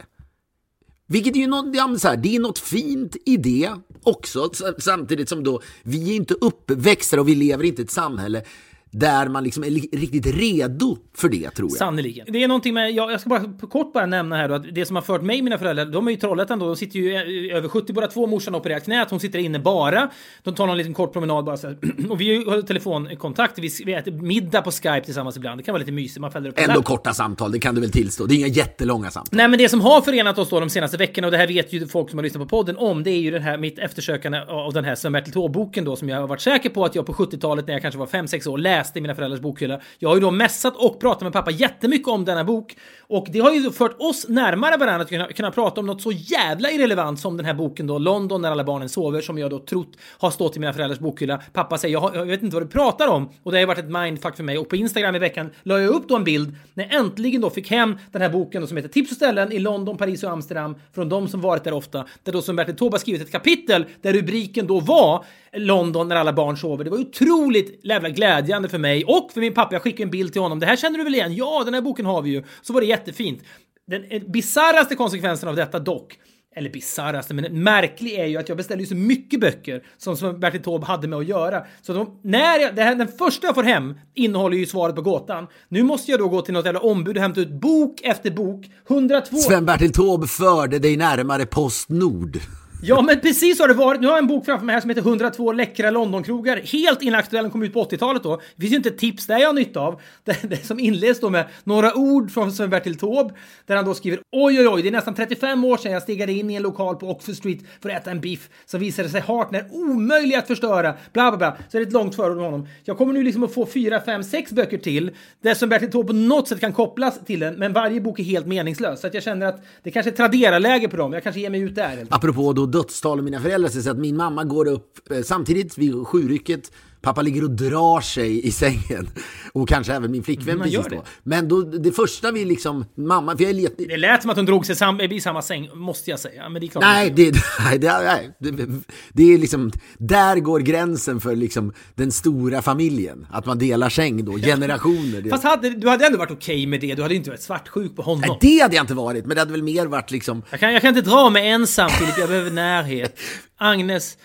Vilket 1.07 1.37
är 1.37 1.41
ju 1.41 1.47
något, 1.47 1.75
ja, 1.77 1.97
så 1.99 2.09
här, 2.09 2.17
det 2.17 2.37
är 2.37 2.41
något 2.41 2.59
fint 2.59 3.17
i 3.27 3.37
det 3.37 3.71
också, 4.03 4.51
samtidigt 4.79 5.29
som 5.29 5.45
då 5.45 5.61
vi 5.83 6.11
är 6.11 6.17
inte 6.17 6.35
uppväxta 6.35 7.21
och 7.21 7.29
vi 7.29 7.35
lever 7.35 7.65
inte 7.65 7.83
i 7.83 7.85
ett 7.85 7.91
samhälle 7.91 8.43
där 8.91 9.29
man 9.29 9.45
liksom 9.45 9.65
är 9.65 9.71
riktigt 9.97 10.27
redo 10.27 10.97
för 11.17 11.29
det 11.29 11.51
tror 11.51 11.69
jag. 11.71 11.79
Sannerligen. 11.79 12.27
Det 12.29 12.43
är 12.43 12.49
någonting 12.49 12.75
med, 12.75 12.91
jag, 12.91 13.13
jag 13.13 13.21
ska 13.21 13.31
bara 13.31 13.41
på 13.41 13.67
kort 13.67 13.93
bara 13.93 14.07
nämna 14.07 14.37
här 14.37 14.49
då, 14.49 14.55
att 14.55 14.75
det 14.75 14.87
som 14.87 14.97
har 14.97 15.03
fört 15.03 15.23
mig 15.23 15.43
mina 15.43 15.59
föräldrar, 15.59 15.87
de 15.87 16.07
är 16.07 16.11
ju 16.11 16.17
Trollhättan 16.17 16.59
då, 16.59 16.67
de 16.67 16.77
sitter 16.77 16.99
ju 16.99 17.51
över 17.53 17.69
70 17.69 17.93
båda 17.93 18.07
två, 18.07 18.27
morsan 18.27 18.55
har 18.55 18.61
opererat 18.61 18.85
knät, 18.85 19.11
hon 19.11 19.21
sitter 19.21 19.39
inne 19.39 19.59
bara. 19.59 20.11
De 20.43 20.55
tar 20.55 20.67
någon 20.67 20.79
liten 20.79 20.95
kort 20.95 21.13
promenad 21.13 21.45
bara 21.45 21.57
så 21.57 21.67
här. 21.67 21.79
Och 22.11 22.21
vi 22.21 22.45
har 22.45 22.57
ju 22.57 22.63
telefonkontakt, 22.63 23.59
vi, 23.59 23.71
vi 23.85 23.95
äter 23.95 24.13
middag 24.13 24.63
på 24.63 24.71
Skype 24.71 25.01
tillsammans 25.01 25.37
ibland, 25.37 25.61
det 25.61 25.63
kan 25.63 25.73
vara 25.73 25.81
lite 25.81 25.93
mysigt, 25.93 26.21
man 26.21 26.33
fäller 26.33 26.49
upp 26.49 26.59
Ändå 26.59 26.83
korta 26.83 27.13
samtal, 27.15 27.53
det 27.53 27.59
kan 27.59 27.75
du 27.75 27.81
väl 27.81 27.91
tillstå. 27.91 28.27
Det 28.27 28.35
är 28.35 28.37
inga 28.37 28.47
jättelånga 28.47 29.11
samtal. 29.11 29.37
Nej 29.37 29.49
men 29.49 29.59
det 29.59 29.69
som 29.69 29.81
har 29.81 30.01
förenat 30.01 30.39
oss 30.39 30.49
då 30.49 30.61
de 30.61 30.71
senaste 30.71 30.97
veckorna 30.97 31.27
och 31.27 31.31
det 31.31 31.39
här 31.39 31.47
vet 31.47 31.73
ju 31.73 31.87
folk 31.87 32.11
som 32.11 32.19
har 32.19 32.25
lyssnat 32.25 32.43
på 32.43 32.57
podden 32.57 32.77
om 32.77 33.03
det 33.03 33.11
är 33.11 33.21
ju 33.21 33.31
den 33.31 33.43
här 33.43 33.59
mitt 33.59 33.79
eftersökande 33.79 34.41
av 34.49 34.73
den 34.73 34.85
här 34.85 34.95
Sven-Bertil 34.95 35.33
Taube-boken 35.33 35.85
då 35.85 35.97
som 35.97 36.09
jag 36.09 36.21
har 36.21 36.27
varit 36.27 36.41
säker 36.41 36.69
på 36.69 36.85
att 36.85 36.95
jag 36.95 37.07
på 37.07 37.13
70-talet 37.13 37.67
när 37.67 37.75
jag 37.75 37.83
kanske 37.83 37.99
var 37.99 38.07
5-6 38.07 38.49
år 38.49 38.59
läste 38.59 38.80
i 38.99 39.01
mina 39.01 39.15
föräldrars 39.15 39.41
bokhylla. 39.41 39.81
Jag 39.99 40.09
har 40.09 40.17
ju 40.17 40.21
då 40.21 40.31
mässat 40.31 40.77
och 40.77 41.01
pratat 41.01 41.23
med 41.23 41.33
pappa 41.33 41.51
jättemycket 41.51 42.09
om 42.09 42.25
denna 42.25 42.45
bok 42.45 42.77
och 43.11 43.27
det 43.31 43.39
har 43.39 43.53
ju 43.53 43.71
fört 43.71 43.97
oss 43.99 44.29
närmare 44.29 44.77
varandra 44.77 45.03
att 45.03 45.09
kunna, 45.09 45.27
kunna 45.27 45.51
prata 45.51 45.81
om 45.81 45.87
något 45.87 46.03
så 46.03 46.13
jävla 46.13 46.71
irrelevant 46.71 47.21
som 47.21 47.37
den 47.37 47.47
här 47.47 47.55
boken 47.55 47.87
då 47.87 47.99
London 47.99 48.43
när 48.43 48.51
alla 48.51 48.65
barnen 48.65 48.89
sover 48.89 49.21
som 49.21 49.39
jag 49.39 49.51
då 49.51 49.59
trott 49.59 49.93
har 50.19 50.31
stått 50.31 50.57
i 50.57 50.61
mina 50.61 50.73
föräldrars 50.73 50.99
bokhylla. 50.99 51.43
Pappa 51.53 51.79
säger 51.79 51.93
jag, 51.93 52.01
har, 52.01 52.15
jag 52.15 52.25
vet 52.25 52.43
inte 52.43 52.57
vad 52.57 52.63
du 52.63 52.69
pratar 52.69 53.09
om 53.09 53.29
och 53.43 53.53
det 53.53 53.57
har 53.57 53.61
ju 53.61 53.67
varit 53.67 53.79
ett 53.79 53.91
mindfuck 53.91 54.37
för 54.37 54.43
mig 54.43 54.59
och 54.59 54.69
på 54.69 54.77
Instagram 54.77 55.17
i 55.17 55.19
veckan 55.19 55.51
la 55.63 55.81
jag 55.81 55.95
upp 55.95 56.09
då 56.09 56.17
en 56.17 56.25
bild 56.25 56.57
när 56.75 56.85
jag 56.85 56.95
äntligen 56.95 57.41
då 57.41 57.51
fick 57.51 57.71
hem 57.71 57.99
den 58.13 58.23
här 58.23 58.29
boken 58.29 58.61
då, 58.61 58.67
som 58.67 58.77
heter 58.77 58.89
Tips 58.89 59.11
och 59.11 59.17
ställen 59.17 59.53
i 59.53 59.59
London, 59.59 59.97
Paris 59.97 60.23
och 60.23 60.31
Amsterdam 60.31 60.75
från 60.95 61.09
de 61.09 61.29
som 61.29 61.41
varit 61.41 61.65
där 61.65 61.73
ofta. 61.73 62.07
Där 62.23 62.33
då 62.33 62.43
som 62.43 62.57
Bertil 62.57 62.77
Taube 62.77 62.95
har 62.95 62.99
skrivit 62.99 63.23
ett 63.23 63.33
kapitel 63.33 63.85
där 64.03 64.13
rubriken 64.13 64.67
då 64.67 64.81
var 64.81 65.25
London 65.53 66.09
när 66.09 66.17
alla 66.17 66.33
barn 66.33 66.57
sover. 66.57 66.85
Det 66.85 66.91
var 66.91 66.99
otroligt 66.99 67.81
jävla 67.85 68.09
glädjande 68.09 68.69
för 68.69 68.79
mig 68.79 69.05
och 69.05 69.31
för 69.33 69.41
min 69.41 69.55
pappa. 69.55 69.75
Jag 69.75 69.83
skickade 69.83 70.03
en 70.03 70.11
bild 70.11 70.33
till 70.33 70.43
honom. 70.43 70.61
Det 70.61 70.67
här 70.67 70.77
känner 70.77 70.99
du 70.99 71.05
väl 71.05 71.15
igen? 71.15 71.35
Ja, 71.35 71.63
den 71.65 71.75
här 71.75 71.81
boken 71.81 72.07
har 72.07 72.23
vi 72.23 72.31
ju. 72.31 72.43
Så 72.63 72.73
var 72.73 72.81
det 72.81 72.87
jättefint. 73.01 73.43
Den 73.87 74.05
eh, 74.05 74.23
bisarraste 74.23 74.95
konsekvensen 74.95 75.49
av 75.49 75.57
detta 75.57 75.79
dock 75.79 76.19
eller 76.57 76.71
bisarraste, 76.71 77.35
men 77.35 77.63
märklig 77.63 78.15
är 78.15 78.27
ju 78.27 78.37
att 78.37 78.49
jag 78.49 78.57
beställde 78.57 78.83
ju 78.83 78.89
så 78.89 78.95
mycket 78.95 79.41
böcker 79.41 79.83
som, 79.99 80.17
som 80.17 80.41
Bertil 80.41 80.63
Taube 80.63 80.87
hade 80.87 81.09
med 81.09 81.19
att 81.19 81.27
göra. 81.27 81.67
Så 81.83 81.93
de, 81.93 82.19
när 82.23 82.59
jag, 82.59 82.77
det 82.77 82.83
här, 82.83 82.95
den 82.95 83.09
första 83.09 83.47
jag 83.47 83.55
får 83.55 83.63
hem 83.63 83.95
innehåller 84.15 84.57
ju 84.57 84.67
svaret 84.67 84.95
på 84.97 85.03
gåtan. 85.03 85.47
Nu 85.69 85.83
måste 85.83 86.11
jag 86.11 86.21
då 86.21 86.29
gå 86.29 86.43
till 86.43 86.55
något 86.55 86.65
jävla 86.65 86.81
ombud 86.81 87.17
och 87.17 87.23
hämta 87.23 87.41
ut 87.41 87.51
bok 87.51 88.01
efter 88.03 88.31
bok. 88.31 88.67
102... 88.91 89.37
Sven-Bertil 89.37 89.93
Taube 89.93 90.27
förde 90.27 90.79
dig 90.79 90.97
närmare 90.97 91.47
Postnord. 91.47 92.39
Ja, 92.83 93.03
men 93.03 93.21
precis 93.21 93.57
så 93.57 93.63
har 93.63 93.69
det 93.69 93.75
varit. 93.75 94.01
Nu 94.01 94.07
har 94.07 94.15
jag 94.15 94.23
en 94.23 94.27
bok 94.27 94.45
framför 94.45 94.67
mig 94.67 94.73
här 94.73 94.81
som 94.81 94.91
heter 94.91 95.03
102 95.03 95.53
läckra 95.53 95.91
Londonkrogar. 95.91 96.57
Helt 96.57 97.03
inaktuell, 97.03 97.45
den 97.45 97.51
kom 97.51 97.63
ut 97.63 97.73
på 97.73 97.85
80-talet 97.85 98.23
då. 98.23 98.37
Det 98.37 98.61
finns 98.61 98.73
ju 98.73 98.77
inte 98.77 98.89
ett 98.89 98.99
tips 98.99 99.27
där 99.27 99.39
jag 99.39 99.49
har 99.49 99.53
nytta 99.53 99.81
av. 99.81 100.01
Det, 100.25 100.37
det 100.43 100.67
som 100.67 100.81
inleds 100.81 101.21
då 101.21 101.31
med 101.31 101.47
några 101.65 101.95
ord 101.95 102.31
från 102.31 102.53
Sven-Bertil 102.53 102.99
Taube, 102.99 103.35
där 103.67 103.77
han 103.77 103.85
då 103.85 103.95
skriver 103.95 104.21
oj, 104.33 104.61
oj, 104.61 104.69
oj, 104.69 104.83
det 104.83 104.89
är 104.89 104.93
nästan 104.93 105.15
35 105.15 105.65
år 105.65 105.77
sedan 105.77 105.93
jag 105.93 106.03
stegade 106.03 106.33
in 106.33 106.51
i 106.51 106.55
en 106.55 106.63
lokal 106.63 106.97
på 106.97 107.11
Oxford 107.11 107.35
Street 107.35 107.59
för 107.83 107.91
att 107.91 108.03
äta 108.03 108.11
en 108.11 108.21
biff 108.21 108.49
som 108.67 108.81
visade 108.81 109.09
sig 109.09 109.21
hart 109.21 109.51
när 109.51 109.65
omöjlig 109.73 110.35
att 110.35 110.47
förstöra. 110.47 110.95
Bla, 111.13 111.31
bla, 111.31 111.37
bla. 111.37 111.57
Så 111.69 111.77
är 111.77 111.81
det 111.81 111.87
ett 111.87 111.93
långt 111.93 112.17
förord 112.17 112.37
med 112.37 112.45
honom. 112.45 112.69
Jag 112.85 112.99
kommer 112.99 113.13
nu 113.13 113.23
liksom 113.23 113.43
att 113.43 113.55
få 113.55 113.67
fyra, 113.67 114.01
fem, 114.01 114.25
sex 114.25 114.53
böcker 114.53 114.79
till 114.79 115.11
där 115.43 115.55
Sven-Bertil 115.55 115.91
Taube 115.91 116.07
på 116.07 116.13
något 116.13 116.49
sätt 116.49 116.61
kan 116.61 116.73
kopplas 116.73 117.21
till 117.27 117.41
den, 117.41 117.55
men 117.55 117.73
varje 117.73 118.01
bok 118.01 118.19
är 118.19 118.25
helt 118.25 118.47
meningslös. 118.47 119.01
Så 119.01 119.07
att 119.07 119.15
jag 119.15 119.23
känner 119.23 119.47
att 119.47 119.65
det 119.83 119.91
kanske 119.91 120.11
är 120.11 120.17
Tradera-läge 120.17 120.89
på 120.89 120.97
dem. 120.97 121.13
Jag 121.13 121.23
kanske 121.23 121.41
ger 121.41 121.51
mig 121.51 121.61
ut 121.61 121.75
där. 121.75 121.89
helt. 121.89 122.15
Apropå 122.15 122.53
då 122.53 122.70
dödstal 122.71 123.19
och 123.19 123.25
mina 123.25 123.41
föräldrar, 123.41 123.69
så 123.69 123.91
att 123.91 123.99
min 123.99 124.17
mamma 124.17 124.45
går 124.45 124.69
upp 124.69 125.11
eh, 125.11 125.23
samtidigt 125.23 125.79
vid 125.79 126.07
sjurycket 126.07 126.73
Pappa 127.03 127.23
ligger 127.23 127.45
och 127.45 127.51
drar 127.51 128.01
sig 128.01 128.47
i 128.47 128.53
sängen. 128.53 129.11
Och 129.53 129.69
kanske 129.69 129.95
även 129.95 130.11
min 130.11 130.23
flickvän 130.23 130.59
Man 130.59 130.65
precis 130.65 130.85
då. 130.85 130.97
det. 130.97 131.03
Men 131.23 131.49
då, 131.49 131.63
det 131.63 131.93
första 131.93 132.33
vi 132.33 132.45
liksom, 132.45 132.85
mamma, 132.95 133.37
för 133.37 133.45
jag 133.45 133.55
lite... 133.55 133.85
Det 133.85 133.97
lät 133.97 134.23
som 134.23 134.31
att 134.31 134.37
hon 134.37 134.47
drog 134.47 134.67
sig 134.67 134.77
sam 134.77 135.01
i 135.01 135.21
samma 135.21 135.43
säng, 135.43 135.71
måste 135.75 136.11
jag 136.11 136.21
säga. 136.21 136.49
Men 136.49 136.61
det 136.61 136.67
är 136.67 136.69
klart. 136.69 136.85
Nej, 136.85 137.11
det, 137.11 137.35
nej, 137.65 137.79
det, 137.79 137.93
nej 137.93 138.31
det, 138.39 138.67
det 139.13 139.35
är 139.35 139.39
liksom, 139.39 139.73
där 139.99 140.37
går 140.37 140.61
gränsen 140.61 141.21
för 141.21 141.37
liksom 141.37 141.73
den 141.95 142.13
stora 142.13 142.63
familjen. 142.63 143.27
Att 143.31 143.47
man 143.47 143.59
delar 143.59 143.89
säng 143.89 144.25
då, 144.25 144.33
generationer. 144.33 145.31
Fast 145.31 145.45
hade, 145.45 145.71
du 145.71 145.89
hade 145.89 146.07
ändå 146.07 146.19
varit 146.19 146.31
okej 146.31 146.67
med 146.67 146.81
det. 146.81 146.95
Du 146.95 147.03
hade 147.03 147.15
inte 147.15 147.31
varit 147.31 147.43
svartsjuk 147.43 147.97
på 147.97 148.03
honom. 148.03 148.25
nej, 148.29 148.39
det 148.41 148.63
hade 148.63 148.77
jag 148.77 148.83
inte 148.83 148.95
varit, 148.95 149.27
men 149.27 149.35
det 149.35 149.41
hade 149.41 149.53
väl 149.53 149.63
mer 149.63 149.87
varit 149.87 150.11
liksom... 150.11 150.43
Jag 150.51 150.61
kan, 150.61 150.73
jag 150.73 150.83
kan 150.83 150.97
inte 150.97 151.11
dra 151.11 151.31
mig 151.31 151.49
ensam 151.49 151.91
Filip, 151.91 152.19
jag 152.19 152.29
behöver 152.29 152.51
närhet. 152.51 153.19
Agnes, 153.59 154.17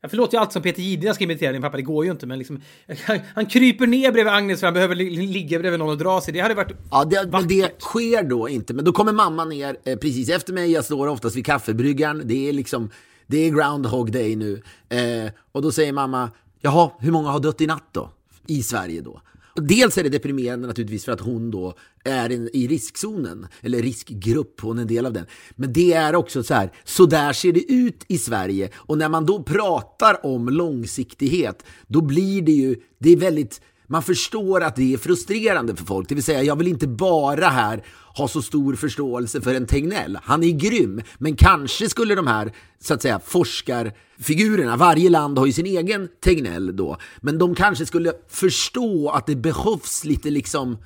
jag 0.00 0.10
förlåter 0.10 0.36
ju 0.36 0.40
allt 0.40 0.52
som 0.52 0.62
Peter 0.62 0.82
Jihde 0.82 1.14
ska 1.14 1.24
imitera 1.24 1.52
din 1.52 1.62
pappa, 1.62 1.76
det 1.76 1.82
går 1.82 2.04
ju 2.04 2.10
inte 2.10 2.26
men 2.26 2.38
liksom, 2.38 2.60
han, 3.06 3.20
han 3.34 3.46
kryper 3.46 3.86
ner 3.86 4.12
bredvid 4.12 4.32
Agnes 4.32 4.60
för 4.60 4.66
han 4.66 4.74
behöver 4.74 4.94
li, 4.94 5.26
ligga 5.26 5.58
bredvid 5.58 5.78
någon 5.78 5.90
och 5.90 5.98
dra 5.98 6.20
sig. 6.20 6.34
Det 6.34 6.40
hade 6.40 6.54
varit... 6.54 6.72
Ja, 6.90 7.04
det, 7.04 7.28
men 7.32 7.48
det 7.48 7.80
sker 7.80 8.22
då 8.22 8.48
inte. 8.48 8.74
Men 8.74 8.84
då 8.84 8.92
kommer 8.92 9.12
mamma 9.12 9.44
ner 9.44 9.76
eh, 9.84 9.96
precis 9.96 10.28
efter 10.28 10.52
mig. 10.52 10.72
Jag 10.72 10.84
står 10.84 11.06
oftast 11.06 11.36
vid 11.36 11.46
kaffebryggaren. 11.46 12.22
Det 12.24 12.48
är 12.48 12.52
liksom, 12.52 12.90
det 13.26 13.38
är 13.38 13.50
groundhog 13.50 14.12
day 14.12 14.36
nu. 14.36 14.62
Eh, 14.88 15.32
och 15.52 15.62
då 15.62 15.72
säger 15.72 15.92
mamma, 15.92 16.30
jaha, 16.60 16.90
hur 17.00 17.12
många 17.12 17.30
har 17.30 17.40
dött 17.40 17.60
i 17.60 17.66
natt 17.66 17.88
då? 17.92 18.10
I 18.46 18.62
Sverige 18.62 19.00
då. 19.00 19.20
Dels 19.60 19.98
är 19.98 20.02
det 20.02 20.08
deprimerande 20.08 20.66
naturligtvis 20.66 21.04
för 21.04 21.12
att 21.12 21.20
hon 21.20 21.50
då 21.50 21.74
är 22.04 22.32
in, 22.32 22.50
i 22.52 22.66
riskzonen, 22.66 23.46
eller 23.60 23.82
riskgrupp, 23.82 24.60
hon 24.60 24.78
är 24.78 24.82
en 24.82 24.88
del 24.88 25.06
av 25.06 25.12
den. 25.12 25.26
Men 25.50 25.72
det 25.72 25.92
är 25.92 26.14
också 26.14 26.42
så 26.42 26.54
här, 26.54 26.72
så 26.84 27.06
där 27.06 27.32
ser 27.32 27.52
det 27.52 27.72
ut 27.72 28.04
i 28.08 28.18
Sverige. 28.18 28.70
Och 28.74 28.98
när 28.98 29.08
man 29.08 29.26
då 29.26 29.42
pratar 29.42 30.26
om 30.26 30.48
långsiktighet, 30.48 31.64
då 31.86 32.00
blir 32.00 32.42
det 32.42 32.52
ju, 32.52 32.76
det 32.98 33.10
är 33.10 33.16
väldigt 33.16 33.60
man 33.90 34.02
förstår 34.02 34.60
att 34.60 34.76
det 34.76 34.94
är 34.94 34.98
frustrerande 34.98 35.76
för 35.76 35.84
folk. 35.84 36.08
Det 36.08 36.14
vill 36.14 36.24
säga, 36.24 36.42
jag 36.42 36.56
vill 36.56 36.68
inte 36.68 36.86
bara 36.86 37.48
här 37.48 37.84
ha 38.16 38.28
så 38.28 38.42
stor 38.42 38.74
förståelse 38.74 39.40
för 39.40 39.54
en 39.54 39.66
Tegnell. 39.66 40.18
Han 40.22 40.44
är 40.44 40.50
grym, 40.50 41.02
men 41.18 41.36
kanske 41.36 41.88
skulle 41.88 42.14
de 42.14 42.26
här 42.26 42.52
så 42.80 42.94
att 42.94 43.02
säga 43.02 43.20
forskarfigurerna, 43.26 44.76
varje 44.76 45.10
land 45.10 45.38
har 45.38 45.46
ju 45.46 45.52
sin 45.52 45.66
egen 45.66 46.08
Tegnell 46.20 46.76
då, 46.76 46.96
men 47.20 47.38
de 47.38 47.54
kanske 47.54 47.86
skulle 47.86 48.12
förstå 48.28 49.10
att 49.10 49.26
det 49.26 49.36
behövs 49.36 50.04
lite 50.04 50.30
liksom 50.30 50.78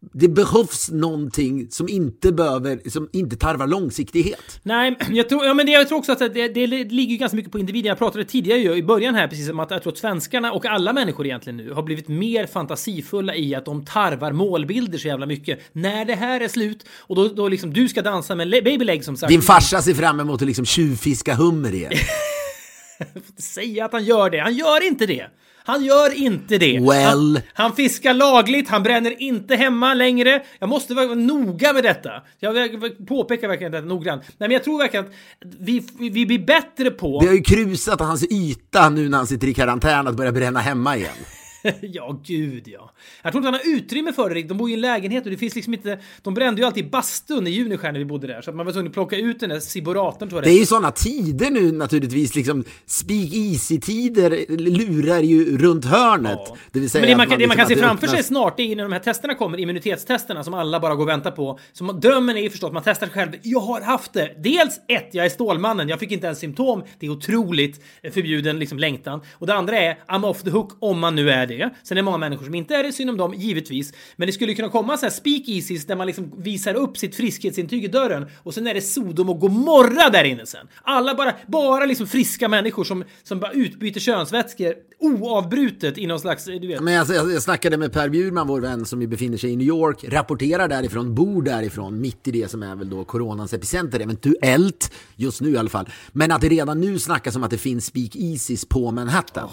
det 0.00 0.28
behövs 0.28 0.90
någonting 0.90 1.66
som 1.70 1.88
inte 1.88 2.32
behöver, 2.32 2.90
som 2.90 3.08
inte 3.12 3.36
tarvar 3.36 3.66
långsiktighet. 3.66 4.60
Nej, 4.62 4.96
jag 5.10 5.28
tror, 5.28 5.44
ja, 5.44 5.54
men 5.54 5.66
det, 5.66 5.72
jag 5.72 5.88
tror 5.88 5.98
också 5.98 6.12
att 6.12 6.18
det, 6.18 6.48
det 6.48 6.66
ligger 6.66 7.16
ganska 7.16 7.36
mycket 7.36 7.52
på 7.52 7.58
individen. 7.58 7.88
Jag 7.88 7.98
pratade 7.98 8.24
tidigare 8.24 8.58
ju, 8.58 8.74
i 8.74 8.82
början 8.82 9.14
här 9.14 9.28
precis 9.28 9.50
om 9.50 9.60
att 9.60 9.70
jag 9.70 9.82
tror 9.82 9.92
att 9.92 9.98
svenskarna 9.98 10.52
och 10.52 10.66
alla 10.66 10.92
människor 10.92 11.26
egentligen 11.26 11.56
nu 11.56 11.72
har 11.72 11.82
blivit 11.82 12.08
mer 12.08 12.46
fantasifulla 12.46 13.34
i 13.36 13.54
att 13.54 13.64
de 13.64 13.84
tarvar 13.84 14.32
målbilder 14.32 14.98
så 14.98 15.08
jävla 15.08 15.26
mycket. 15.26 15.60
När 15.72 16.04
det 16.04 16.14
här 16.14 16.40
är 16.40 16.48
slut 16.48 16.86
och 16.90 17.16
då, 17.16 17.28
då 17.28 17.48
liksom 17.48 17.72
du 17.72 17.88
ska 17.88 18.02
dansa 18.02 18.34
med 18.34 18.48
le- 18.48 18.62
baby 18.62 18.84
leg 18.84 19.04
som 19.04 19.16
sagt. 19.16 19.30
Din 19.30 19.42
farsa 19.42 19.82
ser 19.82 19.94
fram 19.94 20.20
emot 20.20 20.42
att 20.42 20.46
liksom 20.48 20.64
tjuvfiska 20.64 21.34
hummer 21.34 21.74
igen. 21.74 21.92
säga 23.38 23.84
att 23.84 23.92
han 23.92 24.04
gör 24.04 24.30
det. 24.30 24.38
Han 24.38 24.54
gör 24.54 24.86
inte 24.86 25.06
det. 25.06 25.26
Han 25.68 25.84
gör 25.84 26.14
inte 26.14 26.58
det. 26.58 26.80
Well. 26.80 27.04
Han, 27.04 27.40
han 27.54 27.72
fiskar 27.72 28.14
lagligt, 28.14 28.68
han 28.68 28.82
bränner 28.82 29.22
inte 29.22 29.56
hemma 29.56 29.94
längre. 29.94 30.42
Jag 30.58 30.68
måste 30.68 30.94
vara 30.94 31.14
noga 31.14 31.72
med 31.72 31.82
detta. 31.82 32.10
Jag 32.40 32.52
vill 32.52 32.90
påpeka 33.06 33.48
verkligen 33.48 33.72
detta 33.72 33.86
noggrant. 33.86 34.22
Nej, 34.22 34.34
men 34.38 34.50
jag 34.50 34.64
tror 34.64 34.78
verkligen 34.78 35.06
att 35.06 35.12
vi, 35.60 35.84
vi 35.98 36.26
blir 36.26 36.46
bättre 36.46 36.90
på... 36.90 37.20
Vi 37.20 37.26
har 37.26 37.34
ju 37.34 37.42
krusat 37.42 38.00
hans 38.00 38.24
yta 38.30 38.88
nu 38.88 39.08
när 39.08 39.18
han 39.18 39.26
sitter 39.26 39.48
i 39.48 39.54
karantän 39.54 40.06
att 40.06 40.16
börja 40.16 40.32
bränna 40.32 40.60
hemma 40.60 40.96
igen. 40.96 41.16
ja, 41.80 42.20
gud 42.24 42.68
ja. 42.68 42.92
Jag 43.22 43.32
tror 43.32 43.40
inte 43.46 43.46
han 43.46 43.60
har 43.64 43.76
utrymme 43.76 44.12
för 44.12 44.34
det. 44.34 44.42
De 44.42 44.58
bor 44.58 44.70
i 44.70 44.74
en 44.74 44.80
lägenhet 44.80 45.24
och 45.24 45.30
det 45.30 45.36
finns 45.36 45.54
liksom 45.54 45.74
inte... 45.74 45.98
De 46.22 46.34
brände 46.34 46.60
ju 46.60 46.66
alltid 46.66 46.90
bastun 46.90 47.46
i 47.46 47.50
Juniskär 47.50 47.92
när 47.92 47.98
vi 47.98 48.04
bodde 48.04 48.26
där. 48.26 48.42
Så 48.42 48.50
att 48.50 48.56
man 48.56 48.66
var 48.66 48.72
tvungen 48.72 48.88
att 48.88 48.94
plocka 48.94 49.16
ut 49.16 49.40
den 49.40 49.50
där 49.50 49.60
ciboratorn 49.60 50.28
tror 50.28 50.42
jag 50.42 50.50
Det 50.50 50.56
är 50.56 50.58
ju 50.60 50.66
sådana 50.66 50.90
tider 50.90 51.50
nu 51.50 51.72
naturligtvis, 51.72 52.34
liksom 52.34 52.64
speak 52.86 53.32
easy-tider 53.32 54.56
lurar 54.56 55.20
ju 55.20 55.58
runt 55.58 55.84
hörnet. 55.84 56.38
Ja. 56.46 56.56
Det 56.72 56.80
vill 56.80 56.90
säga 56.90 57.02
Men 57.02 57.10
det 57.10 57.16
man, 57.16 57.26
kan, 57.26 57.38
det 57.38 57.46
man 57.46 57.56
liksom- 57.56 57.74
kan 57.74 57.76
se 57.76 57.86
framför 57.86 58.06
sig 58.06 58.18
öppnas- 58.18 58.22
snart 58.22 58.56
det 58.56 58.62
är 58.72 58.76
när 58.76 58.82
de 58.82 58.92
här 58.92 59.00
testerna 59.00 59.34
kommer, 59.34 59.60
immunitetstesterna 59.60 60.44
som 60.44 60.54
alla 60.54 60.80
bara 60.80 60.94
går 60.94 61.02
och 61.02 61.08
väntar 61.08 61.30
på. 61.30 61.58
Så 61.72 61.84
man, 61.84 62.00
drömmen 62.00 62.36
är 62.36 62.40
ju 62.40 62.50
förstås 62.50 62.66
att 62.68 62.74
man 62.74 62.82
testar 62.86 63.06
sig 63.06 63.14
själv. 63.14 63.30
Jag 63.42 63.60
har 63.60 63.80
haft 63.80 64.12
det. 64.12 64.34
Dels 64.38 64.80
ett, 64.88 65.08
jag 65.12 65.26
är 65.26 65.30
Stålmannen. 65.30 65.88
Jag 65.88 65.98
fick 66.00 66.12
inte 66.12 66.26
ens 66.26 66.38
symptom. 66.38 66.82
Det 66.98 67.06
är 67.06 67.10
otroligt 67.10 67.80
förbjuden 68.12 68.58
liksom, 68.58 68.78
längtan. 68.78 69.20
Och 69.32 69.46
det 69.46 69.54
andra 69.54 69.78
är 69.78 69.98
I'm 70.08 70.26
off 70.26 70.42
the 70.42 70.50
hook 70.50 70.72
om 70.80 70.98
man 70.98 71.14
nu 71.14 71.30
är 71.30 71.46
det. 71.48 71.74
Sen 71.82 71.96
är 71.96 72.02
det 72.02 72.04
många 72.04 72.18
människor 72.18 72.44
som 72.44 72.54
inte 72.54 72.74
är 72.74 72.82
det, 72.82 72.92
synd 72.92 73.10
om 73.10 73.16
dem, 73.16 73.34
givetvis. 73.34 73.92
Men 74.16 74.26
det 74.26 74.32
skulle 74.32 74.54
kunna 74.54 74.68
komma 74.68 74.96
så 74.96 75.06
här 75.06 75.10
speakeasies 75.10 75.86
där 75.86 75.96
man 75.96 76.06
liksom 76.06 76.42
visar 76.42 76.74
upp 76.74 76.96
sitt 76.96 77.16
friskhetsintyg 77.16 77.84
i 77.84 77.88
dörren 77.88 78.26
och 78.42 78.54
sen 78.54 78.66
är 78.66 78.74
det 78.74 78.80
Sodom 78.80 79.28
och 79.28 79.40
Gomorra 79.40 80.10
där 80.10 80.24
inne 80.24 80.46
sen. 80.46 80.66
Alla 80.82 81.14
bara, 81.14 81.34
bara 81.46 81.86
liksom 81.86 82.06
friska 82.06 82.48
människor 82.48 82.84
som, 82.84 83.04
som 83.22 83.40
bara 83.40 83.52
utbyter 83.52 84.00
könsvätskor 84.00 84.74
oavbrutet 85.00 85.98
i 85.98 86.06
någon 86.06 86.20
slags, 86.20 86.44
du 86.44 86.66
vet. 86.66 86.80
Men 86.80 86.94
jag, 86.94 87.08
jag, 87.08 87.32
jag 87.32 87.42
snackade 87.42 87.76
med 87.76 87.92
Per 87.92 88.08
Bjurman, 88.08 88.46
vår 88.46 88.60
vän 88.60 88.86
som 88.86 89.02
ju 89.02 89.08
befinner 89.08 89.38
sig 89.38 89.50
i 89.50 89.56
New 89.56 89.66
York, 89.66 90.04
rapporterar 90.08 90.68
därifrån, 90.68 91.14
bor 91.14 91.42
därifrån, 91.42 92.00
mitt 92.00 92.28
i 92.28 92.30
det 92.30 92.50
som 92.50 92.62
är 92.62 92.76
väl 92.76 92.90
då 92.90 93.04
coronans 93.04 93.54
epicenter, 93.54 94.00
eventuellt, 94.00 94.92
just 95.16 95.40
nu 95.40 95.50
i 95.50 95.56
alla 95.56 95.68
fall. 95.68 95.88
Men 96.12 96.32
att 96.32 96.40
det 96.40 96.48
redan 96.48 96.80
nu 96.80 96.98
snackas 96.98 97.36
om 97.36 97.44
att 97.44 97.50
det 97.50 97.58
finns 97.58 97.86
speakeasies 97.86 98.64
på 98.64 98.90
Manhattan. 98.90 99.48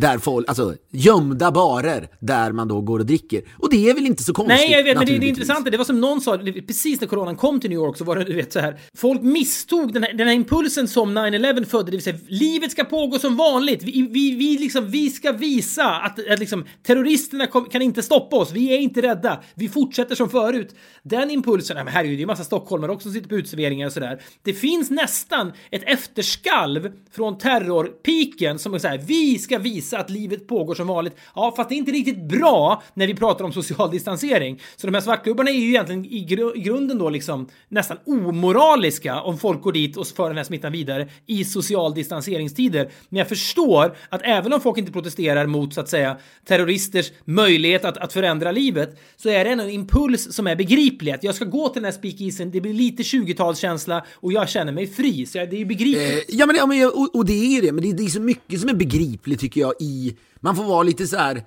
Där 0.00 0.18
folk, 0.18 0.48
alltså 0.48 0.74
gömda 0.90 1.50
barer 1.50 2.08
där 2.20 2.52
man 2.52 2.68
då 2.68 2.80
går 2.80 2.98
och 2.98 3.06
dricker. 3.06 3.42
Och 3.58 3.70
det 3.70 3.90
är 3.90 3.94
väl 3.94 4.06
inte 4.06 4.22
så 4.22 4.32
konstigt? 4.32 4.58
Nej, 4.58 4.70
jag 4.70 4.84
vet, 4.84 4.96
men 4.96 5.06
det, 5.06 5.18
det 5.18 5.26
är 5.26 5.28
intressant. 5.28 5.70
Det 5.70 5.76
var 5.76 5.84
som 5.84 6.00
någon 6.00 6.20
sa, 6.20 6.38
precis 6.66 7.00
när 7.00 7.08
coronan 7.08 7.36
kom 7.36 7.60
till 7.60 7.70
New 7.70 7.78
York 7.78 7.96
så 7.96 8.04
var 8.04 8.16
det, 8.16 8.24
du 8.24 8.34
vet 8.34 8.52
så 8.52 8.60
här. 8.60 8.80
Folk 8.96 9.22
misstog 9.22 9.92
den 9.92 10.02
här, 10.02 10.12
den 10.12 10.26
här 10.26 10.34
impulsen 10.34 10.88
som 10.88 11.18
9-11 11.18 11.64
födde, 11.64 11.90
det 11.90 11.96
vill 11.96 12.04
säga 12.04 12.18
livet 12.28 12.70
ska 12.70 12.84
pågå 12.84 13.18
som 13.18 13.36
vanligt. 13.36 13.82
Vi, 13.82 14.08
vi, 14.10 14.34
vi, 14.34 14.58
liksom, 14.58 14.90
vi 14.90 15.10
ska 15.10 15.32
visa 15.32 15.84
att, 15.84 16.30
att 16.30 16.38
liksom, 16.38 16.64
terroristerna 16.86 17.46
kom, 17.46 17.64
kan 17.64 17.82
inte 17.82 18.02
stoppa 18.02 18.36
oss. 18.36 18.52
Vi 18.52 18.74
är 18.74 18.78
inte 18.78 19.02
rädda. 19.02 19.42
Vi 19.54 19.68
fortsätter 19.68 20.14
som 20.14 20.30
förut. 20.30 20.74
Den 21.02 21.30
impulsen, 21.30 21.74
nej 21.74 21.84
men 21.84 21.94
herregud, 21.94 22.12
det 22.12 22.18
är 22.18 22.20
ju 22.20 22.26
massa 22.26 22.44
stockholmare 22.44 22.92
också 22.92 23.02
som 23.02 23.12
sitter 23.12 23.28
på 23.28 23.34
uteserveringar 23.34 23.86
och 23.86 23.92
sådär. 23.92 24.22
Det 24.42 24.52
finns 24.52 24.90
nästan 24.90 25.52
ett 25.70 25.82
efterskalv 25.86 26.92
från 27.10 27.38
terrorpiken 27.38 28.58
som 28.58 28.74
är 28.74 28.78
så 28.78 28.88
här, 28.88 28.98
vi 28.98 29.38
ska 29.38 29.58
visa 29.58 29.87
att 29.96 30.10
livet 30.10 30.46
pågår 30.48 30.74
som 30.74 30.86
vanligt. 30.86 31.16
Ja, 31.34 31.52
fast 31.56 31.68
det 31.68 31.74
är 31.74 31.76
inte 31.76 31.92
riktigt 31.92 32.28
bra 32.28 32.82
när 32.94 33.06
vi 33.06 33.14
pratar 33.14 33.44
om 33.44 33.52
social 33.52 33.90
distansering. 33.90 34.60
Så 34.76 34.86
de 34.86 34.94
här 34.94 35.00
svartklubbarna 35.00 35.50
är 35.50 35.54
ju 35.54 35.68
egentligen 35.68 36.04
i, 36.04 36.24
gr 36.24 36.56
i 36.56 36.60
grunden 36.60 36.98
då 36.98 37.10
liksom 37.10 37.48
nästan 37.68 37.96
omoraliska 38.06 39.20
om 39.20 39.38
folk 39.38 39.62
går 39.62 39.72
dit 39.72 39.96
och 39.96 40.06
för 40.06 40.28
den 40.28 40.36
här 40.36 40.44
smittan 40.44 40.72
vidare 40.72 41.08
i 41.26 41.44
social 41.44 41.94
distanseringstider. 41.94 42.90
Men 43.08 43.18
jag 43.18 43.28
förstår 43.28 43.96
att 44.08 44.20
även 44.24 44.52
om 44.52 44.60
folk 44.60 44.78
inte 44.78 44.92
protesterar 44.92 45.46
mot 45.46 45.74
så 45.74 45.80
att 45.80 45.88
säga 45.88 46.16
terroristers 46.44 47.12
möjlighet 47.24 47.84
att, 47.84 47.96
att 47.96 48.12
förändra 48.12 48.52
livet 48.52 48.98
så 49.16 49.28
är 49.28 49.44
det 49.44 49.50
ändå 49.50 49.64
en 49.64 49.70
impuls 49.70 50.34
som 50.34 50.46
är 50.46 50.56
begriplig. 50.56 51.12
Att 51.12 51.22
jag 51.22 51.34
ska 51.34 51.44
gå 51.44 51.68
till 51.68 51.82
den 51.82 51.92
här 51.92 51.98
speakeasen, 51.98 52.50
det 52.50 52.60
blir 52.60 52.72
lite 52.72 53.02
20-talskänsla 53.02 54.02
och 54.14 54.32
jag 54.32 54.48
känner 54.48 54.72
mig 54.72 54.86
fri. 54.86 55.26
Så 55.26 55.38
det 55.38 55.44
är 55.44 55.54
ju 55.54 55.64
begripligt. 55.64 56.30
Eh, 56.30 56.36
ja, 56.38 56.46
men, 56.46 56.56
ja, 56.56 56.66
men, 56.66 56.86
och, 56.86 57.14
och 57.14 57.24
det 57.26 57.32
är 57.32 57.54
ju 57.54 57.60
det, 57.60 57.72
men 57.72 57.84
det, 57.84 57.92
det 57.92 58.04
är 58.04 58.08
så 58.08 58.20
mycket 58.20 58.60
som 58.60 58.68
är 58.68 58.74
begripligt 58.74 59.40
tycker 59.40 59.60
jag 59.60 59.67
i... 59.80 60.16
Man 60.40 60.56
får 60.56 60.64
vara 60.64 60.82
lite 60.82 61.06
så 61.06 61.16
här 61.16 61.44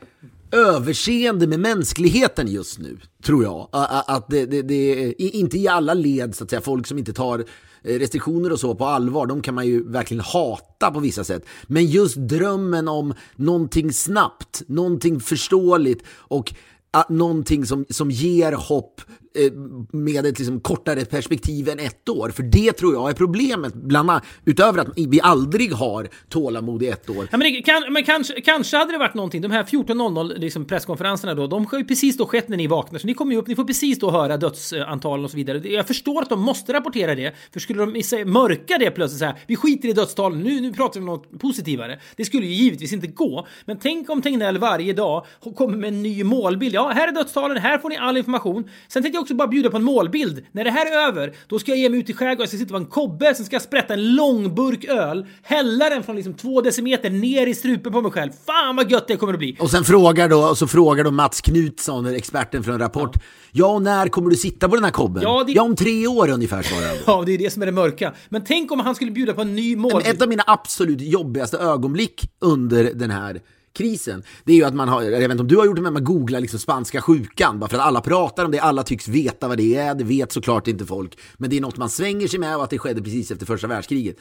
överseende 0.52 1.48
med 1.48 1.60
mänskligheten 1.60 2.48
just 2.48 2.80
nu, 2.80 2.98
tror 3.24 3.44
jag. 3.44 3.68
Att 3.72 4.30
det, 4.30 4.46
det, 4.46 4.62
det, 4.62 5.14
inte 5.18 5.58
i 5.58 5.68
alla 5.68 5.94
led, 5.94 6.36
så 6.36 6.44
att 6.44 6.50
säga, 6.50 6.62
folk 6.62 6.88
som 6.88 6.98
inte 6.98 7.14
tar 7.14 7.40
eh, 7.84 8.00
restriktioner 8.00 8.52
och 8.52 8.60
så 8.60 8.76
på 8.76 8.86
allvar, 8.86 9.26
de 9.26 9.42
kan 9.42 9.56
man 9.56 9.68
ju 9.68 9.92
verkligen 9.92 10.24
hata 10.24 10.92
på 10.92 11.00
vissa 11.00 11.24
sätt. 11.24 11.46
Men 11.68 11.86
just 11.86 12.16
drömmen 12.16 12.88
om 12.88 13.14
någonting 13.36 13.94
snabbt, 13.94 14.62
någonting 14.68 15.20
förståeligt 15.20 16.04
och 16.10 16.54
att 16.92 17.10
någonting 17.10 17.66
som, 17.66 17.86
som 17.90 18.12
ger 18.12 18.52
hopp 18.52 19.02
Eh, 19.36 19.52
med 19.92 20.26
ett 20.26 20.40
liksom 20.40 20.60
kortare 20.60 21.06
perspektiv 21.06 21.70
än 21.70 21.80
ett 21.80 22.10
år. 22.10 22.30
För 22.30 22.44
det 22.44 22.72
tror 22.72 22.94
jag 22.94 23.10
är 23.10 23.14
problemet, 23.14 23.74
bland 23.74 24.10
annat, 24.10 24.24
utöver 24.46 24.80
att 24.80 24.88
vi 24.96 25.22
aldrig 25.22 25.74
har 25.74 26.10
tålamod 26.30 26.84
i 26.84 26.88
ett 26.88 27.10
år. 27.10 27.28
Ja, 27.32 27.38
men 27.38 27.54
det 27.54 27.62
kan, 27.62 27.94
men 27.94 28.04
kanske, 28.04 28.42
kanske 28.42 28.78
hade 28.78 28.92
det 28.92 28.98
varit 28.98 29.14
någonting. 29.14 29.42
De 29.42 29.52
här 29.52 29.64
14.00 29.64 30.40
liksom 30.40 30.66
presskonferenserna 30.66 31.34
då, 31.34 31.48
de 31.48 31.66
har 31.66 31.78
ju 31.78 31.86
precis 31.86 32.18
då 32.18 32.26
skett 32.26 32.48
när 32.48 32.58
ni 32.58 32.68
vaknar. 32.68 33.00
Så 33.00 33.08
ni 33.08 33.14
kommer 33.14 33.32
ju 33.32 33.38
upp, 33.38 33.48
ni 33.48 33.56
får 33.56 33.64
precis 33.64 34.00
då 34.00 34.12
höra 34.12 34.38
dödsantalen 34.38 35.26
och 35.26 35.32
så 35.32 35.38
vidare. 35.38 35.70
Jag 35.70 35.88
förstår 35.88 36.22
att 36.22 36.30
de 36.30 36.40
måste 36.40 36.74
rapportera 36.74 37.16
det. 37.16 37.36
För 37.54 37.60
skulle 37.60 37.86
de 37.86 38.26
mörka 38.26 38.78
det 38.78 38.92
plötsligt 38.92 39.20
så 39.20 39.26
här, 39.26 39.36
vi 39.48 39.56
skiter 39.56 39.90
i 39.90 39.94
dödstalen, 39.94 40.40
nu, 40.40 40.62
nu 40.62 40.74
pratar 40.74 41.00
vi 41.00 41.00
om 41.00 41.06
något 41.06 41.40
positivare. 41.40 42.00
Det 42.16 42.26
skulle 42.26 42.46
ju 42.46 42.54
givetvis 42.54 42.94
inte 42.94 43.08
gå. 43.08 43.48
Men 43.66 43.80
tänk 43.80 44.10
om 44.10 44.22
Tegnell 44.22 44.58
varje 44.58 44.94
dag 44.94 45.26
kommer 45.56 45.78
med 45.78 45.88
en 45.88 46.04
ny 46.04 46.24
målbild. 46.24 46.76
Ja, 46.76 46.92
här 46.96 47.08
är 47.08 47.12
dödstalen, 47.12 47.58
här 47.58 47.78
får 47.78 47.90
ni 47.90 47.98
all 47.98 48.18
information. 48.18 48.70
Sen 48.88 49.04
tänkte 49.04 49.18
jag 49.18 49.21
också 49.22 49.34
bara 49.36 49.48
bjuda 49.48 49.70
på 49.70 49.78
en 49.78 49.84
målbild. 49.84 50.44
När 50.52 50.64
det 50.64 50.72
här 50.72 50.86
är 50.86 51.08
över, 51.08 51.34
då 51.48 51.60
ska 51.60 51.72
jag 51.72 51.78
ge 51.80 51.90
mig 51.90 52.00
ut 52.00 52.10
i 52.10 52.14
skärgården, 52.14 52.40
jag 52.40 52.48
ska 52.50 52.58
sitta 52.58 52.70
på 52.72 52.78
en 52.78 52.86
kobbe, 52.86 53.36
sen 53.36 53.46
ska 53.46 53.56
jag 53.56 53.62
sprätta 53.64 53.94
en 53.94 54.16
lång 54.16 54.56
burk 54.56 54.86
öl, 54.86 55.26
hälla 55.44 55.90
den 55.90 56.04
från 56.04 56.16
liksom 56.16 56.34
två 56.34 56.62
decimeter 56.62 57.10
ner 57.10 57.48
i 57.48 57.56
strupen 57.56 57.92
på 57.94 58.02
mig 58.02 58.12
själv. 58.12 58.32
Fan 58.46 58.76
vad 58.76 58.92
gött 58.92 59.08
det 59.08 59.18
kommer 59.18 59.34
att 59.34 59.40
bli! 59.40 59.58
Och 59.60 59.70
sen 59.72 59.84
frågar 59.84 60.30
då, 60.30 60.38
och 60.44 60.58
så 60.58 60.68
frågar 60.68 61.04
då 61.04 61.12
Mats 61.12 61.42
Knutsson, 61.42 62.06
experten 62.16 62.64
från 62.64 62.80
Rapport, 62.80 63.16
ja 63.52 63.66
och 63.68 63.82
när 63.82 64.08
kommer 64.08 64.30
du 64.30 64.36
sitta 64.36 64.70
på 64.70 64.76
den 64.76 64.84
här 64.84 64.92
kobben? 64.92 65.24
Ja, 65.24 65.44
det- 65.48 65.52
ja 65.52 65.62
om 65.64 65.76
tre 65.76 66.08
år 66.08 66.30
ungefär 66.30 66.62
svarar 66.62 66.88
han. 66.88 66.98
Ja, 67.06 67.24
det 67.26 67.32
är 67.34 67.38
det 67.38 67.50
som 67.54 67.62
är 67.62 67.66
det 67.66 67.72
mörka. 67.72 68.14
Men 68.30 68.44
tänk 68.44 68.72
om 68.72 68.80
han 68.80 68.96
skulle 68.96 69.12
bjuda 69.12 69.34
på 69.34 69.42
en 69.42 69.56
ny 69.56 69.76
målbild. 69.76 70.06
Ett 70.16 70.22
av 70.22 70.30
mina 70.30 70.44
absolut 70.48 71.02
jobbigaste 71.02 71.58
ögonblick 71.58 72.22
under 72.40 72.84
den 72.94 73.12
här 73.12 73.40
krisen, 73.74 74.24
det 74.44 74.52
är 74.52 74.56
ju 74.56 74.64
att 74.64 74.74
man 74.74 74.90
har, 74.90 75.02
jag 75.02 75.20
vet 75.20 75.32
inte 75.32 75.42
om 75.42 75.48
du 75.48 75.58
har 75.58 75.66
gjort 75.66 75.76
det, 75.76 75.82
men 75.82 75.94
man 75.94 76.04
googlar 76.04 76.40
liksom 76.40 76.60
spanska 76.60 77.02
sjukan, 77.02 77.60
bara 77.60 77.70
för 77.70 77.78
att 77.78 77.84
alla 77.84 78.02
pratar 78.02 78.46
om 78.46 78.52
det, 78.52 78.60
alla 78.60 78.84
tycks 78.84 79.08
veta 79.08 79.48
vad 79.48 79.58
det 79.58 79.76
är, 79.76 79.96
det 79.96 80.04
vet 80.04 80.32
såklart 80.32 80.68
inte 80.68 80.86
folk, 80.86 81.20
men 81.38 81.50
det 81.50 81.58
är 81.58 81.62
något 81.62 81.78
man 81.78 81.90
svänger 81.90 82.28
sig 82.28 82.40
med 82.40 82.58
och 82.58 82.64
att 82.64 82.70
det 82.70 82.80
skedde 82.80 83.02
precis 83.02 83.32
efter 83.32 83.46
första 83.46 83.68
världskriget. 83.68 84.18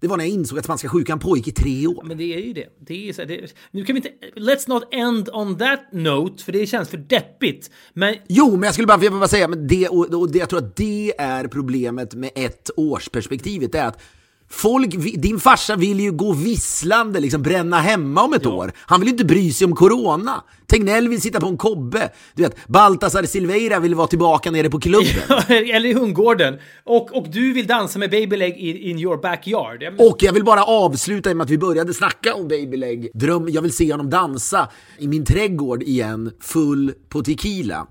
Det 0.00 0.08
var 0.08 0.16
när 0.16 0.24
jag 0.24 0.32
insåg 0.32 0.58
att 0.58 0.64
spanska 0.64 0.88
sjukan 0.88 1.18
pågick 1.18 1.48
i 1.48 1.52
tre 1.52 1.86
år. 1.86 2.04
Men 2.04 2.18
det 2.18 2.34
är 2.34 2.40
ju 2.40 2.52
det. 2.52 2.66
det, 2.80 3.08
är 3.08 3.12
så 3.12 3.22
här, 3.22 3.28
det 3.28 3.52
nu 3.70 3.84
kan 3.84 3.94
vi 3.94 3.98
inte... 3.98 4.40
Let's 4.40 4.68
not 4.68 4.82
end 4.90 5.28
on 5.32 5.58
that 5.58 5.92
note, 5.92 6.44
för 6.44 6.52
det 6.52 6.66
känns 6.66 6.88
för 6.88 6.96
deppigt. 6.96 7.70
Men 7.92 8.14
Jo, 8.28 8.50
men 8.50 8.62
jag 8.62 8.72
skulle 8.72 8.86
bara, 8.86 9.04
jag 9.04 9.12
bara 9.12 9.28
säga, 9.28 9.48
men 9.48 9.66
det, 9.66 9.88
och, 9.88 10.14
och 10.14 10.32
det, 10.32 10.38
jag 10.38 10.48
tror 10.48 10.58
att 10.58 10.76
det 10.76 11.12
är 11.18 11.48
problemet 11.48 12.14
med 12.14 12.30
ett 12.34 12.70
årsperspektivet, 12.76 13.72
det 13.72 13.78
är 13.78 13.86
att 13.86 14.02
Folk, 14.50 14.94
din 15.22 15.40
farsa 15.40 15.76
vill 15.76 16.00
ju 16.00 16.12
gå 16.12 16.32
visslande, 16.32 17.20
liksom 17.20 17.42
bränna 17.42 17.80
hemma 17.80 18.22
om 18.22 18.32
ett 18.32 18.46
år. 18.46 18.72
Han 18.78 19.00
vill 19.00 19.06
ju 19.08 19.12
inte 19.12 19.24
bry 19.24 19.52
sig 19.52 19.64
om 19.64 19.74
corona. 19.74 20.44
Tegnell 20.66 21.08
vill 21.08 21.20
sitta 21.20 21.40
på 21.40 21.46
en 21.46 21.56
kobbe. 21.56 22.10
Du 22.34 22.42
vet, 22.42 22.66
Baltasar 22.68 23.22
Silveira 23.22 23.80
vill 23.80 23.94
vara 23.94 24.06
tillbaka 24.06 24.50
nere 24.50 24.70
på 24.70 24.80
klubben. 24.80 25.22
eller 25.48 25.86
i 25.88 25.92
hundgården. 25.92 26.58
Och, 26.84 27.16
och 27.16 27.26
du 27.30 27.52
vill 27.52 27.66
dansa 27.66 27.98
med 27.98 28.10
babyleg 28.10 28.56
in, 28.56 28.76
in 28.76 28.98
your 28.98 29.16
backyard. 29.16 29.82
Ja, 29.82 29.90
men- 29.90 30.06
Och 30.08 30.16
jag 30.20 30.32
vill 30.32 30.44
bara 30.44 30.64
avsluta 30.64 31.34
med 31.34 31.44
att 31.44 31.50
vi 31.50 31.58
började 31.58 31.94
snacka 31.94 32.34
om 32.34 32.48
Babyleg. 32.48 33.10
Dröm, 33.14 33.48
jag 33.48 33.62
vill 33.62 33.72
se 33.72 33.92
honom 33.92 34.10
dansa 34.10 34.68
i 34.98 35.08
min 35.08 35.24
trädgård 35.24 35.82
igen, 35.82 36.30
full 36.40 36.92
på 37.08 37.22
tequila. 37.22 37.86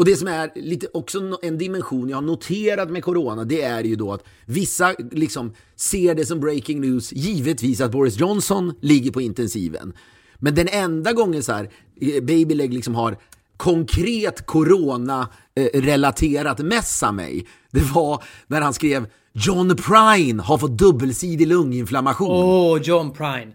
Och 0.00 0.06
det 0.06 0.16
som 0.16 0.28
är 0.28 0.50
lite 0.54 0.86
också 0.94 1.38
en 1.42 1.58
dimension 1.58 2.08
jag 2.08 2.16
har 2.16 2.22
noterat 2.22 2.90
med 2.90 3.04
corona, 3.04 3.44
det 3.44 3.62
är 3.62 3.84
ju 3.84 3.96
då 3.96 4.12
att 4.12 4.24
vissa 4.46 4.94
liksom 5.12 5.54
ser 5.76 6.14
det 6.14 6.26
som 6.26 6.40
breaking 6.40 6.80
news, 6.80 7.12
givetvis 7.12 7.80
att 7.80 7.92
Boris 7.92 8.20
Johnson 8.20 8.74
ligger 8.80 9.10
på 9.10 9.20
intensiven. 9.20 9.92
Men 10.38 10.54
den 10.54 10.68
enda 10.68 11.12
gången 11.12 11.42
så 11.42 11.52
här, 11.52 11.70
eh, 12.00 12.22
Babyleg 12.22 12.74
liksom 12.74 12.94
har 12.94 13.16
konkret 13.56 14.46
corona-relaterat 14.46 16.60
eh, 16.60 16.66
messa 16.66 17.12
mig, 17.12 17.46
det 17.70 17.82
var 17.94 18.24
när 18.46 18.60
han 18.60 18.74
skrev 18.74 19.06
John 19.32 19.76
Prine 19.76 20.42
har 20.42 20.58
fått 20.58 20.78
dubbelsidig 20.78 21.46
lunginflammation. 21.46 22.44
Åh, 22.44 22.80
John 22.82 23.12
Prine. 23.12 23.52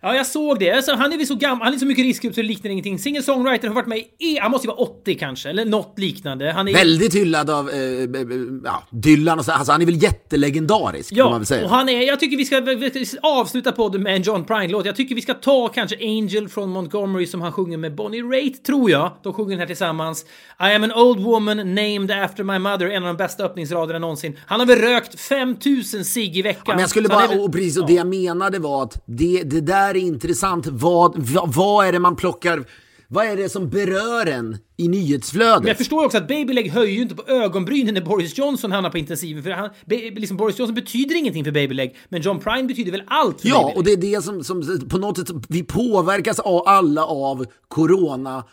Ja, 0.00 0.14
jag 0.14 0.26
såg 0.26 0.58
det. 0.58 0.70
Alltså, 0.70 0.94
han 0.94 1.12
är 1.12 1.16
väl 1.16 1.26
så 1.26 1.34
gammal, 1.34 1.64
han 1.64 1.74
är 1.74 1.78
så 1.78 1.86
mycket 1.86 2.04
riskgrupp 2.04 2.34
så 2.34 2.40
det 2.40 2.46
liknar 2.46 2.70
ingenting. 2.70 2.98
Singer-songwriter 2.98 3.68
har 3.68 3.74
varit 3.74 3.86
med 3.86 3.98
i, 4.18 4.38
han 4.38 4.50
måste 4.50 4.66
ju 4.66 4.68
vara 4.68 4.78
80 4.80 5.14
kanske, 5.14 5.50
eller 5.50 5.64
något 5.64 5.98
liknande. 5.98 6.52
Han 6.52 6.68
är 6.68 6.72
Väldigt 6.72 7.14
hyllad 7.14 7.50
av 7.50 7.70
eh, 7.70 8.06
b- 8.08 8.24
b- 8.24 8.34
ja, 8.64 8.82
Dylan 8.90 9.38
och 9.38 9.44
så. 9.44 9.52
Alltså, 9.52 9.72
han 9.72 9.82
är 9.82 9.86
väl 9.86 10.02
jättelegendarisk, 10.02 11.08
får 11.08 11.16
man 11.24 11.32
Ja, 11.32 11.38
väl 11.38 11.46
säga. 11.46 11.64
och 11.64 11.70
han 11.70 11.88
är, 11.88 12.02
jag 12.06 12.20
tycker 12.20 12.36
vi 12.36 12.44
ska 12.44 12.60
vi 12.60 13.06
ska 13.06 13.18
avsluta 13.22 13.72
podden 13.72 14.02
med 14.02 14.16
en 14.16 14.22
John 14.22 14.44
Prine-låt. 14.44 14.86
Jag 14.86 14.96
tycker 14.96 15.14
vi 15.14 15.22
ska 15.22 15.34
ta 15.34 15.68
kanske 15.68 15.96
Angel 16.00 16.48
från 16.48 16.70
Montgomery 16.70 17.26
som 17.26 17.40
han 17.40 17.52
sjunger 17.52 17.76
med 17.78 17.94
Bonnie 17.94 18.22
Raitt, 18.22 18.64
tror 18.64 18.90
jag. 18.90 19.12
De 19.22 19.32
sjunger 19.32 19.50
den 19.50 19.58
här 19.58 19.66
tillsammans. 19.66 20.24
I 20.60 20.74
am 20.74 20.84
an 20.84 20.92
old 20.92 21.20
woman 21.20 21.56
named 21.56 22.10
after 22.10 22.44
my 22.44 22.58
mother, 22.58 22.86
en 22.90 23.02
av 23.02 23.06
de 23.08 23.16
bästa 23.16 23.44
öppningsraderna 23.44 23.98
någonsin. 23.98 24.36
Han 24.46 24.60
har 24.60 24.66
väl 24.66 24.78
rökt 24.78 25.20
5000 25.20 26.04
cigg 26.04 26.36
i 26.36 26.42
veckan. 26.42 26.62
Ja, 26.66 26.72
men 26.72 26.80
jag 26.80 26.90
skulle 26.90 27.08
bara, 27.08 27.26
väl- 27.26 27.40
och 27.40 27.52
precis, 27.52 27.76
och 27.78 27.86
det 27.86 27.92
jag 27.94 28.06
menade 28.06 28.58
var 28.58 28.82
att 28.82 29.02
det, 29.06 29.42
det 29.42 29.60
där 29.60 29.96
är 29.98 30.02
intressant. 30.02 30.66
Vad, 30.66 31.18
vad, 31.18 31.54
vad 31.54 31.86
är 31.86 31.92
det 31.92 31.98
man 31.98 32.16
plockar, 32.16 32.64
vad 33.08 33.26
är 33.26 33.36
det 33.36 33.48
som 33.48 33.68
berör 33.70 34.26
en 34.26 34.58
i 34.76 34.88
nyhetsflödet? 34.88 35.58
Men 35.60 35.68
jag 35.68 35.76
förstår 35.76 36.04
också 36.04 36.18
att 36.18 36.28
Babyleg 36.28 36.70
höjer 36.70 36.94
ju 36.94 37.02
inte 37.02 37.14
på 37.14 37.32
ögonbrynen 37.32 37.94
när 37.94 38.00
Boris 38.00 38.38
Johnson 38.38 38.72
hamnar 38.72 38.90
på 38.90 38.98
intensiven. 38.98 39.42
För 39.42 39.50
han, 39.50 39.70
liksom 40.16 40.36
Boris 40.36 40.58
Johnson 40.58 40.74
betyder 40.74 41.16
ingenting 41.16 41.44
för 41.44 41.52
Babyleg, 41.52 41.96
men 42.08 42.20
John 42.22 42.38
Prine 42.40 42.64
betyder 42.68 42.92
väl 42.92 43.02
allt 43.06 43.40
för 43.40 43.48
Ja, 43.48 43.54
Babyleg. 43.54 43.76
och 43.76 43.84
det 43.84 43.92
är 43.92 43.96
det 44.16 44.24
som, 44.24 44.44
som 44.44 44.88
på 44.88 44.98
något 44.98 45.18
sätt, 45.18 45.28
vi 45.48 45.62
påverkas 45.62 46.38
av 46.38 46.62
alla 46.68 47.04
av 47.04 47.46
corona 47.68 48.44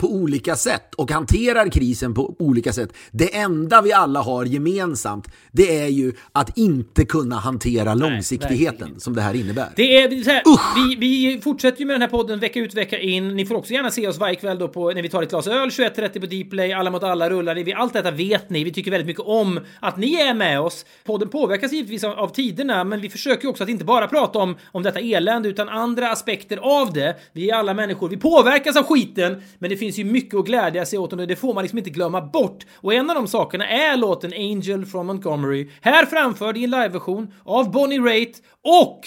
på 0.00 0.12
olika 0.12 0.56
sätt 0.56 0.94
och 0.94 1.10
hanterar 1.10 1.68
krisen 1.68 2.14
på 2.14 2.34
olika 2.38 2.72
sätt. 2.72 2.92
Det 3.10 3.36
enda 3.36 3.82
vi 3.82 3.92
alla 3.92 4.20
har 4.20 4.44
gemensamt, 4.44 5.28
det 5.52 5.78
är 5.78 5.88
ju 5.88 6.12
att 6.32 6.58
inte 6.58 7.04
kunna 7.04 7.36
hantera 7.36 7.94
långsiktigheten 7.94 9.00
som 9.00 9.14
det 9.14 9.22
här 9.22 9.34
innebär. 9.34 9.68
Det 9.76 9.96
är 9.96 10.22
så 10.22 10.30
här, 10.30 10.42
vi, 10.74 10.96
vi 10.96 11.40
fortsätter 11.40 11.80
ju 11.80 11.86
med 11.86 11.94
den 11.94 12.02
här 12.02 12.08
podden 12.08 12.40
vecka 12.40 12.60
ut 12.60 12.74
vecka 12.74 12.98
in. 12.98 13.36
Ni 13.36 13.46
får 13.46 13.54
också 13.54 13.72
gärna 13.72 13.90
se 13.90 14.08
oss 14.08 14.18
varje 14.18 14.34
kväll 14.34 14.58
då 14.58 14.68
på, 14.68 14.90
när 14.90 15.02
vi 15.02 15.08
tar 15.08 15.22
ett 15.22 15.30
glas 15.30 15.46
öl 15.46 15.68
21.30 15.68 16.20
på 16.20 16.26
Dplay, 16.26 16.72
Alla 16.72 16.90
mot 16.90 17.02
alla 17.02 17.30
rullar. 17.30 17.54
Vi, 17.54 17.72
allt 17.72 17.92
detta 17.92 18.10
vet 18.10 18.50
ni. 18.50 18.64
Vi 18.64 18.72
tycker 18.72 18.90
väldigt 18.90 19.06
mycket 19.06 19.26
om 19.26 19.60
att 19.80 19.96
ni 19.96 20.14
är 20.14 20.34
med 20.34 20.60
oss. 20.60 20.84
Podden 21.04 21.28
påverkas 21.28 21.72
givetvis 21.72 22.04
av, 22.04 22.12
av 22.18 22.28
tiderna, 22.28 22.84
men 22.84 23.00
vi 23.00 23.08
försöker 23.08 23.48
också 23.48 23.62
att 23.62 23.70
inte 23.70 23.84
bara 23.84 24.08
prata 24.08 24.38
om, 24.38 24.56
om 24.72 24.82
detta 24.82 25.00
elände, 25.00 25.48
utan 25.48 25.68
andra 25.68 26.10
aspekter 26.10 26.56
av 26.56 26.92
det. 26.92 27.16
Vi 27.32 27.50
är 27.50 27.54
alla 27.54 27.74
människor. 27.74 28.08
Vi 28.08 28.16
påverkas 28.16 28.76
av 28.76 28.84
skiten, 28.84 29.42
men 29.58 29.70
det 29.70 29.76
finns 29.76 29.89
finns 29.90 30.08
ju 30.08 30.12
mycket 30.12 30.38
att 30.38 30.46
glädja 30.46 30.86
sig 30.86 30.98
åt 30.98 31.12
och 31.12 31.26
det 31.26 31.36
får 31.36 31.54
man 31.54 31.62
liksom 31.62 31.78
inte 31.78 31.90
glömma 31.90 32.20
bort. 32.20 32.66
Och 32.74 32.94
en 32.94 33.10
av 33.10 33.16
de 33.16 33.28
sakerna 33.28 33.68
är 33.68 33.96
låten 33.96 34.32
Angel 34.32 34.86
från 34.86 35.06
Montgomery. 35.06 35.70
Här 35.80 36.06
framförd 36.06 36.56
i 36.56 36.64
en 36.64 36.70
liveversion 36.70 37.34
av 37.44 37.70
Bonnie 37.70 37.98
Raitt 37.98 38.42
och 38.64 39.00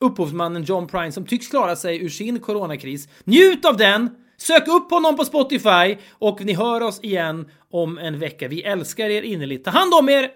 upphovsmannen 0.00 0.62
John 0.62 0.86
Prine 0.86 1.12
som 1.12 1.26
tycks 1.26 1.48
klara 1.48 1.76
sig 1.76 2.04
ur 2.04 2.08
sin 2.08 2.40
coronakris. 2.40 3.08
Njut 3.24 3.64
av 3.64 3.76
den! 3.76 4.10
Sök 4.36 4.68
upp 4.68 4.90
honom 4.90 5.16
på 5.16 5.24
Spotify 5.24 5.96
och 6.10 6.44
ni 6.44 6.52
hör 6.52 6.80
oss 6.80 7.00
igen 7.02 7.48
om 7.70 7.98
en 7.98 8.18
vecka. 8.18 8.48
Vi 8.48 8.62
älskar 8.62 9.10
er 9.10 9.22
innerligt. 9.22 9.64
Ta 9.64 9.70
hand 9.70 9.94
om 9.94 10.08
er! 10.08 10.30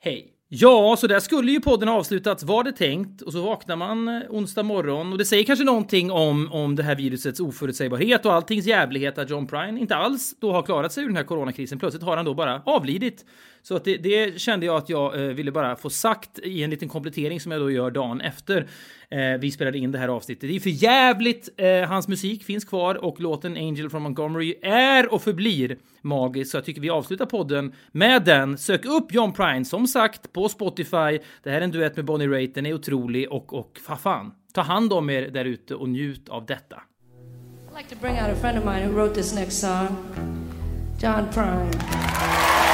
Hej! 0.00 0.35
Ja, 0.48 0.96
så 0.98 1.06
där 1.06 1.20
skulle 1.20 1.52
ju 1.52 1.60
podden 1.60 1.88
ha 1.88 1.96
avslutats 1.96 2.42
var 2.44 2.64
det 2.64 2.72
tänkt 2.72 3.22
och 3.22 3.32
så 3.32 3.42
vaknar 3.42 3.76
man 3.76 4.08
eh, 4.08 4.22
onsdag 4.28 4.62
morgon 4.62 5.12
och 5.12 5.18
det 5.18 5.24
säger 5.24 5.44
kanske 5.44 5.64
någonting 5.64 6.10
om, 6.10 6.52
om 6.52 6.76
det 6.76 6.82
här 6.82 6.96
virusets 6.96 7.40
oförutsägbarhet 7.40 8.26
och 8.26 8.34
alltings 8.34 8.66
jävlighet 8.66 9.18
att 9.18 9.30
John 9.30 9.46
Prine 9.46 9.80
inte 9.80 9.96
alls 9.96 10.34
då 10.40 10.52
har 10.52 10.62
klarat 10.62 10.92
sig 10.92 11.04
ur 11.04 11.08
den 11.08 11.16
här 11.16 11.24
coronakrisen. 11.24 11.78
Plötsligt 11.78 12.02
har 12.02 12.16
han 12.16 12.24
då 12.24 12.34
bara 12.34 12.62
avlidit. 12.66 13.24
Så 13.62 13.76
att 13.76 13.84
det, 13.84 13.96
det 13.96 14.40
kände 14.40 14.66
jag 14.66 14.76
att 14.76 14.88
jag 14.88 15.14
eh, 15.14 15.20
ville 15.20 15.52
bara 15.52 15.76
få 15.76 15.90
sagt 15.90 16.38
i 16.38 16.62
en 16.62 16.70
liten 16.70 16.88
komplettering 16.88 17.40
som 17.40 17.52
jag 17.52 17.60
då 17.60 17.70
gör 17.70 17.90
dagen 17.90 18.20
efter 18.20 18.68
eh, 19.10 19.40
vi 19.40 19.50
spelade 19.50 19.78
in 19.78 19.92
det 19.92 19.98
här 19.98 20.08
avsnittet. 20.08 20.48
Det 20.48 20.56
är 20.56 20.60
för 20.60 20.70
jävligt. 20.70 21.48
Eh, 21.56 21.88
hans 21.88 22.08
musik 22.08 22.44
finns 22.44 22.64
kvar 22.64 22.94
och 22.94 23.20
låten 23.20 23.56
Angel 23.56 23.90
from 23.90 24.02
Montgomery 24.02 24.54
är 24.62 25.12
och 25.12 25.22
förblir 25.22 25.76
magisk. 26.02 26.50
Så 26.50 26.56
jag 26.56 26.64
tycker 26.64 26.80
vi 26.80 26.90
avslutar 26.90 27.26
podden 27.26 27.72
med 27.92 28.24
den. 28.24 28.58
Sök 28.58 28.84
upp 28.84 29.12
John 29.12 29.32
Prine 29.32 29.64
som 29.64 29.86
sagt 29.86 30.32
på 30.32 30.48
Spotify. 30.48 31.18
Det 31.42 31.50
här 31.50 31.56
är 31.56 31.60
en 31.60 31.70
duett 31.70 31.96
med 31.96 32.04
Bonnie 32.04 32.28
Raitt. 32.28 32.54
Den 32.54 32.66
är 32.66 32.74
otrolig 32.74 33.32
och, 33.32 33.54
och 33.54 33.78
fa 33.86 33.96
fan, 33.96 34.32
ta 34.52 34.60
hand 34.60 34.92
om 34.92 35.10
er 35.10 35.22
där 35.22 35.44
ute 35.44 35.74
och 35.74 35.88
njut 35.88 36.28
av 36.28 36.46
detta. 36.46 36.76
I'd 36.76 37.82
like 37.82 37.94
to 37.94 38.00
bring 38.00 38.14
out 38.14 38.30
a 38.30 38.34
friend 38.34 38.58
of 38.58 38.64
mine 38.64 38.86
who 38.86 38.92
wrote 38.92 39.14
this 39.14 39.34
next 39.34 39.60
song, 39.60 39.96
John 40.98 41.26
Prine. 41.32 42.65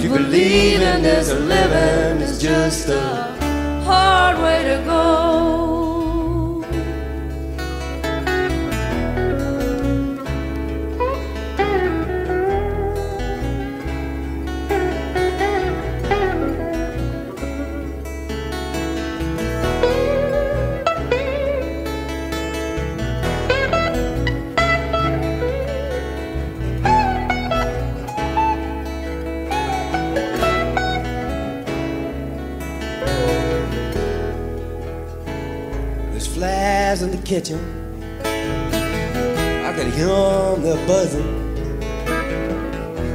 To 0.00 0.08
believe 0.08 0.80
in 0.80 1.02
this 1.02 1.28
living 1.32 2.22
is 2.22 2.40
just 2.40 2.88
a 2.88 3.36
hard 3.84 4.38
way 4.40 4.62
to 4.62 4.84
go. 4.84 5.77
Kitchen. 37.28 37.60
I 38.24 39.70
can 39.76 39.92
hear 39.92 40.08
'em, 40.08 40.62
they're 40.62 40.86
buzzing. 40.86 41.30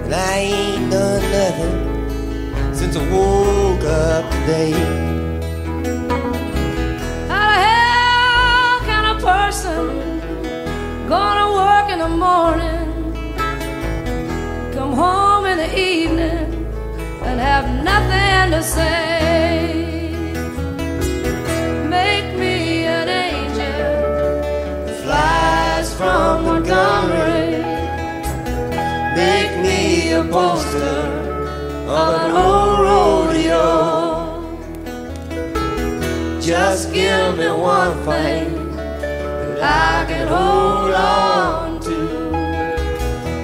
And 0.03 0.13
I 0.13 0.35
ain't 0.53 0.91
done 0.91 1.23
nothing 1.39 1.77
since 2.79 2.95
I 2.95 3.03
woke 3.11 3.83
up 3.83 4.23
today. 4.35 4.73
How 7.31 7.45
the 7.53 7.59
hell 7.67 8.75
can 8.87 9.03
a 9.15 9.17
person 9.31 9.81
gonna 11.09 11.47
work 11.61 11.87
in 11.93 11.99
the 12.05 12.13
morning, 12.27 12.85
come 14.75 14.93
home 14.93 15.43
in 15.51 15.57
the 15.57 15.71
evening, 15.91 16.45
and 17.25 17.39
have 17.39 17.65
nothing 17.91 18.51
to 18.51 18.61
say? 18.61 19.82
From 26.03 26.43
Montgomery. 26.43 27.63
Make 29.15 29.53
me 29.65 30.11
a 30.11 30.23
poster 30.37 30.99
of 31.99 32.11
an 32.23 32.31
old 32.45 32.77
rodeo. 32.87 33.67
Just 36.41 36.91
give 36.93 37.37
me 37.37 37.49
one 37.75 37.93
thing 38.09 38.75
that 38.75 39.61
I 39.61 40.05
can 40.09 40.27
hold 40.27 40.93
on 40.93 41.79
to. 41.87 41.97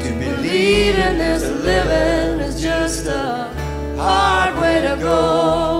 To 0.04 0.10
believe 0.26 0.96
in 1.08 1.18
this 1.18 1.44
living 1.70 2.42
is 2.48 2.62
just 2.62 3.06
a 3.08 3.50
hard 3.96 4.54
way 4.62 4.82
to 4.82 4.98
go. 5.02 5.79